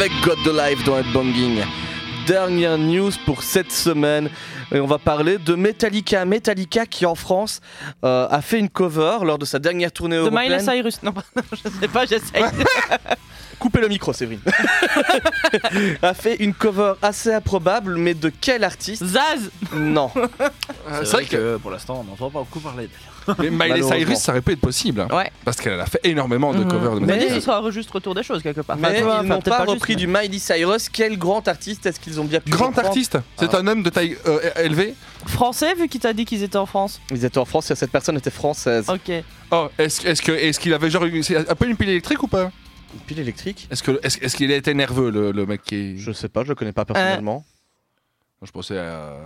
Avec 0.00 0.12
God 0.22 0.38
the 0.44 0.56
Life 0.56 0.82
dans 0.84 0.96
Headbanging. 0.96 1.62
Dernière 2.26 2.78
news 2.78 3.10
pour 3.26 3.42
cette 3.42 3.70
semaine. 3.70 4.30
Et 4.72 4.80
on 4.80 4.86
va 4.86 4.96
parler 4.96 5.36
de 5.36 5.54
Metallica. 5.54 6.24
Metallica 6.24 6.86
qui 6.86 7.04
en 7.04 7.14
France 7.14 7.60
euh, 8.02 8.26
a 8.30 8.40
fait 8.40 8.58
une 8.58 8.70
cover 8.70 9.18
lors 9.24 9.36
de 9.36 9.44
sa 9.44 9.58
dernière 9.58 9.92
tournée 9.92 10.16
De 10.16 10.22
européenne. 10.22 10.52
Miley 10.52 10.58
Cyrus. 10.60 11.02
Non, 11.02 11.12
pardon, 11.12 11.28
je 11.52 11.68
sais 11.68 11.88
pas, 11.88 12.06
j'essaye. 12.06 12.42
Coupez 13.58 13.82
le 13.82 13.88
micro, 13.88 14.14
Séverine. 14.14 14.40
a 16.02 16.14
fait 16.14 16.36
une 16.36 16.54
cover 16.54 16.94
assez 17.02 17.34
improbable, 17.34 17.96
mais 17.96 18.14
de 18.14 18.30
quel 18.30 18.64
artiste? 18.64 19.04
Zaz 19.04 19.50
Non. 19.74 20.10
C'est 21.04 21.10
vrai 21.12 21.24
que 21.24 21.56
pour 21.56 21.70
l'instant, 21.70 22.00
on 22.00 22.04
n'entend 22.10 22.30
pas 22.30 22.40
beaucoup 22.40 22.60
parler 22.60 22.88
d'elle. 22.88 23.36
Mais 23.38 23.50
Miley. 23.50 23.82
Cyrus, 23.82 24.18
ça 24.18 24.32
aurait 24.32 24.40
pu 24.40 24.52
être 24.52 24.60
possible. 24.60 25.02
hein. 25.02 25.08
Ouais. 25.14 25.30
Parce 25.44 25.58
qu'elle 25.58 25.78
a 25.78 25.86
fait 25.86 26.00
énormément 26.04 26.52
de 26.52 26.64
Mhm. 26.64 26.68
covers 26.70 26.94
de 26.94 27.00
Mais 27.00 27.06
Metallica. 27.14 27.34
ce 27.34 27.40
sera 27.40 27.70
juste 27.70 27.90
retour 27.90 28.14
des 28.14 28.22
choses 28.22 28.42
quelque 28.42 28.62
part. 28.62 28.76
Mais 28.76 28.98
ils 28.98 29.04
n'ont 29.28 29.40
pas 29.40 29.58
juste, 29.60 29.70
repris 29.70 29.92
mais- 29.94 30.00
du 30.00 30.06
Miley 30.06 30.38
Cyrus. 30.38 30.88
Quel 30.88 31.18
grand 31.18 31.46
artiste 31.46 31.86
est-ce 31.86 32.00
qu'ils 32.00 32.18
ont 32.20 32.24
bien 32.24 32.40
pu 32.40 32.50
Grand 32.50 32.76
artiste, 32.78 33.18
c'est 33.38 33.54
Ah. 33.54 33.58
un 33.58 33.66
homme 33.66 33.82
de 33.82 33.90
taille 33.90 34.16
euh, 34.26 34.40
élevée. 34.62 34.94
Français, 35.26 35.74
vu 35.74 35.86
qu'il 35.88 36.00
t'a 36.00 36.12
dit 36.12 36.24
qu'ils 36.24 36.42
étaient 36.42 36.56
en 36.56 36.66
France. 36.66 37.00
Ils 37.10 37.24
étaient 37.24 37.38
en 37.38 37.44
France 37.44 37.70
et 37.70 37.74
cette 37.74 37.90
personne 37.92 38.16
était 38.16 38.30
française. 38.30 38.88
Ok. 38.88 39.12
Oh, 39.52 39.68
est-ce 39.78 40.06
est-ce 40.06 40.58
qu'il 40.58 40.72
avait 40.74 40.90
genre 40.90 41.04
une- 41.04 41.22
c'est 41.22 41.36
un 41.36 41.54
peu 41.54 41.68
une 41.68 41.76
pile 41.76 41.90
électrique 41.90 42.22
ou 42.22 42.26
pas? 42.28 42.50
Une 42.94 43.00
pile 43.06 43.20
électrique? 43.20 43.68
Est-ce 43.70 43.82
que 43.82 44.00
est-ce 44.02 44.18
est-ce 44.20 44.34
qu'il 44.36 44.50
a 44.50 44.56
été 44.56 44.74
nerveux 44.74 45.10
le, 45.10 45.30
le 45.30 45.46
mec 45.46 45.62
qui 45.62 45.74
est... 45.76 45.96
Je 45.96 46.10
sais 46.10 46.28
pas, 46.28 46.42
je 46.42 46.48
le 46.48 46.54
connais 46.56 46.72
pas 46.72 46.84
personnellement. 46.84 47.44
Je 48.42 48.50
pensais 48.52 48.78
à, 48.78 49.16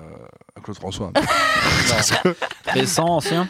à 0.56 0.60
Claude 0.60 0.76
François. 0.76 1.12
Récent, 2.66 3.06
ancien. 3.06 3.48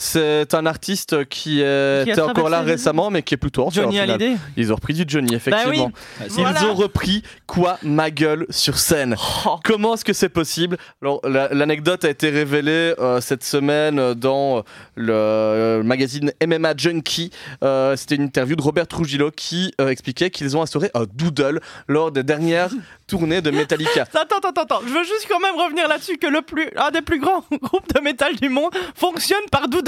C'est 0.00 0.54
un 0.54 0.64
artiste 0.64 1.24
qui 1.28 1.58
était 1.58 2.02
Qui 2.14 2.20
a 2.20 2.26
encore 2.26 2.48
là 2.48 2.60
récemment, 2.62 3.10
mais 3.10 3.22
qui 3.22 3.34
est 3.34 3.36
plutôt 3.36 3.66
ancien. 3.66 3.82
Johnny. 3.82 3.98
Hallyday. 3.98 4.36
Ils 4.56 4.72
ont 4.72 4.76
repris 4.76 4.94
du 4.94 5.04
Johnny, 5.06 5.34
effectivement. 5.34 5.90
Bah 6.20 6.24
Ils 6.26 6.30
Voilà. 6.30 6.64
ont 6.66 6.74
repris 6.74 7.24
quoi 7.48 7.78
ma 7.82 8.10
gueule 8.12 8.46
sur 8.48 8.78
scène. 8.78 9.16
Oh. 9.44 9.56
Comment 9.64 9.94
est-ce 9.94 10.04
que 10.04 10.12
c'est 10.12 10.28
possible 10.28 10.76
Alors, 11.02 11.20
la- 11.28 11.48
L'anecdote 11.52 12.04
a 12.04 12.10
été 12.10 12.30
révélée 12.30 12.94
euh, 13.00 13.20
cette 13.20 13.42
semaine 13.42 13.98
euh, 13.98 14.14
dans 14.14 14.62
le 14.94 15.12
euh, 15.12 15.82
magazine 15.82 16.32
MMA 16.46 16.74
Junkie. 16.76 17.30
Euh, 17.64 17.96
C'était 17.96 18.14
une 18.14 18.22
interview 18.22 18.54
de 18.54 18.62
Robert 18.62 18.86
Trujillo 18.86 19.32
qui 19.34 19.72
euh, 19.80 19.88
expliquait 19.88 20.30
qu'ils 20.30 20.56
ont 20.56 20.62
instauré 20.62 20.90
un 20.94 21.06
doodle 21.12 21.60
lors 21.88 22.12
des 22.12 22.22
dernières 22.22 22.70
tournées 23.08 23.40
de 23.40 23.50
Metallica. 23.50 24.02
Attends, 24.14 24.36
attends, 24.38 24.62
attends, 24.62 24.80
je 24.86 24.92
veux 24.92 25.02
juste 25.04 25.26
quand 25.28 25.40
même 25.40 25.56
revenir 25.56 25.88
là-dessus 25.88 26.18
que 26.18 26.26
le 26.28 26.42
plus, 26.42 26.68
un 26.76 26.90
des 26.92 27.02
plus 27.02 27.18
grands 27.18 27.42
groupes 27.62 27.92
de 27.94 28.00
métal 28.00 28.36
du 28.36 28.48
monde 28.48 28.72
fonctionne 28.94 29.38
par 29.50 29.66
Doodle. 29.68 29.87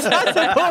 Ça. 0.00 0.24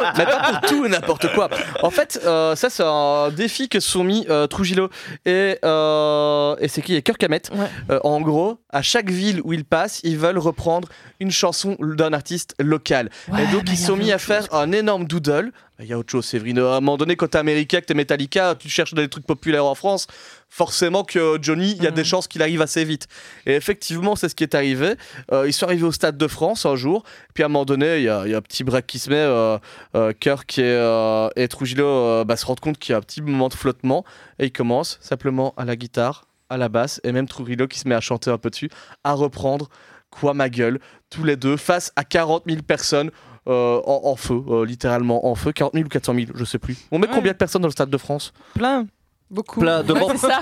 Mais 0.17 0.25
pas 0.25 0.51
pour 0.51 0.61
tout 0.61 0.85
et 0.85 0.89
n'importe 0.89 1.33
quoi. 1.33 1.49
En 1.81 1.89
fait, 1.89 2.19
euh, 2.25 2.55
ça 2.55 2.69
c'est 2.69 2.83
un 2.85 3.29
défi 3.29 3.69
que 3.69 3.79
se 3.79 3.89
sont 3.89 4.03
mis 4.03 4.25
euh, 4.29 4.47
Trujillo 4.47 4.89
et, 5.25 5.57
euh, 5.63 6.55
et 6.59 6.67
c'est 6.67 6.81
qui? 6.81 6.95
Et 6.95 7.01
Kirk 7.01 7.21
Hammett. 7.23 7.49
Ouais. 7.53 7.67
Euh, 7.89 7.99
en 8.03 8.21
gros, 8.21 8.59
à 8.69 8.81
chaque 8.81 9.09
ville 9.09 9.41
où 9.43 9.53
ils 9.53 9.65
passent, 9.65 10.01
ils 10.03 10.17
veulent 10.17 10.37
reprendre 10.37 10.87
une 11.19 11.31
chanson 11.31 11.75
d'un 11.79 12.13
artiste 12.13 12.55
local. 12.59 13.09
Ouais, 13.31 13.43
et 13.43 13.47
donc 13.47 13.63
ils 13.67 13.77
se 13.77 13.87
sont 13.87 13.95
mis 13.95 14.11
à 14.11 14.17
faire 14.17 14.47
un 14.53 14.71
énorme 14.71 15.05
doodle. 15.05 15.51
Il 15.81 15.87
y 15.87 15.93
a 15.93 15.97
autre 15.97 16.11
chose, 16.11 16.25
Séverine. 16.25 16.59
À 16.59 16.75
un 16.75 16.79
moment 16.79 16.95
donné, 16.97 17.15
quand 17.15 17.27
t'es 17.27 17.39
américain, 17.39 17.81
que 17.81 17.85
t'es 17.85 17.95
Metallica, 17.95 18.53
tu 18.55 18.69
cherches 18.69 18.93
des 18.93 19.07
trucs 19.09 19.25
populaires 19.25 19.65
en 19.65 19.73
France. 19.73 20.05
Forcément 20.47 21.03
que 21.03 21.39
Johnny, 21.41 21.71
il 21.71 21.81
y 21.83 21.87
a 21.87 21.89
Mhm. 21.89 21.95
des 21.95 22.03
chances 22.03 22.27
qu'il 22.27 22.41
arrive 22.43 22.61
assez 22.61 22.83
vite. 22.85 23.07
Et 23.47 23.55
effectivement, 23.55 24.15
c'est 24.15 24.29
ce 24.29 24.35
qui 24.35 24.43
est 24.43 24.53
arrivé. 24.53 24.93
Euh, 25.31 25.47
ils 25.47 25.53
sont 25.53 25.65
arrivés 25.65 25.83
au 25.85 25.91
Stade 25.91 26.17
de 26.17 26.27
France 26.27 26.65
un 26.67 26.75
jour. 26.75 27.03
Puis 27.33 27.41
à 27.41 27.47
un 27.47 27.49
moment 27.49 27.65
donné, 27.65 27.97
il 27.97 28.03
y 28.03 28.09
a, 28.09 28.23
il 28.25 28.31
y 28.31 28.35
a 28.35 28.37
un 28.37 28.41
petit 28.41 28.63
break 28.63 28.85
qui 28.85 28.99
se 28.99 29.09
met. 29.09 29.15
Euh, 29.15 29.57
euh, 29.95 30.13
Kirk 30.19 30.59
et, 30.59 30.63
euh, 30.63 31.29
et 31.35 31.47
Trujillo 31.47 31.85
euh, 31.87 32.23
bah, 32.25 32.35
se 32.37 32.45
rendent 32.45 32.59
compte 32.59 32.77
qu'il 32.77 32.91
y 32.93 32.95
a 32.95 32.97
un 32.97 33.01
petit 33.01 33.21
moment 33.21 33.47
de 33.49 33.55
flottement. 33.55 34.05
Et 34.37 34.45
ils 34.47 34.51
commencent 34.51 34.99
simplement 35.01 35.53
à 35.57 35.65
la 35.65 35.75
guitare, 35.75 36.25
à 36.49 36.57
la 36.57 36.69
basse. 36.69 37.01
Et 37.03 37.11
même 37.11 37.27
Trujillo 37.27 37.67
qui 37.67 37.79
se 37.79 37.87
met 37.87 37.95
à 37.95 38.01
chanter 38.01 38.29
un 38.29 38.37
peu 38.37 38.49
dessus, 38.51 38.69
à 39.03 39.13
reprendre 39.13 39.69
Quoi 40.11 40.33
ma 40.33 40.49
gueule, 40.49 40.81
tous 41.09 41.23
les 41.23 41.37
deux, 41.37 41.55
face 41.55 41.93
à 41.95 42.03
40 42.03 42.43
000 42.45 42.63
personnes. 42.63 43.11
Euh, 43.47 43.81
en, 43.85 44.01
en 44.05 44.15
feu, 44.15 44.41
euh, 44.49 44.65
littéralement 44.65 45.25
en 45.27 45.35
feu, 45.35 45.51
40 45.51 45.73
000 45.73 45.85
ou 45.85 45.89
400 45.89 46.13
000, 46.13 46.25
je 46.35 46.45
sais 46.45 46.59
plus. 46.59 46.77
On 46.91 46.99
met 46.99 47.07
Ouais. 47.07 47.13
combien 47.15 47.31
de 47.31 47.37
personnes 47.37 47.61
dans 47.61 47.67
le 47.67 47.71
Stade 47.73 47.89
de 47.89 47.97
France 47.97 48.33
Plein. 48.53 48.85
Beaucoup. 49.31 49.61
Plein 49.61 49.81
de 49.81 49.93
Ouais, 49.93 49.99
bancs. 50.01 50.11
c'est 50.17 50.27
ça. 50.27 50.41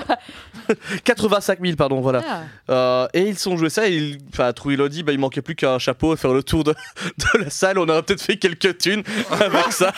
85 1.04 1.60
000, 1.62 1.76
pardon, 1.76 2.00
voilà. 2.00 2.22
Ah. 2.26 2.40
Euh, 2.72 3.08
et 3.14 3.22
ils 3.28 3.38
sont 3.38 3.56
joués 3.56 3.70
ça, 3.70 3.88
et 3.88 3.94
il, 3.96 4.18
enfin, 4.32 4.52
Trujillo 4.52 4.88
dit, 4.88 5.02
bah, 5.04 5.12
il 5.12 5.18
manquait 5.20 5.42
plus 5.42 5.54
qu'un 5.54 5.78
chapeau 5.78 6.12
et 6.12 6.16
faire 6.16 6.32
le 6.32 6.42
tour 6.42 6.64
de, 6.64 6.72
de 7.34 7.38
la 7.44 7.50
salle. 7.50 7.78
On 7.78 7.88
aurait 7.88 8.02
peut-être 8.02 8.20
fait 8.22 8.36
quelques 8.36 8.78
thunes 8.78 9.02
avec 9.30 9.70
ça. 9.72 9.92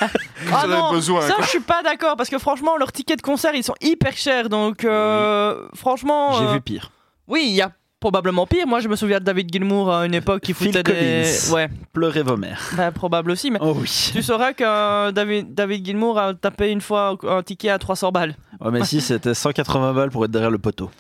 Ah 0.53 0.67
non, 0.67 0.93
besoin, 0.93 1.23
ça 1.23 1.37
je 1.41 1.47
suis 1.47 1.61
pas 1.61 1.83
d'accord 1.83 2.17
parce 2.17 2.29
que 2.29 2.39
franchement 2.39 2.77
leurs 2.77 2.93
tickets 2.93 3.17
de 3.19 3.23
concert 3.23 3.55
ils 3.55 3.63
sont 3.65 3.75
hyper 3.81 4.15
chers 4.17 4.49
donc 4.49 4.85
euh, 4.85 5.67
franchement 5.75 6.33
J'ai 6.39 6.45
euh, 6.47 6.53
vu 6.55 6.61
pire. 6.61 6.91
oui 7.29 7.45
il 7.47 7.55
y 7.55 7.63
a 7.63 7.73
probablement 8.03 8.47
pire 8.47 8.67
moi 8.67 8.81
je 8.81 8.89
me 8.89 8.97
souviens 8.97 9.19
de 9.21 9.25
David 9.25 9.49
Gilmour 9.53 9.93
à 9.95 10.05
une 10.07 10.15
époque 10.15 10.43
qui 10.43 10.53
foutait 10.53 10.83
des 10.83 11.25
ouais 11.53 11.69
Pleurez 11.93 12.23
vos 12.23 12.37
mères. 12.37 12.61
bah, 12.77 12.91
probable 12.91 13.31
aussi 13.31 13.51
mais 13.51 13.59
Oh 13.63 13.75
oui. 13.81 14.11
tu 14.13 14.23
sauras 14.23 14.53
que 14.53 15.11
David, 15.13 15.55
David 15.55 15.85
Gilmour 15.87 16.19
a 16.19 16.35
tapé 16.35 16.71
une 16.73 16.81
fois 16.81 17.17
un 17.29 17.43
ticket 17.43 17.69
à 17.71 17.79
300 17.79 18.11
balles 18.11 18.35
Ouais, 18.61 18.71
mais 18.71 18.85
si, 18.85 19.01
c'était 19.09 19.35
180 19.35 19.93
balles 19.95 20.11
pour 20.11 20.25
être 20.25 20.31
derrière 20.31 20.51
le 20.51 20.59
poteau. 20.59 20.91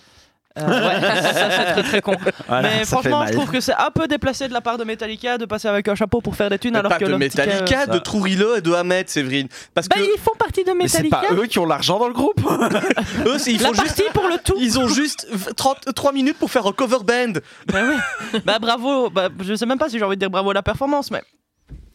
Euh, 0.58 0.66
ouais, 0.66 1.00
ça 1.22 1.50
c'est 1.50 1.72
très 1.72 1.82
très 1.82 2.00
con 2.02 2.14
Voilà, 2.46 2.68
mais 2.68 2.84
franchement 2.84 3.26
je 3.26 3.32
trouve 3.32 3.50
que 3.50 3.60
c'est 3.60 3.74
un 3.74 3.90
peu 3.90 4.06
déplacé 4.06 4.48
de 4.48 4.52
la 4.52 4.60
part 4.60 4.76
de 4.76 4.84
Metallica 4.84 5.38
de 5.38 5.46
passer 5.46 5.68
avec 5.68 5.88
un 5.88 5.94
chapeau 5.94 6.20
pour 6.20 6.36
faire 6.36 6.50
des 6.50 6.58
thunes 6.58 6.72
Mais 6.72 6.80
alors 6.80 6.90
pas 6.90 6.98
que 6.98 7.06
de 7.06 7.14
Metallica, 7.14 7.82
euh, 7.82 7.86
de 7.86 7.98
Trujillo 7.98 8.56
et 8.56 8.60
de 8.60 8.72
Hammett, 8.72 9.08
Séverine. 9.08 9.48
Parce 9.74 9.88
bah, 9.88 9.96
que 9.96 10.02
ils 10.02 10.20
font 10.20 10.34
partie 10.38 10.64
de 10.64 10.72
Mais 10.72 10.88
c'est 10.88 11.02
Metallica 11.02 11.34
pas 11.34 11.42
eux 11.42 11.46
qui 11.46 11.58
ont 11.58 11.66
l'argent 11.66 11.98
dans 11.98 12.08
le 12.08 12.14
groupe. 12.14 12.40
eux, 13.26 13.36
ils 13.46 13.62
la 13.62 13.68
font 13.68 13.74
juste. 13.74 13.96
partie 13.96 14.12
pour 14.12 14.28
le 14.28 14.36
tout 14.44 14.54
Ils 14.58 14.78
ont 14.78 14.88
juste 14.88 15.26
30, 15.56 15.94
3 15.94 16.12
minutes 16.12 16.38
pour 16.38 16.50
faire 16.50 16.66
un 16.66 16.72
cover 16.72 16.98
band. 17.04 17.40
Bah 17.72 17.80
oui. 17.88 18.40
bah 18.44 18.58
bravo. 18.58 19.08
Bah, 19.08 19.28
je 19.40 19.54
sais 19.54 19.66
même 19.66 19.78
pas 19.78 19.88
si 19.88 19.98
j'ai 19.98 20.04
envie 20.04 20.16
de 20.16 20.20
dire 20.20 20.30
bravo 20.30 20.50
à 20.50 20.54
la 20.54 20.62
performance, 20.62 21.10
mais. 21.10 21.22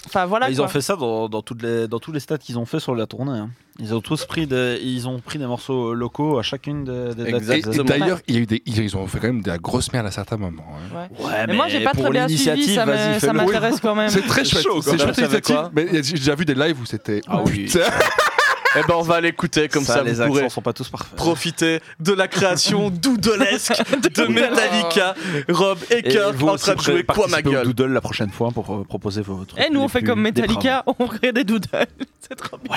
Enfin 0.07 0.25
voilà. 0.25 0.49
ils 0.49 0.55
quoi. 0.57 0.65
ont 0.65 0.67
fait 0.69 0.81
ça 0.81 0.95
dans, 0.95 1.29
dans 1.29 1.41
toutes 1.41 1.61
les, 1.61 1.87
dans 1.87 1.99
tous 1.99 2.11
les 2.11 2.19
stades 2.19 2.39
qu'ils 2.39 2.57
ont 2.57 2.65
fait 2.65 2.79
sur 2.79 2.95
la 2.95 3.05
tournée. 3.05 3.37
hein. 3.37 3.49
Ils 3.79 3.93
ont 3.93 4.01
tous 4.01 4.25
pris 4.25 4.47
des, 4.47 4.79
ils 4.81 5.07
ont 5.07 5.19
pris 5.19 5.37
des 5.37 5.45
morceaux 5.45 5.93
locaux 5.93 6.39
à 6.39 6.41
chacune 6.41 6.83
des, 6.83 7.13
des 7.13 7.31
dates. 7.31 7.43
Et, 7.43 7.51
et 7.51 7.57
Exactement. 7.57 7.83
d'ailleurs, 7.83 8.19
il 8.27 8.33
y 8.35 8.37
a 8.39 8.41
eu 8.41 8.45
des, 8.47 8.63
ils 8.65 8.97
ont 8.97 9.05
fait 9.05 9.19
quand 9.19 9.27
même 9.27 9.43
de 9.43 9.49
la 9.49 9.59
grosse 9.59 9.93
merde 9.93 10.07
à 10.07 10.11
certains 10.11 10.37
moments. 10.37 10.65
hein. 10.95 11.07
Ouais. 11.19 11.25
Ouais, 11.25 11.47
Mais, 11.47 11.53
moi 11.53 11.67
j'ai 11.67 11.83
pas 11.83 11.91
très 11.91 12.09
bien 12.09 12.27
suivi, 12.27 12.49
l'initiative, 12.49 13.19
ça 13.19 13.33
m'intéresse 13.33 13.79
quand 13.79 13.93
même. 13.95 14.09
C'est 14.09 14.25
très 14.25 14.43
chouette. 14.45 14.63
chaud, 14.63 14.81
C'est 14.81 14.97
chouette 14.97 15.53
Mais 15.73 15.87
j'ai 16.03 16.13
déjà 16.13 16.33
vu 16.33 16.45
des 16.45 16.55
lives 16.55 16.81
où 16.81 16.85
c'était. 16.85 17.21
Ah 17.27 17.41
oui. 17.45 17.69
Eh 18.75 18.81
ben, 18.87 18.95
on 18.95 19.01
va 19.01 19.21
l'écouter 19.21 19.67
comme 19.69 19.83
ça, 19.83 20.03
les 20.03 20.13
vous 20.13 20.21
accents 20.21 20.33
pourrez 20.33 20.49
sont 20.49 20.61
pas 20.61 20.73
tous 20.73 20.89
parfaits. 20.89 21.15
profiter 21.15 21.79
de 21.99 22.13
la 22.13 22.27
création 22.27 22.89
doodlesque 22.91 23.73
de 23.93 24.25
Metallica, 24.25 25.15
Rob 25.49 25.79
et 25.89 25.99
Et 25.99 26.03
Kirk 26.03 26.35
vous 26.35 26.47
en 26.49 26.55
train 26.57 26.75
de 26.75 26.81
jouer 26.81 27.03
quoi 27.03 27.27
ma 27.27 27.41
gueule. 27.41 27.65
Doodle 27.65 27.93
la 27.93 28.01
prochaine 28.01 28.29
fois 28.29 28.51
pour 28.51 28.73
euh, 28.73 28.83
proposer 28.83 29.21
vos 29.21 29.45
trucs. 29.45 29.59
Et 29.63 29.69
nous 29.69 29.81
on 29.81 29.87
fait 29.87 30.03
comme 30.03 30.21
Metallica, 30.21 30.83
on 30.85 31.07
crée 31.07 31.31
des 31.31 31.43
doodles. 31.43 31.69
C'est 32.19 32.35
trop 32.35 32.57
bien. 32.57 32.75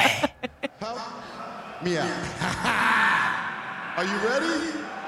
me 1.82 1.98
out. 1.98 2.04
Are 3.96 4.04
you 4.04 4.10
ready? 4.28 4.99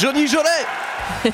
Johnny 0.00 0.26
Jolet 0.28 0.64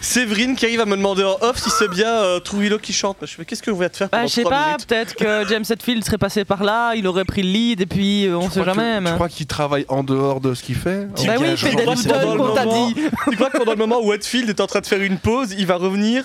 Séverine 0.00 0.56
qui 0.56 0.64
arrive 0.64 0.80
à 0.80 0.86
me 0.86 0.96
demander 0.96 1.22
en 1.24 1.36
off 1.42 1.58
si 1.58 1.70
c'est 1.70 1.88
bien 1.88 2.08
euh, 2.10 2.40
qui 2.78 2.92
chante. 2.92 3.18
Je 3.22 3.26
fais 3.34 3.44
qu'est-ce 3.44 3.62
que 3.62 3.70
vous 3.70 3.76
voulez 3.76 3.90
te 3.90 3.96
faire 3.98 4.08
Bah, 4.08 4.18
pendant 4.18 4.28
je 4.28 4.32
sais 4.32 4.42
pas, 4.44 4.76
peut-être 4.86 5.14
que 5.14 5.46
James 5.48 5.64
Hetfield 5.68 6.04
serait 6.04 6.18
passé 6.18 6.44
par 6.44 6.64
là, 6.64 6.94
il 6.94 7.06
aurait 7.06 7.24
pris 7.24 7.42
le 7.42 7.50
lead 7.50 7.80
et 7.82 7.86
puis 7.86 8.26
euh, 8.26 8.36
on 8.36 8.48
Tu 8.48 8.52
sait 8.54 8.60
crois 8.62 8.72
que- 8.72 8.80
jamais. 8.80 8.96
Tu 8.96 9.02
mais- 9.02 9.12
crois 9.14 9.28
qu'il 9.28 9.46
travaille 9.46 9.84
en 9.88 10.02
dehors 10.02 10.40
de 10.40 10.54
ce 10.54 10.62
qu'il 10.62 10.76
fait 10.76 11.06
Bah 11.26 11.34
oui, 11.38 11.46
il 11.50 11.56
fait 11.56 11.70
Je 11.72 11.76
des 11.76 11.84
qu'on 11.84 11.94
t'a 11.94 12.64
moment- 12.64 12.88
dit. 12.88 12.94
Tu 13.30 13.36
crois 13.36 13.50
que 13.50 13.58
pendant 13.58 13.72
le 13.72 13.78
moment 13.78 13.98
où 14.00 14.08
Whitefield 14.10 14.48
est 14.48 14.60
en 14.60 14.66
train 14.66 14.80
de 14.80 14.86
faire 14.86 15.02
une 15.02 15.18
pause, 15.18 15.54
il 15.56 15.66
va 15.66 15.76
revenir 15.76 16.24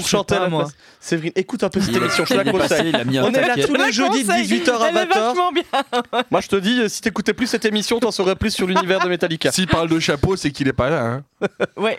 pour 0.00 0.08
chanter 0.08 0.34
à 0.36 0.40
la 0.40 0.48
moi. 0.48 0.62
place 0.64 0.74
Séverine, 1.00 1.32
écoute 1.36 1.62
un 1.64 1.68
peu 1.68 1.80
cette 1.80 1.94
émission, 1.96 2.24
je 2.24 2.34
te 2.34 2.34
la 2.34 2.50
conseille. 2.50 2.92
On 2.94 3.30
est 3.32 3.46
là 3.46 3.54
tous 3.66 3.74
les 3.74 3.92
jeudis 3.92 4.24
de 4.24 4.28
Conseil, 4.28 4.46
18h 4.46 4.70
à 4.82 4.88
elle 4.88 4.96
est 4.96 5.04
20h. 5.04 5.08
vachement 5.08 5.52
bien. 5.52 6.22
Moi 6.30 6.40
je 6.40 6.48
te 6.48 6.56
dis, 6.56 6.88
si 6.90 7.00
t'écoutais 7.00 7.34
plus 7.34 7.46
cette 7.46 7.64
émission, 7.64 7.98
t'en 8.00 8.10
saurais 8.10 8.36
plus 8.36 8.50
sur 8.50 8.66
l'univers 8.66 9.00
de 9.00 9.08
Metallica. 9.08 9.52
S'il 9.52 9.66
parle 9.68 9.88
de 9.88 9.98
chapeau, 10.00 10.36
c'est 10.36 10.50
qu'il 10.50 10.68
est 10.68 10.72
pas 10.72 10.90
là. 10.90 11.02
Hein. 11.04 11.22
Ouais. 11.76 11.98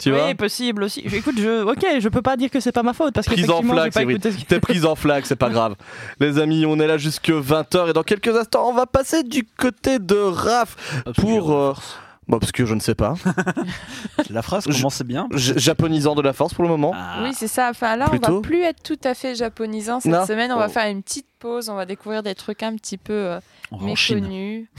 Tu 0.00 0.10
vois 0.10 0.26
oui, 0.26 0.34
possible 0.34 0.82
aussi. 0.82 1.00
Écoute, 1.12 1.36
je, 1.38 1.62
ok, 1.62 1.86
je 2.00 2.08
peux 2.08 2.20
pas 2.20 2.36
dire 2.36 2.50
que 2.50 2.58
c'est 2.58 2.72
pas 2.72 2.82
ma 2.82 2.92
faute 2.92 3.14
parce 3.14 3.28
Prise 3.28 3.48
en 3.48 3.62
flag, 3.62 3.92
pas 3.92 4.00
Séverine. 4.00 4.16
écouté. 4.16 4.32
ce 4.32 4.38
que- 4.42 4.48
T'es 4.48 4.58
prise 4.58 4.84
en 4.84 4.96
flag, 4.96 5.22
c'est 5.24 5.36
pas 5.36 5.50
grave. 5.50 5.76
Les 6.18 6.40
amis, 6.40 6.66
on 6.66 6.80
est 6.80 6.86
là 6.88 6.98
jusque 6.98 7.30
20h 7.30 7.90
et 7.90 7.92
dans 7.92 8.02
quelques 8.02 8.36
instants, 8.36 8.68
on 8.68 8.74
va 8.74 8.86
passer 8.86 9.22
du 9.22 9.44
côté 9.56 10.00
de 10.00 10.16
Raph 10.16 10.74
pour. 11.16 11.52
euh, 11.52 11.74
Bon, 12.26 12.38
parce 12.38 12.52
que 12.52 12.64
je 12.64 12.74
ne 12.74 12.80
sais 12.80 12.94
pas. 12.94 13.14
La 14.30 14.40
phrase 14.42 14.64
commençait 14.66 15.04
bien. 15.04 15.28
Japonisant 15.32 16.14
de 16.14 16.22
la 16.22 16.32
force 16.32 16.54
pour 16.54 16.64
le 16.64 16.70
moment. 16.70 16.92
Ah, 16.94 17.20
Oui, 17.22 17.32
c'est 17.36 17.48
ça. 17.48 17.68
Enfin, 17.70 17.96
là, 17.96 18.06
on 18.06 18.10
Plutôt. 18.10 18.36
va 18.36 18.40
plus 18.40 18.62
être 18.62 18.82
tout 18.82 18.98
à 19.04 19.14
fait 19.14 19.34
japonisant 19.34 20.00
cette 20.00 20.12
Non. 20.12 20.26
semaine. 20.26 20.50
On 20.52 20.56
va 20.58 20.66
Oh. 20.68 20.72
faire 20.72 20.88
une 20.90 21.02
petite 21.02 21.26
pause. 21.38 21.68
On 21.68 21.74
va 21.74 21.84
découvrir 21.84 22.22
des 22.22 22.34
trucs 22.34 22.62
un 22.62 22.74
petit 22.76 22.96
peu 22.96 23.12
euh, 23.12 23.40
on 23.70 23.78
méconnus. 23.80 24.66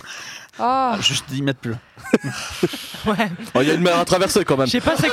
Oh, 0.57 0.61
Ah, 0.63 0.97
Juste 1.01 1.25
10 1.29 1.41
mètres 1.41 1.59
plus. 1.59 1.73
Ouais. 3.05 3.29
Oh, 3.53 3.59
Il 3.61 3.67
y 3.67 3.71
a 3.71 3.73
une 3.73 3.81
mer 3.81 3.99
à 3.99 4.05
traverser 4.05 4.43
quand 4.45 4.55
même. 4.57 4.65
Je 4.67 4.71
sais 4.71 4.81
pas 4.81 4.95
c'est 4.97 5.09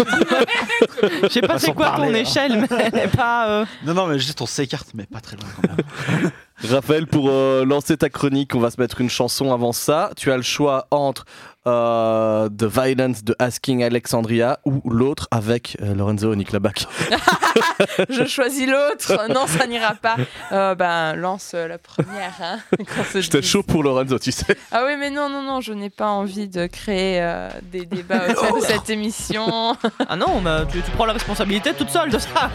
Je 1.24 1.28
sais 1.28 1.40
pas 1.42 1.58
c'est 1.58 1.74
quoi 1.74 1.90
ton 1.96 2.02
hein. 2.04 2.14
échelle, 2.14 2.60
mais 2.60 2.68
elle 2.92 2.98
est 3.00 3.08
pas. 3.16 3.48
euh, 3.48 3.64
Non, 3.84 3.92
non, 3.92 4.06
mais 4.06 4.18
juste 4.20 4.40
on 4.40 4.46
s'écarte, 4.46 4.88
mais 4.94 5.04
pas 5.04 5.20
très 5.20 5.36
loin 5.36 5.48
quand 5.56 5.68
même. 5.68 6.30
Raphaël, 6.70 7.06
pour 7.08 7.28
euh, 7.28 7.64
lancer 7.64 7.96
ta 7.96 8.08
chronique, 8.08 8.54
on 8.54 8.60
va 8.60 8.70
se 8.70 8.80
mettre 8.80 9.00
une 9.00 9.10
chanson 9.10 9.52
avant 9.52 9.72
ça. 9.72 10.10
Tu 10.16 10.30
as 10.30 10.36
le 10.36 10.42
choix 10.44 10.86
entre 10.92 11.24
euh, 11.66 12.48
The 12.48 12.64
Violence 12.64 13.24
de 13.24 13.34
Asking 13.38 13.82
Alexandria 13.82 14.58
ou 14.64 14.82
l'autre 14.90 15.28
avec 15.30 15.76
euh, 15.80 15.94
Lorenzo 15.94 16.34
Nickelback. 16.34 16.86
je 18.08 18.26
choisis 18.26 18.66
l'autre. 18.66 19.12
Non, 19.32 19.46
ça 19.46 19.66
n'ira 19.66 19.94
pas. 19.94 20.16
Euh, 20.50 20.74
ben, 20.74 21.14
lance 21.14 21.52
euh, 21.54 21.68
la 21.68 21.78
première. 21.78 22.34
Hein, 22.42 22.58
J'étais 23.14 23.40
chaud 23.40 23.62
pour 23.62 23.82
Lorenzo, 23.82 24.18
tu 24.18 24.32
sais. 24.32 24.56
Ah 24.70 24.82
oui, 24.84 24.96
mais 24.98 25.10
non, 25.10 25.28
non, 25.28 25.42
non, 25.42 25.60
je 25.60 25.72
n'ai 25.72 25.90
pas 25.90 26.08
envie 26.08 26.48
de 26.48 26.66
créer 26.66 27.22
euh, 27.22 27.48
des 27.70 27.86
débats 27.86 28.30
autour 28.30 28.60
de 28.60 28.64
cette 28.64 28.90
émission. 28.90 29.76
Ah 30.08 30.16
non, 30.16 30.40
mais 30.42 30.66
tu, 30.70 30.82
tu 30.82 30.90
prends 30.92 31.06
la 31.06 31.14
responsabilité 31.14 31.72
toute 31.72 31.90
seule 31.90 32.10
de 32.10 32.18
ça. 32.18 32.50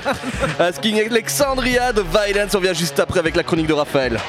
Asking 0.59 0.99
Alexandria 0.99 1.93
de 1.93 2.01
Violence, 2.01 2.53
on 2.53 2.59
vient 2.59 2.73
juste 2.73 2.99
après 2.99 3.19
avec 3.19 3.35
la 3.35 3.43
chronique 3.43 3.67
de 3.67 3.73
Raphaël. 3.73 4.19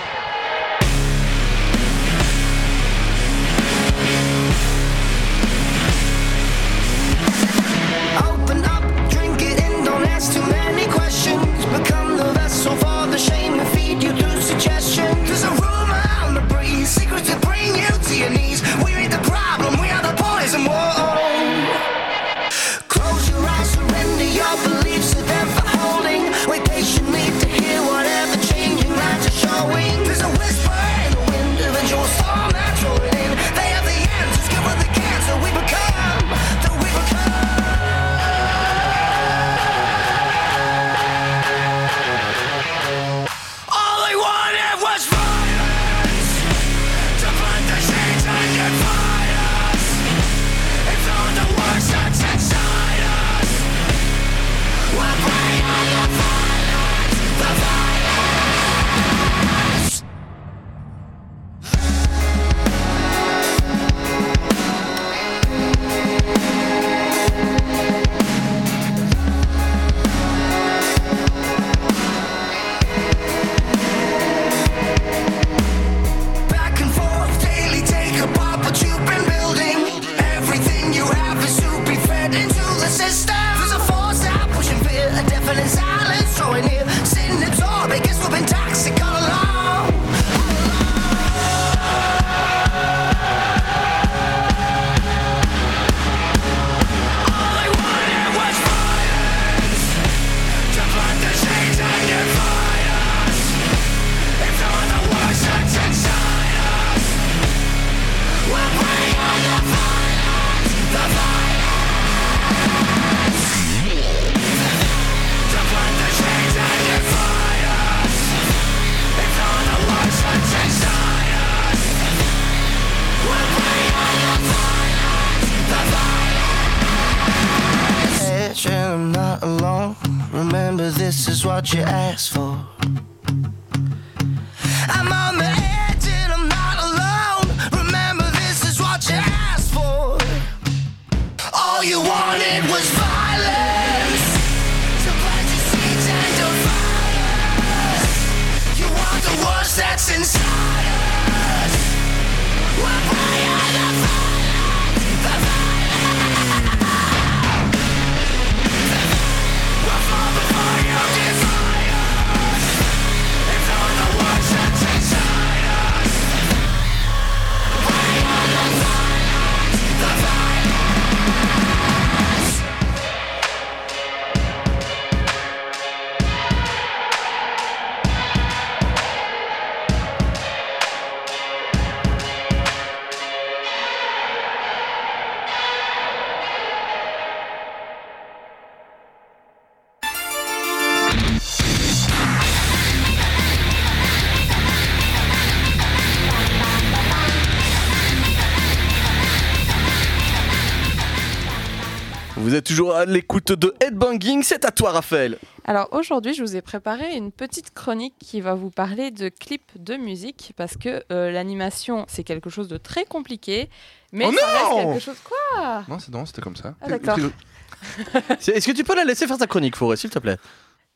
à 202.92 203.04
l'écoute 203.04 203.52
de 203.52 203.74
Headbanging. 203.80 204.42
C'est 204.42 204.64
à 204.64 204.70
toi, 204.70 204.92
Raphaël. 204.92 205.38
Alors 205.64 205.88
aujourd'hui, 205.92 206.34
je 206.34 206.42
vous 206.42 206.56
ai 206.56 206.62
préparé 206.62 207.14
une 207.14 207.30
petite 207.30 207.72
chronique 207.74 208.14
qui 208.18 208.40
va 208.40 208.54
vous 208.54 208.70
parler 208.70 209.10
de 209.10 209.28
clips 209.28 209.70
de 209.76 209.96
musique 209.96 210.52
parce 210.56 210.76
que 210.76 211.02
euh, 211.12 211.30
l'animation, 211.30 212.06
c'est 212.08 212.24
quelque 212.24 212.50
chose 212.50 212.68
de 212.68 212.76
très 212.76 213.04
compliqué. 213.04 213.68
Mais 214.12 214.26
oh 214.26 214.32
non 214.32 214.92
quelque 214.92 215.00
chose. 215.00 215.18
Quoi 215.24 215.84
Non, 215.88 215.98
c'est 215.98 216.12
non, 216.12 216.24
c'était 216.26 216.42
comme 216.42 216.56
ça. 216.56 216.74
Ah, 216.80 216.88
d'accord. 216.88 217.18
Est-ce 218.30 218.66
que 218.66 218.72
tu 218.72 218.84
peux 218.84 218.96
la 218.96 219.04
laisser 219.04 219.26
faire 219.26 219.38
ta 219.38 219.46
chronique, 219.46 219.76
Forêt, 219.76 219.96
s'il 219.96 220.10
te 220.10 220.18
plaît? 220.18 220.38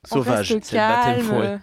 Sauvage, 0.05 0.49
c'est 0.63 1.17
le 1.17 1.23
Forêt 1.23 1.61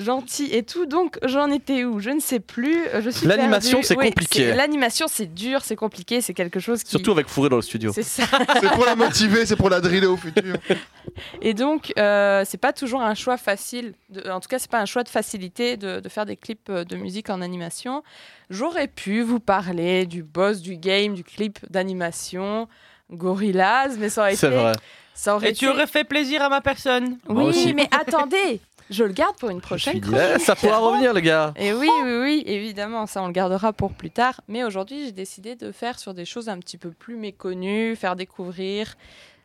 gentil 0.00 0.48
et 0.52 0.62
tout. 0.62 0.86
Donc 0.86 1.18
j'en 1.22 1.50
étais 1.50 1.84
où? 1.84 2.00
Je 2.00 2.10
ne 2.10 2.20
sais 2.20 2.40
plus. 2.40 2.86
Euh, 2.88 3.00
je 3.02 3.10
suis 3.10 3.26
L'animation, 3.26 3.80
c'est 3.82 3.94
compliqué. 3.94 4.52
L'animation, 4.54 5.06
c'est 5.08 5.32
dur, 5.32 5.60
c'est 5.62 5.76
compliqué, 5.76 6.20
c'est 6.20 6.34
quelque 6.34 6.58
chose 6.58 6.82
qui. 6.82 6.90
Surtout 6.90 7.12
avec 7.12 7.28
Fourré 7.28 7.48
dans 7.48 7.56
le 7.56 7.62
studio. 7.62 7.92
C'est 7.94 8.02
ça. 8.02 8.24
c'est 8.60 8.70
pour 8.70 8.84
la 8.84 8.96
motiver, 8.96 9.46
c'est 9.46 9.56
pour 9.56 9.70
la 9.70 9.80
driller 9.80 10.06
au 10.06 10.16
futur. 10.16 10.56
Et 11.42 11.54
donc, 11.54 11.92
euh, 11.98 12.44
c'est 12.46 12.58
pas 12.58 12.72
toujours 12.72 13.02
un 13.02 13.14
choix 13.14 13.36
facile. 13.36 13.94
En 14.28 14.40
tout 14.40 14.48
cas, 14.48 14.58
c'est 14.58 14.70
pas 14.70 14.80
un 14.80 14.86
choix 14.86 15.04
de 15.04 15.08
facilité 15.08 15.76
de, 15.76 16.00
faire 16.08 16.26
des 16.26 16.36
clips 16.36 16.68
euh, 16.70 16.84
de 16.84 16.96
musique 16.96 17.30
en 17.30 17.40
animation. 17.40 18.02
J'aurais 18.48 18.88
pu 18.88 19.22
vous 19.22 19.40
parler 19.40 20.06
du 20.06 20.22
boss 20.22 20.60
du 20.60 20.76
game, 20.76 21.14
du 21.14 21.24
clip 21.24 21.58
d'animation. 21.70 22.68
Gorillaz, 23.12 23.96
mais 23.98 24.08
ça 24.08 24.22
aurait 24.22 24.34
été. 24.34 24.48
Vrai. 24.48 24.72
Ça 25.20 25.36
aurait 25.36 25.50
Et 25.50 25.52
tu 25.52 25.68
aurais 25.68 25.86
fait 25.86 26.04
plaisir 26.04 26.40
à 26.40 26.48
ma 26.48 26.62
personne. 26.62 27.18
Oui, 27.28 27.74
mais 27.74 27.88
attendez, 27.90 28.60
je 28.90 29.04
le 29.04 29.12
garde 29.12 29.36
pour 29.36 29.50
une 29.50 29.60
prochaine 29.60 30.00
dit, 30.00 30.10
eh, 30.12 30.38
ça 30.38 30.56
pourra 30.56 30.78
revenir, 30.78 31.14
les 31.14 31.22
gars. 31.22 31.54
Et 31.56 31.72
oui, 31.72 31.88
oui, 32.04 32.18
oui, 32.20 32.42
évidemment, 32.46 33.06
ça 33.06 33.22
on 33.22 33.28
le 33.28 33.32
gardera 33.32 33.72
pour 33.72 33.92
plus 33.92 34.10
tard. 34.10 34.40
Mais 34.48 34.64
aujourd'hui, 34.64 35.06
j'ai 35.06 35.12
décidé 35.12 35.54
de 35.54 35.72
faire 35.72 35.98
sur 35.98 36.12
des 36.12 36.24
choses 36.24 36.48
un 36.48 36.58
petit 36.58 36.76
peu 36.76 36.90
plus 36.90 37.16
méconnues, 37.16 37.94
faire 37.94 38.16
découvrir, 38.16 38.96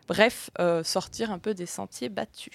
bref, 0.07 0.49
euh, 0.59 0.83
sortir 0.83 1.31
un 1.31 1.37
peu 1.37 1.53
des 1.53 1.67
sentiers 1.67 2.09
battus. 2.09 2.53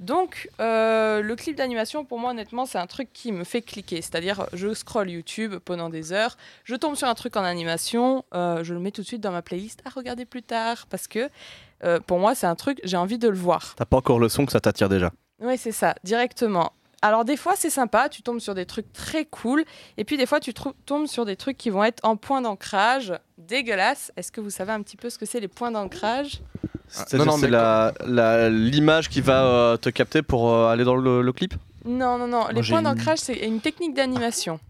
Donc, 0.00 0.50
euh, 0.60 1.22
le 1.22 1.34
clip 1.34 1.56
d'animation, 1.56 2.04
pour 2.04 2.18
moi, 2.18 2.32
honnêtement, 2.32 2.66
c'est 2.66 2.76
un 2.76 2.86
truc 2.86 3.08
qui 3.14 3.32
me 3.32 3.42
fait 3.42 3.62
cliquer. 3.62 4.02
C'est-à-dire, 4.02 4.46
je 4.52 4.74
scroll 4.74 5.08
YouTube 5.08 5.54
pendant 5.64 5.88
des 5.88 6.12
heures, 6.12 6.36
je 6.64 6.76
tombe 6.76 6.94
sur 6.94 7.08
un 7.08 7.14
truc 7.14 7.38
en 7.38 7.44
animation, 7.44 8.26
euh, 8.34 8.62
je 8.62 8.74
le 8.74 8.80
mets 8.80 8.90
tout 8.90 9.00
de 9.00 9.06
suite 9.06 9.22
dans 9.22 9.32
ma 9.32 9.40
playlist 9.40 9.80
à 9.86 9.88
regarder 9.88 10.26
plus 10.26 10.42
tard, 10.42 10.86
parce 10.90 11.08
que 11.08 11.30
pour 12.06 12.20
moi, 12.20 12.36
c'est 12.36 12.46
un 12.46 12.54
truc, 12.54 12.80
j'ai 12.84 12.96
envie 12.96 13.18
de 13.18 13.28
le 13.28 13.36
voir. 13.36 13.74
T'as 13.74 13.84
pas 13.84 13.96
encore 13.96 14.20
le 14.20 14.28
son 14.28 14.46
que 14.46 14.52
ça 14.52 14.60
t'attire 14.60 14.88
déjà 14.88 15.10
oui, 15.42 15.58
c'est 15.58 15.72
ça, 15.72 15.94
directement. 16.04 16.72
Alors 17.04 17.24
des 17.24 17.36
fois 17.36 17.54
c'est 17.56 17.68
sympa, 17.68 18.08
tu 18.08 18.22
tombes 18.22 18.38
sur 18.38 18.54
des 18.54 18.64
trucs 18.64 18.92
très 18.92 19.24
cool, 19.24 19.64
et 19.96 20.04
puis 20.04 20.16
des 20.16 20.24
fois 20.24 20.38
tu 20.38 20.54
tombes 20.54 21.08
sur 21.08 21.24
des 21.24 21.34
trucs 21.34 21.58
qui 21.58 21.68
vont 21.68 21.82
être 21.82 21.98
en 22.04 22.16
point 22.16 22.40
d'ancrage, 22.40 23.12
dégueulasse. 23.38 24.12
Est-ce 24.16 24.30
que 24.30 24.40
vous 24.40 24.50
savez 24.50 24.70
un 24.70 24.80
petit 24.82 24.96
peu 24.96 25.10
ce 25.10 25.18
que 25.18 25.26
c'est 25.26 25.40
les 25.40 25.48
points 25.48 25.72
d'ancrage? 25.72 26.40
Non, 27.12 27.24
non, 27.24 27.36
c'est 27.38 27.50
l'image 28.50 29.08
qui 29.08 29.20
va 29.20 29.44
euh, 29.44 29.76
te 29.76 29.88
capter 29.88 30.22
pour 30.22 30.52
euh, 30.52 30.68
aller 30.68 30.84
dans 30.84 30.94
le, 30.94 31.32
clip? 31.32 31.54
Non, 31.84 32.18
non, 32.18 32.28
non. 32.28 32.46
Les 32.52 32.62
points 32.62 32.82
d'ancrage 32.82 33.18
c'est 33.18 33.34
une 33.34 33.60
technique 33.60 33.94
d'animation. 33.94 34.60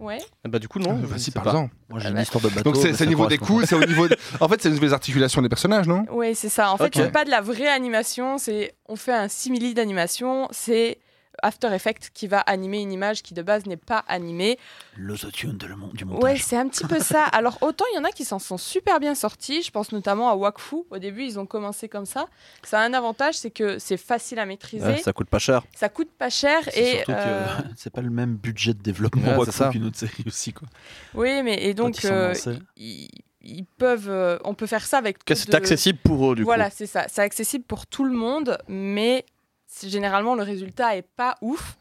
Ouais. 0.00 0.18
Eh 0.44 0.48
bah, 0.48 0.58
du 0.58 0.68
coup, 0.68 0.78
non. 0.78 0.92
Euh, 0.92 1.06
vas-y, 1.06 1.30
par 1.30 1.44
exemple. 1.46 1.74
Moi, 1.88 1.98
j'ai 2.00 2.06
ah 2.06 2.10
une 2.10 2.16
bah. 2.16 2.22
histoire 2.22 2.42
de 2.42 2.48
bateau. 2.48 2.72
Donc, 2.72 2.76
c'est 2.76 3.02
au 3.02 3.06
niveau 3.06 3.26
des 3.26 3.38
coups, 3.38 3.66
c'est 3.66 3.74
au 3.74 3.84
niveau. 3.84 4.06
En 4.40 4.48
fait, 4.48 4.62
c'est 4.62 4.68
au 4.68 4.72
niveau 4.72 4.86
des 4.86 4.92
articulations 4.92 5.42
des 5.42 5.48
personnages, 5.48 5.86
non? 5.86 6.04
Ouais, 6.10 6.34
c'est 6.34 6.48
ça. 6.48 6.72
En 6.72 6.76
fait, 6.76 6.84
okay. 6.84 7.04
c'est 7.04 7.12
pas 7.12 7.24
de 7.24 7.30
la 7.30 7.40
vraie 7.40 7.68
animation. 7.68 8.38
C'est 8.38 8.74
on 8.88 8.96
fait 8.96 9.12
un 9.12 9.28
simili 9.28 9.74
d'animation. 9.74 10.48
C'est 10.50 10.98
After 11.42 11.68
Effects 11.72 12.10
qui 12.12 12.26
va 12.26 12.40
animer 12.40 12.80
une 12.80 12.92
image 12.92 13.22
qui 13.22 13.34
de 13.34 13.42
base 13.42 13.66
n'est 13.66 13.76
pas 13.76 14.04
animée. 14.08 14.58
L'autotune 14.96 15.58
le 15.66 15.76
monde, 15.76 15.92
du 15.92 16.04
montage. 16.04 16.22
Ouais, 16.22 16.36
c'est 16.36 16.56
un 16.56 16.68
petit 16.68 16.86
peu 16.86 17.00
ça. 17.00 17.24
Alors 17.24 17.58
autant 17.60 17.84
il 17.92 17.96
y 17.96 17.98
en 17.98 18.04
a 18.04 18.10
qui 18.10 18.24
s'en 18.24 18.38
sont 18.38 18.58
super 18.58 19.00
bien 19.00 19.14
sortis. 19.14 19.62
Je 19.62 19.70
pense 19.70 19.92
notamment 19.92 20.30
à 20.30 20.34
Wakfu. 20.34 20.76
Au 20.90 20.98
début, 20.98 21.24
ils 21.24 21.38
ont 21.38 21.46
commencé 21.46 21.88
comme 21.88 22.06
ça. 22.06 22.26
Ça 22.62 22.80
a 22.80 22.84
un 22.84 22.94
avantage, 22.94 23.34
c'est 23.36 23.50
que 23.50 23.78
c'est 23.78 23.96
facile 23.96 24.38
à 24.38 24.46
maîtriser. 24.46 24.98
Ça 24.98 25.12
coûte 25.12 25.28
pas 25.28 25.38
cher. 25.38 25.62
Ça 25.74 25.88
coûte 25.88 26.10
pas 26.16 26.30
cher 26.30 26.68
et 26.76 27.04
euh... 27.08 27.46
c'est 27.76 27.92
pas 27.92 28.02
le 28.02 28.10
même 28.10 28.36
budget 28.36 28.74
de 28.74 28.82
développement 28.82 29.44
qu'une 29.70 29.84
autre 29.84 29.98
série 29.98 30.24
aussi 30.26 30.52
quoi. 30.52 30.68
Oui, 31.14 31.42
mais 31.42 31.62
et 31.64 31.74
donc 31.74 32.02
ils 32.02 32.10
euh, 32.10 32.34
peuvent, 33.78 34.08
euh, 34.08 34.38
on 34.44 34.54
peut 34.54 34.66
faire 34.66 34.84
ça 34.84 34.98
avec. 34.98 35.18
C'est 35.34 35.54
accessible 35.54 35.98
pour 36.02 36.32
eux, 36.32 36.34
du 36.34 36.42
voilà, 36.42 36.70
coup. 36.70 36.76
Voilà, 36.76 36.76
c'est 36.76 36.86
ça. 36.86 37.06
C'est 37.08 37.22
accessible 37.22 37.64
pour 37.64 37.86
tout 37.86 38.04
le 38.04 38.12
monde, 38.12 38.58
mais 38.68 39.24
généralement, 39.82 40.34
le 40.34 40.42
résultat 40.42 40.96
est 40.96 41.02
pas 41.02 41.36
ouf. 41.40 41.76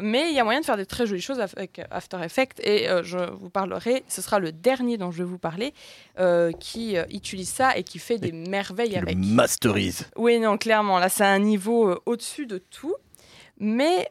Mais 0.00 0.30
il 0.30 0.34
y 0.34 0.40
a 0.40 0.44
moyen 0.44 0.60
de 0.60 0.64
faire 0.64 0.76
des 0.76 0.86
très 0.86 1.06
jolies 1.06 1.20
choses 1.20 1.40
avec 1.40 1.80
After 1.90 2.18
Effects 2.22 2.60
et 2.62 2.88
euh, 2.88 3.02
je 3.02 3.18
vous 3.34 3.50
parlerai, 3.50 4.04
ce 4.08 4.22
sera 4.22 4.38
le 4.38 4.52
dernier 4.52 4.96
dont 4.96 5.10
je 5.10 5.18
vais 5.18 5.28
vous 5.28 5.38
parler, 5.38 5.74
euh, 6.18 6.52
qui 6.52 6.96
euh, 6.96 7.04
utilise 7.10 7.50
ça 7.50 7.76
et 7.76 7.82
qui 7.82 7.98
fait 7.98 8.18
des 8.18 8.32
merveilles 8.32 8.96
avec. 8.96 9.14
Le 9.14 9.20
masterise. 9.20 10.08
Oui, 10.16 10.38
non, 10.40 10.56
clairement, 10.56 10.98
là 10.98 11.08
c'est 11.08 11.24
un 11.24 11.38
niveau 11.38 12.00
au-dessus 12.06 12.46
de 12.46 12.58
tout. 12.58 12.94
Mais 13.62 14.10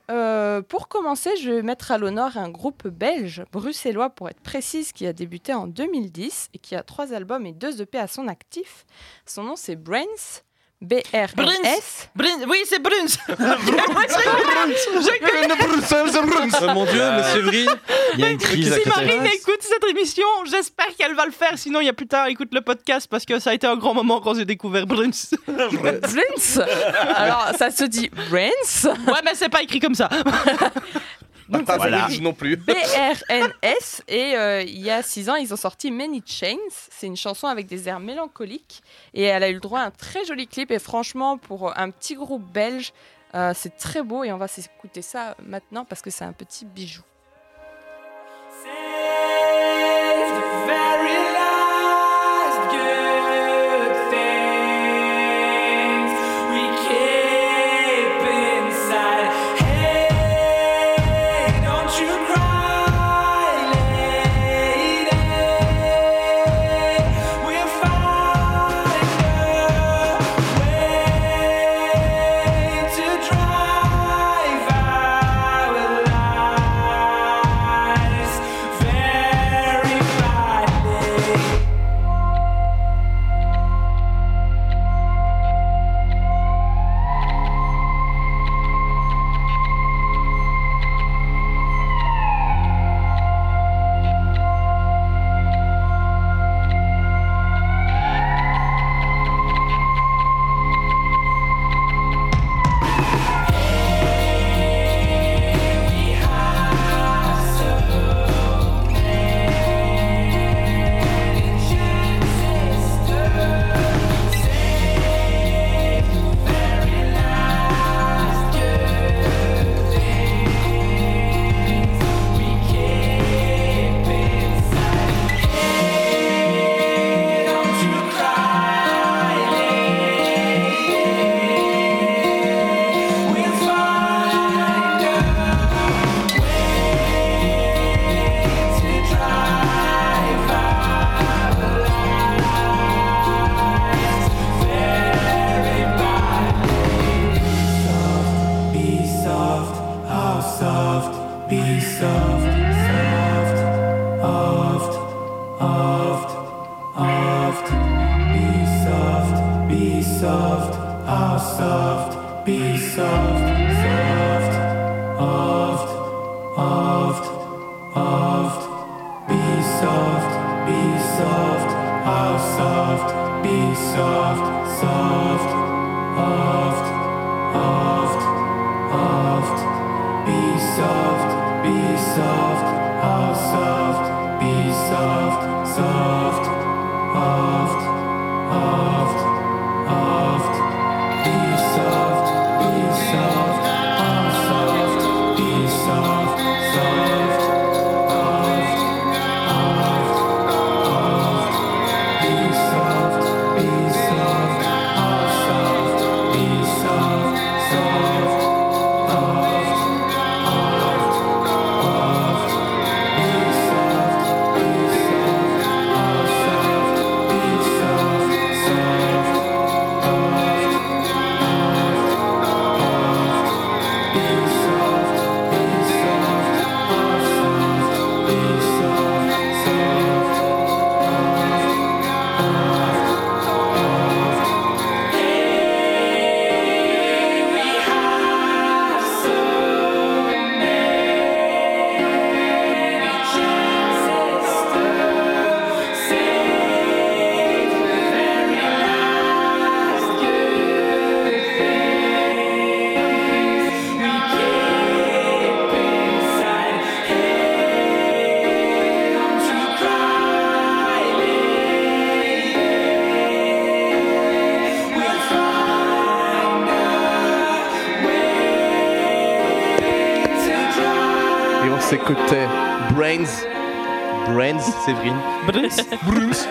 pour 0.68 0.90
commencer, 0.90 1.32
je 1.42 1.50
vais 1.50 1.62
mettre 1.64 1.92
à 1.92 1.98
l'honneur 1.98 2.38
un 2.38 2.50
groupe 2.50 2.88
belge, 2.88 3.44
bruxellois 3.52 4.12
pour 4.12 4.30
être 4.30 4.42
précise, 4.42 4.92
qui 4.92 5.08
a 5.08 5.14
débuté 5.14 5.56
en 5.56 5.66
2010 5.66 6.50
et 6.54 6.60
qui 6.60 6.76
a 6.76 6.84
trois 6.84 7.14
albums 7.14 7.48
et 7.48 7.54
deux 7.54 7.82
EP 7.82 7.98
à 7.98 8.06
son 8.06 8.28
actif. 8.28 8.86
Son 9.26 9.44
nom 9.44 9.56
c'est 9.56 9.76
Brains 9.76 10.44
bruns. 10.82 12.08
Bruns. 12.16 12.46
Oui, 12.48 12.58
c'est 12.66 12.82
Bruns. 12.82 13.18
Bruns. 13.28 13.48
Oh 16.62 16.74
mon 16.74 16.86
Dieu, 16.86 17.12
monsieur 17.12 17.34
Séverine. 17.34 17.70
Il 18.14 18.20
y 18.20 18.24
a 18.24 18.30
une 18.32 18.38
crise 18.38 18.74
Si 18.74 18.90
Marine 18.90 19.26
écoute 19.26 19.62
cette 19.62 19.84
émission, 19.90 20.28
j'espère 20.50 20.88
qu'elle 20.98 21.16
va 21.16 21.26
le 21.26 21.32
faire. 21.32 21.58
Sinon, 21.58 21.82
il 21.82 21.86
y 21.86 21.90
a 21.90 21.94
plus 21.94 22.08
tard, 22.08 22.28
écoute 22.28 22.54
le 22.54 22.62
podcast 22.62 23.08
parce 23.10 23.26
que 23.26 23.40
ça 23.40 23.52
a 23.52 23.54
été 23.54 23.68
un 23.68 23.76
grand 23.76 23.94
moment 23.94 24.22
quand 24.22 24.36
j'ai 24.36 24.46
découvert 24.46 24.88
Bruns. 24.88 25.12
Bruns? 25.48 26.64
Alors, 27.16 27.52
ça 27.58 27.72
se 27.72 27.84
dit 27.84 28.10
Bruns? 28.10 28.90
Ouais, 29.08 29.22
mais 29.24 29.36
c'est 29.36 29.50
pas 29.50 29.62
écrit 29.62 29.80
comme 29.80 29.96
ça. 29.96 30.10
Donc, 31.50 31.68
ça, 31.68 32.08
non 32.22 32.34
plus. 32.34 32.58
BRNS. 32.58 34.04
Et 34.08 34.36
euh, 34.36 34.62
il 34.62 34.80
y 34.80 34.92
a 34.92 35.02
six 35.02 35.30
ans, 35.30 35.36
ils 35.36 35.52
ont 35.54 35.58
sorti 35.58 35.92
Many 35.92 36.22
Chains. 36.26 36.58
C'est 36.92 37.08
une 37.08 37.18
chanson 37.18 37.48
avec 37.48 37.66
des 37.66 37.90
airs 37.90 38.00
mélancoliques. 38.00 38.84
Et 39.14 39.24
elle 39.24 39.44
a 39.44 39.50
eu 39.50 39.56
le 39.56 39.60
droit 39.60 39.80
à 39.80 39.86
un 39.86 39.92
très 39.92 40.26
joli 40.26 40.48
clip. 40.48 40.72
Et 40.72 40.80
franchement, 40.80 41.38
pour 41.38 41.78
un 41.78 41.90
petit 41.90 42.16
groupe 42.16 42.44
belge, 42.54 42.94
euh, 43.34 43.54
c'est 43.56 43.76
très 43.78 44.04
beau. 44.04 44.24
Et 44.24 44.32
on 44.32 44.38
va 44.38 44.48
s'écouter 44.48 45.02
ça 45.02 45.36
maintenant 45.44 45.86
parce 45.86 46.02
que 46.02 46.10
c'est 46.10 46.26
un 46.26 46.34
petit 46.34 46.66
bijou. 46.66 47.02
C'est 48.64 49.29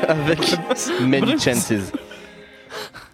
Avec 0.09 0.40
Many 1.00 1.38
Chances. 1.38 1.92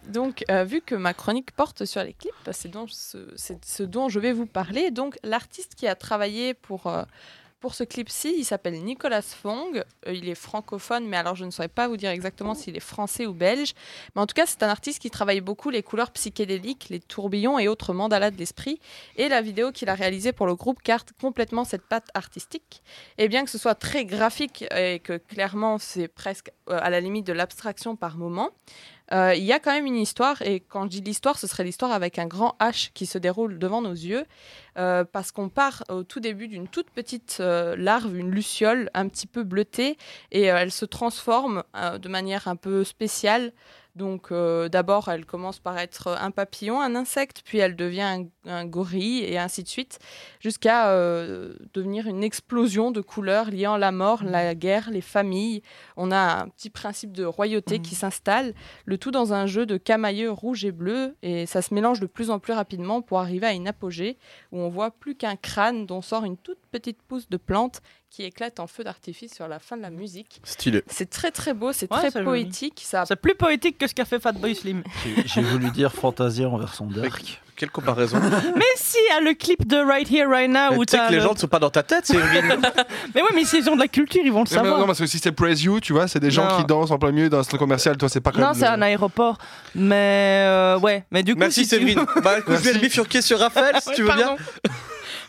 Donc, 0.07 0.45
euh, 0.51 0.65
vu 0.65 0.81
que 0.81 0.95
ma 0.95 1.13
chronique 1.13 1.51
porte 1.53 1.85
sur 1.85 2.03
les 2.05 2.13
clips, 2.13 2.33
c'est 2.53 2.71
donc 2.71 2.89
ce, 2.91 3.19
ce 3.37 3.83
dont 3.83 4.09
je 4.09 4.21
vais 4.21 4.33
vous 4.33 4.47
parler. 4.47 4.91
Donc, 4.91 5.19
l'artiste 5.25 5.75
qui 5.75 5.89
a 5.89 5.95
travaillé 5.97 6.55
pour, 6.55 6.87
euh, 6.87 7.03
pour 7.65 7.75
ce 7.75 7.83
clip-ci, 7.83 8.35
il 8.37 8.45
s'appelle 8.45 8.75
Nicolas 8.85 9.23
Fong. 9.23 9.83
Euh, 10.07 10.13
il 10.13 10.29
est 10.29 10.35
francophone, 10.35 11.07
mais 11.09 11.17
alors 11.17 11.35
je 11.35 11.47
ne 11.47 11.51
saurais 11.51 11.69
pas 11.69 11.89
vous 11.89 11.97
dire 11.97 12.11
exactement 12.11 12.55
s'il 12.55 12.77
est 12.77 12.81
français 12.95 13.25
ou 13.25 13.33
belge. 13.33 13.73
Mais 14.15 14.21
en 14.21 14.27
tout 14.27 14.35
cas, 14.35 14.45
c'est 14.45 14.63
un 14.63 14.69
artiste 14.69 15.01
qui 15.01 15.09
travaille 15.09 15.41
beaucoup 15.41 15.71
les 15.71 15.83
couleurs 15.83 16.11
psychédéliques, 16.11 16.89
les 16.91 17.01
tourbillons 17.01 17.59
et 17.59 17.67
autres 17.67 17.95
mandalas 17.95 18.31
de 18.31 18.37
l'esprit. 18.37 18.81
Et 19.17 19.31
la 19.31 19.41
vidéo 19.41 19.73
qu'il 19.73 19.89
a 19.89 19.95
réalisée 19.95 20.33
pour 20.33 20.47
le 20.47 20.55
groupe 20.55 20.83
carte 20.83 21.15
complètement 21.19 21.65
cette 21.65 21.87
patte 21.89 22.09
artistique. 22.13 22.83
Et 23.17 23.29
bien 23.29 23.47
que 23.47 23.51
ce 23.51 23.57
soit 23.57 23.75
très 23.75 24.05
graphique 24.05 24.67
et 24.77 24.99
que 24.99 25.17
clairement 25.17 25.79
c'est 25.79 26.09
presque 26.09 26.51
euh, 26.69 26.79
à 26.83 26.91
la 26.91 27.01
limite 27.01 27.27
de 27.27 27.33
l'abstraction 27.33 27.97
par 27.97 28.19
moment, 28.19 28.51
euh, 29.13 29.35
il 29.35 29.45
y 29.45 29.53
a 29.53 29.59
quand 29.59 29.73
même 29.73 29.87
une 29.87 29.97
histoire, 29.97 30.41
et 30.43 30.61
quand 30.61 30.85
je 30.85 30.89
dis 30.89 31.01
l'histoire, 31.01 31.39
ce 31.39 31.47
serait 31.47 31.65
l'histoire 31.65 31.93
avec 31.93 32.19
un 32.19 32.27
grand 32.27 32.57
H 32.61 32.91
qui 32.95 33.07
se 33.07 33.19
déroule 33.19 33.59
devant 33.59 33.83
nos 33.83 33.93
yeux, 33.93 34.25
euh, 34.79 35.05
parce 35.05 35.31
qu'on 35.31 35.49
part 35.49 35.85
au 35.91 36.05
tout 36.05 36.21
début 36.21 36.49
d'une 36.49 36.69
toute 36.69 36.91
petite 36.91 37.39
euh, 37.41 37.77
larve, 37.77 38.17
une 38.17 38.31
luciole 38.31 38.91
un 38.95 39.09
petit 39.09 39.27
peu 39.27 39.43
bleutée, 39.43 39.99
et 40.33 40.43
elle 40.45 40.73
se 40.73 40.85
transforme 40.85 41.65
de 41.75 42.09
manière 42.09 42.49
un 42.49 42.57
peu 42.57 42.85
spéciale. 42.85 43.53
Donc 43.95 44.33
euh, 44.33 44.69
d'abord, 44.69 45.09
elle 45.09 45.25
commence 45.25 45.61
par 45.61 45.79
être 45.79 46.09
un 46.21 46.33
papillon, 46.33 46.81
un 46.81 46.97
insecte, 46.97 47.43
puis 47.45 47.59
elle 47.59 47.77
devient 47.77 48.03
un, 48.03 48.27
un 48.47 48.65
gorille, 48.65 49.21
et 49.21 49.39
ainsi 49.39 49.63
de 49.63 49.69
suite, 49.69 50.01
jusqu'à 50.41 50.89
euh, 50.91 51.55
devenir 51.75 52.09
une 52.09 52.25
explosion 52.25 52.91
de 52.91 53.01
couleurs 53.01 53.51
liant 53.53 53.77
la 53.77 53.93
mort, 53.93 54.25
la 54.25 54.55
guerre, 54.57 54.91
les 54.91 55.01
familles. 55.01 55.63
On 55.97 56.11
a 56.11 56.43
un 56.43 56.49
petit 56.49 56.71
principe 56.71 57.13
de 57.13 57.25
royauté 57.25 57.79
qui 57.79 57.95
s'installe, 57.95 58.55
le 58.85 58.99
tout 58.99 59.13
dans 59.13 59.33
un 59.33 59.47
jeu 59.47 59.65
de 59.65 59.77
camailleux 59.77 60.31
rouge 60.31 60.65
et 60.65 60.73
bleu, 60.73 61.15
et 61.23 61.47
ça 61.47 61.63
se 61.63 61.73
mélange 61.73 62.01
de 62.01 62.07
plus 62.07 62.31
en 62.31 62.41
plus 62.41 62.53
rapidement 62.53 63.01
pour 63.01 63.21
arriver 63.21 63.47
à 63.47 63.53
une 63.53 63.69
apogée 63.69 64.19
où 64.51 64.59
on 64.59 64.69
voit 64.69 64.91
plus 64.91 65.15
qu'un 65.15 65.37
crâne 65.37 65.87
dont 65.87 66.03
sort 66.03 66.25
une 66.25 66.37
toute 66.37 66.59
petite 66.73 67.01
pousse 67.03 67.29
de 67.29 67.37
plante 67.37 67.81
qui 68.15 68.23
éclate 68.23 68.61
en 68.61 68.69
feu 68.69 68.85
d'artifice 68.85 69.35
sur 69.35 69.49
la 69.49 69.59
fin 69.59 69.77
de 69.77 69.83
la 69.83 69.91
musique. 69.91 70.41
Stylé. 70.45 70.85
C'est 70.87 71.11
très 71.11 71.33
très 71.33 71.53
beau, 71.53 71.73
c'est 71.73 71.91
Ouais, 71.93 71.99
très 71.99 72.11
c'est 72.13 72.23
poétique. 72.23 72.81
Ça 72.85 73.05
C'est 73.07 73.17
plus 73.17 73.35
poétique 73.35 73.77
que 73.77 73.89
ce 73.89 73.95
qu'a 73.95 74.05
fait 74.05 74.21
Fatboy 74.21 74.55
Slim. 74.55 74.85
J'ai- 75.27 75.41
voulu 75.43 75.71
dire 75.71 75.93
Fantasia 75.93 76.49
en 76.49 76.57
version 76.57 76.87
dark. 76.87 77.41
Quelle 77.57 77.71
comparaison. 77.71 78.21
mais 78.57 78.63
si, 78.77 78.99
à 79.17 79.21
le 79.21 79.35
clip 79.35 79.67
de 79.67 79.77
Right 79.79 80.09
Here, 80.11 80.27
Right 80.29 80.49
Now, 80.51 80.77
où 80.79 80.85
tu 80.85 80.93
sais 80.97 80.99
que 81.07 81.11
les 81.11 81.17
le- 81.17 81.23
gens 81.23 81.35
ne 81.35 81.39
sont 81.39 81.49
pas 81.49 81.59
dans 81.59 81.71
ta 81.71 81.83
tête, 81.83 82.07
Séverine. 82.07 82.57
Mais 83.17 83.23
ouais, 83.23 83.29
mais 83.35 83.45
s'ils 83.45 83.69
ont 83.71 83.75
de 83.77 83.81
la 83.81 83.89
culture, 83.89 84.23
ils 84.25 84.31
vont 84.33 84.45
le 84.45 84.51
Non, 84.51 84.57
mais- 84.63 84.63
savoir. 84.63 84.79
non, 84.81 84.87
parce 84.87 84.99
que 85.01 85.07
si 85.07 85.19
c'est 85.19 85.33
Praise 85.33 85.63
You, 85.65 85.81
tu 85.81 85.93
vois, 85.93 86.07
c'est 86.09 86.19
des 86.21 86.31
gens 86.33 86.49
Non. 86.49 86.57
qui 86.59 86.65
dansent 86.65 86.91
en 86.93 86.99
plein 86.99 87.11
milieu 87.13 87.29
d'un 87.29 87.43
centre 87.43 87.59
commercial. 87.59 87.97
Toi, 87.97 88.09
c'est 88.09 88.21
pas 88.21 88.31
comme. 88.33 88.43
Non, 88.43 88.55
c'est 88.55 88.67
un 88.67 88.81
aéroport. 88.83 89.39
Mais 89.75 90.45
euh, 90.49 90.79
ouais, 90.79 91.05
mais 91.11 91.23
du 91.25 91.35
coup. 91.35 91.41
Merci 91.41 91.65
si 91.65 91.71
tu- 91.71 91.77
Séverine. 91.77 92.05
Bah 92.23 92.39
écoute, 92.39 92.55
je 92.57 92.61
vais 92.61 92.73
le 92.75 92.81
bifurquer 92.81 93.23
sur 93.23 93.39
Raphaël 93.41 93.75
si 93.81 93.93
tu 93.93 94.03
veux 94.03 94.09
bien. 94.15 94.27
pardon. 94.27 94.43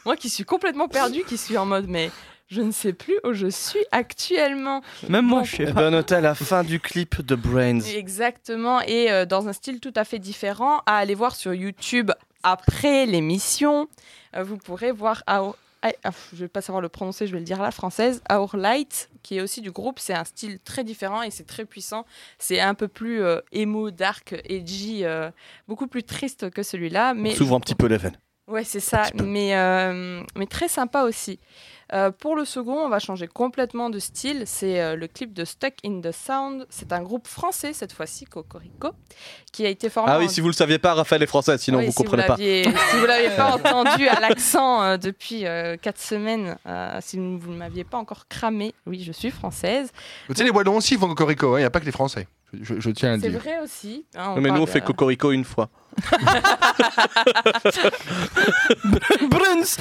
Moi 0.05 0.15
qui 0.15 0.29
suis 0.29 0.43
complètement 0.45 0.87
perdue, 0.87 1.23
qui 1.27 1.37
suis 1.37 1.57
en 1.57 1.65
mode 1.65 1.87
mais 1.87 2.11
je 2.47 2.61
ne 2.61 2.71
sais 2.71 2.93
plus 2.93 3.17
où 3.23 3.33
je 3.33 3.47
suis 3.47 3.83
actuellement. 3.91 4.81
Même 5.09 5.25
moi, 5.25 5.43
je 5.43 5.55
sais 5.57 5.65
Eh 5.69 5.73
pas. 5.73 5.81
ben 5.81 5.89
notez 5.91 6.15
à 6.15 6.21
la 6.21 6.35
fin 6.35 6.63
du 6.63 6.79
clip 6.79 7.21
de 7.21 7.35
Brains. 7.35 7.79
Exactement, 7.81 8.81
et 8.81 9.11
euh, 9.11 9.25
dans 9.25 9.47
un 9.47 9.53
style 9.53 9.79
tout 9.79 9.93
à 9.95 10.03
fait 10.03 10.19
différent, 10.19 10.81
à 10.85 10.97
aller 10.97 11.15
voir 11.15 11.35
sur 11.35 11.53
YouTube 11.53 12.11
après 12.43 13.05
l'émission. 13.05 13.87
Euh, 14.35 14.43
vous 14.43 14.57
pourrez 14.57 14.91
voir 14.91 15.23
Our... 15.29 15.55
ah, 15.81 16.11
je 16.33 16.37
vais 16.37 16.47
pas 16.47 16.61
savoir 16.61 16.81
le 16.81 16.89
prononcer, 16.89 17.25
je 17.27 17.31
vais 17.33 17.39
le 17.39 17.45
dire 17.45 17.59
à 17.59 17.63
la 17.63 17.71
française. 17.71 18.21
Our 18.31 18.55
Light, 18.55 19.09
qui 19.23 19.37
est 19.37 19.41
aussi 19.41 19.61
du 19.61 19.71
groupe, 19.71 19.97
c'est 19.99 20.13
un 20.13 20.23
style 20.23 20.59
très 20.59 20.83
différent 20.83 21.21
et 21.23 21.31
c'est 21.31 21.45
très 21.47 21.65
puissant. 21.65 22.05
C'est 22.37 22.59
un 22.59 22.73
peu 22.75 22.87
plus 22.87 23.21
euh, 23.23 23.39
emo, 23.51 23.89
dark, 23.91 24.35
edgy, 24.47 25.03
euh, 25.03 25.31
beaucoup 25.67 25.87
plus 25.87 26.03
triste 26.03 26.49
que 26.51 26.61
celui-là. 26.63 27.13
Mais 27.15 27.31
On 27.31 27.35
s'ouvre 27.35 27.55
un 27.55 27.59
petit 27.59 27.75
peu 27.75 27.87
les 27.87 27.97
veines. 27.97 28.17
Ouais, 28.47 28.63
c'est 28.63 28.79
ça, 28.79 29.05
euh, 29.19 30.23
mais 30.35 30.45
très 30.45 30.67
sympa 30.67 31.01
aussi. 31.01 31.39
Euh, 31.93 32.11
pour 32.11 32.35
le 32.35 32.45
second, 32.45 32.77
on 32.85 32.89
va 32.89 32.99
changer 32.99 33.27
complètement 33.27 33.89
de 33.89 33.99
style. 33.99 34.43
C'est 34.45 34.81
euh, 34.81 34.95
le 34.95 35.07
clip 35.07 35.33
de 35.33 35.45
Stuck 35.45 35.73
in 35.85 36.01
the 36.01 36.11
Sound. 36.11 36.65
C'est 36.69 36.91
un 36.93 37.01
groupe 37.03 37.27
français, 37.27 37.73
cette 37.73 37.93
fois-ci, 37.93 38.25
Cocorico, 38.25 38.89
qui 39.51 39.65
a 39.65 39.69
été 39.69 39.89
formé. 39.89 40.11
Ah 40.11 40.19
oui, 40.19 40.25
en- 40.25 40.29
si 40.29 40.41
vous 40.41 40.47
le 40.47 40.53
saviez 40.53 40.79
pas, 40.79 40.93
Raphaël 40.93 41.21
est 41.23 41.27
français, 41.27 41.57
sinon 41.57 41.79
Oui, 41.79 41.85
vous 41.85 41.91
si 41.91 41.97
comprenez 41.97 42.25
pas. 42.25 42.37
Si 42.37 42.63
vous 42.99 43.05
l'avez 43.07 43.29
pas 43.35 43.55
entendu 43.55 44.07
à 44.07 44.19
l'accent 44.19 44.81
euh, 44.83 44.97
depuis 44.97 45.41
4 45.41 45.97
semaines, 45.99 46.57
euh, 46.65 46.97
si 47.01 47.17
vous 47.17 47.51
ne 47.51 47.57
m'aviez 47.57 47.83
pas 47.83 47.97
encore 47.97 48.27
cramé, 48.27 48.73
oui, 48.85 49.03
je 49.03 49.11
suis 49.11 49.29
française. 49.31 49.91
Tu 50.27 50.35
sais, 50.35 50.43
les 50.43 50.49
Wallons 50.49 50.77
aussi 50.77 50.95
font 50.97 51.07
Cocorico, 51.07 51.57
il 51.57 51.61
n'y 51.61 51.65
a 51.65 51.69
pas 51.69 51.79
que 51.79 51.85
les 51.85 51.91
Français. 51.91 52.27
Je, 52.61 52.79
je 52.79 52.89
tiens 52.91 53.13
à 53.13 53.15
le 53.17 53.21
C'est 53.21 53.29
dire. 53.31 53.39
vrai 53.39 53.59
aussi. 53.59 54.05
hein, 54.15 54.33
Non, 54.35 54.41
mais 54.41 54.49
nous 54.49 54.61
on 54.61 54.65
fait 54.65 54.79
Cocorico 54.79 55.31
une 55.31 55.43
fois. 55.43 55.69
Bruns 59.29 59.77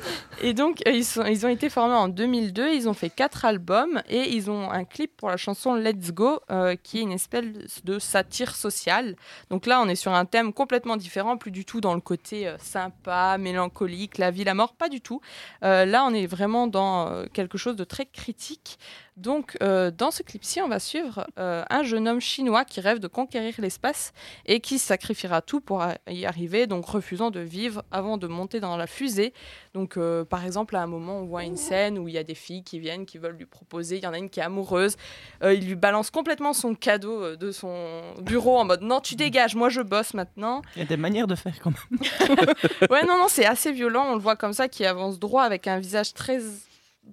Et 0.42 0.54
donc, 0.54 0.82
euh, 0.86 0.92
ils, 0.92 1.46
ont 1.46 1.48
été 1.48 1.68
formés 1.68 1.94
en 1.94 2.08
2002, 2.08 2.72
ils 2.72 2.88
ont 2.88 2.94
fait 2.94 3.10
quatre 3.10 3.44
albums 3.44 4.02
et 4.08 4.30
ils 4.30 4.50
ont 4.50 4.70
un 4.70 4.84
clip 4.84 5.14
pour 5.16 5.28
la 5.28 5.36
chanson 5.36 5.74
Let's 5.74 6.12
Go, 6.12 6.40
euh, 6.50 6.76
qui 6.82 6.98
est 6.98 7.02
une 7.02 7.12
espèce 7.12 7.84
de 7.84 7.98
satire 7.98 8.54
sociale. 8.54 9.16
Donc 9.50 9.66
là, 9.66 9.80
on 9.82 9.88
est 9.88 9.96
sur 9.96 10.14
un 10.14 10.24
thème 10.24 10.54
complètement 10.54 10.96
différent, 10.96 11.36
plus 11.36 11.50
du 11.50 11.66
tout 11.66 11.82
dans 11.82 11.94
le 11.94 12.00
côté 12.00 12.48
euh, 12.48 12.56
sympa, 12.58 13.36
mélancolique, 13.38 14.16
la 14.16 14.30
vie, 14.30 14.44
la 14.44 14.54
mort, 14.54 14.74
pas 14.74 14.88
du 14.88 15.00
tout. 15.00 15.20
Là, 15.62 16.04
on 16.04 16.14
est 16.14 16.26
vraiment 16.26 16.66
dans 16.66 17.24
quelque 17.32 17.58
chose 17.58 17.76
de 17.76 17.84
très 17.84 18.06
critique. 18.06 18.78
Donc, 19.16 19.58
dans 19.60 20.10
ce 20.10 20.22
clip-ci, 20.22 20.60
on 20.60 20.68
va 20.68 20.78
suivre 20.78 21.26
un 21.36 21.82
jeune 21.82 22.08
homme 22.08 22.20
chinois 22.20 22.64
qui 22.64 22.80
rêve 22.80 22.98
de 22.98 23.08
conquérir 23.08 23.54
l'espace 23.58 23.99
et 24.46 24.60
qui 24.60 24.78
sacrifiera 24.78 25.42
tout 25.42 25.60
pour 25.60 25.84
y 26.08 26.26
arriver, 26.26 26.66
donc 26.66 26.86
refusant 26.86 27.30
de 27.30 27.40
vivre 27.40 27.84
avant 27.90 28.16
de 28.16 28.26
monter 28.26 28.60
dans 28.60 28.76
la 28.76 28.86
fusée. 28.86 29.32
Donc, 29.74 29.96
euh, 29.96 30.24
par 30.24 30.44
exemple, 30.44 30.76
à 30.76 30.82
un 30.82 30.86
moment, 30.86 31.18
on 31.18 31.26
voit 31.26 31.44
une 31.44 31.56
scène 31.56 31.98
où 31.98 32.08
il 32.08 32.14
y 32.14 32.18
a 32.18 32.24
des 32.24 32.34
filles 32.34 32.64
qui 32.64 32.80
viennent, 32.80 33.06
qui 33.06 33.18
veulent 33.18 33.36
lui 33.36 33.46
proposer. 33.46 33.96
Il 33.98 34.02
y 34.02 34.06
en 34.06 34.12
a 34.12 34.18
une 34.18 34.30
qui 34.30 34.40
est 34.40 34.42
amoureuse. 34.42 34.96
Euh, 35.42 35.54
il 35.54 35.66
lui 35.66 35.76
balance 35.76 36.10
complètement 36.10 36.52
son 36.52 36.74
cadeau 36.74 37.22
euh, 37.22 37.36
de 37.36 37.52
son 37.52 38.00
bureau 38.20 38.58
en 38.58 38.64
mode 38.64 38.82
Non, 38.82 39.00
tu 39.00 39.14
dégages, 39.14 39.54
moi 39.54 39.68
je 39.68 39.80
bosse 39.80 40.14
maintenant. 40.14 40.62
Il 40.76 40.80
y 40.80 40.82
a 40.82 40.88
des 40.88 40.96
manières 40.96 41.26
de 41.26 41.34
faire 41.34 41.54
quand 41.60 41.70
même. 41.70 42.00
Ouais, 42.90 43.04
non, 43.04 43.18
non, 43.18 43.26
c'est 43.28 43.46
assez 43.46 43.72
violent. 43.72 44.06
On 44.08 44.14
le 44.14 44.20
voit 44.20 44.36
comme 44.36 44.52
ça, 44.52 44.68
qui 44.68 44.84
avance 44.84 45.18
droit 45.18 45.42
avec 45.42 45.66
un 45.66 45.78
visage 45.78 46.12
très, 46.14 46.40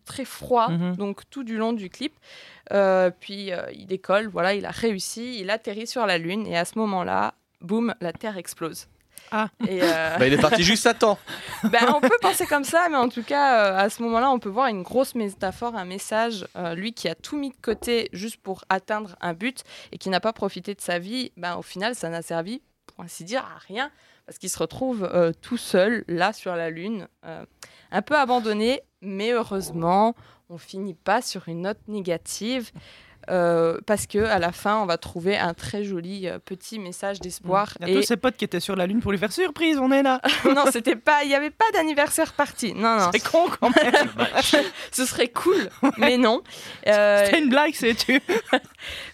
très 0.06 0.26
froid, 0.26 0.70
Mhm. 0.70 0.95
donc 0.95 1.22
tout 1.30 1.43
du 1.43 1.58
long 1.58 1.74
du 1.74 1.89
clip. 1.89 2.14
Euh, 2.74 3.10
puis 3.20 3.52
euh, 3.52 3.62
il 3.74 3.86
décolle, 3.88 4.28
voilà, 4.28 4.54
il 4.54 4.66
a 4.66 4.72
réussi, 4.72 5.39
il 5.39 5.50
atterrit 5.50 5.88
sur 5.88 6.06
la 6.06 6.18
Lune, 6.18 6.45
et 6.48 6.58
à 6.58 6.66
ce 6.66 6.78
moment-là, 6.80 7.34
boum, 7.62 7.93
la 8.02 8.12
Terre 8.14 8.38
explose. 8.38 8.88
Ah. 9.32 9.50
Et, 9.68 9.80
euh, 9.82 10.16
Bah, 10.20 10.28
il 10.28 10.34
est 10.34 10.38
parti 10.41 10.64
juste 10.64 10.86
à 10.86 10.93
temps. 10.93 11.18
ben, 11.64 11.93
on 11.95 12.00
peut 12.02 12.18
penser 12.22 12.45
comme 12.45 12.64
ça, 12.64 12.88
mais 12.89 12.95
en 12.98 13.10
tout 13.10 13.24
cas, 13.24 13.72
euh, 13.74 13.78
à 13.78 13.89
ce 13.89 14.02
moment-là, 14.04 14.30
on 14.32 14.39
peut 14.39 14.48
voir 14.50 14.68
une 14.68 14.84
grosse 14.84 15.16
métaphore, 15.16 15.76
un 15.76 15.86
message. 15.86 16.45
Euh, 16.56 16.76
lui 16.76 16.93
qui 16.93 17.10
a 17.10 17.16
tout 17.16 17.36
mis 17.38 17.50
de 17.50 17.56
côté 17.62 18.10
juste 18.14 18.38
pour 18.38 18.64
atteindre 18.70 19.16
un 19.20 19.34
but 19.34 19.64
et 19.91 19.98
qui 19.98 20.10
n'a 20.10 20.20
pas 20.22 20.32
profité 20.34 20.76
de 20.76 20.82
sa 20.82 21.00
vie, 21.00 21.32
ben, 21.36 21.56
au 21.58 21.62
final, 21.62 21.93
ça 21.95 22.08
n'a 22.10 22.22
servi, 22.22 22.62
pour 22.86 23.04
ainsi 23.04 23.24
dire, 23.26 23.41
à 23.43 23.58
rien. 23.68 23.91
Parce 24.26 24.38
qu'il 24.38 24.50
se 24.50 24.60
retrouve 24.60 25.04
euh, 25.14 25.32
tout 25.41 25.58
seul, 25.58 26.04
là, 26.08 26.32
sur 26.32 26.56
la 26.56 26.70
Lune, 26.70 27.08
euh, 27.26 27.43
un 27.92 28.02
peu 28.02 28.16
abandonné, 28.16 28.82
mais 29.02 29.32
heureusement, 29.32 30.16
on 30.50 30.58
finit 30.58 30.94
pas 30.94 31.22
sur 31.22 31.48
une 31.48 31.62
note 31.62 31.80
négative. 31.88 32.72
Euh, 33.30 33.78
parce 33.86 34.08
que 34.08 34.20
à 34.20 34.40
la 34.40 34.52
fin, 34.52 34.78
on 34.78 34.86
va 34.86 34.98
trouver 34.98 35.38
un 35.38 35.54
très 35.54 35.84
joli 35.84 36.28
euh, 36.28 36.40
petit 36.40 36.80
message 36.80 37.20
d'espoir. 37.20 37.74
Il 37.82 37.90
y 37.90 37.92
a 37.92 37.96
tous 38.00 38.08
ses 38.08 38.18
potes 38.18 38.38
qui 38.38 38.46
étaient 38.46 38.60
sur 38.60 38.76
la 38.76 38.88
Lune 38.88 39.00
pour 39.02 39.12
lui 39.12 39.18
faire 39.18 39.32
surprise, 39.32 39.78
on 39.78 39.92
est 39.92 40.04
là. 40.04 40.22
non, 40.46 40.66
c'était 40.72 40.96
pas, 40.96 41.24
il 41.24 41.30
n'y 41.30 41.36
avait 41.36 41.50
pas 41.52 41.66
d'anniversaire 41.74 42.34
party. 42.34 42.74
Non, 42.74 42.98
non. 42.98 43.10
C'est 43.12 43.20
con 43.20 43.48
quand 43.60 43.70
même. 43.76 44.10
Ce 44.92 45.06
serait 45.06 45.30
cool, 45.30 45.70
mais 45.98 46.18
non. 46.18 46.42
Euh, 46.88 47.26
C'était 47.26 47.40
une 47.40 47.50
blague, 47.50 47.74
c'est 47.74 47.96
tu. 47.96 48.22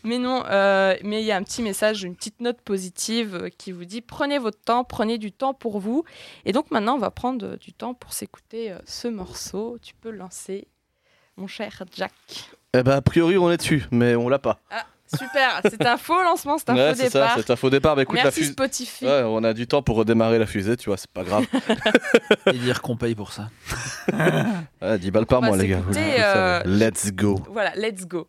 mais 0.04 0.20
non, 0.20 0.44
euh, 0.48 0.96
mais 1.04 1.22
il 1.22 1.26
y 1.26 1.32
a 1.32 1.38
un 1.38 1.44
petit 1.44 1.62
message, 1.62 2.04
une 2.04 2.16
petite 2.16 2.40
note 2.40 2.62
positive 2.62 3.50
qui 3.58 3.72
vous 3.72 3.86
dit 3.86 4.02
prenez 4.02 4.38
votre 4.38 4.60
temps, 4.60 4.84
prenez 4.84 5.18
du 5.18 5.32
temps 5.32 5.54
pour 5.54 5.80
vous. 5.80 6.04
Et 6.46 6.52
donc 6.52 6.70
maintenant, 6.72 6.96
on 6.96 7.00
va 7.00 7.10
prendre 7.10 7.56
du 7.58 7.74
temps 7.74 7.94
pour 7.94 8.14
s'écouter 8.14 8.76
ce 8.86 9.08
morceau. 9.08 9.78
Tu 9.82 9.94
peux 9.96 10.12
lancer, 10.12 10.68
mon 11.36 11.48
cher 11.48 11.84
Jack. 11.96 12.12
Eh 12.76 12.82
bah, 12.84 12.96
a 12.96 13.02
priori, 13.02 13.38
on 13.38 13.52
est 13.52 13.58
dessus, 13.58 13.84
mais 13.92 14.16
on 14.16 14.30
l'a 14.30 14.40
pas. 14.40 14.60
Ah, 14.72 14.86
super, 15.08 15.62
c'est 15.70 15.86
un 15.86 15.98
faux 15.98 16.22
lancement, 16.24 16.58
c'est 16.58 16.70
un 16.72 16.76
Ouais, 16.76 16.90
faux 16.90 16.96
c'est 17.04 17.10
ça, 17.10 17.20
départ. 17.22 17.38
c'est 17.38 17.52
un 17.52 17.56
faux 17.56 17.70
départ. 17.70 17.96
Bah, 17.96 18.02
écoute, 18.02 18.20
la 18.24 18.32
fusée. 18.32 18.52
Spotify. 18.52 19.06
Ouais, 19.06 19.22
on 19.26 19.44
a 19.44 19.54
du 19.54 19.68
temps 19.68 19.84
pour 19.84 19.96
redémarrer 19.98 20.40
la 20.40 20.48
fusée, 20.48 20.76
tu 20.76 20.90
vois, 20.90 20.98
c'est 20.98 21.12
pas 21.12 21.24
grave. 21.24 21.46
Et 22.48 22.54
dire 22.58 22.82
qu'on 22.82 22.98
paye 22.98 23.16
pour 23.16 23.32
ça. 23.32 23.50
Ouais, 24.82 24.98
10 25.00 25.12
balles 25.12 25.26
par 25.26 25.42
mois, 25.42 25.56
les 25.56 25.68
gars. 25.68 25.80
euh. 25.96 26.62
Let's 26.66 27.12
go. 27.14 27.40
Voilà, 27.50 27.74
let's 27.76 28.06
go. 28.06 28.28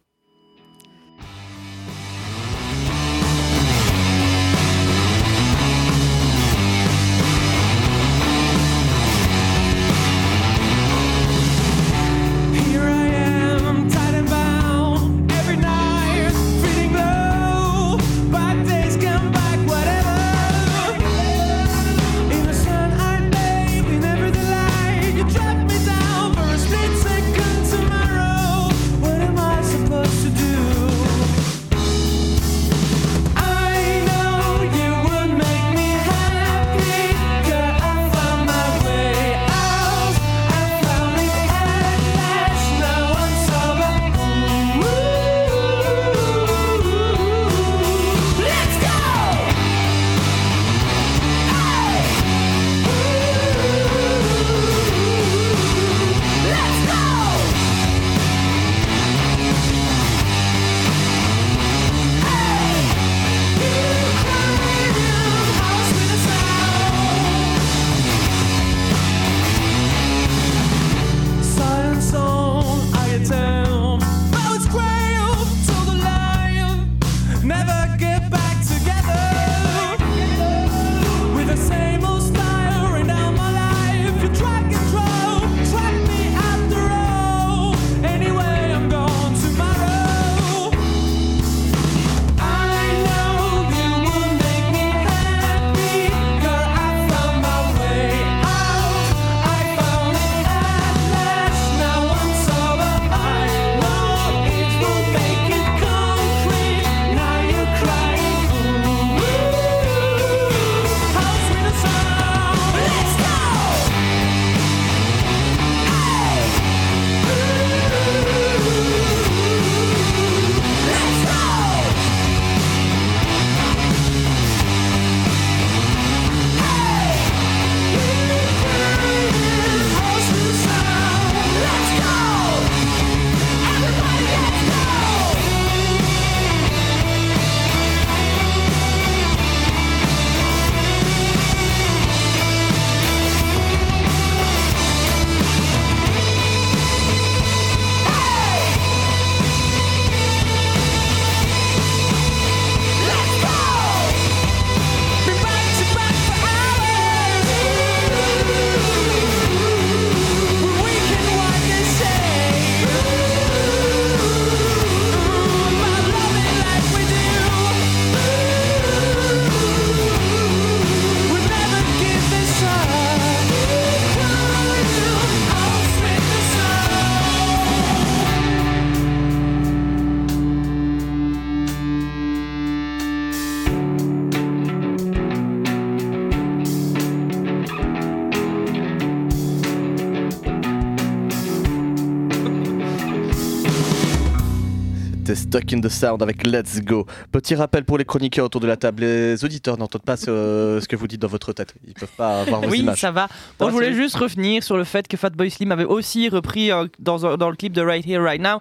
Stuck 195.55 195.73
in 195.73 195.81
the 195.81 195.89
Sound 195.89 196.21
avec 196.21 196.45
Let's 196.45 196.81
Go. 196.81 197.07
Petit 197.31 197.55
rappel 197.55 197.85
pour 197.85 197.97
les 197.97 198.05
chroniqueurs 198.05 198.47
autour 198.47 198.61
de 198.61 198.67
la 198.67 198.77
table. 198.77 199.03
Les 199.03 199.45
auditeurs 199.45 199.79
n'entendent 199.79 200.03
pas 200.03 200.17
ce, 200.17 200.81
ce 200.83 200.89
que 200.89 200.97
vous 200.97 201.07
dites 201.07 201.23
dans 201.23 201.29
votre 201.29 201.53
tête. 201.53 201.75
Ils 201.87 201.95
peuvent 201.95 202.09
pas 202.17 202.43
voir 202.43 202.61
vos 202.61 202.71
Oui, 202.71 202.81
images. 202.81 202.99
ça 202.99 203.13
va. 203.13 203.29
Bon, 203.61 203.69
je 203.69 203.73
voulais 203.73 203.93
juste 203.95 204.17
revenir 204.17 204.65
sur 204.65 204.77
le 204.77 204.83
fait 204.83 205.07
que 205.07 205.17
Fatboy 205.17 205.53
Slim 205.53 205.71
avait 205.71 205.85
aussi 205.85 206.29
repris 206.29 206.73
euh, 206.73 206.87
dans, 206.99 207.37
dans 207.37 207.51
le 207.51 207.55
clip 207.55 207.73
de 207.73 207.83
Right 207.83 208.05
Here, 208.05 208.21
Right 208.21 208.43
Now 208.43 208.59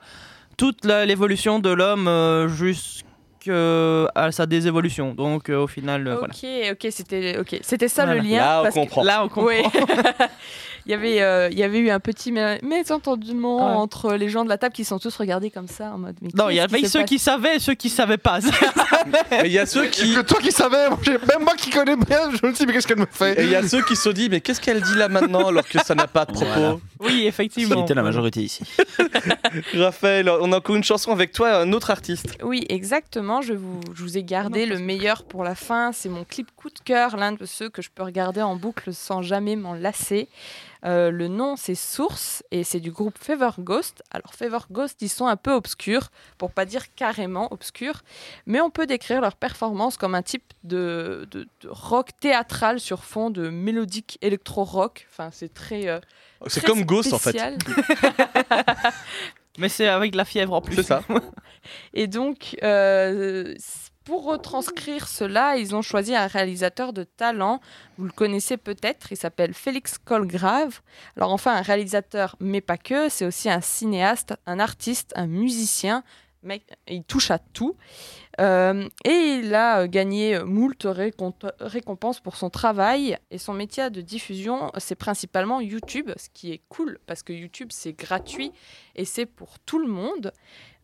toute 0.55 0.85
l'évolution 0.85 1.57
de 1.57 1.71
l'homme 1.71 2.07
euh, 3.47 4.05
jusqu'à 4.15 4.31
sa 4.31 4.45
désévolution. 4.45 5.13
Donc, 5.13 5.49
euh, 5.49 5.57
au 5.63 5.67
final, 5.67 6.07
euh, 6.07 6.15
voilà. 6.17 6.33
Ok, 6.33 6.49
ok, 6.83 6.91
c'était 6.91 7.37
ok, 7.39 7.59
c'était 7.61 7.87
ça 7.87 8.05
Voilà. 8.05 8.21
le 8.21 8.27
lien. 8.27 8.37
Là, 8.37 8.59
on 8.59 8.63
parce 8.63 8.75
que- 8.75 8.79
comprend. 8.79 9.03
Là, 9.03 9.23
on 9.23 9.29
comprend. 9.29 9.45
Oui. 9.47 9.61
il, 10.85 10.91
y 10.91 10.93
avait, 10.93 11.21
euh, 11.21 11.49
il 11.51 11.57
y 11.57 11.63
avait 11.63 11.79
eu 11.79 11.89
un 11.89 11.99
petit 11.99 12.31
mé- 12.31 12.59
mésentendement 12.63 13.57
Ouais. 13.69 13.75
entre 13.77 14.13
les 14.13 14.29
gens 14.29 14.43
de 14.43 14.49
la 14.49 14.57
table 14.57 14.73
qui 14.73 14.83
sont 14.83 14.99
tous 14.99 15.15
regardés 15.15 15.49
comme 15.51 15.67
ça 15.67 15.91
en 15.93 15.97
mode. 15.97 16.15
mais 16.21 16.29
Non, 16.35 16.49
il 16.49 16.55
y 16.55 16.59
avait 16.59 16.83
ceux 16.85 17.03
qui 17.03 17.19
savaient 17.19 17.55
et 17.57 17.59
ceux 17.59 17.73
qui 17.75 17.89
savaient 17.89 18.17
pas. 18.17 18.39
Mais 19.31 19.41
il 19.45 19.51
y 19.51 19.59
a 19.59 19.65
ceux 19.65 19.85
qui. 19.87 20.13
que 20.13 20.21
toi 20.21 20.39
qui 20.39 20.51
savais, 20.51 20.89
même 20.89 21.41
moi 21.43 21.55
qui 21.57 21.69
connais 21.69 21.95
bien, 21.97 22.29
je 22.31 22.45
me 22.47 22.53
dis, 22.53 22.65
mais 22.65 22.71
qu'est-ce 22.73 22.87
qu'elle 22.87 22.99
me 22.99 23.05
fait 23.09 23.37
Et 23.41 23.43
il 23.43 23.49
y 23.49 23.55
a 23.55 23.67
ceux 23.67 23.81
qui 23.83 23.95
se 23.97 24.07
disent, 24.09 24.29
mais 24.29 24.39
qu'est-ce 24.39 24.61
qu'elle 24.61 24.81
dit 24.81 24.95
là 24.95 25.09
maintenant 25.09 25.47
alors 25.47 25.67
que 25.67 25.77
ça 25.83 25.93
n'a 25.93 26.07
pas 26.07 26.23
de 26.25 26.31
propos 26.31 26.45
Voilà. 26.55 26.75
oui, 27.01 27.09
Qui 27.11 27.27
effectivement. 27.27 27.83
était 27.83 27.93
la 27.93 28.03
majorité 28.03 28.39
ici. 28.41 28.63
Raphaël, 29.75 30.29
on 30.29 30.51
a 30.53 30.57
encore 30.57 30.75
une 30.75 30.83
chanson 30.83 31.11
avec 31.11 31.31
toi, 31.33 31.57
un 31.57 31.73
autre 31.73 31.91
artiste. 31.91 32.37
Oui, 32.43 32.65
exactement. 32.69 33.32
Je 33.41 33.53
vous, 33.53 33.79
je 33.93 34.01
vous 34.03 34.17
ai 34.17 34.23
gardé 34.23 34.65
le 34.65 34.79
meilleur 34.79 35.23
pour 35.23 35.43
la 35.43 35.55
fin. 35.55 35.91
C'est 35.91 36.09
mon 36.09 36.23
clip 36.23 36.49
coup 36.55 36.69
de 36.69 36.79
cœur, 36.79 37.17
l'un 37.17 37.31
de 37.33 37.45
ceux 37.45 37.69
que 37.69 37.81
je 37.81 37.89
peux 37.89 38.03
regarder 38.03 38.41
en 38.41 38.55
boucle 38.55 38.93
sans 38.93 39.21
jamais 39.21 39.55
m'en 39.55 39.73
lasser. 39.73 40.27
Euh, 40.85 41.11
le 41.11 41.29
nom, 41.29 41.55
c'est 41.55 41.75
Source 41.75 42.43
et 42.51 42.65
c'est 42.65 42.81
du 42.81 42.91
groupe 42.91 43.17
Fever 43.17 43.51
Ghost. 43.59 44.03
Alors, 44.11 44.33
Fever 44.33 44.57
Ghost, 44.69 45.01
ils 45.01 45.07
sont 45.09 45.27
un 45.27 45.37
peu 45.37 45.53
obscurs, 45.53 46.09
pour 46.37 46.51
pas 46.51 46.65
dire 46.65 46.93
carrément 46.95 47.47
obscurs, 47.53 48.01
mais 48.45 48.59
on 48.59 48.69
peut 48.69 48.85
décrire 48.85 49.21
leur 49.21 49.37
performance 49.37 49.95
comme 49.95 50.13
un 50.13 50.21
type 50.21 50.43
de, 50.65 51.25
de- 51.31 51.47
de 51.61 51.69
rock 51.69 52.09
théâtral 52.19 52.81
sur 52.81 53.05
fond 53.05 53.29
de 53.29 53.47
mélodique 53.49 54.17
électro-rock. 54.21 55.07
Enfin, 55.09 55.29
c'est 55.31 55.53
très. 55.53 55.87
euh, 55.87 55.99
C'est 56.47 56.65
comme 56.65 56.83
Ghost 56.83 57.13
en 57.13 57.19
fait. 57.19 57.37
Mais 59.57 59.69
c'est 59.69 59.87
avec 59.87 60.11
de 60.11 60.17
la 60.17 60.25
fièvre 60.25 60.53
en 60.53 60.61
plus. 60.61 60.75
C'est 60.75 60.83
ça. 60.83 61.03
Et 61.93 62.07
donc, 62.07 62.57
euh, 62.63 63.55
pour 64.03 64.25
retranscrire 64.25 65.07
cela, 65.07 65.55
ils 65.57 65.75
ont 65.75 65.81
choisi 65.81 66.15
un 66.15 66.27
réalisateur 66.27 66.91
de 66.91 67.03
talent. 67.03 67.61
Vous 67.97 68.05
le 68.05 68.11
connaissez 68.11 68.57
peut-être, 68.57 69.11
il 69.11 69.17
s'appelle 69.17 69.53
Félix 69.53 69.97
Colgrave. 69.97 70.81
Alors 71.15 71.31
enfin, 71.31 71.55
un 71.55 71.61
réalisateur, 71.61 72.35
mais 72.39 72.61
pas 72.61 72.77
que, 72.77 73.09
c'est 73.09 73.25
aussi 73.25 73.49
un 73.49 73.61
cinéaste, 73.61 74.33
un 74.45 74.59
artiste, 74.59 75.13
un 75.15 75.27
musicien. 75.27 76.03
Mec, 76.43 76.63
il 76.87 77.03
touche 77.03 77.31
à 77.31 77.39
tout. 77.39 77.75
Euh, 78.41 78.87
et 79.05 79.39
il 79.43 79.53
a 79.55 79.81
euh, 79.81 79.87
gagné 79.87 80.39
moult 80.43 80.83
récomp- 80.85 81.51
récompenses 81.59 82.19
pour 82.19 82.35
son 82.35 82.49
travail. 82.49 83.17
Et 83.31 83.37
son 83.37 83.53
métier 83.53 83.89
de 83.89 84.01
diffusion, 84.01 84.71
c'est 84.77 84.95
principalement 84.95 85.61
YouTube, 85.61 86.11
ce 86.17 86.29
qui 86.33 86.51
est 86.51 86.61
cool 86.69 86.99
parce 87.05 87.23
que 87.23 87.33
YouTube, 87.33 87.69
c'est 87.71 87.93
gratuit 87.93 88.51
et 88.95 89.05
c'est 89.05 89.25
pour 89.25 89.59
tout 89.59 89.79
le 89.79 89.87
monde. 89.87 90.31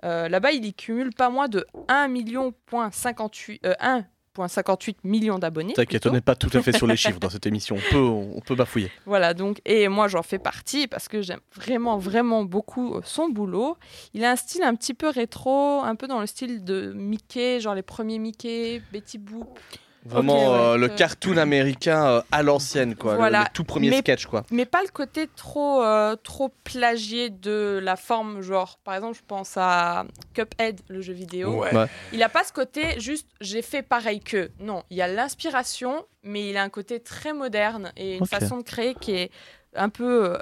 Euh, 0.06 0.30
Là-bas, 0.30 0.52
il 0.52 0.66
y 0.66 0.74
cumule 0.74 1.14
pas 1.14 1.30
moins 1.30 1.48
de 1.48 1.66
1 1.88 2.08
million 2.08 2.54
point 2.66 2.90
58, 2.92 3.66
euh, 3.66 3.74
1,58 4.38 4.96
millions 5.04 5.40
d'abonnés. 5.40 5.74
T'inquiète, 5.74 6.06
on 6.08 6.12
n'est 6.12 6.22
pas 6.22 6.36
tout 6.36 6.50
à 6.54 6.62
fait 6.62 6.76
sur 6.76 6.88
les 6.88 6.96
chiffres 6.98 7.20
dans 7.20 7.30
cette 7.30 7.46
émission. 7.46 7.76
On 7.76 7.92
peut, 7.92 7.98
on 7.98 8.42
peut 8.42 8.56
bafouiller. 8.56 8.92
Voilà, 9.06 9.34
donc, 9.34 9.62
et 9.66 9.88
moi 9.88 10.08
j'en 10.08 10.24
fais 10.24 10.40
partie 10.40 10.88
parce 10.88 11.08
que 11.08 11.22
j'aime 11.22 11.40
vraiment, 11.56 11.98
vraiment 11.98 12.44
beaucoup 12.44 12.96
euh, 12.96 13.02
son 13.04 13.30
boulot. 13.30 13.78
Il 14.14 14.24
a 14.24 14.32
un 14.32 14.36
style 14.36 14.64
un 14.64 14.76
petit 14.76 14.94
peu 14.94 15.10
rétro, 15.10 15.82
un 15.82 15.96
peu 15.96 16.08
dans 16.08 16.20
le 16.20 16.28
style 16.28 16.64
de 16.64 16.94
Mickey, 16.96 17.60
genre 17.60 17.76
les 17.76 17.82
premiers 17.82 18.20
Mickey, 18.20 18.82
Betty 18.92 19.18
Boop. 19.18 19.60
Vraiment 20.10 20.52
ouais. 20.52 20.60
euh, 20.74 20.78
le 20.78 20.92
Euh, 20.92 20.96
cartoon 20.96 21.38
américain 21.38 22.06
euh, 22.06 22.22
à 22.32 22.44
l'ancienne, 22.44 22.96
quoi. 22.96 23.14
le- 23.14 23.18
Voilà. 23.18 23.40
Le, 23.44 23.46
tout 23.54 23.64
premier 23.64 23.90
Mais- 23.90 24.00
sketch, 24.00 24.26
quoi. 24.26 24.44
Mais 24.52 24.66
pas 24.66 24.82
le 24.84 24.90
côté 24.90 25.28
trop, 25.36 25.82
euh, 25.84 26.16
trop 26.16 26.52
plagié 26.64 27.30
de 27.30 27.80
la 27.82 27.96
forme, 27.96 28.42
genre 28.42 28.80
par 28.84 28.96
exemple, 28.96 29.16
je 29.18 29.24
pense 29.28 29.54
à 29.58 30.06
Cuphead, 30.34 30.82
le 30.88 31.02
jeu 31.02 31.14
vidéo. 31.14 31.62
Ouais. 31.62 31.74
Ouais. 31.76 31.86
Il 32.14 32.20
n'a 32.20 32.30
pas 32.30 32.44
ce 32.44 32.52
côté 32.54 33.00
juste 33.00 33.28
j'ai 33.42 33.62
fait 33.62 33.82
pareil 33.82 34.20
que. 34.20 34.52
Non, 34.60 34.84
il 34.90 34.98
y 34.98 35.02
a 35.02 35.08
l'inspiration, 35.08 36.06
mais 36.24 36.50
il 36.50 36.58
a 36.58 36.64
un 36.64 36.70
côté 36.70 37.00
très 37.00 37.34
moderne 37.34 37.92
et 37.98 38.18
une 38.18 38.26
façon 38.26 38.58
de 38.58 38.64
créer 38.64 38.96
qui 38.96 39.12
est 39.14 39.32
un 39.76 39.90
peu. 39.90 40.38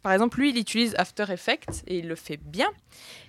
Euh, 0.00 0.02
par 0.02 0.12
exemple, 0.12 0.38
lui, 0.40 0.50
il 0.50 0.58
utilise 0.58 0.94
After 0.98 1.24
Effects 1.30 1.82
et 1.86 1.98
il 1.98 2.08
le 2.08 2.14
fait 2.14 2.38
bien. 2.42 2.68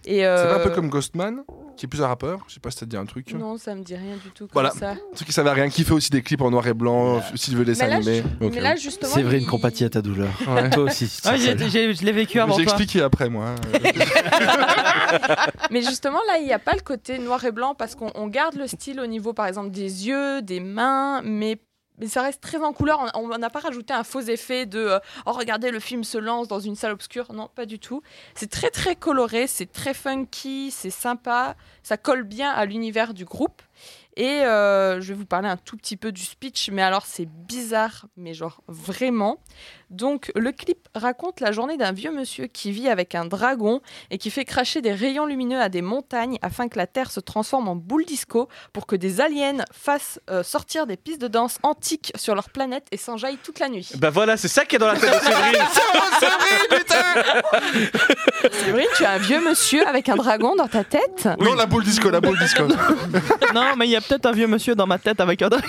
Et 0.05 0.19
C'est 0.19 0.25
pas 0.25 0.55
un 0.55 0.59
peu 0.63 0.69
euh, 0.71 0.73
comme 0.75 0.89
Ghostman, 0.89 1.43
qui 1.77 1.85
est 1.85 1.89
plus 1.89 2.01
un 2.01 2.07
rappeur? 2.07 2.39
Je 2.47 2.55
sais 2.55 2.59
pas 2.59 2.71
si 2.71 2.77
ça 2.79 2.85
te 2.85 2.89
dit 2.91 2.97
un 2.97 3.05
truc. 3.05 3.31
Non, 3.33 3.57
ça 3.57 3.75
me 3.75 3.83
dit 3.83 3.95
rien 3.95 4.15
du 4.15 4.31
tout 4.31 4.45
comme 4.45 4.53
Voilà. 4.53 4.71
ça. 4.71 4.91
Un 4.91 4.97
truc 5.15 5.27
qui 5.27 5.33
savait 5.33 5.51
rien, 5.51 5.69
qui 5.69 5.83
fait 5.83 5.93
aussi 5.93 6.09
des 6.09 6.23
clips 6.23 6.41
en 6.41 6.49
noir 6.49 6.65
et 6.67 6.73
blanc, 6.73 7.21
s'il 7.35 7.55
veut 7.55 7.65
des 7.65 7.73
dessins 7.73 7.85
Mais 7.85 7.89
là, 7.91 7.95
animés. 7.97 8.23
je- 8.41 8.45
Ok. 8.47 8.53
Mais 8.55 8.61
là, 8.61 8.75
justement. 8.75 9.11
C'est 9.13 9.21
vrai, 9.21 9.37
une 9.37 9.43
il- 9.43 9.47
compatie 9.47 9.83
à 9.83 9.89
ta 9.91 10.01
douleur. 10.01 10.29
Ouais. 10.47 10.69
Toi 10.71 10.83
aussi. 10.85 11.19
Ah, 11.25 11.37
je 11.37 12.03
l'ai 12.03 12.11
vécu 12.11 12.39
avant 12.39 12.55
J'ai 12.55 12.63
expliqué 12.63 13.01
après, 13.01 13.29
moi. 13.29 13.49
hein. 13.49 13.55
Mais 15.71 15.81
justement, 15.81 16.19
là, 16.27 16.37
il 16.39 16.45
n'y 16.45 16.53
a 16.53 16.59
pas 16.59 16.73
le 16.73 16.81
côté 16.81 17.19
noir 17.19 17.43
et 17.45 17.51
blanc 17.51 17.75
parce 17.75 17.95
qu'on 17.95 18.11
on 18.15 18.27
garde 18.27 18.55
le 18.55 18.67
style 18.67 18.99
au 18.99 19.07
niveau, 19.07 19.33
par 19.33 19.45
exemple, 19.47 19.69
des 19.71 20.07
yeux, 20.07 20.41
des 20.41 20.59
mains, 20.59 21.21
mais, 21.23 21.57
mais 22.01 22.07
ça 22.07 22.23
reste 22.23 22.41
très 22.41 22.57
en 22.57 22.73
couleur. 22.73 23.11
On 23.13 23.37
n'a 23.37 23.49
pas 23.51 23.59
rajouté 23.59 23.93
un 23.93 24.03
faux 24.03 24.21
effet 24.21 24.65
de 24.65 24.79
euh, 24.79 24.99
Oh, 25.27 25.31
regardez, 25.31 25.69
le 25.69 25.79
film 25.79 26.03
se 26.03 26.17
lance 26.17 26.47
dans 26.47 26.59
une 26.59 26.75
salle 26.75 26.91
obscure. 26.91 27.31
Non, 27.31 27.47
pas 27.53 27.67
du 27.67 27.77
tout. 27.77 28.01
C'est 28.33 28.49
très, 28.49 28.71
très 28.71 28.95
coloré, 28.95 29.45
c'est 29.45 29.71
très 29.71 29.93
funky, 29.93 30.71
c'est 30.71 30.89
sympa. 30.89 31.55
Ça 31.83 31.97
colle 31.97 32.23
bien 32.23 32.49
à 32.49 32.65
l'univers 32.65 33.13
du 33.13 33.23
groupe. 33.23 33.61
Et 34.17 34.41
euh, 34.43 34.99
je 34.99 35.09
vais 35.09 35.13
vous 35.13 35.25
parler 35.25 35.47
un 35.47 35.57
tout 35.57 35.77
petit 35.77 35.95
peu 35.95 36.11
du 36.11 36.23
speech, 36.23 36.69
mais 36.71 36.81
alors 36.81 37.05
c'est 37.05 37.27
bizarre, 37.27 38.07
mais 38.17 38.33
genre 38.33 38.61
vraiment. 38.67 39.39
Donc 39.91 40.31
le 40.35 40.51
clip 40.51 40.87
raconte 40.95 41.39
la 41.41 41.51
journée 41.51 41.75
d'un 41.77 41.91
vieux 41.91 42.11
monsieur 42.11 42.47
qui 42.47 42.71
vit 42.71 42.87
avec 42.89 43.13
un 43.13 43.25
dragon 43.25 43.81
et 44.09 44.17
qui 44.17 44.29
fait 44.31 44.45
cracher 44.45 44.81
des 44.81 44.93
rayons 44.93 45.25
lumineux 45.25 45.59
à 45.59 45.67
des 45.69 45.81
montagnes 45.81 46.37
afin 46.41 46.67
que 46.69 46.77
la 46.77 46.87
Terre 46.87 47.11
se 47.11 47.19
transforme 47.19 47.67
en 47.67 47.75
boule 47.75 48.05
disco 48.05 48.47
pour 48.73 48.87
que 48.87 48.95
des 48.95 49.19
aliens 49.21 49.57
fassent 49.73 50.19
euh, 50.29 50.43
sortir 50.43 50.87
des 50.87 50.95
pistes 50.97 51.21
de 51.21 51.27
danse 51.27 51.57
antiques 51.63 52.13
sur 52.15 52.35
leur 52.35 52.49
planète 52.49 52.87
et 52.91 52.97
s'enjaillent 52.97 53.37
toute 53.43 53.59
la 53.59 53.67
nuit. 53.69 53.89
Bah 53.97 54.09
voilà, 54.09 54.37
c'est 54.37 54.47
ça 54.47 54.63
qui 54.65 54.77
est 54.77 54.79
dans 54.79 54.87
la 54.87 54.95
tête 54.95 55.09
de 55.11 55.19
Séverine. 55.25 55.61
Vrai, 58.71 58.87
tu 58.95 59.05
as 59.05 59.11
un 59.11 59.17
vieux 59.17 59.41
monsieur 59.47 59.85
avec 59.87 60.09
un 60.09 60.15
dragon 60.15 60.55
dans 60.55 60.67
ta 60.67 60.83
tête? 60.83 61.27
Non, 61.39 61.53
la 61.55 61.65
boule 61.65 61.83
disco, 61.83 62.09
la 62.09 62.21
boule 62.21 62.37
disco. 62.39 62.63
Non, 63.53 63.75
mais 63.77 63.85
il 63.85 63.91
y 63.91 63.95
a 63.97 64.01
peut-être 64.01 64.25
un 64.27 64.31
vieux 64.31 64.47
monsieur 64.47 64.75
dans 64.75 64.87
ma 64.87 64.97
tête 64.97 65.19
avec 65.19 65.41
un 65.41 65.49
dragon. 65.49 65.67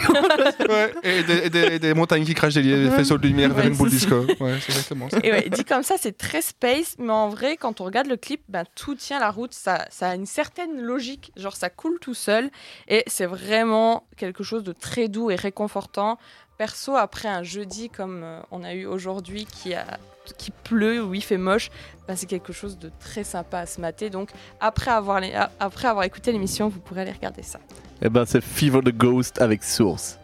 ouais. 0.69 0.95
Et 1.03 1.23
des, 1.25 1.39
et 1.47 1.51
des- 1.51 1.63
et 1.75 1.79
des 1.81 1.95
montagnes 1.95 2.25
qui 2.25 2.33
crachent 2.35 2.55
des, 2.55 2.91
faisceaux 2.91 3.19
de 3.19 3.27
lumière 3.27 3.49
vers 3.53 3.65
Ouais, 3.65 3.71
une 3.71 3.77
boule 3.77 3.91
c'est 3.91 3.97
disco. 4.21 4.45
Ouais, 4.45 4.59
c'est 4.61 4.73
exactement 4.73 5.09
ça. 5.11 5.19
Et 5.23 5.33
ouais, 5.33 5.49
dit 5.49 5.65
comme 5.65 5.83
ça, 5.83 5.97
c'est 5.99 6.17
très 6.17 6.43
space, 6.43 6.97
mais 6.99 7.13
en 7.13 7.29
vrai, 7.29 7.57
quand 7.57 7.81
on 7.81 7.85
regarde 7.85 8.07
le 8.07 8.17
clip, 8.17 8.43
ben, 8.49 8.65
tout 8.75 8.95
tient 8.95 9.19
la 9.19 9.31
route, 9.31 9.55
ça, 9.55 9.87
ça 9.91 10.11
a 10.11 10.15
une 10.15 10.27
certaine 10.27 10.81
logique, 10.81 11.33
genre 11.37 11.57
ça 11.57 11.71
coule 11.71 11.99
tout 12.01 12.15
seul, 12.15 12.51
et 12.89 13.03
c'est 13.07 13.27
vraiment 13.27 14.05
quelque 14.17 14.43
chose 14.45 14.63
de 14.65 14.73
très 14.73 15.09
doux 15.09 15.31
et 15.31 15.37
réconfortant. 15.37 16.19
Perso, 16.59 16.97
après 16.97 17.29
un 17.29 17.43
jeudi 17.43 17.89
comme 17.89 18.23
euh, 18.23 18.41
on 18.51 18.63
a 18.63 18.75
eu 18.75 18.87
aujourd'hui, 18.87 19.47
qui, 19.47 19.75
a, 19.75 19.99
qui 20.39 20.51
pleut 20.51 21.03
ou 21.03 21.15
il 21.15 21.23
fait 21.23 21.39
moche, 21.39 21.71
ben, 22.07 22.15
c'est 22.15 22.27
quelque 22.27 22.53
chose 22.53 22.79
de 22.79 22.91
très 23.01 23.25
sympa 23.25 23.61
à 23.61 23.67
se 23.67 23.81
mater. 23.81 24.11
Donc 24.11 24.31
après 24.61 24.91
avoir, 24.91 25.19
les- 25.21 25.35
après 25.59 25.89
avoir 25.89 26.05
écouté 26.05 26.31
l'émission, 26.31 26.69
vous 26.69 26.79
pourrez 26.79 27.01
aller 27.01 27.13
regarder 27.13 27.43
ça. 27.43 27.59
Eh 28.03 28.09
ben 28.09 28.25
c'est 28.27 28.43
Fever 28.43 28.81
the 28.81 28.95
Ghost 28.95 29.41
avec 29.41 29.65
Source. 29.65 30.19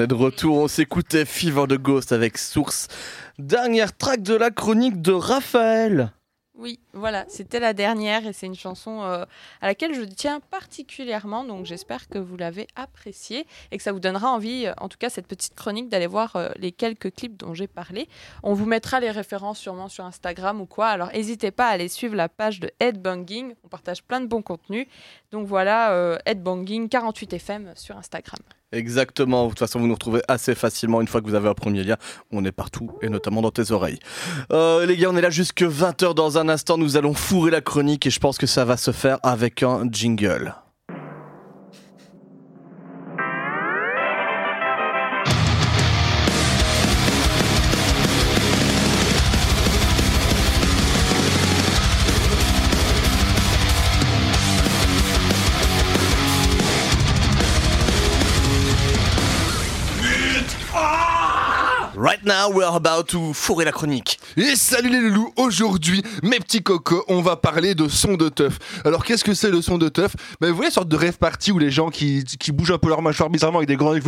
Est 0.00 0.06
de 0.06 0.14
retour, 0.14 0.58
on 0.58 0.68
s'écoutait 0.68 1.24
Fever 1.24 1.64
the 1.68 1.78
Ghost 1.78 2.12
avec 2.12 2.38
Source. 2.38 2.88
Dernière 3.38 3.96
track 3.96 4.22
de 4.22 4.34
la 4.34 4.50
chronique 4.50 5.02
de 5.02 5.12
Raphaël. 5.12 6.12
Oui, 6.60 6.78
voilà, 6.92 7.24
c'était 7.28 7.58
la 7.58 7.72
dernière 7.72 8.26
et 8.26 8.34
c'est 8.34 8.44
une 8.44 8.54
chanson 8.54 9.02
euh, 9.02 9.24
à 9.62 9.66
laquelle 9.66 9.94
je 9.94 10.02
tiens 10.02 10.40
particulièrement, 10.40 11.42
donc 11.44 11.64
j'espère 11.64 12.08
que 12.08 12.18
vous 12.18 12.36
l'avez 12.36 12.66
appréciée 12.76 13.46
et 13.70 13.78
que 13.78 13.82
ça 13.82 13.92
vous 13.92 14.00
donnera 14.00 14.30
envie, 14.30 14.66
euh, 14.66 14.74
en 14.78 14.90
tout 14.90 14.98
cas 14.98 15.08
cette 15.08 15.26
petite 15.26 15.54
chronique, 15.54 15.88
d'aller 15.88 16.06
voir 16.06 16.36
euh, 16.36 16.50
les 16.56 16.70
quelques 16.70 17.14
clips 17.14 17.38
dont 17.38 17.54
j'ai 17.54 17.66
parlé. 17.66 18.08
On 18.42 18.52
vous 18.52 18.66
mettra 18.66 19.00
les 19.00 19.10
références 19.10 19.58
sûrement 19.58 19.88
sur 19.88 20.04
Instagram 20.04 20.60
ou 20.60 20.66
quoi, 20.66 20.88
alors 20.88 21.08
n'hésitez 21.12 21.50
pas 21.50 21.68
à 21.68 21.70
aller 21.70 21.88
suivre 21.88 22.14
la 22.14 22.28
page 22.28 22.60
de 22.60 22.70
Headbanging, 22.80 23.54
on 23.64 23.68
partage 23.68 24.02
plein 24.02 24.20
de 24.20 24.26
bons 24.26 24.42
contenus. 24.42 24.86
Donc 25.32 25.46
voilà, 25.46 26.18
Headbanging 26.26 26.88
48FM 26.88 27.74
sur 27.74 27.96
Instagram. 27.96 28.40
Exactement, 28.72 29.44
de 29.44 29.48
toute 29.50 29.58
façon 29.58 29.80
vous 29.80 29.88
nous 29.88 29.94
retrouvez 29.94 30.22
assez 30.28 30.54
facilement 30.54 31.00
une 31.00 31.08
fois 31.08 31.20
que 31.20 31.26
vous 31.26 31.34
avez 31.34 31.48
un 31.48 31.54
premier 31.54 31.82
lien. 31.82 31.96
On 32.30 32.44
est 32.44 32.52
partout 32.52 32.92
et 33.02 33.08
notamment 33.08 33.42
dans 33.42 33.50
tes 33.50 33.72
oreilles. 33.72 33.98
Euh, 34.52 34.86
les 34.86 34.96
gars, 34.96 35.10
on 35.10 35.16
est 35.16 35.20
là 35.20 35.30
jusque 35.30 35.62
20h 35.62 36.14
dans 36.14 36.38
un 36.38 36.48
instant, 36.48 36.78
nous 36.78 36.96
allons 36.96 37.14
fourrer 37.14 37.50
la 37.50 37.60
chronique 37.60 38.06
et 38.06 38.10
je 38.10 38.20
pense 38.20 38.38
que 38.38 38.46
ça 38.46 38.64
va 38.64 38.76
se 38.76 38.92
faire 38.92 39.18
avec 39.24 39.64
un 39.64 39.88
jingle. 39.90 40.54
Ah! 60.72 61.09
Right 62.02 62.24
now, 62.24 62.50
we're 62.50 62.64
about 62.64 63.08
to 63.08 63.34
fourrer 63.34 63.66
la 63.66 63.72
chronique. 63.72 64.18
Et 64.38 64.56
salut 64.56 64.88
les 64.88 65.00
loulous, 65.00 65.34
aujourd'hui, 65.36 66.02
mes 66.22 66.38
petits 66.38 66.62
cocos, 66.62 67.04
on 67.08 67.20
va 67.20 67.36
parler 67.36 67.74
de 67.74 67.88
son 67.88 68.14
de 68.14 68.30
teuf. 68.30 68.58
Alors 68.86 69.04
qu'est-ce 69.04 69.22
que 69.22 69.34
c'est 69.34 69.50
le 69.50 69.60
son 69.60 69.76
de 69.76 69.90
teuf? 69.90 70.16
Ben, 70.40 70.48
Vous 70.48 70.56
voyez, 70.56 70.70
une 70.70 70.72
sorte 70.74 70.88
de 70.88 70.96
rêve 70.96 71.18
party 71.18 71.52
où 71.52 71.58
les 71.58 71.70
gens 71.70 71.90
qui, 71.90 72.24
qui 72.24 72.52
bougent 72.52 72.70
un 72.70 72.78
peu 72.78 72.88
leur 72.88 73.02
mâchoire 73.02 73.28
bizarrement 73.28 73.58
avec 73.58 73.68
des 73.68 73.76
grands... 73.76 73.92
Ouais, 73.92 74.00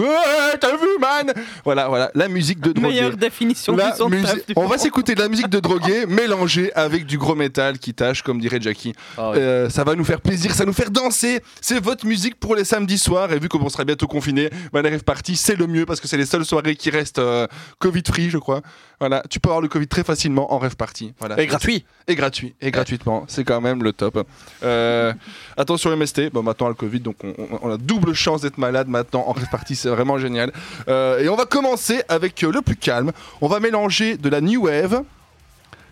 t'as 0.59 0.74
vu 0.74 0.86
man? 0.98 1.35
Voilà, 1.66 1.89
voilà, 1.89 2.10
la 2.14 2.28
musique 2.28 2.60
de 2.60 2.73
drogué. 2.73 2.94
Meilleure 2.94 3.14
définition 3.14 3.77
La 3.77 3.90
du 3.90 3.98
son 3.98 4.09
de 4.09 4.16
du 4.16 4.55
On 4.56 4.64
va 4.64 4.78
s'écouter 4.78 5.14
de 5.14 5.20
la 5.20 5.28
musique 5.28 5.51
de 5.51 5.60
drogué 5.60 6.06
mélangée 6.09 6.73
avec 6.73 7.05
du 7.05 7.19
gros 7.19 7.35
métal 7.35 7.78
qui 7.78 7.93
tâche, 7.93 8.23
comme 8.23 8.40
dirait 8.40 8.62
Jackie. 8.62 8.94
Ah 9.19 9.32
oui. 9.32 9.36
Euh, 9.39 9.69
ça 9.69 9.85
va 9.85 9.97
nous 9.97 10.05
faire 10.05 10.23
plaisir, 10.23 10.52
ça 10.55 10.60
va 10.60 10.64
nous 10.64 10.73
faire 10.73 10.90
danser. 10.90 11.43
C'est 11.60 11.85
votre 11.85 12.06
musique 12.06 12.36
pour 12.40 12.56
les 12.56 12.64
samedis 12.64 12.97
soirs. 12.97 13.35
Et 13.35 13.39
vu 13.39 13.51
qu'on 13.51 13.69
sera 13.69 13.85
bientôt 13.85 14.06
confiné, 14.06 14.48
ben, 14.73 14.81
les 14.81 14.89
rêve 14.89 15.05
party, 15.05 15.36
c'est 15.36 15.56
le 15.56 15.66
mieux 15.66 15.85
parce 15.85 16.01
que 16.01 16.09
c'est 16.09 16.16
les 16.16 16.24
seules 16.24 16.47
soirées 16.47 16.74
qui 16.74 16.89
restent 16.89 17.19
euh, 17.19 17.47
Covid-free, 17.83 18.31
je 18.31 18.39
crois. 18.39 18.61
Voilà, 19.01 19.23
tu 19.29 19.41
peux 19.41 19.49
avoir 19.49 19.61
le 19.61 19.69
Covid 19.69 19.89
très 19.89 20.05
facilement 20.05 20.53
en 20.55 20.59
rêve 20.59 20.77
party. 20.77 21.13
Voilà. 21.19 21.41
Et 21.41 21.47
gratuit. 21.47 21.85
Et 22.07 22.15
gratuit, 22.15 22.55
et 22.61 22.71
gratuitement, 22.71 23.25
c'est 23.29 23.45
quand 23.45 23.61
même 23.61 23.83
le 23.83 23.93
top. 23.93 24.27
Euh, 24.63 25.13
attention 25.57 25.91
MST, 25.97 26.31
bon 26.33 26.43
maintenant 26.43 26.69
le 26.69 26.75
Covid, 26.75 27.01
donc 27.01 27.17
on, 27.25 27.35
on- 27.39 27.59
on 27.63 27.71
a 27.73 27.77
double 27.77 28.13
chance 28.15 28.41
d'être 28.43 28.59
malade 28.59 28.89
maintenant 28.89 29.25
en 29.27 29.33
répartie, 29.33 29.77
c'est 29.77 29.89
vraiment 29.89 30.19
génial. 30.19 30.53
Euh, 30.89 31.21
et 31.21 31.29
on 31.29 31.37
va 31.37 31.47
commencer 31.47 32.03
avec 32.09 32.43
euh, 32.45 32.53
le 32.53 32.63
plus 32.63 32.77
calme, 32.77 33.13
on 33.41 33.49
va 33.49 33.59
mélanger 33.61 34.17
de 34.17 34.29
la 34.29 34.41
new 34.41 34.65
wave 34.67 35.03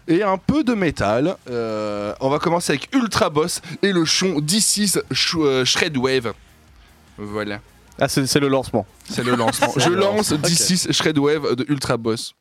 et 0.09 0.23
un 0.25 0.39
peu 0.39 0.65
de 0.65 0.75
métal. 0.75 1.37
Euh, 1.49 2.13
on 2.21 2.29
va 2.29 2.39
commencer 2.39 2.73
avec 2.73 2.89
Ultra 2.95 3.31
Boss 3.31 3.61
et 3.83 3.93
le 3.93 4.05
son 4.07 4.41
D6 4.41 5.01
Sh- 5.13 5.37
euh, 5.39 5.65
Shred 5.65 5.97
Wave. 5.97 6.33
Voilà, 7.19 7.61
Ah, 8.01 8.09
c'est 8.09 8.27
c'est 8.27 8.41
le 8.41 8.49
lancement. 8.49 8.87
c'est 9.09 9.23
le 9.25 9.35
lancement. 9.37 9.73
Je 9.77 9.91
lance 9.91 10.33
lancement, 10.33 10.37
ok. 10.37 10.51
D6 10.51 10.93
Shred 10.93 11.19
Wave 11.19 11.55
de 11.55 11.65
Ultra 11.69 11.97
Boss. 11.97 12.35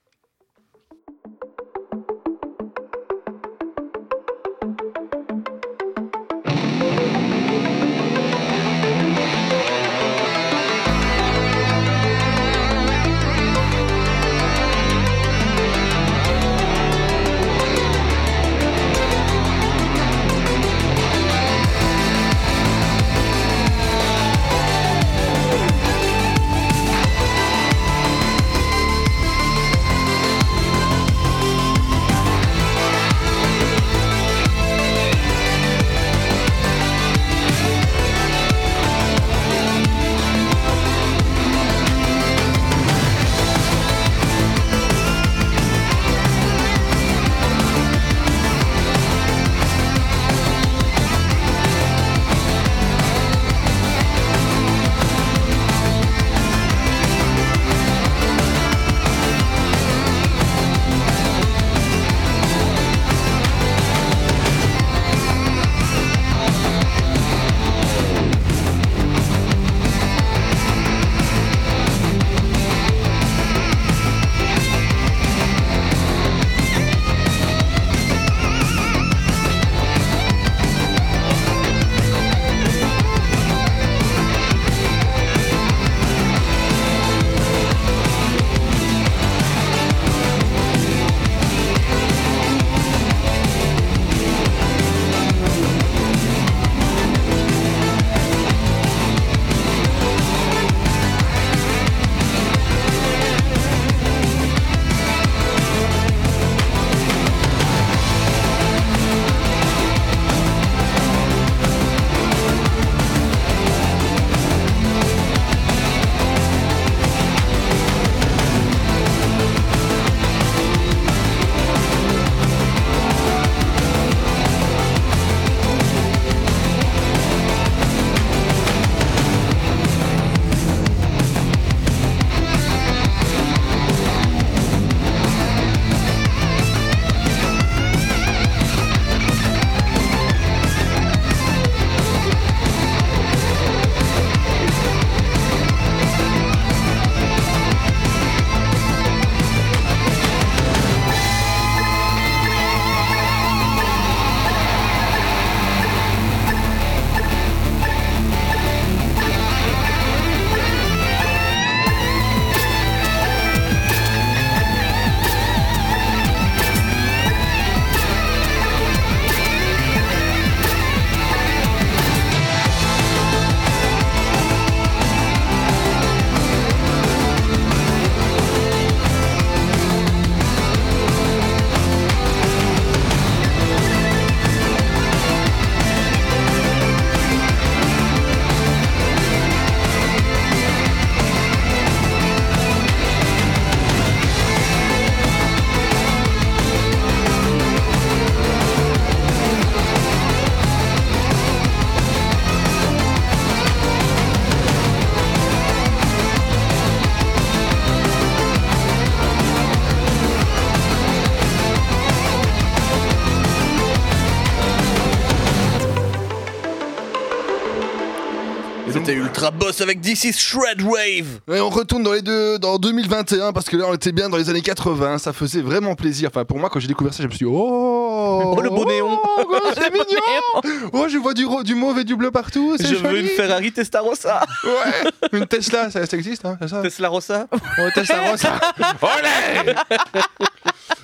Avec 219.80 220.02
This 220.02 220.24
is 220.24 220.34
Shred 220.34 220.82
Wave. 220.82 221.40
Et 221.48 221.60
on 221.60 221.70
retourne 221.70 222.02
dans 222.02 222.12
les 222.12 222.24
deux, 222.24 222.58
dans 222.58 222.80
2021 222.80 223.54
parce 223.54 223.68
que 223.68 223.78
là 223.78 223.86
on 223.88 223.94
était 223.94 224.12
bien 224.12 224.28
dans 224.28 224.36
les 224.36 224.50
années 224.50 224.64
80, 224.64 225.20
ça 225.20 225.32
faisait 225.32 225.62
vraiment 225.62 225.94
plaisir. 225.94 226.30
Enfin 226.34 226.44
pour 226.44 226.58
moi 226.58 226.70
quand 226.70 226.80
j'ai 226.80 226.88
découvert 226.88 227.14
ça, 227.14 227.22
je 227.22 227.28
me 227.28 227.32
suis 227.32 227.46
dit 227.46 227.52
oh, 227.52 228.56
Oh, 228.58 228.62
le 228.62 228.70
beau 228.70 228.84
néon. 228.84 229.20
oh, 229.38 229.58
c'est 229.76 229.94
mignon. 229.94 230.92
Oh 230.92 231.06
je 231.08 231.18
vois 231.18 231.34
du, 231.36 231.76
mauve 231.76 232.00
et 232.00 232.04
du 232.04 232.16
bleu 232.16 232.32
partout. 232.32 232.76
Je 232.80 232.96
veux 232.96 233.20
une 233.20 233.28
Ferrari 233.28 233.72
Testarossa. 233.72 234.42
Ouais, 234.64 235.12
une 235.34 235.46
Tesla, 235.46 235.92
ça, 235.92 236.06
ça 236.06 236.18
existe, 236.18 236.46
hein, 236.46 236.58
ça? 236.68 236.82
Tesla 236.82 237.10
Rossa. 237.10 237.48
Oh, 237.52 237.90
Tesla 237.94 238.32
Rossa. 238.32 238.60
Olé 239.02 239.76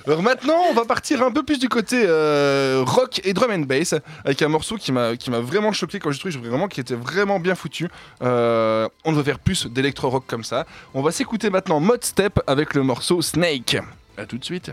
Alors 0.06 0.22
maintenant, 0.22 0.62
on 0.70 0.72
va 0.72 0.84
partir 0.84 1.22
un 1.22 1.32
peu 1.32 1.42
plus 1.42 1.58
du 1.58 1.68
côté 1.68 2.04
euh, 2.06 2.84
rock 2.86 3.20
et 3.24 3.32
drum 3.32 3.50
and 3.50 3.60
bass 3.66 3.94
avec 4.24 4.40
un 4.40 4.46
morceau 4.48 4.76
qui 4.76 4.92
m'a 4.92 5.16
qui 5.16 5.30
m'a 5.30 5.40
vraiment 5.40 5.72
choqué 5.72 5.98
quand 5.98 6.12
j'ai 6.12 6.20
trouvé 6.20 6.36
vraiment 6.48 6.68
qui 6.68 6.78
était 6.80 6.94
vraiment 6.94 7.40
bien 7.40 7.56
foutu. 7.56 7.88
Euh, 8.22 8.88
on 9.04 9.12
veut 9.12 9.24
faire 9.24 9.40
plus 9.40 9.66
d'électro 9.66 10.08
rock 10.08 10.24
comme 10.28 10.44
ça. 10.44 10.64
On 10.94 11.02
va 11.02 11.10
s'écouter 11.10 11.50
maintenant 11.50 11.80
Mod 11.80 12.04
Step 12.04 12.38
avec 12.46 12.74
le 12.74 12.84
morceau 12.84 13.20
Snake. 13.20 13.78
À 14.16 14.26
tout 14.26 14.38
de 14.38 14.44
suite. 14.44 14.70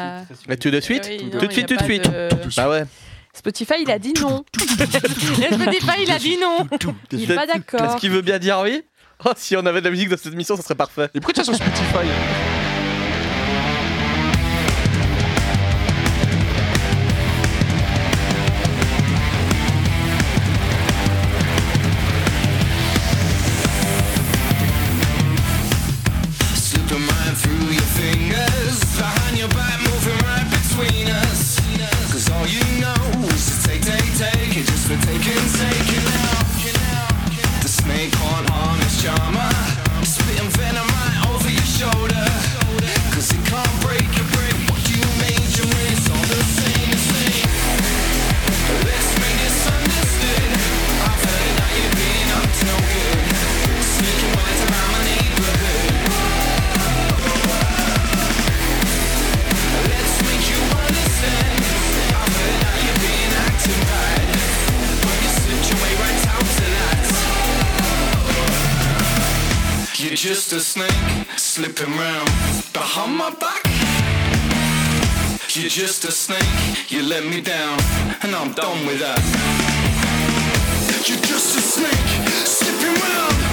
Euh, 0.00 0.22
Mais 0.48 0.56
tout 0.56 0.70
de 0.70 0.80
suite 0.80 1.06
oui, 1.08 1.30
Tout 1.30 1.46
de 1.46 1.52
suite, 1.52 1.66
tout 1.66 1.76
de 1.76 1.82
suite. 1.82 2.04
de- 2.10 2.28
Bah 2.56 2.68
ouais. 2.68 2.84
Spotify, 3.34 3.74
il 3.80 3.90
a 3.90 3.98
dit 3.98 4.12
non. 4.20 4.44
Spotify, 4.58 6.02
il 6.02 6.10
a 6.10 6.18
dit 6.18 6.36
non. 6.38 6.66
Il 7.12 7.30
est 7.30 7.34
pas 7.34 7.44
Est-ce 7.44 7.52
d'accord. 7.56 7.96
qu'il 7.96 8.10
veut 8.10 8.20
bien 8.20 8.38
dire 8.38 8.60
oui 8.62 8.82
Oh, 9.24 9.32
si 9.36 9.56
on 9.56 9.64
avait 9.66 9.80
de 9.80 9.84
la 9.84 9.90
musique 9.90 10.08
dans 10.08 10.16
cette 10.16 10.32
émission, 10.32 10.56
ça 10.56 10.62
serait 10.62 10.74
parfait. 10.74 11.08
Et 11.14 11.20
pourquoi 11.20 11.34
tu 11.34 11.40
es 11.40 11.44
sur 11.44 11.54
Spotify 11.54 12.51
slipping 71.82 71.98
round 71.98 72.26
behind 72.72 73.16
my 73.16 73.30
back. 73.40 73.62
You're 75.54 75.68
just 75.68 76.04
a 76.04 76.12
snake, 76.12 76.90
you 76.90 77.02
let 77.02 77.24
me 77.24 77.40
down, 77.40 77.78
and 78.22 78.34
I'm 78.34 78.52
done 78.52 78.86
with 78.86 79.00
that. 79.00 79.20
You're 81.06 81.18
just 81.18 81.56
a 81.56 81.60
snake 81.60 82.46
slipping 82.46 82.94
round 83.02 83.51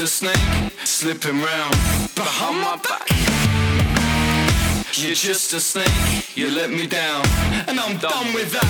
You're 0.00 0.06
just 0.06 0.24
a 0.24 0.28
snake 0.32 0.72
slipping 0.84 1.42
round 1.42 1.72
behind 2.14 2.56
my 2.56 2.76
back. 2.88 3.06
You're 4.94 5.14
just 5.14 5.52
a 5.52 5.60
snake, 5.60 6.34
you 6.34 6.50
let 6.50 6.70
me 6.70 6.86
down, 6.86 7.22
and 7.68 7.78
I'm 7.78 7.98
done 7.98 8.32
with 8.32 8.50
that. 8.52 8.64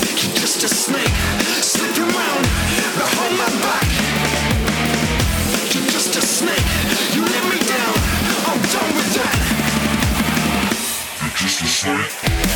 You're 0.00 0.40
just 0.40 0.64
a 0.64 0.68
snake 0.68 1.12
slipping 1.60 2.08
round 2.16 2.44
behind 2.96 3.36
my 3.36 3.50
back. 3.60 3.88
You're 5.74 5.90
just 5.92 6.16
a 6.16 6.22
snake, 6.22 6.64
you 7.12 7.20
let 7.20 7.44
me 7.52 7.60
down, 7.68 7.94
I'm 8.48 8.60
done 8.72 8.94
with 8.96 9.12
that. 9.20 9.36
You're 11.20 11.36
just 11.36 11.60
a 11.60 11.66
snake. 11.66 12.47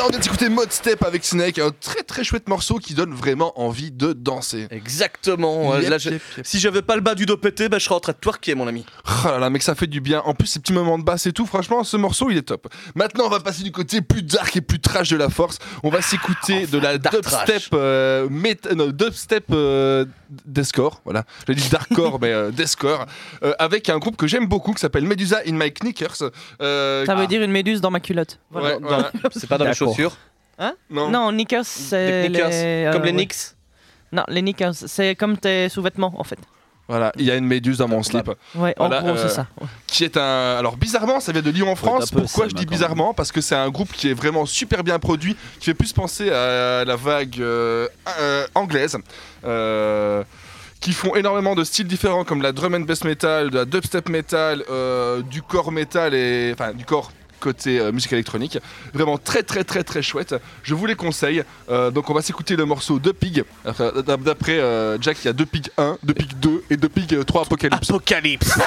On 0.00 0.08
vient 0.10 0.27
d'écouter 0.38 0.54
Mod 0.54 0.70
Step 0.72 1.02
avec 1.04 1.24
Snake, 1.24 1.58
un 1.58 1.70
très 1.80 2.02
très 2.02 2.22
chouette 2.22 2.48
morceau 2.48 2.76
qui 2.78 2.94
donne 2.94 3.12
vraiment 3.12 3.58
envie 3.60 3.90
de 3.90 4.12
danser. 4.12 4.68
Exactement. 4.70 5.76
Yep, 5.78 5.90
Là, 5.90 5.98
je- 5.98 6.10
yep, 6.10 6.22
yep. 6.36 6.46
Si 6.46 6.60
j'avais 6.60 6.82
pas 6.82 6.94
le 6.94 7.00
bas 7.00 7.14
du 7.14 7.26
dos 7.26 7.36
pété, 7.36 7.68
bah, 7.68 7.78
je 7.78 7.84
serais 7.84 7.94
en 7.96 8.00
train 8.00 8.12
de 8.12 8.18
twerker, 8.18 8.54
mon 8.54 8.68
ami. 8.68 8.84
Oh 9.24 9.28
là 9.28 9.38
là, 9.38 9.50
mec, 9.50 9.62
ça 9.62 9.74
fait 9.74 9.86
du 9.86 10.00
bien. 10.00 10.20
En 10.24 10.34
plus, 10.34 10.46
ces 10.46 10.60
petits 10.60 10.72
moments 10.72 10.98
de 10.98 11.02
basse 11.04 11.26
et 11.26 11.32
tout, 11.32 11.46
franchement, 11.46 11.82
ce 11.82 11.96
morceau, 11.96 12.30
il 12.30 12.36
est 12.36 12.42
top. 12.42 12.68
Maintenant, 12.94 13.24
on 13.26 13.30
va 13.30 13.40
passer 13.40 13.62
du 13.64 13.72
côté 13.72 14.00
plus 14.00 14.22
dark 14.22 14.54
et 14.56 14.60
plus 14.60 14.80
trash 14.80 15.08
de 15.10 15.16
la 15.16 15.28
force. 15.28 15.58
On 15.82 15.90
va 15.90 16.02
s'écouter 16.02 16.66
de 16.66 16.78
la 16.78 16.98
dark 16.98 17.16
dubstep, 17.16 17.46
trash. 17.46 17.68
euh, 17.72 18.28
non, 18.76 18.88
dubstep 18.88 19.46
euh, 19.50 20.04
deathcore, 20.44 21.00
voilà. 21.04 21.24
J'ai 21.48 21.54
dit 21.54 21.68
darkcore, 21.68 22.18
mais 22.22 22.32
euh, 22.32 22.50
deathcore, 22.50 23.06
euh, 23.42 23.54
avec 23.58 23.88
un 23.88 23.98
groupe 23.98 24.16
que 24.16 24.26
j'aime 24.26 24.46
beaucoup 24.46 24.72
qui 24.72 24.80
s'appelle 24.80 25.04
Medusa 25.04 25.40
in 25.46 25.52
My 25.52 25.72
Knickers. 25.72 26.22
Euh, 26.62 27.04
Ça 27.06 27.12
ah, 27.16 27.20
veut 27.20 27.26
dire 27.26 27.42
une 27.42 27.50
méduse 27.50 27.80
dans 27.80 27.90
ma 27.90 28.00
culotte. 28.00 28.38
ouais, 28.52 28.78
voilà. 28.80 29.10
C'est 29.32 29.48
pas 29.48 29.58
dans 29.58 29.64
les 29.64 29.70
D'accord. 29.72 29.88
chaussures. 29.88 30.16
Hein? 30.58 30.74
Non. 30.90 31.08
Non, 31.10 31.30
knickers, 31.32 31.64
c'est 31.64 32.28
les, 32.28 32.38
comme 32.40 32.50
euh, 32.52 32.92
les 32.92 32.98
ouais. 33.00 33.12
Knicks. 33.12 33.34
Non, 34.12 34.24
les 34.28 34.42
knickers, 34.42 34.74
c'est 34.74 35.14
comme 35.14 35.36
tes 35.38 35.68
sous-vêtements 35.68 36.12
en 36.16 36.24
fait. 36.24 36.38
Voilà, 36.90 37.12
il 37.18 37.26
y 37.26 37.30
a 37.30 37.36
une 37.36 37.44
méduse 37.44 37.76
dans 37.76 37.86
mon 37.88 38.02
slip. 38.02 38.28
Ouais, 38.54 38.74
Voilà, 38.78 39.00
en 39.00 39.02
gros, 39.02 39.10
euh, 39.10 39.16
c'est 39.28 39.28
ça. 39.34 39.46
qui 39.86 40.04
est 40.04 40.16
un. 40.16 40.56
Alors 40.58 40.78
bizarrement, 40.78 41.20
ça 41.20 41.32
vient 41.32 41.42
de 41.42 41.50
Lyon 41.50 41.70
en 41.70 41.76
France. 41.76 42.10
Pourquoi 42.10 42.48
je 42.48 42.54
dis 42.54 42.64
quand 42.64 42.70
bizarrement? 42.70 43.12
Parce 43.12 43.30
que 43.30 43.42
c'est 43.42 43.54
un 43.54 43.68
groupe 43.68 43.92
qui 43.92 44.08
est 44.08 44.14
vraiment 44.14 44.46
super 44.46 44.82
bien 44.82 44.98
produit, 44.98 45.36
qui 45.60 45.66
fait 45.66 45.74
plus 45.74 45.92
penser 45.92 46.30
à 46.30 46.86
la 46.86 46.96
vague 46.96 47.40
euh, 47.40 47.86
euh, 48.20 48.46
anglaise. 48.54 48.96
euh, 49.44 50.24
qui 50.80 50.92
font 50.92 51.14
énormément 51.16 51.56
de 51.56 51.64
styles 51.64 51.88
différents 51.88 52.22
comme 52.24 52.40
la 52.40 52.52
drum 52.52 52.72
and 52.74 52.80
bass 52.86 53.02
metal, 53.04 53.50
de 53.50 53.56
la 53.58 53.64
dubstep 53.64 54.08
metal, 54.08 54.62
euh, 54.70 55.22
du 55.22 55.42
core 55.42 55.72
metal 55.72 56.14
et 56.14 56.52
enfin 56.54 56.72
du 56.72 56.84
core 56.84 57.10
côté 57.38 57.80
euh, 57.80 57.92
musique 57.92 58.12
électronique. 58.12 58.58
Vraiment 58.92 59.18
très 59.18 59.42
très 59.42 59.64
très 59.64 59.84
très 59.84 60.02
chouette. 60.02 60.34
Je 60.62 60.74
vous 60.74 60.86
les 60.86 60.94
conseille. 60.94 61.42
Euh, 61.70 61.90
donc 61.90 62.10
on 62.10 62.14
va 62.14 62.22
s'écouter 62.22 62.56
le 62.56 62.64
morceau 62.64 62.98
de 62.98 63.12
Pig. 63.12 63.44
D'après 63.64 64.58
euh, 64.58 64.98
Jack, 65.00 65.18
il 65.22 65.26
y 65.26 65.30
a 65.30 65.32
deux 65.32 65.46
Pig 65.46 65.68
1, 65.76 65.98
deux 66.02 66.14
Pig 66.14 66.32
2 66.38 66.64
et 66.70 66.76
deux 66.76 66.88
Pig 66.88 67.24
3 67.24 67.42
Apocalypse. 67.42 67.90
Apocalypse. 67.90 68.58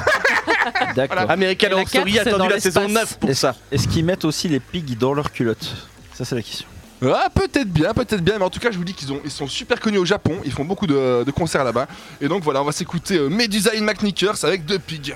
D'accord. 0.96 1.30
American 1.30 1.72
Horror 1.72 1.88
Story 1.88 2.20
a 2.20 2.22
attendu 2.22 2.50
la 2.50 2.60
saison 2.60 2.82
l'espace. 2.82 3.12
9 3.12 3.20
pour 3.20 3.36
ça. 3.36 3.56
est-ce 3.72 3.88
qu'ils 3.88 4.06
mettent 4.06 4.26
aussi 4.26 4.48
les 4.48 4.60
pigs 4.60 4.98
dans 4.98 5.14
leurs 5.14 5.32
culottes? 5.32 5.76
Ça, 6.14 6.26
c'est 6.26 6.36
la 6.36 6.42
question. 6.42 6.68
Ah, 7.04 7.30
peut-être 7.34 7.70
bien, 7.70 7.94
peut-être 7.94 8.22
bien, 8.22 8.38
mais 8.38 8.46
en 8.46 8.50
tout 8.52 8.60
cas, 8.60 8.70
je 8.70 8.78
vous 8.78 8.84
dis 8.84 8.94
qu'ils 8.94 9.12
ont, 9.12 9.20
ils 9.26 9.32
sont 9.32 9.48
super 9.48 9.80
connus 9.80 9.98
au 9.98 10.06
Japon, 10.06 10.38
ils 10.46 10.52
font 10.52 10.66
beaucoup 10.66 10.86
de, 10.86 11.24
de 11.24 11.32
concerts 11.32 11.64
là-bas. 11.64 11.88
Et 12.20 12.28
donc 12.28 12.44
voilà, 12.44 12.62
on 12.62 12.66
va 12.66 12.72
s'écouter 12.72 13.18
euh, 13.18 13.28
Medusa 13.28 13.72
in 13.76 13.82
McNickers 13.82 14.44
avec 14.44 14.66
deux 14.66 14.78
pigs. 14.78 15.16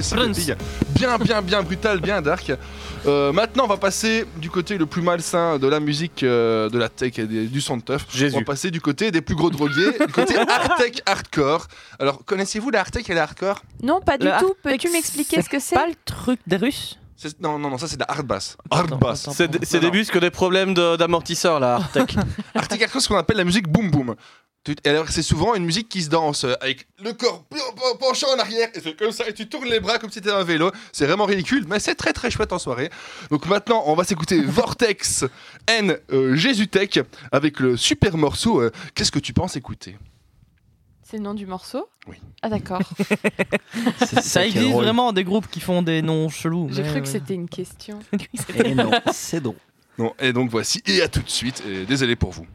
aussi. 0.00 0.52
Bien, 0.94 1.18
bien, 1.18 1.42
bien 1.42 1.62
brutal, 1.62 2.00
bien 2.00 2.20
dark. 2.22 2.52
Euh, 3.06 3.32
maintenant, 3.32 3.64
on 3.64 3.68
va 3.68 3.76
passer 3.78 4.26
du 4.36 4.50
côté 4.50 4.76
le 4.76 4.84
plus 4.86 5.00
malsain 5.02 5.58
de 5.58 5.66
la 5.66 5.80
musique, 5.80 6.22
euh, 6.22 6.68
de 6.68 6.78
la 6.78 6.88
tech 6.88 7.18
et 7.18 7.26
des- 7.26 7.46
du 7.46 7.60
son 7.60 7.76
de 7.78 7.82
teuf. 7.82 8.04
Jésus. 8.12 8.36
On 8.36 8.40
va 8.40 8.44
passer 8.44 8.70
du 8.70 8.80
côté 8.80 9.10
des 9.10 9.22
plus 9.22 9.34
gros 9.34 9.48
drogués, 9.50 9.92
du 10.06 10.12
côté 10.12 10.34
hard 10.48 10.76
tech 10.78 11.00
hardcore. 11.06 11.66
Alors, 11.98 12.24
connaissez-vous 12.24 12.70
la 12.70 12.80
hard 12.80 12.90
tech 12.90 13.08
et 13.08 13.14
la 13.14 13.22
hardcore? 13.22 13.62
Non, 13.82 14.00
pas 14.00 14.18
du 14.18 14.26
Le 14.26 14.32
tout. 14.38 14.52
Peux-tu 14.62 14.78
tech, 14.86 14.92
m'expliquer 14.92 15.40
ce 15.42 15.48
que 15.48 15.58
c'est? 15.58 15.74
Pas 15.76 15.86
le 15.86 15.94
truc 16.04 16.40
des 16.46 16.56
Russes? 16.56 16.98
C'est- 17.16 17.40
Non, 17.40 17.58
non, 17.58 17.70
non, 17.70 17.78
ça 17.78 17.86
c'est 17.88 17.96
de 17.96 18.00
la 18.06 18.10
hard 18.10 18.26
bass. 18.26 18.56
Hard 18.70 18.98
bass. 18.98 19.28
C'est 19.32 19.80
des 19.80 19.90
bus 19.90 20.10
que 20.10 20.18
des 20.18 20.30
problèmes 20.30 20.74
de- 20.74 20.96
d'amortisseurs 20.96 21.58
là, 21.60 21.76
Artec. 21.76 22.16
Hard 22.54 22.68
tech 22.68 22.80
hardcore, 22.82 23.00
c'est 23.00 23.04
ce 23.04 23.08
qu'on 23.08 23.16
appelle 23.18 23.36
la 23.38 23.44
musique 23.44 23.68
boom 23.68 23.90
boom. 23.90 24.14
Alors, 24.84 25.08
c'est 25.08 25.22
souvent 25.22 25.54
une 25.54 25.64
musique 25.64 25.88
qui 25.88 26.02
se 26.02 26.10
danse 26.10 26.44
euh, 26.44 26.52
avec 26.60 26.86
le 27.02 27.12
corps 27.14 27.44
pen- 27.44 27.58
pen- 27.74 27.98
penchant 27.98 28.26
en 28.36 28.38
arrière, 28.38 28.68
et 28.74 28.80
c'est 28.80 28.94
comme 28.94 29.10
ça, 29.10 29.26
et 29.26 29.32
tu 29.32 29.48
tournes 29.48 29.68
les 29.68 29.80
bras 29.80 29.98
comme 29.98 30.10
si 30.10 30.16
c'était 30.18 30.30
un 30.30 30.44
vélo. 30.44 30.70
C'est 30.92 31.06
vraiment 31.06 31.24
ridicule, 31.24 31.64
mais 31.66 31.80
c'est 31.80 31.94
très 31.94 32.12
très 32.12 32.30
chouette 32.30 32.52
en 32.52 32.58
soirée. 32.58 32.90
Donc 33.30 33.46
maintenant, 33.46 33.82
on 33.86 33.94
va 33.94 34.04
s'écouter 34.04 34.40
Vortex 34.44 35.24
N 35.66 35.96
euh, 36.12 36.34
Jésus-Tech 36.36 36.98
avec 37.32 37.58
le 37.58 37.76
super 37.78 38.16
morceau. 38.18 38.60
euh, 38.60 38.70
Qu'est-ce 38.94 39.10
que 39.10 39.18
tu 39.18 39.32
penses 39.32 39.56
écouter? 39.56 39.96
C'est 41.02 41.16
le 41.16 41.22
nom 41.24 41.34
du 41.34 41.46
morceau? 41.46 41.88
Oui. 42.06 42.16
Ah 42.42 42.48
d'accord. 42.50 42.82
C'est 44.06 44.20
Ça 44.22 44.46
existe 44.46 44.68
drôle. 44.70 44.84
vraiment 44.84 45.12
des 45.12 45.24
groupes 45.24 45.48
qui 45.48 45.58
font 45.60 45.82
des 45.82 46.02
noms 46.02 46.28
chelous. 46.28 46.68
J'ai 46.70 46.82
cru 46.84 47.00
que 47.02 47.08
c'était 47.08 47.34
une 47.34 47.48
question. 47.48 47.98
Et 48.54 48.74
non, 48.74 48.90
c'est 49.12 49.40
non. 49.44 49.56
Non, 49.98 50.14
et 50.20 50.32
donc 50.32 50.50
voici, 50.50 50.82
et 50.86 51.02
à 51.02 51.08
tout 51.08 51.20
de 51.22 51.28
suite, 51.30 51.62
et 51.66 51.84
désolé 51.84 52.14
pour 52.14 52.30
vous. 52.30 52.46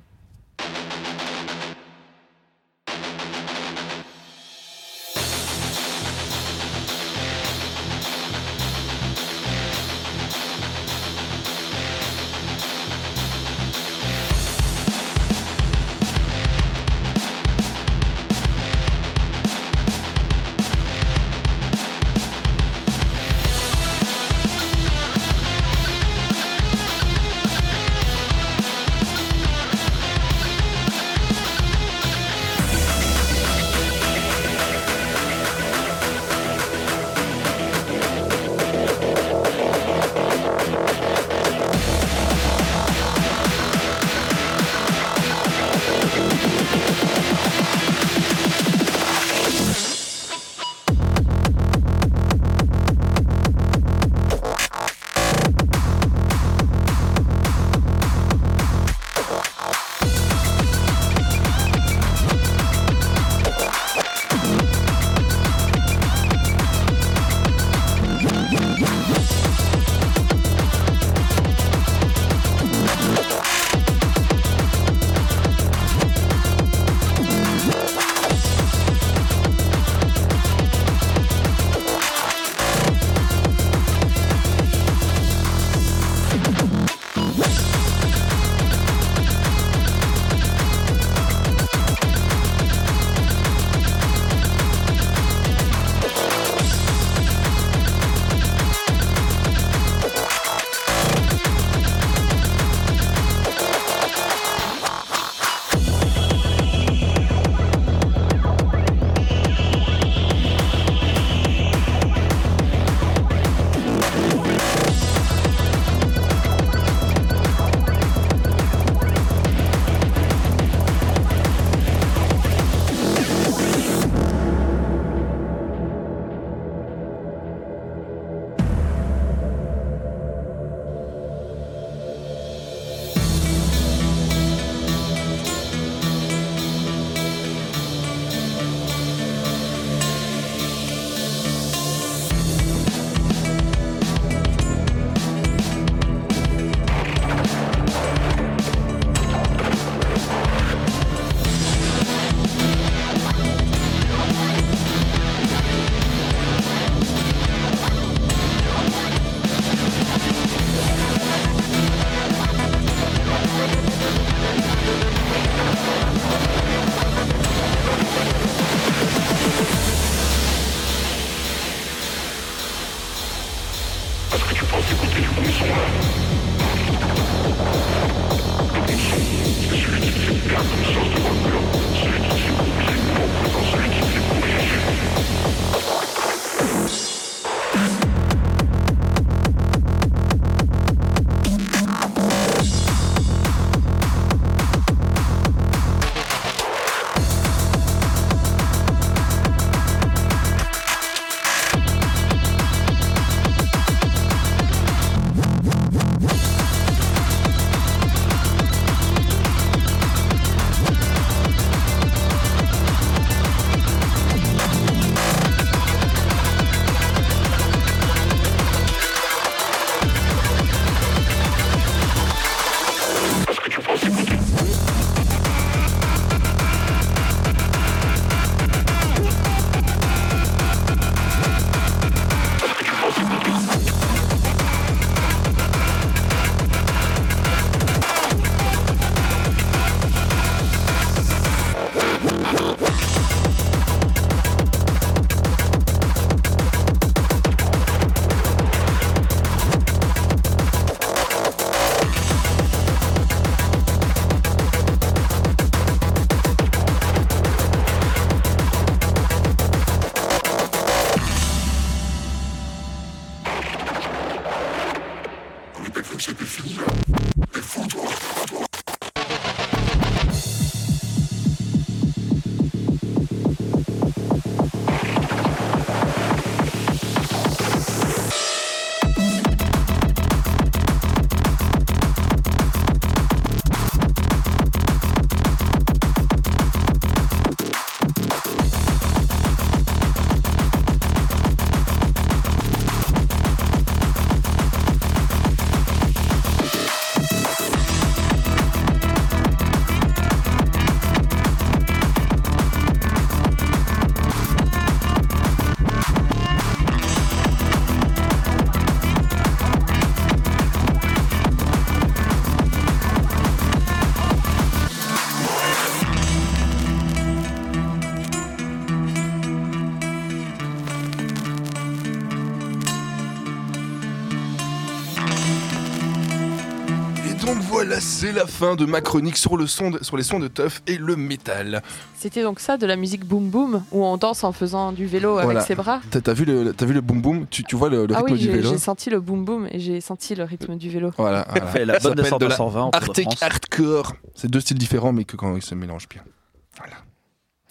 Voilà, 327.95 328.01
c'est 328.01 328.31
la 328.31 328.45
fin 328.45 328.75
de 328.75 328.85
ma 328.85 329.01
chronique 329.01 329.37
sur, 329.37 329.57
le 329.57 329.67
son 329.67 329.91
de- 329.91 330.03
sur 330.03 330.17
les 330.17 330.23
sons 330.23 330.39
de 330.39 330.47
teuf 330.47 330.81
et 330.87 330.97
le 330.97 331.15
métal. 331.15 331.81
C'était 332.17 332.43
donc 332.43 332.59
ça 332.59 332.77
de 332.77 332.85
la 332.85 332.95
musique 332.95 333.25
boom 333.25 333.49
boom 333.49 333.83
où 333.91 334.03
on 334.03 334.17
danse 334.17 334.43
en 334.43 334.51
faisant 334.51 334.91
du 334.91 335.05
vélo 335.05 335.33
Voilà. 335.33 335.49
avec 335.51 335.61
ses 335.61 335.75
bras. 335.75 336.01
T'as 336.09 336.33
vu 336.33 336.45
le, 336.45 336.73
t'as 336.73 336.85
vu 336.85 336.93
le 336.93 337.01
boom 337.01 337.21
boom 337.21 337.45
tu, 337.49 337.63
tu 337.63 337.75
vois 337.75 337.89
le, 337.89 338.05
le 338.05 338.15
ah 338.15 338.19
rythme 338.19 338.33
oui, 338.33 338.39
du 338.39 338.49
vélo? 338.51 338.69
j'ai 338.71 338.77
senti 338.77 339.09
le 339.09 339.19
boom 339.19 339.45
boom 339.45 339.67
et 339.71 339.79
j'ai 339.79 340.01
senti 340.01 340.35
le 340.35 340.43
rythme 340.43 340.75
du 340.77 340.89
vélo. 340.89 341.11
Voilà. 341.17 341.45
voilà. 341.49 341.67
Fait 341.67 341.85
la 341.85 341.99
Ça 341.99 342.09
bonne 342.09 342.17
de 342.17 342.37
de 342.37 342.45
la 342.45 342.55
120 342.55 342.81
en 342.81 342.91
Tour 342.91 342.99
de 343.01 343.05
Arctic 343.07 343.41
hardcore. 343.41 344.13
C'est 344.35 344.49
deux 344.49 344.59
styles 344.59 344.77
différents, 344.77 345.13
mais 345.13 345.23
que 345.23 345.35
quand 345.35 345.55
ils 345.55 345.61
se 345.63 345.75
mélangent 345.75 346.09
bien. 346.09 346.21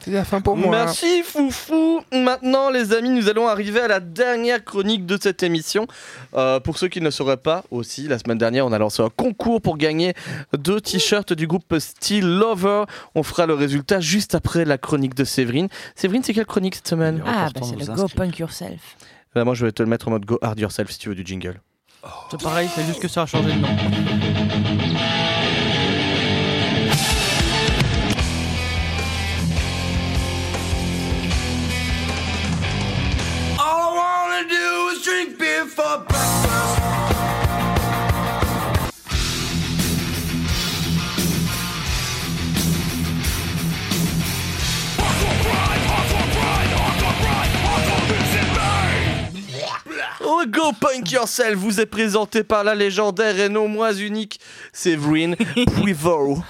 C'est 0.05 0.10
la 0.10 0.24
fin 0.24 0.43
pour 0.43 0.55
moi. 0.55 0.70
Merci 0.70 1.22
Foufou. 1.22 2.02
Maintenant 2.12 2.68
les 2.68 2.93
amis, 2.93 3.09
nous 3.09 3.31
allons 3.31 3.48
arriver 3.48 3.81
à 3.81 3.89
la 3.89 4.01
dernière 4.01 4.62
chronique 4.62 5.06
de 5.06 5.16
cette 5.20 5.43
émission. 5.43 5.86
Euh, 6.35 6.60
pour 6.60 6.76
ceux 6.76 6.89
qui 6.89 7.01
ne 7.01 7.06
le 7.06 7.10
sauraient 7.10 7.39
pas 7.39 7.64
aussi, 7.70 8.06
la 8.06 8.18
semaine 8.18 8.36
dernière 8.36 8.66
on 8.66 8.72
a 8.72 8.78
lancé 8.78 9.02
un 9.02 9.09
concours 9.09 9.62
pour 9.62 9.78
gagner 9.78 10.12
deux 10.52 10.78
t-shirts 10.81 11.32
du 11.32 11.47
groupe 11.47 11.74
Steel 11.78 12.26
Lover. 12.26 12.85
On 13.14 13.22
fera 13.22 13.47
le 13.47 13.55
résultat 13.55 14.01
juste 14.01 14.35
après 14.35 14.66
la 14.66 14.76
chronique 14.76 15.14
de 15.14 15.24
Séverine. 15.24 15.68
Séverine, 15.94 16.22
c'est 16.22 16.35
quelle 16.35 16.44
chronique 16.44 16.74
cette 16.74 16.89
semaine 16.89 17.22
Ah, 17.26 17.48
bah 17.55 17.60
de 17.60 17.64
c'est 17.64 17.76
le 17.76 17.94
Go. 17.97 18.06
Punk 18.14 18.39
Yourself. 18.39 18.97
Bah, 19.35 19.44
Moi 19.44 19.55
je 19.55 19.64
vais 19.64 19.72
te 19.72 19.82
le 19.82 19.89
mettre 19.89 20.09
en 20.09 20.10
mode 20.10 20.26
Go 20.26 20.39
Hard 20.43 20.60
Yourself 20.60 20.90
si 20.90 20.98
tu 20.98 21.09
veux 21.09 21.14
du 21.14 21.24
jingle. 21.24 21.60
C'est 22.31 22.43
pareil, 22.43 22.68
c'est 22.74 22.85
juste 22.85 23.01
que 23.01 23.09
ça 23.09 23.22
a 23.22 23.26
changé 23.26 23.55
de 23.55 23.59
nom. 23.59 23.68
Go 50.47 50.73
Punk 50.81 51.11
Yourself 51.12 51.55
vous 51.57 51.81
est 51.81 51.87
présenté 51.87 52.45
par 52.45 52.65
la 52.65 52.75
légendaire 52.75 53.39
et 53.39 53.49
non 53.49 53.69
moins 53.69 53.93
unique 53.93 54.41
Séverine 54.73 55.37
Prevost. 55.77 56.43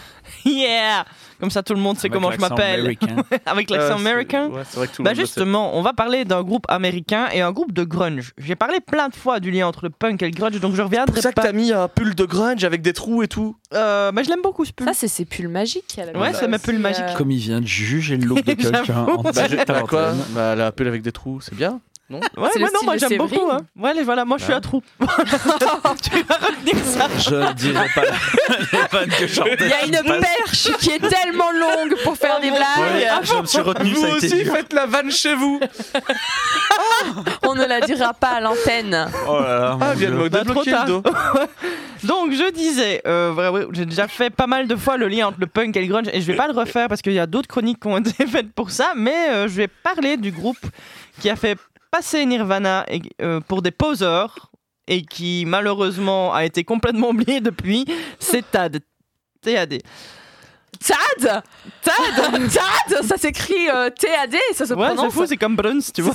Yeah 0.47 1.05
Comme 1.41 1.51
ça, 1.51 1.63
tout 1.63 1.75
le 1.75 1.81
monde 1.81 1.97
sait 1.97 2.07
Avec 2.07 2.13
comment 2.13 2.31
je 2.33 2.39
m'appelle. 2.39 2.97
Avec 3.47 3.71
l'accent 3.71 3.85
Euh, 3.85 3.89
c'est- 3.89 3.95
américain. 3.95 4.49
Ouais, 4.49 4.63
c'est 4.69 4.77
vrai 4.77 4.87
que 4.89 4.93
tout 4.95 5.03
le 5.03 5.05
Bah 5.05 5.11
monde 5.11 5.19
le 5.21 5.27
sait. 5.27 5.33
justement, 5.33 5.77
on 5.77 5.83
va 5.83 5.93
parler 5.93 6.25
d'un 6.25 6.43
groupe 6.43 6.65
américain 6.69 7.29
et 7.33 7.41
un 7.43 7.53
groupe 7.53 7.73
de 7.73 7.85
grunge. 7.85 8.33
J'ai 8.39 8.55
parlé 8.57 8.81
plein 8.81 9.09
de 9.09 9.15
fois 9.15 9.41
du 9.41 9.51
lien 9.51 9.67
entre 9.67 9.85
le 9.85 9.91
punk 9.91 10.23
et 10.23 10.27
le 10.27 10.31
grunge, 10.33 10.59
donc 10.61 10.73
je 10.73 10.77
C'est 10.77 10.83
reviendrai 10.83 11.13
pour 11.13 11.23
ça 11.23 11.33
que 11.33 11.41
t'as 11.41 11.53
mis 11.53 11.73
un 11.73 11.89
pull 11.89 12.15
de 12.15 12.25
grunge 12.25 12.65
avec 12.65 12.83
des 12.83 12.93
trous 12.93 13.23
et 13.23 13.29
tout. 13.29 13.57
Euh, 13.75 14.13
bah 14.13 14.23
je 14.23 14.29
l'aime 14.31 14.43
beaucoup 14.43 14.65
ce 14.65 14.73
pull. 14.73 14.87
Ça, 14.87 14.93
c'est 14.95 15.09
ses 15.09 15.25
pulls 15.25 15.49
magiques. 15.49 15.95
elle 15.99 16.17
Ouais, 16.17 16.33
c'est 16.35 16.49
mes 16.49 16.59
pulls 16.59 16.77
euh, 16.77 16.79
magiques. 16.79 17.15
Comme 17.17 17.31
il 17.31 17.39
vient 17.39 17.61
de 17.61 17.67
juger 17.67 18.17
le 18.17 18.25
look 18.27 18.43
de 18.45 18.53
quelqu'un 18.55 19.07
Bah, 19.07 19.31
bah, 19.67 19.83
quoi. 19.89 20.13
Bah, 20.31 20.51
elle 20.55 20.61
a 20.63 20.67
un 20.69 20.73
pull 20.73 20.89
avec 20.89 21.03
des 21.03 21.13
trous, 21.13 21.41
c'est 21.43 21.55
bien. 21.55 21.81
Ouais, 22.11 22.21
C'est 22.53 22.59
le 22.59 22.65
ouais, 22.67 22.71
non, 22.71 22.79
style 22.79 22.85
moi 22.85 22.95
de 22.95 23.01
j'aime 23.01 23.09
Séverine. 23.09 23.35
beaucoup. 23.39 23.51
Hein. 23.51 23.61
Ouais, 23.77 23.95
les- 23.95 24.03
voilà, 24.03 24.25
moi 24.27 24.37
je 24.39 24.45
suis 24.45 24.53
à 24.53 24.61
trou. 24.61 24.83
tu 25.01 25.07
vas 26.23 26.37
retenir 26.37 26.85
ça. 26.85 27.09
Je 27.19 27.35
ne 27.35 27.53
dirai 27.55 27.87
pas 27.95 28.03
les 28.03 28.79
vannes 28.93 29.09
que 29.19 29.27
j'entends. 29.27 29.51
Il 29.59 29.69
y 29.69 29.73
a 29.73 29.87
une 29.87 30.21
perche 30.21 30.77
qui 30.81 30.91
est 30.91 30.99
tellement 31.09 31.51
longue 31.51 31.95
pour 32.05 32.15
faire 32.17 32.41
des 32.41 32.51
Ouais, 32.51 32.57
blagues. 32.59 33.25
je 33.25 33.35
me 33.41 33.47
suis 33.47 33.61
retenu, 33.61 33.91
Vous 33.95 34.01
ça 34.03 34.07
a 34.13 34.17
été 34.19 34.27
aussi 34.27 34.45
dur. 34.45 34.55
faites 34.55 34.73
la 34.75 34.85
vanne 34.87 35.11
chez 35.11 35.35
vous. 35.35 35.59
On 37.43 37.55
ne 37.55 37.65
la 37.65 37.81
dira 37.81 38.13
pas 38.15 38.29
à 38.37 38.41
l'antenne. 38.41 39.09
Oh 39.29 39.41
là 39.41 39.59
là, 39.59 39.79
Ah, 39.81 39.87
mon 39.87 39.93
vient 39.95 40.11
de 40.11 40.15
Dieu. 40.15 40.23
me 40.25 40.29
Bah, 40.29 40.39
trop 40.45 40.63
débloquer 40.63 40.71
le 40.71 40.77
tard. 40.77 40.87
dos. 40.87 41.03
Donc 42.05 42.33
je 42.33 42.51
disais, 42.53 43.01
euh, 43.07 43.67
j'ai 43.73 43.87
déjà 43.87 44.09
fait 44.09 44.29
pas 44.31 44.47
mal 44.47 44.67
de 44.67 44.77
fois 44.77 44.97
le 44.99 45.09
lien 45.09 45.29
entre 45.29 45.41
le 45.41 45.47
punk 45.47 45.75
et 45.77 45.81
le 45.81 45.87
grunge 45.87 46.09
et 46.13 46.21
je 46.21 46.27
vais 46.27 46.37
pas 46.37 46.47
le 46.49 46.53
refaire 46.53 46.89
parce 46.89 47.01
qu'il 47.01 47.15
y 47.15 47.19
a 47.19 47.27
d'autres 47.27 47.49
chroniques 47.49 47.81
qui 47.81 47.89
ont 47.89 47.97
été 47.99 48.27
faites 48.27 48.53
pour 48.53 48.71
ça, 48.71 48.93
mais 48.95 49.31
euh, 49.31 49.49
je 49.49 49.55
vais 49.55 49.69
parler 49.69 50.17
du 50.19 50.31
groupe 50.31 50.59
qui 51.21 51.31
a 51.31 51.37
fait 51.37 51.57
passer 51.95 52.27
Nirvana 52.27 52.85
euh, 53.23 53.39
pour 53.39 53.63
des 53.63 53.71
poseurs 53.71 54.51
et 54.89 55.03
qui 55.03 55.45
malheureusement 55.47 56.35
a 56.35 56.45
été 56.45 56.65
complètement 56.65 57.11
oublié 57.15 57.41
depuis, 57.41 57.85
c'est 58.19 58.51
TAD. 58.51 58.81
TAD. 59.41 59.79
Tad 60.87 61.43
Tad 61.83 62.33
Tad 62.53 63.03
Ça 63.07 63.17
s'écrit 63.17 63.69
euh, 63.73 63.91
T-A-D, 63.91 64.37
ça 64.55 64.67
se 64.67 64.75
Ouais, 64.75 64.89
c'est 64.89 64.95
prononce. 64.95 65.13
fou, 65.15 65.27
c'est 65.27 65.37
comme 65.37 65.57
Bruns, 65.57 65.81
tu 65.95 66.03
vois. 66.03 66.15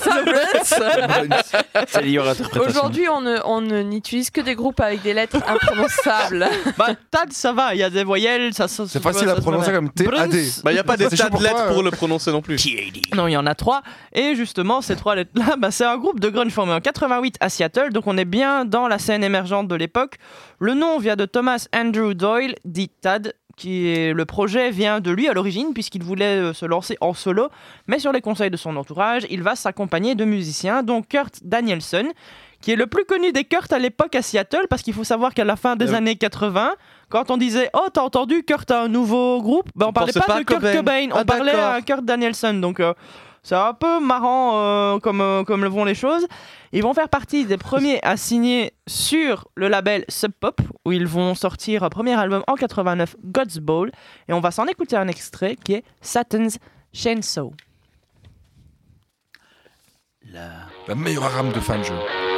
C'est. 0.64 0.80
C'est 1.88 2.02
lié 2.02 2.18
à 2.20 2.26
l'interprétation. 2.26 2.70
Aujourd'hui, 2.70 3.08
on 3.10 3.22
ne- 3.22 3.40
on 3.46 3.62
ne- 3.62 3.82
n'utilise 3.84 4.30
que 4.30 4.42
des 4.42 4.56
groupes 4.56 4.80
avec 4.80 5.02
des 5.02 5.14
lettres 5.14 5.38
imprononçables. 5.48 6.48
Bah, 6.78 6.90
Tad, 7.12 7.32
ça 7.32 7.52
va, 7.54 7.74
il 7.74 7.80
y 7.80 7.84
a 7.84 7.90
des 7.90 8.04
voyelles, 8.04 8.54
ça, 8.54 8.68
ça 8.68 8.86
C'est 8.88 9.02
facile 9.02 9.30
à 9.30 9.36
prononcer 9.36 9.72
comme 9.72 9.90
T-A-D. 9.92 10.52
Bah, 10.64 10.72
y 10.74 10.78
a 10.80 10.84
pas 10.84 10.98
des 10.98 11.10
C'est 11.10 11.18
tas 11.18 11.30
de 11.30 11.42
lettres 11.44 11.68
pour 11.68 11.80
euh. 11.80 11.84
le 11.84 11.92
prononcer 11.92 12.32
non 12.32 12.42
plus. 12.42 12.58
Non, 13.16 13.28
il 13.28 13.32
y 13.34 13.38
en 13.38 13.46
a 13.46 13.56
trois. 13.56 13.82
Et 14.14 14.36
justement, 14.36 14.82
ces 14.82 14.96
trois 14.96 15.16
lettres-là, 15.16 15.56
bah, 15.58 15.72
c'est 15.72 15.86
un 15.86 15.98
groupe 15.98 16.20
de 16.20 16.30
grunge 16.30 16.52
formé 16.52 16.74
en 16.74 16.80
88 16.82 17.36
à 17.40 17.50
Seattle. 17.50 17.92
Donc 17.92 18.08
on 18.08 18.18
est 18.18 18.26
bien 18.26 18.66
dans 18.66 18.88
la 18.88 19.00
scène 19.00 19.24
émergente 19.24 19.68
de 19.68 19.76
l'époque. 19.76 20.16
Le 20.60 20.74
nom 20.74 21.00
vient 21.00 21.16
de 21.16 21.26
Thomas 21.26 21.68
Andrew 21.76 22.14
Doyle, 22.14 22.56
dit 22.66 22.90
Tad. 23.02 23.34
Qui 23.60 23.88
est, 23.90 24.14
le 24.14 24.24
projet 24.26 24.72
vient 24.72 25.02
de 25.02 25.12
lui 25.12 25.28
à 25.28 25.34
l'origine 25.34 25.74
puisqu'il 25.74 26.02
voulait 26.02 26.38
euh, 26.40 26.54
se 26.54 26.66
lancer 26.66 26.98
en 27.02 27.14
solo, 27.14 27.50
mais 27.88 28.00
sur 28.00 28.14
les 28.14 28.22
conseils 28.22 28.50
de 28.50 28.56
son 28.58 28.76
entourage, 28.78 29.28
il 29.30 29.44
va 29.44 29.56
s'accompagner 29.56 30.16
de 30.16 30.24
musiciens, 30.24 30.82
dont 30.82 31.02
Kurt 31.02 31.40
Danielson, 31.44 32.08
qui 32.62 32.72
est 32.72 32.78
le 32.78 32.88
plus 32.88 33.04
connu 33.04 33.34
des 33.34 33.44
Kurt 33.44 33.72
à 33.74 33.80
l'époque 33.80 34.16
à 34.16 34.22
Seattle, 34.22 34.68
parce 34.70 34.82
qu'il 34.82 34.94
faut 34.94 35.04
savoir 35.04 35.34
qu'à 35.34 35.44
la 35.44 35.58
fin 35.58 35.76
des 35.76 35.92
Euh. 35.94 35.98
années 35.98 36.16
80, 36.16 36.72
quand 37.10 37.32
on 37.32 37.38
disait 37.38 37.70
Oh, 37.74 37.88
t'as 37.94 38.02
entendu, 38.02 38.44
Kurt 38.44 38.72
a 38.72 38.84
un 38.84 38.88
nouveau 38.88 39.42
groupe, 39.42 39.70
bah, 39.76 39.88
on 39.88 39.90
On 39.90 39.94
parlait 39.94 40.14
pas, 40.14 40.22
pas 40.22 40.40
de 40.40 40.44
Kurt 40.46 40.62
Cobain. 40.62 40.74
Cobain, 40.78 41.08
on 41.12 41.18
Ah, 41.18 41.26
parlait 41.26 41.52
à 41.52 41.82
Kurt 41.82 42.06
Danielson. 42.06 42.54
Donc 42.56 42.80
euh, 42.80 42.94
c'est 43.50 43.56
un 43.56 43.74
peu 43.74 44.00
marrant 44.00 44.52
euh, 44.54 45.00
comme, 45.00 45.22
euh, 45.22 45.44
comme 45.44 45.64
le 45.64 45.70
vont 45.70 45.84
les 45.84 45.96
choses. 45.96 46.28
Ils 46.72 46.84
vont 46.84 46.94
faire 46.94 47.10
partie 47.10 47.48
des 47.48 47.58
premiers 47.58 48.00
à 48.04 48.16
signer 48.16 48.74
sur 48.86 49.48
le 49.56 49.68
label 49.68 50.06
Sub 50.08 50.32
Pop, 50.40 50.62
où 50.86 50.92
ils 50.92 51.08
vont 51.08 51.34
sortir 51.34 51.82
un 51.82 51.90
premier 51.90 52.14
album 52.14 52.44
en 52.46 52.54
89, 52.54 53.16
God's 53.24 53.58
Ball. 53.58 53.92
Et 54.28 54.34
on 54.34 54.40
va 54.40 54.52
s'en 54.52 54.68
écouter 54.68 54.98
un 54.98 55.08
extrait 55.08 55.56
qui 55.56 55.74
est 55.74 55.84
Satan's 56.00 56.60
Chainsaw. 56.94 57.52
La 60.32 60.94
meilleure 60.96 61.36
arme 61.36 61.52
de 61.52 61.60
fin 61.60 61.80
de 61.80 61.84
jeu. 61.84 62.29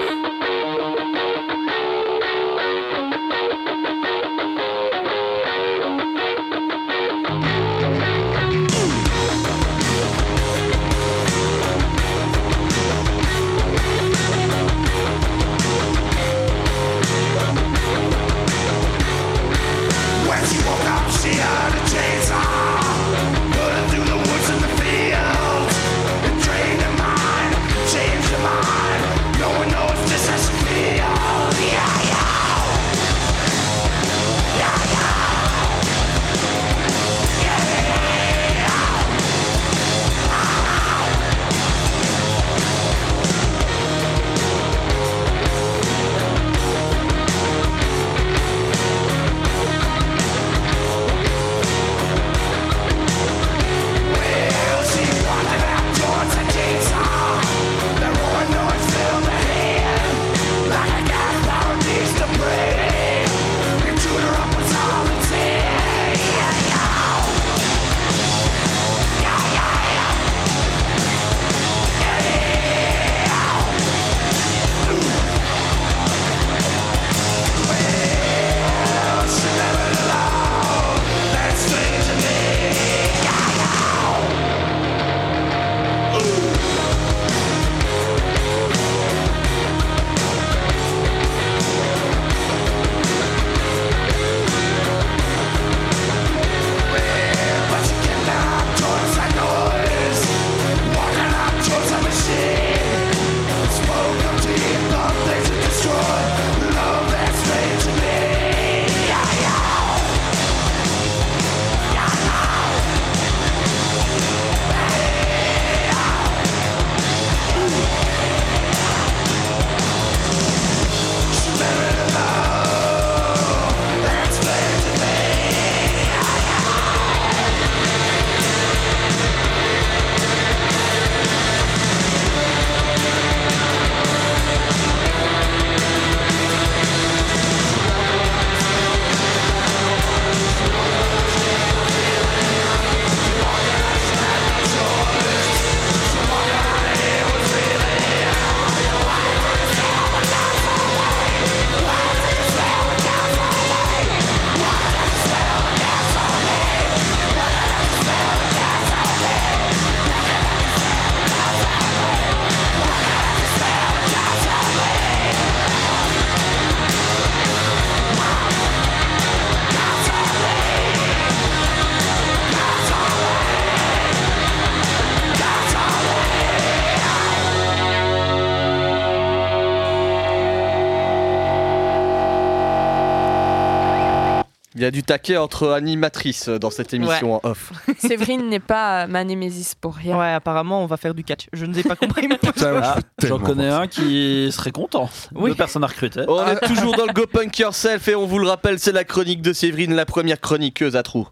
A 184.92 184.94
du 184.94 185.04
taquet 185.04 185.38
entre 185.38 185.70
animatrices 185.70 186.50
dans 186.50 186.70
cette 186.70 186.94
émission 186.94 187.36
en 187.36 187.40
off. 187.44 187.72
Séverine 187.98 188.50
n'est 188.50 188.60
pas 188.60 189.08
ma 189.08 189.24
némésis 189.24 189.74
pour 189.74 189.96
rien. 189.96 190.20
Ouais, 190.20 190.34
apparemment, 190.34 190.84
on 190.84 190.86
va 190.86 190.98
faire 190.98 191.14
du 191.14 191.24
catch. 191.24 191.48
Je 191.54 191.66
ne 191.66 191.78
ai 191.78 191.84
pas 191.84 191.96
compris. 191.96 192.28
Ah, 192.62 192.98
J'en 193.24 193.40
connais 193.40 193.70
un 193.70 193.88
qui 193.88 194.52
serait 194.52 194.72
content. 194.72 195.10
Oui. 195.34 195.52
Deux 195.52 195.56
personnes 195.56 195.84
à 195.84 195.88
recruter. 195.88 196.26
On 196.28 196.46
est 196.46 196.60
toujours 196.68 196.96
dans 196.96 197.06
le 197.06 197.14
Go 197.14 197.26
Punk 197.32 197.58
Yourself 197.58 198.08
et 198.10 198.16
on 198.16 198.26
vous 198.26 198.40
le 198.40 198.48
rappelle, 198.48 198.80
c'est 198.80 198.92
la 198.92 199.04
chronique 199.04 199.42
de 199.42 199.54
Séverine, 199.54 199.94
la 199.94 200.06
première 200.06 200.40
chroniqueuse 200.40 200.96
à 200.96 201.04
trous. 201.04 201.28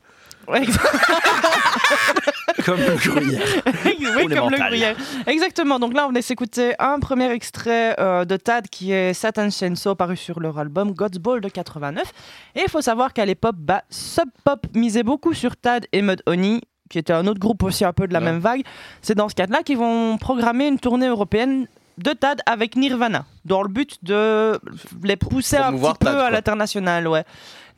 Ouais, 0.47 0.61
Comme 2.65 2.79
le 2.79 2.95
gruyère. 2.95 3.41
oui, 3.85 4.27
comme 4.35 4.49
le 4.49 4.57
gruyère. 4.57 4.95
Exactement. 5.27 5.79
Donc 5.79 5.93
là, 5.93 6.05
on 6.05 6.09
venait 6.09 6.21
s'écouter 6.21 6.73
un 6.79 6.99
premier 6.99 7.31
extrait 7.31 7.95
euh, 7.99 8.25
de 8.25 8.35
Tad 8.37 8.67
qui 8.69 8.91
est 8.91 9.13
Satan 9.13 9.49
Chainsaw 9.49 9.95
paru 9.95 10.17
sur 10.17 10.39
leur 10.39 10.57
album 10.59 10.91
God's 10.93 11.17
Ball 11.19 11.41
de 11.41 11.49
89. 11.49 12.03
Et 12.55 12.61
il 12.65 12.69
faut 12.69 12.81
savoir 12.81 13.13
qu'à 13.13 13.25
l'époque, 13.25 13.55
bah, 13.57 13.83
Sub 13.89 14.29
Pop 14.43 14.65
misait 14.75 15.03
beaucoup 15.03 15.33
sur 15.33 15.55
Tad 15.57 15.85
et 15.91 16.01
Mud 16.01 16.21
Honey 16.25 16.61
qui 16.89 16.97
était 16.97 17.13
un 17.13 17.27
autre 17.27 17.39
groupe 17.39 17.61
aussi 17.61 17.85
un 17.85 17.93
peu 17.93 18.07
de 18.07 18.13
la 18.13 18.19
Ouais. 18.19 18.25
même 18.25 18.39
vague. 18.39 18.63
C'est 19.03 19.13
dans 19.13 19.29
ce 19.29 19.35
cadre-là 19.35 19.61
qu'ils 19.61 19.77
vont 19.77 20.17
programmer 20.17 20.67
une 20.67 20.79
tournée 20.79 21.05
européenne 21.07 21.67
de 21.99 22.11
Tad 22.13 22.41
avec 22.47 22.75
Nirvana, 22.77 23.25
dans 23.45 23.61
le 23.61 23.67
but 23.67 23.97
de 24.03 24.57
les 25.03 25.15
pousser 25.17 25.57
un 25.57 25.73
petit 25.73 25.81
peu 25.99 26.05
Tad, 26.05 26.15
à 26.17 26.29
l'international. 26.31 27.07
Ouais. 27.07 27.25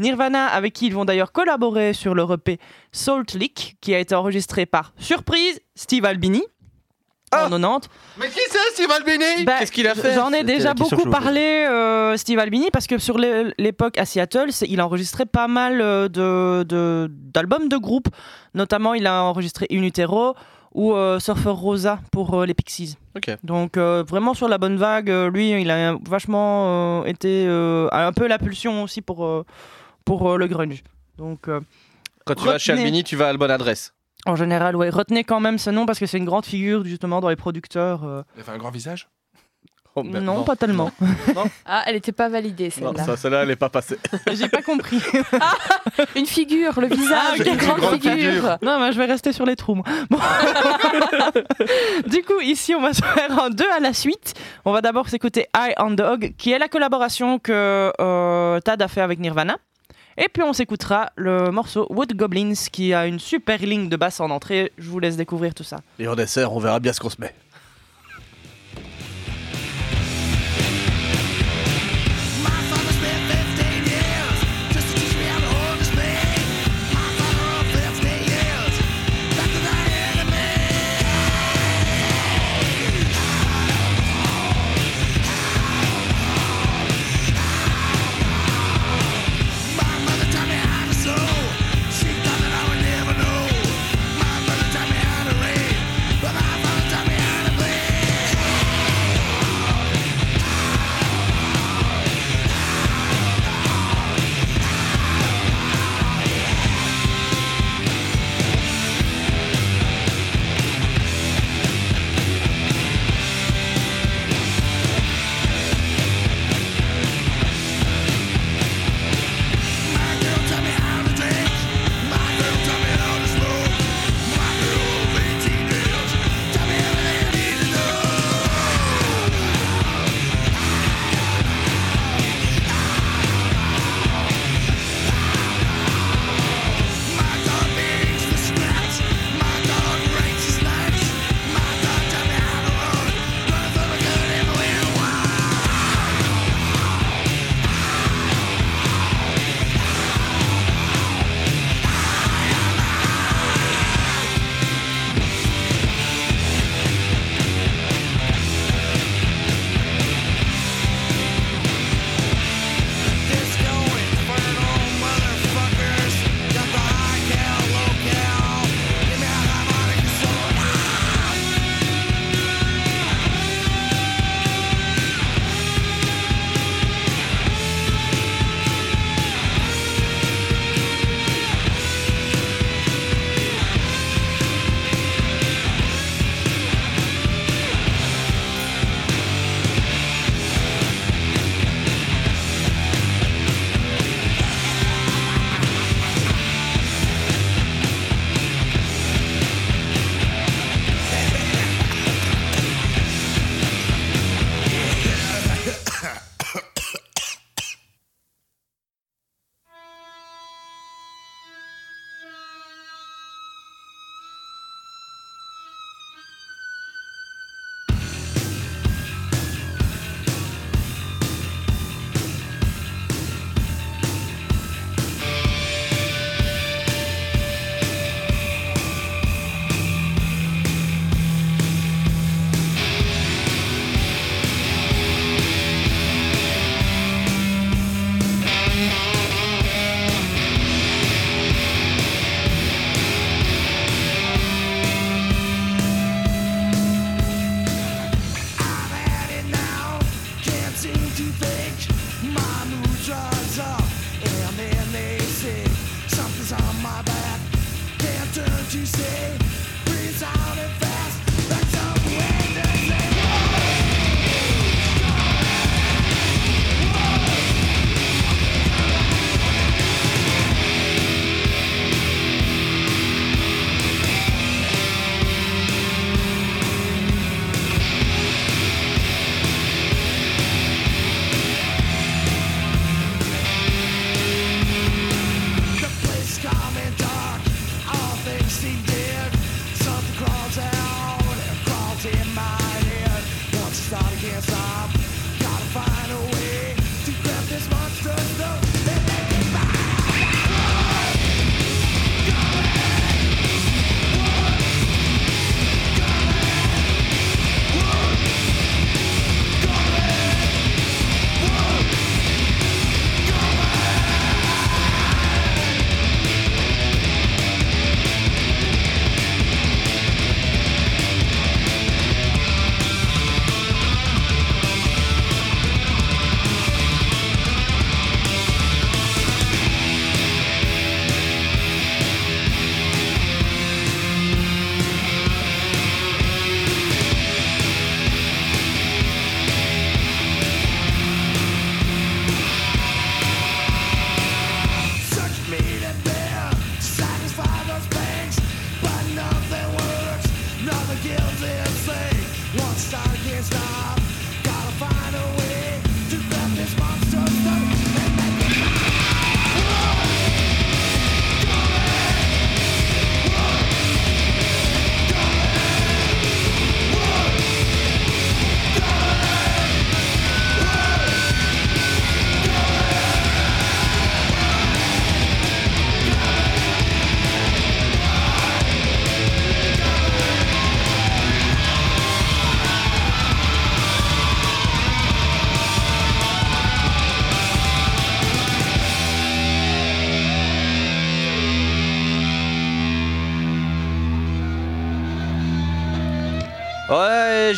Nirvana, 0.02 0.48
avec 0.48 0.74
qui 0.74 0.88
ils 0.88 0.94
vont 0.94 1.06
d'ailleurs 1.06 1.32
collaborer 1.32 1.94
sur 1.94 2.14
le 2.16 2.26
EP 2.34 2.60
Salt 2.92 3.34
Leak, 3.38 3.78
qui 3.82 3.94
a 3.96 4.00
été 4.00 4.14
enregistré 4.16 4.66
par 4.66 4.94
surprise 4.98 5.60
Steve 5.76 6.04
Albini 6.06 6.44
en 7.34 7.48
90. 7.50 7.88
Mais 8.20 8.28
qui 8.28 8.40
c'est 8.50 8.74
Steve 8.74 8.92
Albini? 8.92 9.46
Bah, 9.46 9.54
Qu'est-ce 9.60 9.72
qu'il 9.72 9.88
a 9.88 9.96
fait? 9.96 10.14
J'en 10.16 10.34
ai 10.34 10.44
déjà 10.44 10.74
beaucoup 10.74 11.10
parlé, 11.10 11.66
euh, 11.70 12.18
Steve 12.18 12.40
Albini, 12.40 12.70
parce 12.74 12.88
que 12.88 12.98
sur 12.98 13.18
l'é- 13.18 13.54
l'époque 13.58 13.98
à 13.98 14.04
Seattle, 14.06 14.50
il 14.68 14.82
a 14.82 14.86
enregistré 14.86 15.26
pas 15.26 15.48
mal 15.48 15.80
euh, 15.80 16.10
de- 16.10 16.64
de- 16.64 17.08
d'albums 17.10 17.70
de, 17.70 17.78
groupes. 17.78 18.10
Notamment, 18.54 18.94
il 18.96 19.08
a 19.08 19.24
enregistré 19.24 19.66
In 19.72 19.82
Utero 19.84 20.36
ou 20.74 20.94
euh, 20.94 21.20
Surfer 21.20 21.50
Rosa 21.52 22.00
pour 22.12 22.34
euh, 22.38 22.46
les 22.46 22.54
Pixies. 22.54 22.98
Donc, 23.44 23.78
euh, 23.78 24.04
vraiment 24.06 24.34
sur 24.34 24.50
la 24.50 24.58
bonne 24.58 24.76
vague. 24.76 25.10
lui, 25.34 25.52
il 25.52 25.72
a 25.72 25.96
vachement 26.10 27.02
euh, 27.04 27.06
été 27.06 27.46
euh, 27.48 27.88
un 27.94 28.12
peu 28.12 28.28
la 28.28 28.40
pulsion 28.40 28.84
aussi 28.84 29.02
pour, 29.02 29.26
euh, 29.26 29.46
pour 30.06 30.30
euh, 30.32 30.38
le 30.38 30.48
grunge. 30.48 30.84
Donc, 31.18 31.48
euh, 31.48 31.60
Quand 32.26 32.36
tu 32.36 32.46
vas 32.46 32.58
chez. 32.58 32.74
Albini, 32.74 33.04
tu 33.04 33.16
vas 33.16 33.30
à 33.30 33.32
la 33.32 33.38
bonne 33.38 33.52
adresse. 33.52 33.94
en 34.26 34.36
général, 34.36 34.76
ouais, 34.76 34.90
retenez 34.90 35.24
quand 35.24 35.40
même 35.40 35.58
ce 35.58 35.70
nom 35.70 35.86
parce 35.86 36.00
que 36.00 36.06
c'est 36.06 36.18
une 36.18 36.26
grande 36.26 36.46
figure 36.46 36.84
justement 36.86 37.20
dans 37.22 37.30
les 37.30 37.36
producteurs. 37.36 38.04
euh. 38.04 38.24
Il 38.36 38.42
avait 38.42 38.52
un 38.54 38.58
grand 38.58 38.72
visage? 38.72 39.08
Oh, 39.94 40.04
merde, 40.04 40.24
non, 40.24 40.44
pas 40.46 40.56
tellement. 40.56 40.90
Ah, 41.66 41.84
elle 41.86 41.98
était 41.98 42.14
pas 42.14 42.30
validée 42.30 42.72
Non, 42.82 42.94
celle-là. 42.94 43.04
ça, 43.04 43.18
celle-là, 43.18 43.44
elle 43.44 43.52
est 43.52 43.58
pas 43.58 43.68
passée. 43.68 43.98
J'ai 44.34 44.48
pas 44.48 44.62
compris. 44.62 45.02
Une 46.16 46.26
figure, 46.26 46.80
le 46.80 46.88
visage, 46.88 47.42
Ah, 47.42 47.44
une 47.46 47.58
grande, 47.58 47.80
grande 47.82 47.94
figure. 48.02 48.14
figure. 48.14 48.58
Non, 48.62 48.80
mais 48.80 48.94
je 48.94 48.98
vais 48.98 49.06
rester 49.06 49.34
sur 49.34 49.46
les 49.46 49.58
trous. 49.58 49.76
moi. 49.76 49.84
Bon. 50.10 50.18
du 52.08 52.24
coup, 52.24 52.40
ici, 52.42 52.74
on 52.74 52.82
va 52.82 52.94
se 52.94 53.02
faire 53.04 53.38
en 53.38 53.50
deux 53.50 53.70
à 53.76 53.80
la 53.82 53.94
suite. 53.94 54.34
On 54.66 54.72
va 54.72 54.82
d'abord 54.82 55.10
s'écouter 55.10 55.48
Eye 55.58 55.74
on 55.78 55.92
Dog, 55.92 56.34
qui 56.38 56.52
est 56.52 56.60
la 56.60 56.68
collaboration 56.70 57.38
que 57.40 57.92
euh, 58.00 58.60
Tad 58.62 58.82
a 58.82 58.88
fait 58.88 59.02
avec 59.02 59.20
Nirvana. 59.20 59.58
Et 60.18 60.28
puis, 60.28 60.44
on 60.44 60.54
s'écoutera 60.54 61.12
le 61.16 61.52
morceau 61.52 61.88
Wood 61.90 62.14
Goblins, 62.16 62.54
qui 62.72 62.94
a 62.94 63.08
une 63.08 63.20
super 63.20 63.60
ligne 63.60 63.90
de 63.90 63.96
basse 63.96 64.20
en 64.20 64.30
entrée. 64.30 64.72
Je 64.78 64.90
vous 64.90 65.00
laisse 65.00 65.18
découvrir 65.18 65.54
tout 65.54 65.64
ça. 65.64 65.78
Et 66.00 66.08
en 66.08 66.16
dessert, 66.16 66.54
on 66.54 66.60
verra 66.60 66.80
bien 66.80 66.94
ce 66.94 67.00
qu'on 67.00 67.10
se 67.10 67.20
met. 67.20 67.34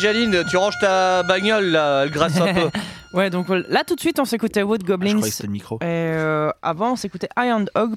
Jaline, 0.04 0.44
tu 0.50 0.56
ranges 0.58 0.78
ta 0.80 1.22
bagnole 1.22 1.66
là, 1.70 2.02
elle 2.04 2.10
grasse 2.10 2.38
un 2.40 2.52
peu. 2.52 2.70
Ouais, 3.14 3.30
donc 3.30 3.46
là 3.48 3.84
tout 3.86 3.94
de 3.94 4.00
suite 4.00 4.18
on 4.18 4.24
s'écoutait 4.24 4.62
Wood 4.64 4.80
Je 4.82 4.86
Goblins. 4.86 5.10
croyais 5.14 5.30
que 5.30 5.36
c'était 5.36 5.46
le 5.46 5.52
micro. 5.52 5.76
Et 5.76 5.84
euh, 5.84 6.50
avant 6.62 6.92
on 6.92 6.96
s'écoutait 6.96 7.28
Iron 7.38 7.64
Hog, 7.76 7.94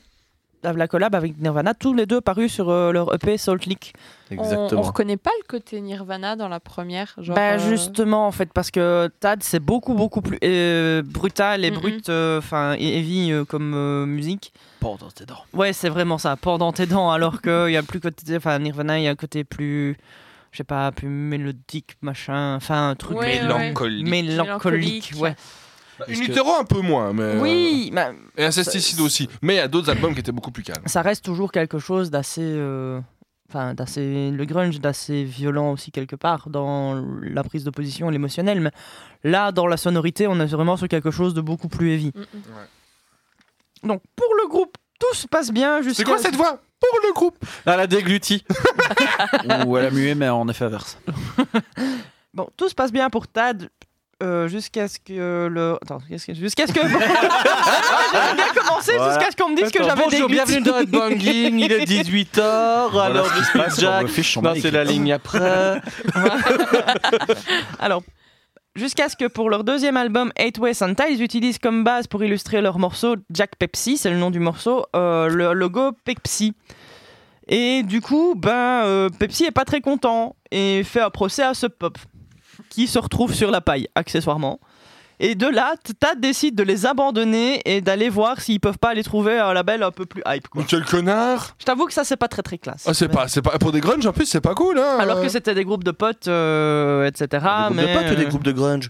la 0.63 0.87
collab 0.87 1.15
avec 1.15 1.39
Nirvana, 1.39 1.73
tous 1.73 1.93
les 1.95 2.05
deux 2.05 2.21
parus 2.21 2.53
sur 2.53 2.69
euh, 2.69 2.91
leur 2.91 3.11
EP 3.15 3.35
Salt 3.39 3.65
Lake. 3.65 3.93
On, 4.37 4.67
on 4.73 4.81
reconnaît 4.83 5.17
pas 5.17 5.31
le 5.41 5.47
côté 5.47 5.81
Nirvana 5.81 6.35
dans 6.35 6.47
la 6.49 6.59
première. 6.59 7.15
Genre, 7.17 7.35
bah 7.35 7.53
euh, 7.53 7.57
justement 7.57 8.27
en 8.27 8.31
fait 8.31 8.53
parce 8.53 8.69
que 8.69 9.09
Tad 9.19 9.41
c'est 9.41 9.59
beaucoup 9.59 9.95
beaucoup 9.95 10.21
plus 10.21 10.37
euh, 10.43 11.01
brutal 11.03 11.65
et 11.65 11.71
Mhm. 11.71 11.77
brut, 11.77 12.09
enfin 12.09 12.73
heavy 12.73 13.31
euh, 13.31 13.43
comme 13.43 13.73
euh, 13.75 14.05
musique. 14.05 14.53
Pas 14.79 14.93
dans 14.99 15.09
tes 15.09 15.25
dents. 15.25 15.41
Ouais 15.53 15.73
c'est 15.73 15.89
vraiment 15.89 16.19
ça, 16.19 16.35
pas 16.35 16.59
dans 16.59 16.71
tes 16.73 16.85
dents 16.85 17.09
alors 17.09 17.41
qu'il 17.41 17.71
y 17.71 17.77
a 17.77 17.81
plus 17.81 17.99
côté, 17.99 18.35
enfin 18.37 18.59
Nirvana 18.59 18.99
il 18.99 19.03
y 19.05 19.07
a 19.07 19.11
un 19.11 19.15
côté 19.15 19.43
plus, 19.43 19.97
je 20.57 20.61
sais 20.63 20.63
pas, 20.63 20.91
plus 20.91 21.07
mélodique 21.07 21.97
machin, 22.01 22.55
enfin 22.55 22.89
un 22.89 22.95
truc 22.95 23.15
Ouais, 23.19 23.25
ouais. 23.39 23.41
Mélancolique. 23.43 24.07
mélancolique, 24.07 25.11
Mélancolique. 25.11 25.13
ouais. 25.21 25.35
In 26.09 26.13
Utero 26.21 26.51
un 26.59 26.63
peu 26.65 26.81
moins, 26.81 27.13
mais. 27.13 27.21
euh, 27.23 27.39
Oui, 27.41 27.91
bah, 27.93 28.11
Et 28.37 28.45
Incesticide 28.45 28.99
aussi. 29.01 29.29
Mais 29.43 29.53
il 29.53 29.57
y 29.57 29.59
a 29.59 29.67
d'autres 29.67 29.89
albums 29.91 30.13
qui 30.15 30.19
étaient 30.21 30.31
beaucoup 30.31 30.51
plus 30.51 30.63
calmes. 30.63 30.81
ça 30.87 31.03
reste 31.03 31.23
toujours 31.23 31.51
quelque 31.51 31.77
chose 31.77 32.09
d'assez 32.09 32.41
euh, 32.43 32.99
enfin 33.49 33.75
d'assez 33.75 34.31
le 34.31 34.45
grunge 34.45 34.79
d'assez 34.79 35.23
violent 35.23 35.71
aussi 35.73 35.91
quelque 35.91 36.15
part 36.15 36.49
dans 36.49 36.95
la 37.21 37.43
prise 37.43 37.63
de 37.63 37.69
position 37.69 38.09
l'émotionnel 38.09 38.59
mais 38.61 38.71
là 39.23 39.51
dans 39.51 39.67
la 39.67 39.77
sonorité 39.77 40.27
on 40.27 40.39
est 40.39 40.45
vraiment 40.47 40.75
sur 40.75 40.87
quelque 40.87 41.11
chose 41.11 41.33
de 41.35 41.41
beaucoup 41.41 41.67
plus 41.69 41.91
heavy 41.93 42.11
Mm, 42.15 42.21
mm. 42.21 43.87
donc 43.87 44.01
pour 44.15 44.27
le 44.43 44.49
groupe 44.49 44.75
tout 44.99 45.15
se 45.15 45.27
passe 45.27 45.51
bien 45.51 45.81
jusqu'à 45.81 46.03
C'est 46.03 46.03
quoi 46.09 46.17
cette 46.17 46.35
voix? 46.35 46.59
Pour 46.79 46.99
le 47.07 47.13
groupe 47.13 47.37
Elle 47.65 47.79
a 47.79 47.87
dégluti. 47.87 48.43
Ou 49.65 49.77
elle 49.77 49.85
a 49.87 49.91
mué, 49.91 50.15
mais 50.15 50.29
en 50.29 50.47
effet 50.47 50.65
inverse. 50.65 50.97
bon 52.33 52.47
tout 52.55 52.69
se 52.69 52.75
passe 52.75 52.91
bien 52.91 53.09
pour 53.09 53.27
Tad 53.27 53.69
euh, 54.23 54.47
jusqu'à 54.47 54.87
ce 54.87 54.97
que 54.99 55.47
le 55.47 55.77
attends 55.81 55.99
qu'est-ce 56.09 56.25
que- 56.27 56.33
jusqu'à 56.33 56.65
ce 56.67 56.73
que 56.73 56.81
j'avais 56.87 58.35
bien 58.35 58.53
commencé 58.55 58.95
Voilà. 58.95 59.13
jusqu'à 59.13 59.31
ce 59.31 59.35
qu'on 59.35 59.49
me 59.49 59.55
dise 59.55 59.71
que 59.71 59.77
Attends, 59.79 59.89
j'avais 59.89 60.03
Bonjour, 60.05 60.27
dégluti. 60.27 60.33
bienvenue 60.33 60.61
dans 60.61 60.79
Headbanging, 60.79 61.59
il 61.59 61.71
est 61.71 61.85
18h, 61.85 62.99
alors 62.99 63.27
ce 63.27 63.33
qui 63.33 63.39
je 63.39 63.45
se 63.69 63.71
suis 63.75 63.81
Jack. 63.81 64.01
le 64.01 64.07
fiche, 64.07 64.37
on 64.37 64.41
Non, 64.41 64.53
c'est 64.59 64.71
la 64.71 64.83
ligne 64.83 65.13
après. 65.13 65.81
Alors, 67.79 68.01
jusqu'à 68.77 69.09
ce 69.09 69.15
que 69.15 69.25
pour 69.25 69.49
leur 69.49 69.63
deuxième 69.63 69.97
album, 69.97 70.31
Eight 70.37 70.57
Way 70.59 70.73
Santa, 70.73 71.09
ils 71.09 71.21
utilisent 71.21 71.57
comme 71.57 71.83
base 71.83 72.07
pour 72.07 72.23
illustrer 72.23 72.61
leur 72.61 72.79
morceau 72.79 73.15
Jack 73.31 73.55
Pepsi, 73.57 73.97
c'est 73.97 74.09
le 74.09 74.17
nom 74.17 74.31
du 74.31 74.39
morceau, 74.39 74.85
euh, 74.95 75.27
le 75.27 75.53
logo 75.53 75.91
Pepsi. 76.05 76.53
Et 77.49 77.83
du 77.83 78.01
coup, 78.01 78.35
ben, 78.35 78.83
euh, 78.85 79.09
Pepsi 79.09 79.45
est 79.45 79.51
pas 79.51 79.65
très 79.65 79.81
content 79.81 80.35
et 80.51 80.83
fait 80.83 81.01
un 81.01 81.09
procès 81.09 81.43
à 81.43 81.53
ce 81.53 81.65
pop 81.65 81.97
qui 82.69 82.87
se 82.87 82.99
retrouve 82.99 83.33
sur 83.33 83.51
la 83.51 83.61
paille, 83.61 83.87
accessoirement. 83.95 84.59
Et 85.19 85.33
de 85.33 85.47
là, 85.47 85.73
Tad 85.99 86.19
décide 86.19 86.53
de 86.53 86.63
les 86.63 86.85
abandonner 86.85 87.61
et 87.65 87.81
d'aller 87.81 88.09
voir 88.09 88.39
s'ils 88.39 88.59
peuvent 88.59 88.77
pas 88.77 88.89
aller 88.89 89.03
trouver 89.03 89.39
un 89.39 89.51
label 89.53 89.81
un 89.81 89.89
peu 89.91 90.05
plus 90.05 90.21
hype. 90.27 90.47
Quoi. 90.47 90.63
Quel 90.67 90.85
connard 90.85 91.55
Je 91.59 91.65
t'avoue 91.65 91.87
que 91.87 91.93
ça, 91.93 92.03
c'est 92.03 92.17
pas 92.17 92.27
très 92.27 92.43
très 92.43 92.59
classe. 92.59 92.83
Ah, 92.85 92.93
c'est 92.93 93.07
pas, 93.07 93.27
c'est 93.27 93.41
pas. 93.41 93.57
Pour 93.57 93.71
des 93.71 93.79
grunge 93.79 94.05
en 94.05 94.13
plus, 94.13 94.27
c'est 94.27 94.41
pas 94.41 94.53
cool, 94.53 94.77
hein 94.77 94.97
Alors 94.99 95.21
que 95.21 95.29
c'était 95.29 95.55
des 95.55 95.63
groupes 95.63 95.83
de 95.83 95.91
potes, 95.91 96.27
euh, 96.27 97.07
etc. 97.07 97.27
Des 97.31 97.39
groupes 97.39 97.75
mais, 97.75 97.87
de 97.87 97.99
potes 97.99 98.11
ou 98.11 98.15
des 98.15 98.25
groupes 98.25 98.43
de 98.43 98.51
grunge? 98.51 98.89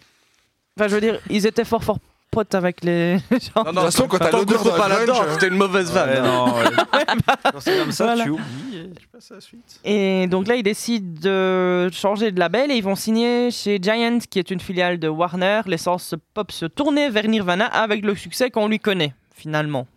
Enfin, 0.77 0.89
je 0.89 0.95
veux 0.95 1.01
dire, 1.01 1.19
ils 1.29 1.45
étaient 1.45 1.65
fort 1.65 1.83
fort 1.83 1.99
potes 2.31 2.53
avec 2.55 2.83
les 2.83 3.17
gens. 3.31 3.63
Non, 3.63 3.63
De 3.63 3.69
toute 3.71 3.79
façon, 3.81 4.07
quand 4.07 4.17
t'as 4.19 4.31
l'odeur 4.31 4.63
d'un 4.63 4.71
pas 4.77 4.87
là-dedans, 4.87 5.15
c'était 5.33 5.47
une 5.47 5.55
mauvaise 5.57 5.91
vanne. 5.91 6.09
Ouais, 6.09 6.17
hein. 6.17 7.15
non, 7.53 7.59
c'est 7.59 7.77
comme 7.79 7.91
ça, 7.91 8.05
Voilà. 8.05 8.23
tu 8.23 8.29
oublies 8.31 8.77
et 8.77 8.99
tu 8.99 9.07
passes 9.07 9.31
à 9.31 9.35
la 9.35 9.41
suite. 9.41 9.79
Et 9.83 10.27
donc 10.27 10.47
là, 10.47 10.55
ils 10.55 10.63
décident 10.63 11.19
de 11.21 11.89
changer 11.91 12.31
de 12.31 12.39
label 12.39 12.71
et 12.71 12.75
ils 12.75 12.83
vont 12.83 12.95
signer 12.95 13.51
chez 13.51 13.79
Giant, 13.81 14.19
qui 14.29 14.39
est 14.39 14.51
une 14.51 14.59
filiale 14.59 14.99
de 14.99 15.07
Warner, 15.07 15.61
laissant 15.65 15.97
ce 15.97 16.15
pop 16.33 16.51
se 16.51 16.65
tourner 16.65 17.09
vers 17.09 17.27
Nirvana 17.27 17.65
avec 17.65 18.03
le 18.03 18.15
succès 18.15 18.49
qu'on 18.51 18.67
lui 18.67 18.79
connaît, 18.79 19.13
finalement. 19.33 19.87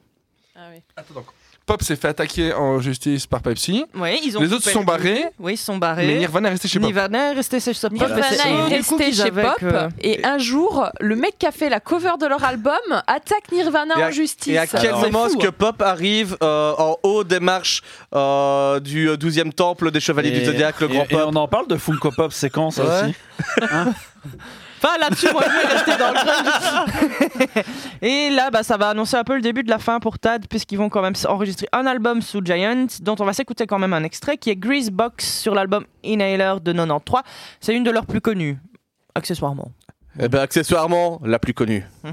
Ah 0.57 0.69
oui. 0.73 0.83
Attends, 0.97 1.15
donc, 1.15 1.27
Pop 1.71 1.83
s'est 1.85 1.95
fait 1.97 2.09
attaquer 2.09 2.53
en 2.53 2.81
justice 2.81 3.27
par 3.27 3.43
Pepsi. 3.43 3.85
Oui, 3.95 4.21
ils 4.25 4.37
ont 4.37 4.41
Les 4.41 4.53
autres 4.53 4.65
se 4.65 4.71
sont 4.71 4.83
barrés. 4.83 5.25
Oui, 5.39 5.53
ils 5.53 5.57
sont 5.57 5.79
barrés. 5.79 6.07
Mais 6.07 6.19
Nirvana 6.19 6.49
est 6.49 6.53
resté 6.53 6.67
chez 6.69 6.81
Pop. 6.81 6.87
Nirvana 6.89 7.31
est 7.33 7.35
resté 7.35 7.61
chez 7.61 7.73
pop. 7.81 7.93
Nirvana 7.93 8.21
est 8.23 8.77
resté 8.77 9.13
chez 9.13 9.31
Pop 9.31 9.55
que- 9.59 9.89
et 10.01 10.25
un 10.25 10.39
jour, 10.39 10.89
le 11.01 11.15
mec 11.15 11.39
qui 11.39 11.47
a 11.47 11.53
fait 11.53 11.69
la 11.69 11.79
cover 11.81 12.13
de 12.21 12.27
leur 12.27 12.43
album 12.43 12.75
attaque 13.07 13.53
Nirvana 13.53 13.95
à- 13.97 14.09
en 14.09 14.11
justice. 14.11 14.53
Et 14.53 14.59
à 14.59 14.67
quel 14.67 14.87
Alors, 14.89 15.01
moment 15.03 15.27
est-ce 15.27 15.37
que 15.37 15.47
hein. 15.47 15.53
Pop 15.57 15.81
arrive 15.81 16.37
euh, 16.43 16.73
en 16.77 16.97
haut 17.05 17.23
des 17.23 17.39
marches 17.41 17.83
euh, 18.15 18.81
du 18.81 19.07
12e 19.17 19.53
temple 19.53 19.91
des 19.93 20.01
Chevaliers 20.01 20.33
du 20.33 20.45
Zodiac, 20.45 20.81
le 20.81 20.89
grand 20.89 21.03
et- 21.05 21.15
et 21.15 21.17
Pop 21.17 21.29
on 21.29 21.37
en 21.37 21.47
parle 21.47 21.69
de 21.69 21.77
Funko 21.77 22.11
Pop 22.11 22.33
séquence 22.33 22.79
Ouais. 22.79 22.85
aussi? 22.85 23.15
Enfin, 24.83 24.97
là-dessus, 24.99 25.31
moi, 25.33 25.43
je 25.47 25.51
vais 25.51 25.75
rester 25.75 25.97
dans 25.99 26.09
le 26.09 26.15
grunge. 26.15 27.65
Et 28.03 28.31
là, 28.31 28.51
bah, 28.51 28.63
ça 28.63 28.79
va 28.79 28.89
annoncer 28.89 29.17
un 29.17 29.25
peu 29.25 29.35
le 29.35 29.43
début 29.43 29.63
de 29.63 29.69
la 29.69 29.79
fin 29.79 30.01
pour 30.01 30.19
Tad, 30.19 30.47
puisqu'ils 30.49 30.79
vont 30.79 30.89
quand 30.89 31.03
même 31.03 31.13
enregistrer 31.29 31.69
un 31.73 31.85
album 31.85 32.23
sous 32.23 32.41
Giant, 32.43 32.87
dont 33.03 33.17
on 33.21 33.25
va 33.25 33.35
s'écouter 33.35 33.67
quand 33.67 33.79
même 33.79 33.93
un 33.93 34.05
extrait, 34.05 34.39
qui 34.39 34.49
est 34.49 34.57
Greasebox 34.57 35.41
sur 35.41 35.55
l'album 35.55 35.85
Inhaler 36.03 36.55
de 36.63 36.73
93. 36.73 37.23
C'est 37.61 37.75
une 37.75 37.85
de 37.85 37.91
leurs 37.91 38.07
plus 38.07 38.23
connues, 38.23 38.59
accessoirement. 39.15 39.71
Eh 40.19 40.29
ben, 40.29 40.41
accessoirement, 40.41 41.21
la 41.25 41.39
plus 41.39 41.53
connue. 41.53 41.85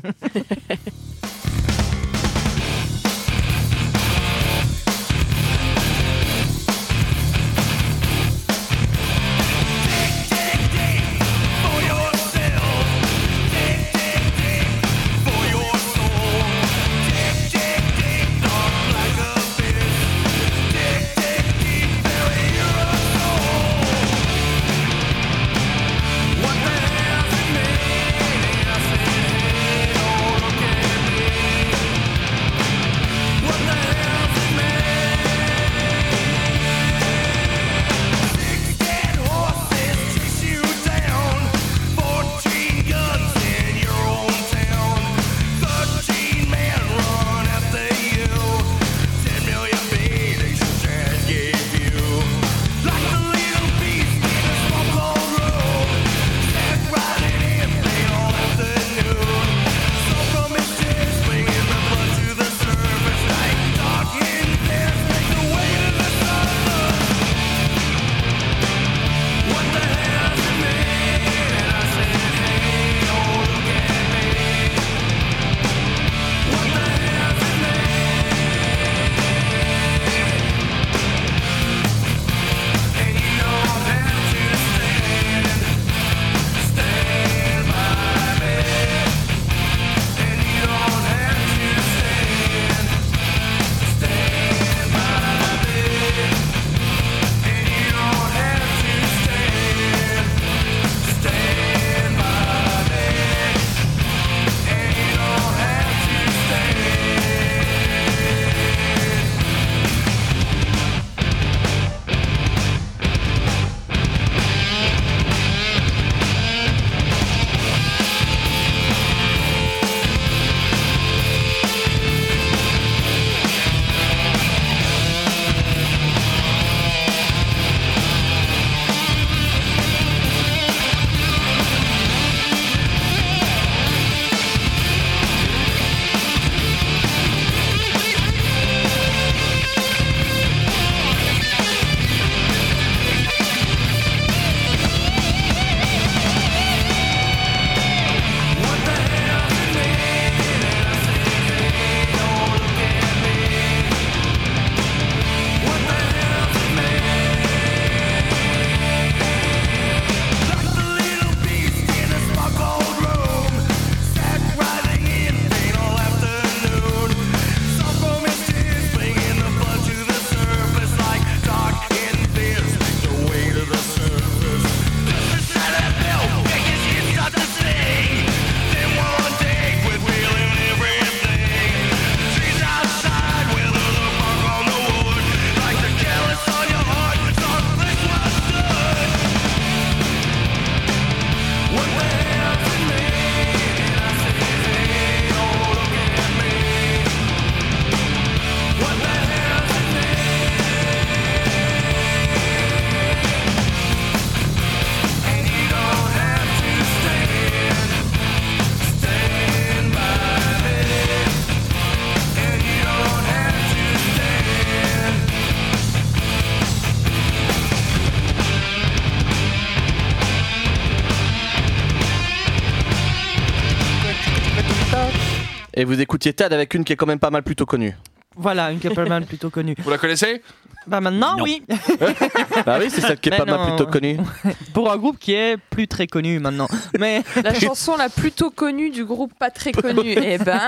Et 225.80 225.84
vous 225.86 226.02
écoutiez 226.02 226.34
Tad 226.34 226.52
avec 226.54 226.74
une 226.74 226.84
qui 226.84 226.94
est 226.94 226.96
quand 226.96 227.06
même 227.06 227.20
pas 227.20 227.30
mal 227.30 227.44
plutôt 227.44 227.66
connue. 227.68 227.96
Voilà, 228.36 228.72
une 228.72 228.80
Keppelman 228.80 229.26
plutôt 229.26 229.50
connue. 229.50 229.76
Vous 229.80 229.90
la 229.90 229.98
connaissez? 229.98 230.42
Bah 230.88 231.02
maintenant, 231.02 231.38
Non. 231.38 231.44
oui. 231.44 231.62
Bah 232.66 232.78
oui, 232.80 232.88
c'est 232.90 233.02
celle 233.02 233.20
qui 233.20 233.30
est 233.30 233.32
Mais 233.32 233.38
pas 233.38 233.46
mal 233.46 233.60
non. 233.60 233.66
plutôt 233.76 233.88
connue. 233.92 234.18
Pour 234.74 234.92
un 234.92 234.98
groupe 234.98 235.20
qui 235.20 235.34
est 235.34 235.58
plus 235.70 235.88
très 235.88 236.08
connu 236.08 236.40
maintenant. 236.40 236.68
Mais 237.00 237.24
La 237.44 237.54
chanson 237.54 237.96
la 237.96 238.10
plutôt 238.10 238.50
connue 238.50 238.90
du 238.90 239.06
groupe 239.06 239.34
pas 239.38 239.50
très 239.52 239.72
connu. 239.72 240.14
eh 240.16 240.38
ben. 240.38 240.60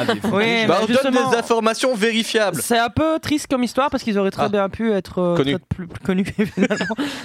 Avez-vous 0.00 0.36
oui, 0.36 0.66
Bah, 0.66 0.78
mais 0.80 0.84
on 0.84 0.86
donne 0.86 0.88
justement, 0.88 1.30
des 1.30 1.36
informations 1.36 1.94
vérifiables. 1.94 2.60
c'est 2.62 2.78
un 2.78 2.88
peu 2.90 3.18
triste 3.20 3.46
comme 3.48 3.62
histoire 3.62 3.90
parce 3.90 4.02
qu'ils 4.02 4.18
auraient 4.18 4.30
très 4.30 4.44
Ah. 4.44 4.48
bien 4.48 4.68
pu 4.68 4.92
être 4.92 5.18
euh, 5.20 5.36
Connus. 5.36 5.52
très- 5.56 5.60
plus, 5.68 5.86
plus 5.86 6.04
connus. 6.04 6.24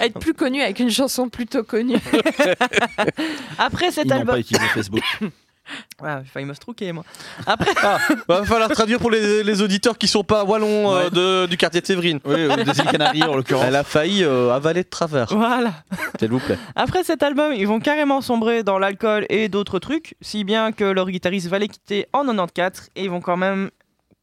Être 0.00 0.18
plus 0.20 0.34
connu 0.34 0.62
avec 0.62 0.78
une 0.78 0.90
chanson 0.90 1.28
plutôt 1.28 1.64
connue. 1.64 1.98
Après 3.58 3.90
cet 3.90 4.04
Ils 4.04 4.08
n'ont 4.10 4.16
album, 4.20 4.34
pas 4.34 4.38
utilisé 4.40 4.66
Facebook. 4.68 5.02
Ouais, 6.02 6.10
j'ai 6.24 6.30
failli 6.30 6.46
me 6.46 6.54
strouquer 6.54 6.92
moi. 6.92 7.04
Après, 7.46 7.70
Ah, 7.82 7.98
bah, 8.28 8.40
va 8.40 8.44
falloir 8.46 8.70
traduire 8.70 8.98
pour 8.98 9.10
les, 9.10 9.42
les 9.42 9.62
auditeurs 9.62 9.98
qui 9.98 10.08
sont 10.08 10.24
pas 10.24 10.44
wallons 10.44 10.94
euh, 10.94 11.04
Ouais. 11.04 11.10
de- 11.10 11.46
du 11.46 11.56
quartier 11.56 11.80
de 11.80 11.86
Séverine. 11.86 12.20
Oui, 12.24 12.46
ou 12.46 12.56
des 12.56 12.78
îles 12.78 12.84
Canaries 12.90 13.22
en 13.24 13.34
l'occurrence. 13.36 13.64
Elle 13.66 13.76
a 13.76 13.84
failli 13.84 14.22
euh, 14.24 14.50
avaler 14.52 14.82
de 14.84 14.88
travers, 14.88 15.26
voilà. 15.34 15.72
s'il 16.18 16.28
vous 16.30 16.38
plaît. 16.40 16.58
Après 16.74 17.02
cet 17.04 17.22
album, 17.22 17.52
ils 17.54 17.66
vont 17.66 17.80
carrément 17.80 18.20
sombrer 18.20 18.62
dans 18.62 18.78
l'alcool 18.78 19.26
et 19.28 19.48
d'autres 19.48 19.78
trucs, 19.78 20.14
si 20.20 20.44
bien 20.44 20.72
que 20.72 20.84
leur 20.84 21.08
guitariste 21.10 21.48
va 21.48 21.58
les 21.58 21.68
quitter 21.68 22.06
en 22.12 22.20
94 22.24 22.88
et 22.96 23.04
ils 23.04 23.10
vont 23.10 23.20
quand 23.20 23.36
même 23.36 23.70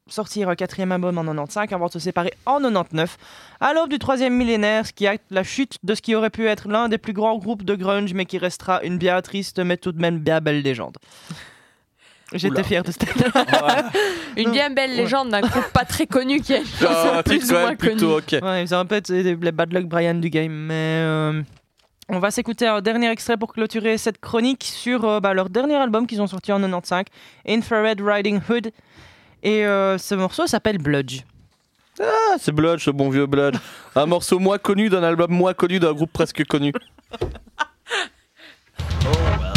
sortir 0.08 0.50
un 0.50 0.56
quatrième 0.56 0.92
album 0.92 1.18
en 1.18 1.24
95 1.24 1.74
avant 1.74 1.88
de 1.88 1.92
se 1.92 2.00
séparer 2.00 2.34
en 2.46 2.60
99, 2.60 3.18
à 3.60 3.74
l'aube 3.74 3.90
du 3.90 4.00
troisième 4.00 4.36
millénaire, 4.36 4.86
ce 4.86 4.94
qui 4.94 5.08
acte 5.08 5.26
la 5.32 5.44
chute 5.44 5.78
de 5.84 5.96
ce 5.96 6.02
qui 6.02 6.16
aurait 6.16 6.30
pu 6.30 6.48
être 6.48 6.68
l'un 6.68 6.90
des 6.90 6.98
plus 6.98 7.14
grands 7.14 7.38
groupes 7.38 7.64
de 7.64 7.76
grunge, 7.76 8.14
mais 8.14 8.26
qui 8.26 8.38
restera 8.38 8.84
une 8.84 8.98
bien 8.98 9.22
triste 9.22 9.60
mais 9.60 9.78
tout 9.78 9.92
de 9.92 10.00
même 10.00 10.20
bien 10.20 10.42
belle 10.42 10.62
légende. 10.62 10.98
J'étais 12.34 12.64
fier 12.64 12.84
de 12.84 12.92
cet 12.92 13.04
album. 13.04 13.32
Une 14.38 14.52
bien 14.52 14.72
belle 14.72 14.96
légende 14.96 15.30
d'un 15.30 15.42
groupe 15.42 15.72
pas 15.72 15.86
très 15.86 16.08
connu 16.08 16.40
qui 16.40 16.54
t'es 16.54 16.62
plus 17.26 17.52
ou 17.52 17.54
moins 17.54 17.76
plutôt. 17.76 18.20
Ouais, 18.42 18.64
ils 18.64 18.74
ont 18.74 18.80
un 18.80 18.86
peu 18.86 18.96
été 18.96 19.22
les 19.22 19.52
bad 19.52 19.72
luck 19.72 19.86
Brian 19.86 20.16
du 20.16 20.32
game, 20.32 20.52
mais 20.52 20.74
euh, 21.04 21.44
on 22.10 22.20
va 22.20 22.32
s'écouter 22.32 22.68
un 22.68 22.82
dernier 22.82 23.10
extrait 23.12 23.38
pour 23.38 23.54
clôturer 23.54 23.98
cette 23.98 24.20
chronique 24.20 24.64
sur 24.64 25.06
euh, 25.06 25.20
bah, 25.20 25.34
leur 25.34 25.50
dernier 25.50 25.76
album 25.76 26.08
qu'ils 26.08 26.22
ont 26.22 26.28
sorti 26.28 26.52
en 26.52 26.60
95, 26.60 27.06
Infrared 27.48 28.02
Riding 28.02 28.42
Hood. 28.50 28.72
Et 29.44 29.66
euh, 29.66 29.98
ce 29.98 30.16
morceau 30.16 30.48
s'appelle 30.48 30.78
Bludge. 30.78 31.22
Ah, 32.00 32.36
c'est 32.40 32.54
Blood, 32.54 32.80
ce 32.80 32.90
bon 32.90 33.10
vieux 33.10 33.28
Blood. 33.28 33.58
Un 33.96 34.06
morceau 34.06 34.40
moins 34.40 34.58
connu 34.58 34.90
d'un 34.90 35.04
album 35.04 35.32
moins 35.32 35.54
connu 35.54 35.80
d'un 35.80 35.94
groupe 35.94 36.12
presque 36.12 36.44
connu. 36.46 36.72
The 36.72 36.80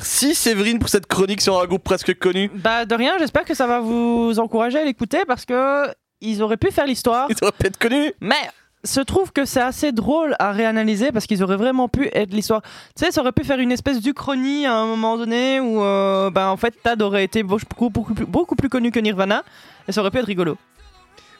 Merci 0.00 0.34
Séverine 0.34 0.78
pour 0.78 0.88
cette 0.88 1.04
chronique 1.06 1.42
sur 1.42 1.60
un 1.60 1.66
groupe 1.66 1.84
presque 1.84 2.18
connu. 2.18 2.50
Bah 2.54 2.86
de 2.86 2.94
rien, 2.94 3.16
j'espère 3.18 3.44
que 3.44 3.52
ça 3.54 3.66
va 3.66 3.80
vous 3.80 4.38
encourager 4.38 4.78
à 4.78 4.84
l'écouter 4.84 5.18
parce 5.26 5.44
que 5.44 5.88
ils 6.22 6.42
auraient 6.42 6.56
pu 6.56 6.70
faire 6.70 6.86
l'histoire, 6.86 7.26
Ils 7.28 7.36
auraient 7.42 7.52
pu 7.52 7.66
être 7.66 7.76
connus. 7.78 8.10
mais 8.22 8.34
se 8.82 9.00
trouve 9.00 9.30
que 9.30 9.44
c'est 9.44 9.60
assez 9.60 9.92
drôle 9.92 10.36
à 10.38 10.52
réanalyser 10.52 11.12
parce 11.12 11.26
qu'ils 11.26 11.42
auraient 11.42 11.58
vraiment 11.58 11.86
pu 11.88 12.08
être 12.14 12.30
l'histoire. 12.32 12.62
Tu 12.96 13.04
sais, 13.04 13.10
ça 13.10 13.20
aurait 13.20 13.32
pu 13.32 13.44
faire 13.44 13.58
une 13.58 13.72
espèce 13.72 14.00
d'Uchronie 14.00 14.64
à 14.64 14.72
un 14.74 14.86
moment 14.86 15.18
donné 15.18 15.60
où 15.60 15.82
euh, 15.84 16.30
bah, 16.30 16.48
en 16.50 16.56
fait 16.56 16.72
Tad 16.82 17.02
aurait 17.02 17.24
été 17.24 17.42
beaucoup, 17.42 17.90
beaucoup, 17.90 18.14
plus, 18.14 18.24
beaucoup 18.24 18.56
plus 18.56 18.70
connu 18.70 18.90
que 18.90 19.00
Nirvana 19.00 19.42
et 19.86 19.92
ça 19.92 20.00
aurait 20.00 20.10
pu 20.10 20.16
être 20.16 20.24
rigolo. 20.24 20.56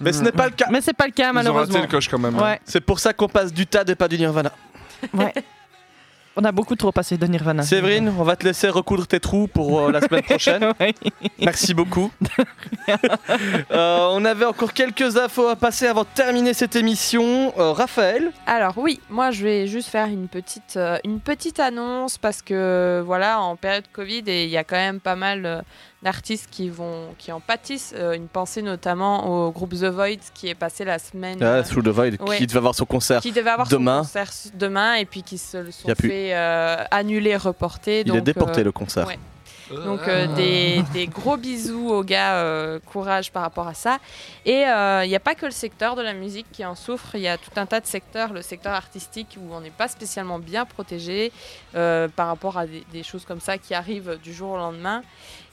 Mais 0.00 0.12
ce 0.12 0.22
n'est 0.22 0.32
pas 0.32 0.44
le 0.44 0.52
cas. 0.52 0.66
Mais 0.70 0.82
c'est 0.82 0.92
pas 0.92 1.06
le 1.06 1.12
cas 1.12 1.28
Ils 1.28 1.30
ont 1.30 1.32
malheureusement. 1.32 1.74
raté 1.76 1.86
le 1.86 1.90
coche 1.90 2.08
quand 2.10 2.18
même. 2.18 2.38
hein. 2.38 2.42
Ouais, 2.42 2.60
C'est 2.66 2.82
pour 2.82 2.98
ça 3.00 3.14
qu'on 3.14 3.28
passe 3.28 3.54
du 3.54 3.66
TAD 3.66 3.88
et 3.88 3.94
pas 3.94 4.08
du 4.08 4.18
Nirvana. 4.18 4.52
ouais. 5.14 5.32
On 6.36 6.44
a 6.44 6.52
beaucoup 6.52 6.76
trop 6.76 6.92
passé 6.92 7.16
de 7.18 7.26
Nirvana. 7.26 7.64
Séverine, 7.64 8.12
on 8.16 8.22
va 8.22 8.36
te 8.36 8.44
laisser 8.44 8.68
recoudre 8.68 9.06
tes 9.06 9.18
trous 9.18 9.48
pour 9.48 9.80
euh, 9.80 9.90
la 9.90 10.00
semaine 10.00 10.22
prochaine. 10.22 10.72
Merci 11.40 11.74
beaucoup. 11.74 12.10
Euh, 13.72 14.08
on 14.12 14.24
avait 14.24 14.44
encore 14.44 14.72
quelques 14.72 15.16
infos 15.16 15.48
à 15.48 15.56
passer 15.56 15.86
avant 15.86 16.02
de 16.02 16.08
terminer 16.14 16.54
cette 16.54 16.76
émission. 16.76 17.52
Euh, 17.58 17.72
Raphaël, 17.72 18.32
Alors 18.46 18.78
oui, 18.78 19.00
moi 19.10 19.30
je 19.30 19.44
vais 19.44 19.66
juste 19.66 19.88
faire 19.88 20.06
une 20.06 20.28
petite, 20.28 20.76
euh, 20.76 20.98
une 21.04 21.20
petite 21.20 21.60
annonce 21.60 22.18
parce 22.18 22.42
que 22.42 23.02
voilà, 23.04 23.40
en 23.40 23.56
période 23.56 23.84
Covid, 23.92 24.22
et 24.26 24.44
il 24.44 24.50
y 24.50 24.56
a 24.56 24.64
quand 24.64 24.76
même 24.76 25.00
pas 25.00 25.16
mal 25.16 25.46
euh, 25.46 25.60
d'artistes 26.02 26.48
qui 26.50 26.68
vont, 26.68 27.14
qui 27.18 27.32
en 27.32 27.40
pâtissent. 27.40 27.94
Euh, 27.96 28.14
une 28.14 28.28
pensée 28.28 28.62
notamment 28.62 29.46
au 29.46 29.50
groupe 29.50 29.74
The 29.74 29.84
Void 29.84 30.18
qui 30.34 30.48
est 30.48 30.54
passé 30.54 30.84
la 30.84 30.98
semaine, 30.98 31.42
ah, 31.42 31.62
Through 31.62 31.84
the 31.84 31.88
Void, 31.88 32.16
ouais. 32.20 32.38
qui 32.38 32.46
devait 32.46 32.58
avoir 32.58 32.74
son 32.74 32.86
concert. 32.86 33.20
qui 33.20 33.32
devait 33.32 33.50
avoir 33.50 33.68
demain. 33.68 34.02
son 34.02 34.18
concert 34.18 34.32
demain 34.54 34.94
et 34.94 35.04
puis 35.04 35.22
qui 35.22 35.38
se 35.38 35.58
le 35.58 35.70
sont 35.70 35.94
fait 35.94 36.34
euh, 36.34 36.84
annuler, 36.90 37.36
reporter. 37.36 38.00
Il 38.00 38.06
donc, 38.06 38.16
est 38.18 38.22
déporté 38.22 38.60
euh, 38.60 38.64
le 38.64 38.72
concert. 38.72 39.06
ouais. 39.06 39.18
Donc 39.70 40.00
euh, 40.08 40.26
des, 40.34 40.82
des 40.92 41.06
gros 41.06 41.36
bisous 41.36 41.88
aux 41.88 42.02
gars, 42.02 42.34
euh, 42.34 42.78
courage 42.92 43.30
par 43.30 43.42
rapport 43.42 43.68
à 43.68 43.74
ça. 43.74 43.98
Et 44.44 44.66
euh, 44.66 45.04
il 45.04 45.08
n'y 45.08 45.16
a 45.16 45.20
pas 45.20 45.34
que 45.34 45.46
le 45.46 45.52
secteur 45.52 45.94
de 45.96 46.02
la 46.02 46.12
musique 46.12 46.46
qui 46.50 46.64
en 46.64 46.74
souffre, 46.74 47.14
il 47.14 47.20
y 47.20 47.28
a 47.28 47.38
tout 47.38 47.52
un 47.56 47.66
tas 47.66 47.80
de 47.80 47.86
secteurs, 47.86 48.32
le 48.32 48.42
secteur 48.42 48.72
artistique 48.72 49.36
où 49.40 49.54
on 49.54 49.60
n'est 49.60 49.70
pas 49.70 49.88
spécialement 49.88 50.38
bien 50.38 50.64
protégé 50.64 51.32
euh, 51.74 52.08
par 52.08 52.26
rapport 52.26 52.58
à 52.58 52.66
des, 52.66 52.84
des 52.92 53.02
choses 53.02 53.24
comme 53.24 53.40
ça 53.40 53.58
qui 53.58 53.74
arrivent 53.74 54.18
du 54.22 54.32
jour 54.32 54.52
au 54.52 54.56
lendemain. 54.56 55.02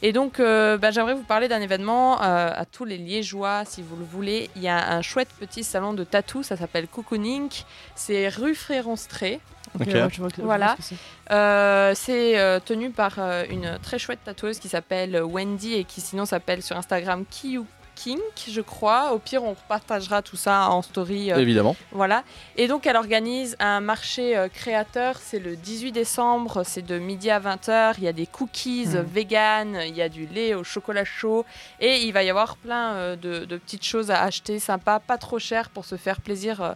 Et 0.02 0.14
donc 0.14 0.40
euh, 0.40 0.78
bah, 0.78 0.92
j'aimerais 0.92 1.16
vous 1.16 1.24
parler 1.24 1.48
d'un 1.48 1.62
événement 1.62 2.22
euh, 2.22 2.52
à 2.56 2.66
tous 2.66 2.86
les 2.86 2.98
Liégeois 2.98 3.66
si 3.66 3.82
vous 3.82 3.96
le 3.96 4.06
voulez. 4.06 4.50
Il 4.56 4.62
y 4.62 4.68
a 4.68 4.94
un 4.94 5.02
chouette 5.02 5.30
petit 5.40 5.64
salon 5.64 5.94
de 5.94 6.04
tatou, 6.04 6.44
ça 6.44 6.56
s'appelle 6.56 6.88
Cocooning, 6.88 7.50
c'est 7.96 8.30
rue 8.30 8.56
Fréronstré. 8.56 9.40
Ok. 9.76 9.88
ouais, 9.88 10.08
je 10.12 10.20
vois 10.20 10.30
que- 10.30 10.36
je 10.38 10.42
vois 10.42 10.46
Voilà. 10.46 10.76
c'est. 10.80 10.96
Euh, 11.32 11.94
euh, 12.10 12.60
tenu 12.60 12.90
par 12.92 13.16
euh, 13.20 13.44
une 13.50 13.78
très 13.82 14.00
chouette 14.00 14.20
tatoueuse 14.24 14.60
qui 14.60 14.70
s'appelle 14.70 15.22
Wendy 15.24 15.74
et 15.76 15.84
qui 15.84 16.02
sinon 16.02 16.26
s'appelle 16.26 16.62
sur 16.64 16.78
Instagram 16.78 17.26
Kiyu 17.30 17.64
Kink, 17.96 18.20
je 18.52 18.62
crois. 18.62 19.12
Au 19.14 19.18
pire, 19.18 19.44
on 19.44 19.56
partagera 19.68 20.22
tout 20.22 20.36
ça 20.38 20.70
en 20.70 20.84
story. 20.84 21.32
euh, 21.32 21.38
Évidemment. 21.40 21.76
voilà. 21.92 22.24
Et 22.56 22.68
donc, 22.68 22.86
elle 22.86 22.96
organise 22.96 23.56
un 23.60 23.80
marché 23.80 24.38
euh, 24.38 24.50
créateur. 24.50 25.16
C'est 25.20 25.40
le 25.40 25.56
18 25.56 25.94
décembre. 25.94 26.62
C'est 26.64 26.84
de 26.86 27.00
midi 27.00 27.32
à 27.32 27.40
20h. 27.40 27.96
Il 27.98 28.04
y 28.04 28.08
a 28.08 28.14
des 28.14 28.28
cookies 28.28 28.90
euh, 28.94 29.02
vegan. 29.02 29.80
Il 29.88 29.96
y 29.96 30.04
a 30.04 30.10
du 30.10 30.28
lait 30.28 30.54
au 30.54 30.64
chocolat 30.64 31.06
chaud. 31.06 31.44
Et 31.80 32.04
il 32.04 32.12
va 32.14 32.22
y 32.22 32.30
avoir 32.30 32.58
plein 32.58 32.94
euh, 32.94 33.16
de, 33.16 33.46
de 33.46 33.58
petites 33.58 33.84
choses 33.86 34.12
à 34.12 34.22
acheter 34.22 34.60
sympa, 34.60 35.00
pas 35.00 35.18
trop 35.18 35.40
cher 35.40 35.72
pour 35.72 35.84
se 35.86 35.96
faire 35.96 36.22
plaisir. 36.22 36.76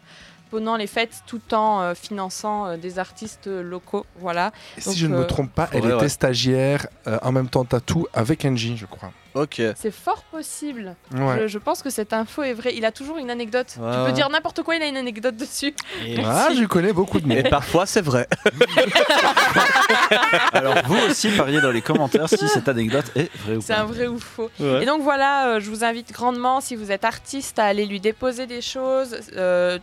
Pendant 0.51 0.75
les 0.75 0.87
fêtes, 0.87 1.23
tout 1.25 1.41
en 1.53 1.81
euh, 1.81 1.93
finançant 1.95 2.67
euh, 2.67 2.77
des 2.77 2.99
artistes 2.99 3.47
euh, 3.47 3.63
locaux. 3.63 4.05
Voilà. 4.19 4.51
Et 4.77 4.81
Donc, 4.81 4.93
si 4.93 4.99
je 4.99 5.07
ne 5.07 5.17
me 5.17 5.25
trompe 5.25 5.51
pas, 5.53 5.69
elle 5.71 5.81
ouais, 5.81 5.87
était 5.93 6.01
ouais. 6.01 6.09
stagiaire 6.09 6.87
euh, 7.07 7.17
en 7.23 7.31
même 7.31 7.47
temps 7.47 7.65
tatou 7.65 8.07
avec 8.13 8.45
Angie, 8.45 8.77
je 8.77 8.85
crois. 8.85 9.11
Ok. 9.33 9.61
C'est 9.77 9.91
fort 9.91 10.23
possible. 10.23 10.93
Ouais. 11.13 11.43
Je, 11.43 11.47
je 11.47 11.57
pense 11.57 11.81
que 11.81 11.89
cette 11.89 12.11
info 12.11 12.43
est 12.43 12.51
vraie. 12.53 12.75
Il 12.75 12.83
a 12.83 12.91
toujours 12.91 13.17
une 13.17 13.29
anecdote. 13.29 13.77
Ouais, 13.79 13.89
tu 13.89 14.05
peux 14.07 14.11
dire 14.11 14.29
n'importe 14.29 14.61
quoi, 14.61 14.75
il 14.75 14.83
a 14.83 14.87
une 14.87 14.97
anecdote 14.97 15.37
dessus. 15.37 15.73
Et 16.05 16.17
Ah, 16.25 16.49
je 16.53 16.65
connais 16.65 16.91
beaucoup 16.91 17.21
de 17.21 17.27
mots. 17.27 17.35
Et 17.35 17.43
parfois, 17.43 17.85
c'est 17.85 18.01
vrai. 18.01 18.27
alors, 20.53 20.75
vous 20.85 20.97
aussi, 21.09 21.29
pariez 21.31 21.61
dans 21.61 21.71
les 21.71 21.81
commentaires 21.81 22.27
si 22.27 22.45
cette 22.49 22.67
anecdote 22.67 23.05
est 23.15 23.33
vraie 23.37 23.55
ou 23.55 23.61
C'est 23.61 23.73
pas. 23.73 23.81
un 23.81 23.85
vrai 23.85 24.07
ou 24.07 24.19
faux. 24.19 24.49
Ouais. 24.59 24.83
Et 24.83 24.85
donc 24.85 25.01
voilà, 25.01 25.47
euh, 25.47 25.59
je 25.61 25.69
vous 25.69 25.85
invite 25.85 26.11
grandement, 26.11 26.59
si 26.59 26.75
vous 26.75 26.91
êtes 26.91 27.05
artiste, 27.05 27.57
à 27.59 27.65
aller 27.65 27.85
lui 27.85 28.01
déposer 28.01 28.47
des 28.47 28.61
choses. 28.61 29.15
Euh, 29.37 29.79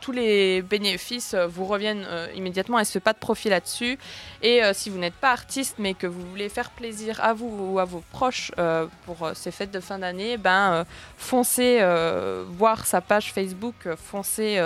tous 0.00 0.12
les 0.12 0.62
bénéfices 0.62 1.34
euh, 1.34 1.46
vous 1.46 1.64
reviennent 1.66 2.06
euh, 2.08 2.26
immédiatement. 2.34 2.78
Elle 2.78 2.82
ne 2.82 2.86
se 2.86 2.92
fait 2.92 3.00
pas 3.00 3.12
de 3.12 3.18
profit 3.18 3.48
là-dessus. 3.48 3.98
Et 4.42 4.62
euh, 4.62 4.72
si 4.74 4.90
vous 4.90 4.98
n'êtes 4.98 5.14
pas 5.14 5.32
artiste, 5.32 5.76
mais 5.78 5.94
que 5.94 6.06
vous 6.06 6.20
voulez 6.28 6.48
faire 6.48 6.70
plaisir 6.70 7.20
à 7.22 7.32
vous 7.32 7.72
ou 7.72 7.78
à 7.78 7.84
vos 7.84 8.02
proches 8.12 8.52
pour 9.04 9.30
ces 9.34 9.50
fêtes 9.50 9.70
de 9.70 9.80
fin 9.80 9.98
d'année, 9.98 10.36
ben, 10.36 10.84
foncez 11.16 11.82
voir 12.56 12.86
sa 12.86 13.00
page 13.00 13.32
Facebook, 13.32 13.74
foncez 13.96 14.60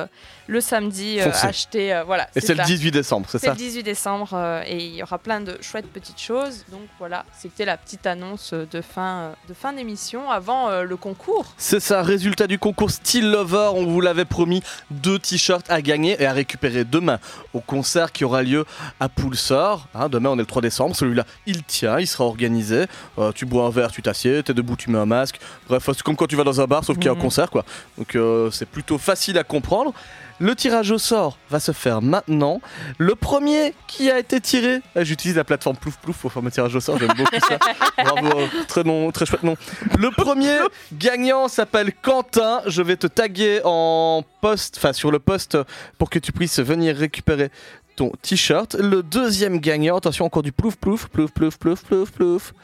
le 0.46 0.60
samedi, 0.60 1.20
acheter. 1.20 2.02
voilà, 2.06 2.28
Et 2.36 2.40
c'est 2.40 2.54
le 2.54 2.58
ça. 2.58 2.64
18 2.64 2.90
décembre, 2.90 3.26
c'est 3.30 3.38
C'est 3.38 3.46
ça 3.46 3.52
le 3.52 3.58
18 3.58 3.82
décembre 3.82 4.62
et 4.66 4.76
il 4.76 4.94
y 4.94 5.02
aura 5.02 5.18
plein 5.18 5.40
de 5.40 5.58
chouettes 5.60 5.88
petites 5.92 6.20
choses. 6.20 6.64
Donc 6.70 6.82
voilà, 6.98 7.24
c'était 7.36 7.64
la 7.64 7.76
petite 7.76 8.06
annonce 8.06 8.52
de 8.52 8.80
fin, 8.80 9.32
de 9.48 9.54
fin 9.54 9.72
d'émission 9.72 10.30
avant 10.30 10.82
le 10.82 10.96
concours. 10.96 11.46
C'est 11.56 11.80
ça, 11.80 12.02
résultat 12.02 12.46
du 12.46 12.58
concours 12.58 12.90
Style 12.90 13.30
Lover, 13.30 13.70
on 13.74 13.86
vous 13.86 14.00
l'avait 14.00 14.24
promis, 14.24 14.62
deux 14.90 15.13
t-shirts 15.18 15.70
à 15.70 15.80
gagner 15.82 16.16
et 16.22 16.26
à 16.26 16.32
récupérer 16.32 16.84
demain 16.84 17.18
au 17.52 17.60
concert 17.60 18.12
qui 18.12 18.24
aura 18.24 18.42
lieu 18.42 18.64
à 19.00 19.08
Poulsor. 19.08 19.88
Hein, 19.94 20.08
demain 20.08 20.30
on 20.30 20.34
est 20.36 20.38
le 20.38 20.46
3 20.46 20.62
décembre, 20.62 20.94
celui-là 20.96 21.24
il 21.46 21.62
tient, 21.64 21.98
il 22.00 22.06
sera 22.06 22.24
organisé. 22.24 22.84
Euh, 23.18 23.32
tu 23.32 23.46
bois 23.46 23.64
un 23.66 23.70
verre, 23.70 23.90
tu 23.92 24.02
t'assieds, 24.02 24.42
t'es 24.42 24.54
debout, 24.54 24.76
tu 24.76 24.90
mets 24.90 24.98
un 24.98 25.06
masque. 25.06 25.38
Bref, 25.68 25.82
c'est 25.86 26.02
comme 26.02 26.16
quand 26.16 26.26
tu 26.26 26.36
vas 26.36 26.44
dans 26.44 26.60
un 26.60 26.66
bar 26.66 26.84
sauf 26.84 26.96
qu'il 26.96 27.06
y 27.06 27.08
a 27.08 27.12
un 27.12 27.14
Mhm. 27.16 27.20
concert 27.22 27.50
quoi. 27.50 27.64
Donc 27.98 28.14
euh, 28.16 28.50
c'est 28.50 28.66
plutôt 28.68 28.98
facile 28.98 29.38
à 29.38 29.44
comprendre. 29.44 29.92
Le 30.40 30.56
tirage 30.56 30.90
au 30.90 30.98
sort 30.98 31.38
va 31.48 31.60
se 31.60 31.72
faire 31.72 32.02
maintenant. 32.02 32.60
Le 32.98 33.14
premier 33.14 33.74
qui 33.86 34.10
a 34.10 34.18
été 34.18 34.40
tiré, 34.40 34.80
eh, 34.96 35.04
j'utilise 35.04 35.36
la 35.36 35.44
plateforme 35.44 35.76
Plouf 35.76 35.96
Plouf 35.98 36.18
pour 36.18 36.32
faire 36.32 36.42
mon 36.42 36.50
tirage 36.50 36.74
au 36.74 36.80
sort, 36.80 36.98
j'aime 36.98 37.12
beaucoup 37.16 37.38
ça. 37.48 37.58
Bravo, 38.04 38.48
très, 38.66 38.82
nom, 38.82 39.10
très 39.12 39.26
chouette 39.26 39.44
nom. 39.44 39.56
Le 39.96 40.10
premier 40.10 40.56
gagnant 40.92 41.46
s'appelle 41.48 41.92
Quentin. 41.94 42.62
Je 42.66 42.82
vais 42.82 42.96
te 42.96 43.06
taguer 43.06 43.60
en 43.64 44.24
post, 44.40 44.76
enfin 44.76 44.92
sur 44.92 45.10
le 45.10 45.20
post 45.20 45.56
pour 45.98 46.10
que 46.10 46.18
tu 46.18 46.32
puisses 46.32 46.58
venir 46.58 46.96
récupérer 46.96 47.50
ton 47.94 48.10
t-shirt. 48.20 48.74
Le 48.74 49.02
deuxième 49.02 49.58
gagnant, 49.60 49.96
attention 49.96 50.24
encore 50.24 50.42
du 50.42 50.52
plouf 50.52 50.76
plouf, 50.76 51.08
plouf 51.08 51.30
plouf 51.30 51.58
plouf 51.58 51.84
plouf 51.84 52.10
plouf. 52.10 52.54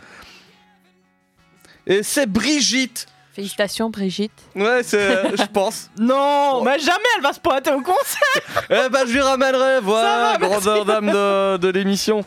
Et 1.86 2.02
c'est 2.02 2.26
Brigitte. 2.26 3.06
Félicitations 3.32 3.90
Brigitte. 3.90 4.32
Ouais, 4.56 4.82
c'est, 4.82 5.36
je 5.36 5.44
pense. 5.52 5.88
Non, 6.00 6.64
mais 6.64 6.78
jamais 6.80 6.98
elle 7.16 7.22
va 7.22 7.32
se 7.32 7.38
pointer 7.40 7.70
au 7.72 7.80
concert. 7.80 8.64
Eh 8.70 8.88
ben, 8.88 9.04
je 9.06 9.12
lui 9.12 9.20
ramènerai, 9.20 9.80
voilà, 9.80 10.36
grandeur 10.38 10.84
d'âme 10.84 11.06
de, 11.10 11.56
de 11.56 11.68
l'émission. 11.68 12.24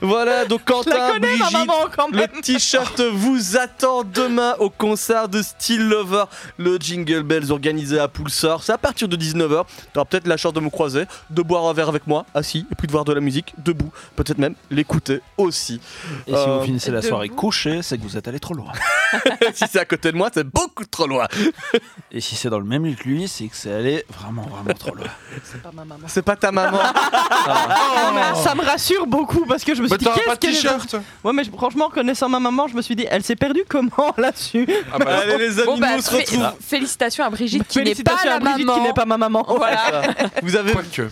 Voilà, 0.00 0.44
donc 0.44 0.60
Je 0.66 0.72
la 0.72 0.76
Quentin, 0.76 1.12
connais, 1.12 1.36
ma 1.36 1.44
Brigitte, 1.44 1.52
maman, 1.58 1.74
quand 1.96 2.08
le 2.10 2.26
t-shirt 2.42 3.00
vous 3.00 3.56
attend 3.56 4.02
demain 4.04 4.54
au 4.58 4.68
concert 4.70 5.28
de 5.28 5.42
Steel 5.42 5.88
Lover, 5.88 6.24
le 6.58 6.76
Jingle 6.78 7.22
Bells 7.22 7.50
organisé 7.52 7.98
à 7.98 8.08
Poulsor. 8.08 8.62
C'est 8.62 8.72
à 8.72 8.78
partir 8.78 9.08
de 9.08 9.16
19h. 9.16 9.64
Tu 9.92 9.98
auras 9.98 10.04
peut-être 10.04 10.26
la 10.26 10.36
chance 10.36 10.52
de 10.52 10.60
me 10.60 10.70
croiser, 10.70 11.04
de 11.30 11.42
boire 11.42 11.64
un 11.66 11.72
verre 11.72 11.88
avec 11.88 12.06
moi, 12.06 12.26
assis, 12.34 12.66
et 12.70 12.74
puis 12.74 12.86
de 12.86 12.92
voir 12.92 13.04
de 13.04 13.12
la 13.12 13.20
musique, 13.20 13.54
debout. 13.58 13.90
Peut-être 14.16 14.38
même 14.38 14.54
l'écouter 14.70 15.20
aussi. 15.38 15.80
Et 16.26 16.30
si 16.32 16.36
Euh, 16.36 16.58
vous 16.58 16.64
finissez 16.64 16.90
la 16.90 17.02
soirée 17.02 17.28
couché, 17.28 17.82
c'est 17.82 17.96
que 17.98 18.02
vous 18.02 18.16
êtes 18.16 18.28
allé 18.28 18.40
trop 18.40 18.54
loin. 18.54 18.72
si 19.54 19.64
c'est 19.70 19.80
à 19.80 19.84
côté 19.84 20.10
de 20.12 20.16
moi, 20.16 20.30
c'est 20.36 20.44
beaucoup 20.46 20.84
trop 20.84 21.06
loin. 21.06 21.26
Et 22.12 22.20
si 22.20 22.36
c'est 22.36 22.50
dans 22.50 22.58
le 22.58 22.64
même 22.66 22.84
lit 22.84 22.94
que 22.94 23.04
lui, 23.04 23.26
c'est 23.26 23.46
que 23.48 23.56
c'est 23.56 23.72
allé 23.72 24.04
vraiment, 24.10 24.42
vraiment 24.42 24.74
trop 24.78 24.94
loin. 24.94 25.06
C'est 25.44 25.62
pas 25.62 25.70
ma 25.72 25.84
maman. 25.84 26.04
C'est 26.06 26.22
pas 26.22 26.36
ta 26.36 26.52
maman. 26.52 26.78
Ça 28.42 28.54
me 28.54 28.62
rassure 28.64 29.06
beaucoup 29.06 29.44
parce 29.46 29.64
que 29.64 29.74
je 29.74 29.82
me 29.82 29.88
suis 29.88 29.92
Mais 29.94 29.98
dit 29.98 30.04
t'auras 30.04 30.16
qu'est-ce 30.16 30.26
pas 30.28 30.34
de 30.34 30.40
qu'elle 30.40 30.50
est 30.54 30.60
t-shirt 30.60 30.96
Ouais, 31.24 31.32
mais 31.32 31.44
je- 31.44 31.50
franchement, 31.50 31.88
connaissant 31.90 32.28
ma 32.28 32.38
maman, 32.40 32.68
je 32.68 32.74
me 32.76 32.82
suis 32.82 32.94
dit, 32.96 33.06
elle 33.10 33.22
s'est 33.22 33.36
perdue 33.36 33.64
comment 33.68 34.14
là-dessus? 34.18 34.66
Ah 34.92 34.98
bah, 34.98 35.18
Allez 35.22 35.38
les 35.38 35.58
amis, 35.58 35.66
Bon 35.66 35.78
bah 35.78 35.92
nous 35.92 35.98
on 35.98 36.02
se 36.02 36.10
fé- 36.10 36.18
retrouve. 36.36 36.52
félicitations 36.60 37.24
à 37.24 37.30
Brigitte 37.30 37.66
qui 37.66 37.78
n'est 37.78 37.84
pas 37.84 37.90
Félicitations 37.90 38.28
la 38.30 38.36
à 38.36 38.40
Brigitte 38.40 38.66
maman. 38.66 38.78
qui 38.80 38.86
n'est 38.88 38.94
pas 38.94 39.04
ma 39.06 39.16
maman. 39.18 39.44
Voilà. 39.48 40.02
Vous 40.42 40.56
avez 40.56 40.72
Quoique. 40.72 41.08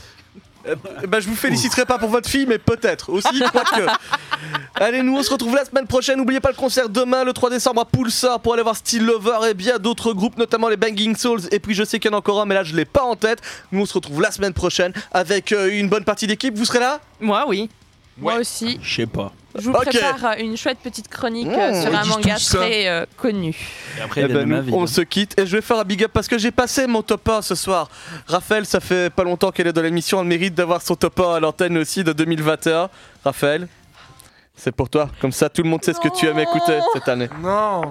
Eh 0.67 1.07
ben, 1.07 1.21
je 1.21 1.29
vous 1.29 1.37
féliciterai 1.37 1.85
pas 1.85 1.99
pour 1.99 2.09
votre 2.09 2.29
fille, 2.29 2.47
mais 2.47 2.59
peut-être 2.59 3.11
aussi, 3.11 3.41
quoique. 3.53 3.87
Allez, 4.77 5.03
nous 5.03 5.17
on 5.17 5.23
se 5.23 5.31
retrouve 5.31 5.55
la 5.55 5.65
semaine 5.65 5.87
prochaine. 5.87 6.19
N'oubliez 6.19 6.41
pas 6.41 6.51
le 6.51 6.57
concert 6.57 6.89
demain, 6.89 7.25
le 7.25 7.33
3 7.33 7.51
décembre 7.51 7.83
à 7.83 7.85
Pulsar, 7.85 8.41
pour 8.41 8.55
aller 8.55 8.63
voir 8.63 8.77
Steel 8.77 9.05
Lover 9.05 9.51
et 9.51 9.55
bien 9.55 9.79
d'autres 9.79 10.13
groupes, 10.13 10.39
notamment 10.39 10.69
les 10.69 10.77
Banging 10.77 11.15
Souls. 11.17 11.43
Et 11.53 11.59
puis 11.59 11.75
je 11.75 11.85
sais 11.85 11.99
qu'il 11.99 12.11
y 12.11 12.15
en 12.15 12.17
a 12.17 12.19
encore 12.21 12.41
un, 12.41 12.47
mais 12.47 12.55
là 12.55 12.65
je 12.65 12.75
l'ai 12.75 12.85
pas 12.85 13.03
en 13.03 13.15
tête. 13.15 13.41
Nous 13.73 13.83
on 13.83 13.87
se 13.87 13.95
retrouve 13.95 14.21
la 14.23 14.31
semaine 14.31 14.55
prochaine 14.55 14.93
avec 15.13 15.53
euh, 15.53 15.71
une 15.79 15.89
bonne 15.89 16.05
partie 16.05 16.27
d'équipe. 16.27 16.57
Vous 16.57 16.65
serez 16.65 16.81
là? 16.81 17.01
Moi, 17.21 17.45
oui. 17.47 17.69
Moi 18.17 18.37
aussi. 18.37 18.79
Je 18.83 18.95
sais 18.95 19.07
pas. 19.07 19.33
Je 19.57 19.61
vous 19.71 19.73
prépare 19.73 20.25
euh, 20.25 20.35
une 20.41 20.57
chouette 20.57 20.79
petite 20.83 21.09
chronique 21.09 21.47
euh, 21.49 21.71
Mmh, 21.71 21.83
sur 21.83 21.95
un 21.95 22.05
manga 22.05 22.37
très 22.37 22.89
euh, 22.89 23.07
connu. 23.17 23.55
Et 23.99 24.01
après, 24.03 24.23
Eh 24.23 24.25
il 24.25 24.29
y 24.29 24.33
a 24.33 24.35
ben, 24.35 24.41
de 24.41 24.45
ma 24.51 24.57
nous, 24.57 24.63
vie. 24.65 24.73
on 24.75 24.87
se 24.87 25.01
quitte 25.03 25.39
et 25.39 25.47
je 25.47 25.57
vais 25.57 25.63
faire 25.63 25.79
un 25.79 25.85
big 25.85 26.03
up 26.05 26.11
parce 26.13 26.27
que 26.27 26.39
j'ai 26.39 26.51
passé 26.51 26.87
mon 26.89 27.03
top 27.03 27.29
1 27.29 27.43
ce 27.43 27.55
soir. 27.55 27.89
Raphaël, 28.27 28.67
ça 28.67 28.81
fait 28.81 29.11
pas 29.11 29.23
longtemps 29.23 29.51
qu'elle 29.53 29.69
est 29.69 29.73
dans 29.73 29.83
l'émission, 29.83 30.21
elle 30.21 30.27
mérite 30.27 30.55
d'avoir 30.55 30.83
son 30.83 30.97
top 30.97 31.21
1 31.21 31.35
à 31.35 31.41
l'antenne 31.41 31.79
aussi 31.79 32.03
de 32.03 32.13
2021. 32.13 32.89
Raphaël, 33.25 33.69
c'est 34.57 34.73
pour 34.75 34.91
toi. 34.91 35.09
Comme 35.21 35.33
ça, 35.33 35.49
tout 35.49 35.63
le 35.63 35.69
monde 35.69 35.85
sait 35.85 35.93
ce 35.93 36.01
que 36.01 36.09
tu 36.09 36.27
aimes 36.27 36.39
écouter 36.41 36.79
cette 36.93 37.09
année. 37.09 37.29
Non. 37.41 37.83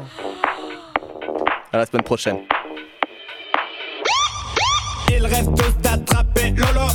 À 1.72 1.78
la 1.78 1.86
semaine 1.86 2.04
prochaine. 2.04 2.40
Lolo 5.10 5.28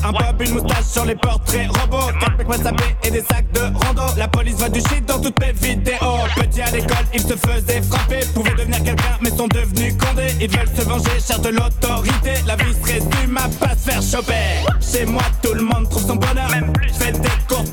Un 0.05 0.13
bob, 0.13 0.41
une 0.41 0.55
moustache 0.55 0.85
sur 0.85 1.05
les 1.05 1.17
portraits 1.17 1.69
robots. 1.81 2.13
4 2.21 2.39
mecs 2.39 2.49
WhatsApp 2.49 2.81
et 3.05 3.11
des 3.11 3.21
sacs 3.21 3.51
de 3.53 3.61
rando. 3.61 4.03
La 4.17 4.29
police 4.29 4.55
voit 4.57 4.69
du 4.69 4.81
shit 4.81 5.05
dans 5.07 5.21
toutes 5.21 5.39
mes 5.41 5.53
vidéos. 5.53 6.19
Petit 6.37 6.63
à 6.63 6.71
l'école, 6.71 7.07
ils 7.13 7.21
se 7.21 7.35
faisaient 7.37 7.83
frapper. 7.83 8.21
Pouvaient 8.35 8.55
devenir 8.55 8.83
quelqu'un 8.83 9.19
mais 9.21 9.31
sont 9.31 9.49
devenus 9.49 9.95
condés. 9.99 10.35
Ils 10.41 10.51
veulent 10.51 10.77
se 10.77 10.83
venger, 10.83 11.21
cherchent 11.27 11.41
de 11.41 11.51
l'autorité. 11.51 12.35
La 12.47 12.57
vie 12.57 12.75
se 12.75 12.93
résume 12.93 13.37
à 13.37 13.49
pas 13.65 13.75
se 13.75 13.91
faire 13.91 14.03
choper. 14.03 14.33
Chez 14.81 15.05
moi 15.05 15.23
tout 15.43 15.55
le 15.55 15.63
monde 15.63 15.89
trouve 15.91 16.07
son 16.07 16.17
bonheur. 16.17 16.49
Je 16.87 16.93
fais 16.93 17.13
des 17.13 17.29
courtes 17.49 17.73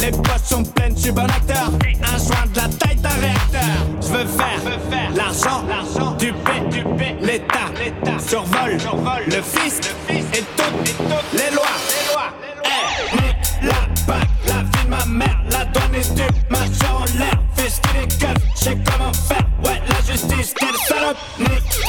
Les 0.00 0.10
poches 0.10 0.42
sont 0.44 0.62
pleines, 0.62 0.94
je 0.96 1.02
suis 1.02 1.12
bon 1.12 1.24
acteur 1.24 1.70
Un 2.02 2.18
joint 2.18 2.46
de 2.52 2.56
la 2.56 2.68
taille 2.68 2.96
d'un 2.96 3.08
réacteur 3.08 3.62
Je 4.00 4.08
veux 4.08 4.26
faire 4.26 4.60
l'argent, 5.14 6.12
du 6.18 6.32
P, 6.32 7.16
l'État 7.20 7.70
survole 8.30 8.78
le 9.26 9.42
fisc 9.42 9.90
et 10.08 10.22
toutes 10.56 11.32
les 11.32 11.54
lois. 11.54 11.66
Eh, 12.64 13.66
la 13.66 13.72
bague, 14.06 14.28
la 14.46 14.62
vie 14.62 14.84
de 14.84 14.88
ma 14.88 15.04
mère, 15.06 15.40
la 15.50 15.64
douane 15.64 15.94
est 15.94 16.14
du 16.14 16.22
marchand 16.48 17.00
en 17.00 17.18
l'air. 17.18 17.34
Fais 17.56 17.68
ce 17.68 17.80
qu'il 17.80 17.96
est 18.00 18.10
je 18.62 18.70
comment 18.70 19.12
faire. 19.12 19.46
Ouais, 19.64 19.80
la 19.88 20.12
justice, 20.12 20.54
quelle 20.56 20.76
salope. 20.86 21.16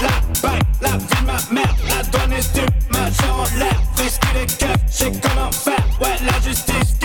La 0.02 0.42
bague, 0.42 0.64
la 0.82 0.90
vie 0.90 1.22
de 1.22 1.26
ma 1.26 1.62
mère, 1.62 1.76
la 1.88 2.04
douane 2.04 2.34
est 2.34 2.54
du 2.56 2.66
marchand 2.92 3.40
en 3.40 3.60
l'air. 3.60 3.82
Fais 3.96 4.10
ce 4.10 4.20
qu'il 4.20 4.38
est 4.38 4.66
je 4.90 4.98
sais 4.98 5.12
comment 5.22 5.52
faire. 5.52 5.86
Ouais, 6.02 6.18
la 6.26 6.48
justice. 6.48 7.01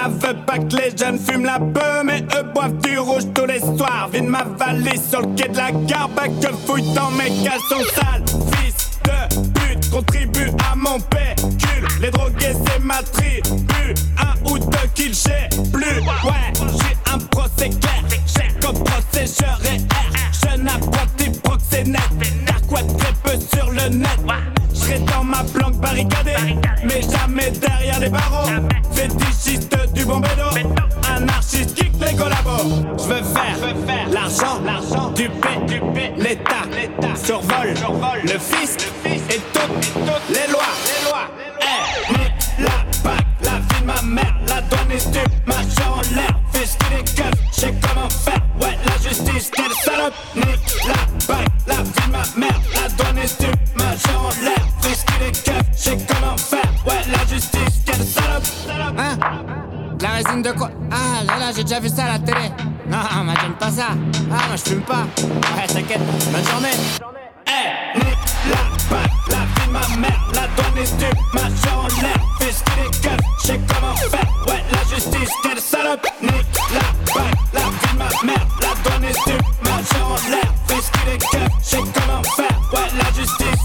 Ça 0.00 0.08
veut 0.08 0.36
pas 0.46 0.56
que 0.56 0.76
les 0.76 0.96
jeunes 0.96 1.18
fument 1.18 1.44
la 1.44 1.58
eux, 1.58 2.02
mais 2.04 2.22
eux 2.34 2.42
boivent 2.54 2.78
du 2.78 2.98
rouge 2.98 3.24
tous 3.34 3.44
les 3.44 3.60
soirs. 3.60 4.08
Vide 4.10 4.24
ma 4.24 4.44
valise 4.44 5.02
sur 5.10 5.20
le 5.20 5.26
quai 5.34 5.48
de 5.48 5.56
la 5.58 5.72
gare, 5.72 6.08
bah 6.16 6.22
que 6.26 6.48
fouille 6.66 6.90
dans 6.94 7.10
mes 7.10 7.28
caleçons 7.44 7.86
sales. 7.94 8.24
Fils 8.52 8.98
de 9.04 9.50
pute, 9.52 9.90
contribue 9.90 10.50
à 10.70 10.74
mon 10.74 10.98
pécule. 11.00 11.86
Les 12.00 12.10
drogués, 12.10 12.56
c'est 12.66 12.82
ma 12.82 13.02
tribu. 13.02 13.94
Un 14.18 14.50
ou 14.50 14.58
deux 14.58 14.88
kills, 14.94 15.12
j'ai 15.12 15.48
plus. 15.70 16.00
Ouais, 16.00 16.50
j'ai 16.56 17.12
un 17.12 17.18
procès 17.18 17.68
clair. 17.68 18.02
J'ai 18.26 18.58
comme 18.58 18.82
procès, 18.82 19.26
je 19.26 19.62
réère. 19.62 19.80
Jeune 20.42 20.66
apprenti 20.66 21.28
proxénète. 21.42 22.00
Dark 22.46 22.72
web 22.72 22.86
très 22.96 23.12
peu 23.22 23.38
sur 23.54 23.70
le 23.70 23.88
net? 23.90 24.18
J'serai 24.80 24.98
dans 25.00 25.24
ma 25.24 25.44
planque 25.44 25.76
barricadée, 25.76 26.56
mais 26.84 27.02
jamais 27.02 27.50
derrière 27.50 28.00
les 28.00 28.08
barreaux. 28.08 28.48
Fétichiste 28.92 29.76
du 29.92 30.04
bon 30.04 30.20
bédo, 30.20 30.48
anarchiste 31.14 31.74
kick 31.74 31.92
les 32.00 32.16
collabos. 32.16 32.86
J'veux 32.98 33.22
faire 33.22 34.08
l'argent, 34.10 34.60
l'argent 34.64 35.10
du 35.10 35.28
P, 35.28 35.48
du 35.66 35.80
P, 35.92 36.12
l'État, 36.16 36.64
survole 37.14 37.74
le 38.22 38.38
fisc 38.38 38.88
et 39.04 39.40
toutes 39.52 40.28
les 40.30 40.50
lois. 40.50 40.60
Nique 42.10 42.32
la 42.58 42.84
bague, 43.04 43.18
la 43.18 43.20
de 43.20 43.29
ma 43.90 44.02
mère, 44.02 44.34
la 44.46 44.60
douane 44.62 44.90
est 44.92 44.98
stup, 44.98 45.28
marche 45.46 45.64
en 45.86 46.14
l'air, 46.14 46.34
fais 46.52 46.66
ce 46.66 46.76
les 46.90 47.04
keufs, 47.04 47.40
j'sais 47.52 47.74
comment 47.82 48.08
faire, 48.08 48.42
ouais, 48.60 48.78
la 48.86 49.08
justice, 49.08 49.50
quelle 49.54 49.72
salope, 49.72 50.14
nique 50.36 50.86
la 50.86 51.26
bague, 51.26 51.48
la 51.66 51.74
vie 51.76 51.90
de 52.06 52.12
ma 52.12 52.46
mère, 52.46 52.60
la 52.74 52.88
douane 52.88 53.18
est 53.18 53.26
stup, 53.26 53.56
marche 53.76 54.06
en 54.16 54.44
l'air, 54.44 54.64
fais 54.80 54.94
ce 54.94 55.24
les 55.24 55.32
keufs, 55.32 55.66
j'sais 55.76 55.98
comment 56.08 56.36
faire, 56.36 56.70
ouais, 56.86 57.02
la 57.10 57.26
justice, 57.26 57.80
quelle 57.84 58.04
salope, 58.04 58.44
Hein? 58.98 59.16
De 59.96 60.02
La 60.02 60.10
résine 60.10 60.42
de 60.42 60.50
quoi? 60.52 60.70
Ah 60.90 61.24
là 61.24 61.38
là, 61.38 61.52
j'ai 61.54 61.62
déjà 61.62 61.80
vu 61.80 61.88
ça 61.88 62.04
à 62.04 62.12
la 62.12 62.18
télé. 62.18 62.50
Non, 62.86 62.98
moi 63.24 63.34
j'aime 63.40 63.54
pas 63.54 63.70
ça. 63.70 63.88
Ah, 64.30 64.46
moi 64.48 64.56
je 64.56 64.70
fume 64.70 64.82
pas. 64.82 65.06
Ouais, 65.56 65.66
t'inquiète, 65.66 66.00
bonne 66.32 66.44
journée. 66.44 66.68
Eh, 67.46 67.98
nique 67.98 68.06
la 68.50 68.56
bague, 68.90 69.10
la 69.10 69.19
de 69.19 69.19
ma 69.98 70.08
la 70.34 70.46
douane 70.48 70.78
est 70.78 70.96
du 70.96 71.06
machin 71.32 71.76
en 71.76 72.02
l'air 72.02 72.20
Fisté 72.40 72.70
les 72.76 72.90
gueules, 73.00 73.18
j'sais 73.42 73.60
comment 73.68 73.94
faire? 73.96 74.30
Ouais, 74.46 74.64
la 74.72 74.94
justice, 74.94 75.30
quelle 75.42 75.60
salope? 75.60 76.06
Nique 76.22 76.32
la 76.72 76.80
la 77.52 77.66
de 77.66 77.98
ma 77.98 78.32
mère 78.32 78.46
La 78.60 78.90
douane 78.90 79.04
est 79.04 79.30
du 79.30 79.36
machin 79.64 80.04
en 80.04 80.30
l'air 80.30 80.54
Fisté 80.68 80.98
les 81.06 81.18
comment 81.92 82.22
faire? 82.36 82.60
Ouais, 82.72 82.88
la 82.98 83.12
justice, 83.12 83.60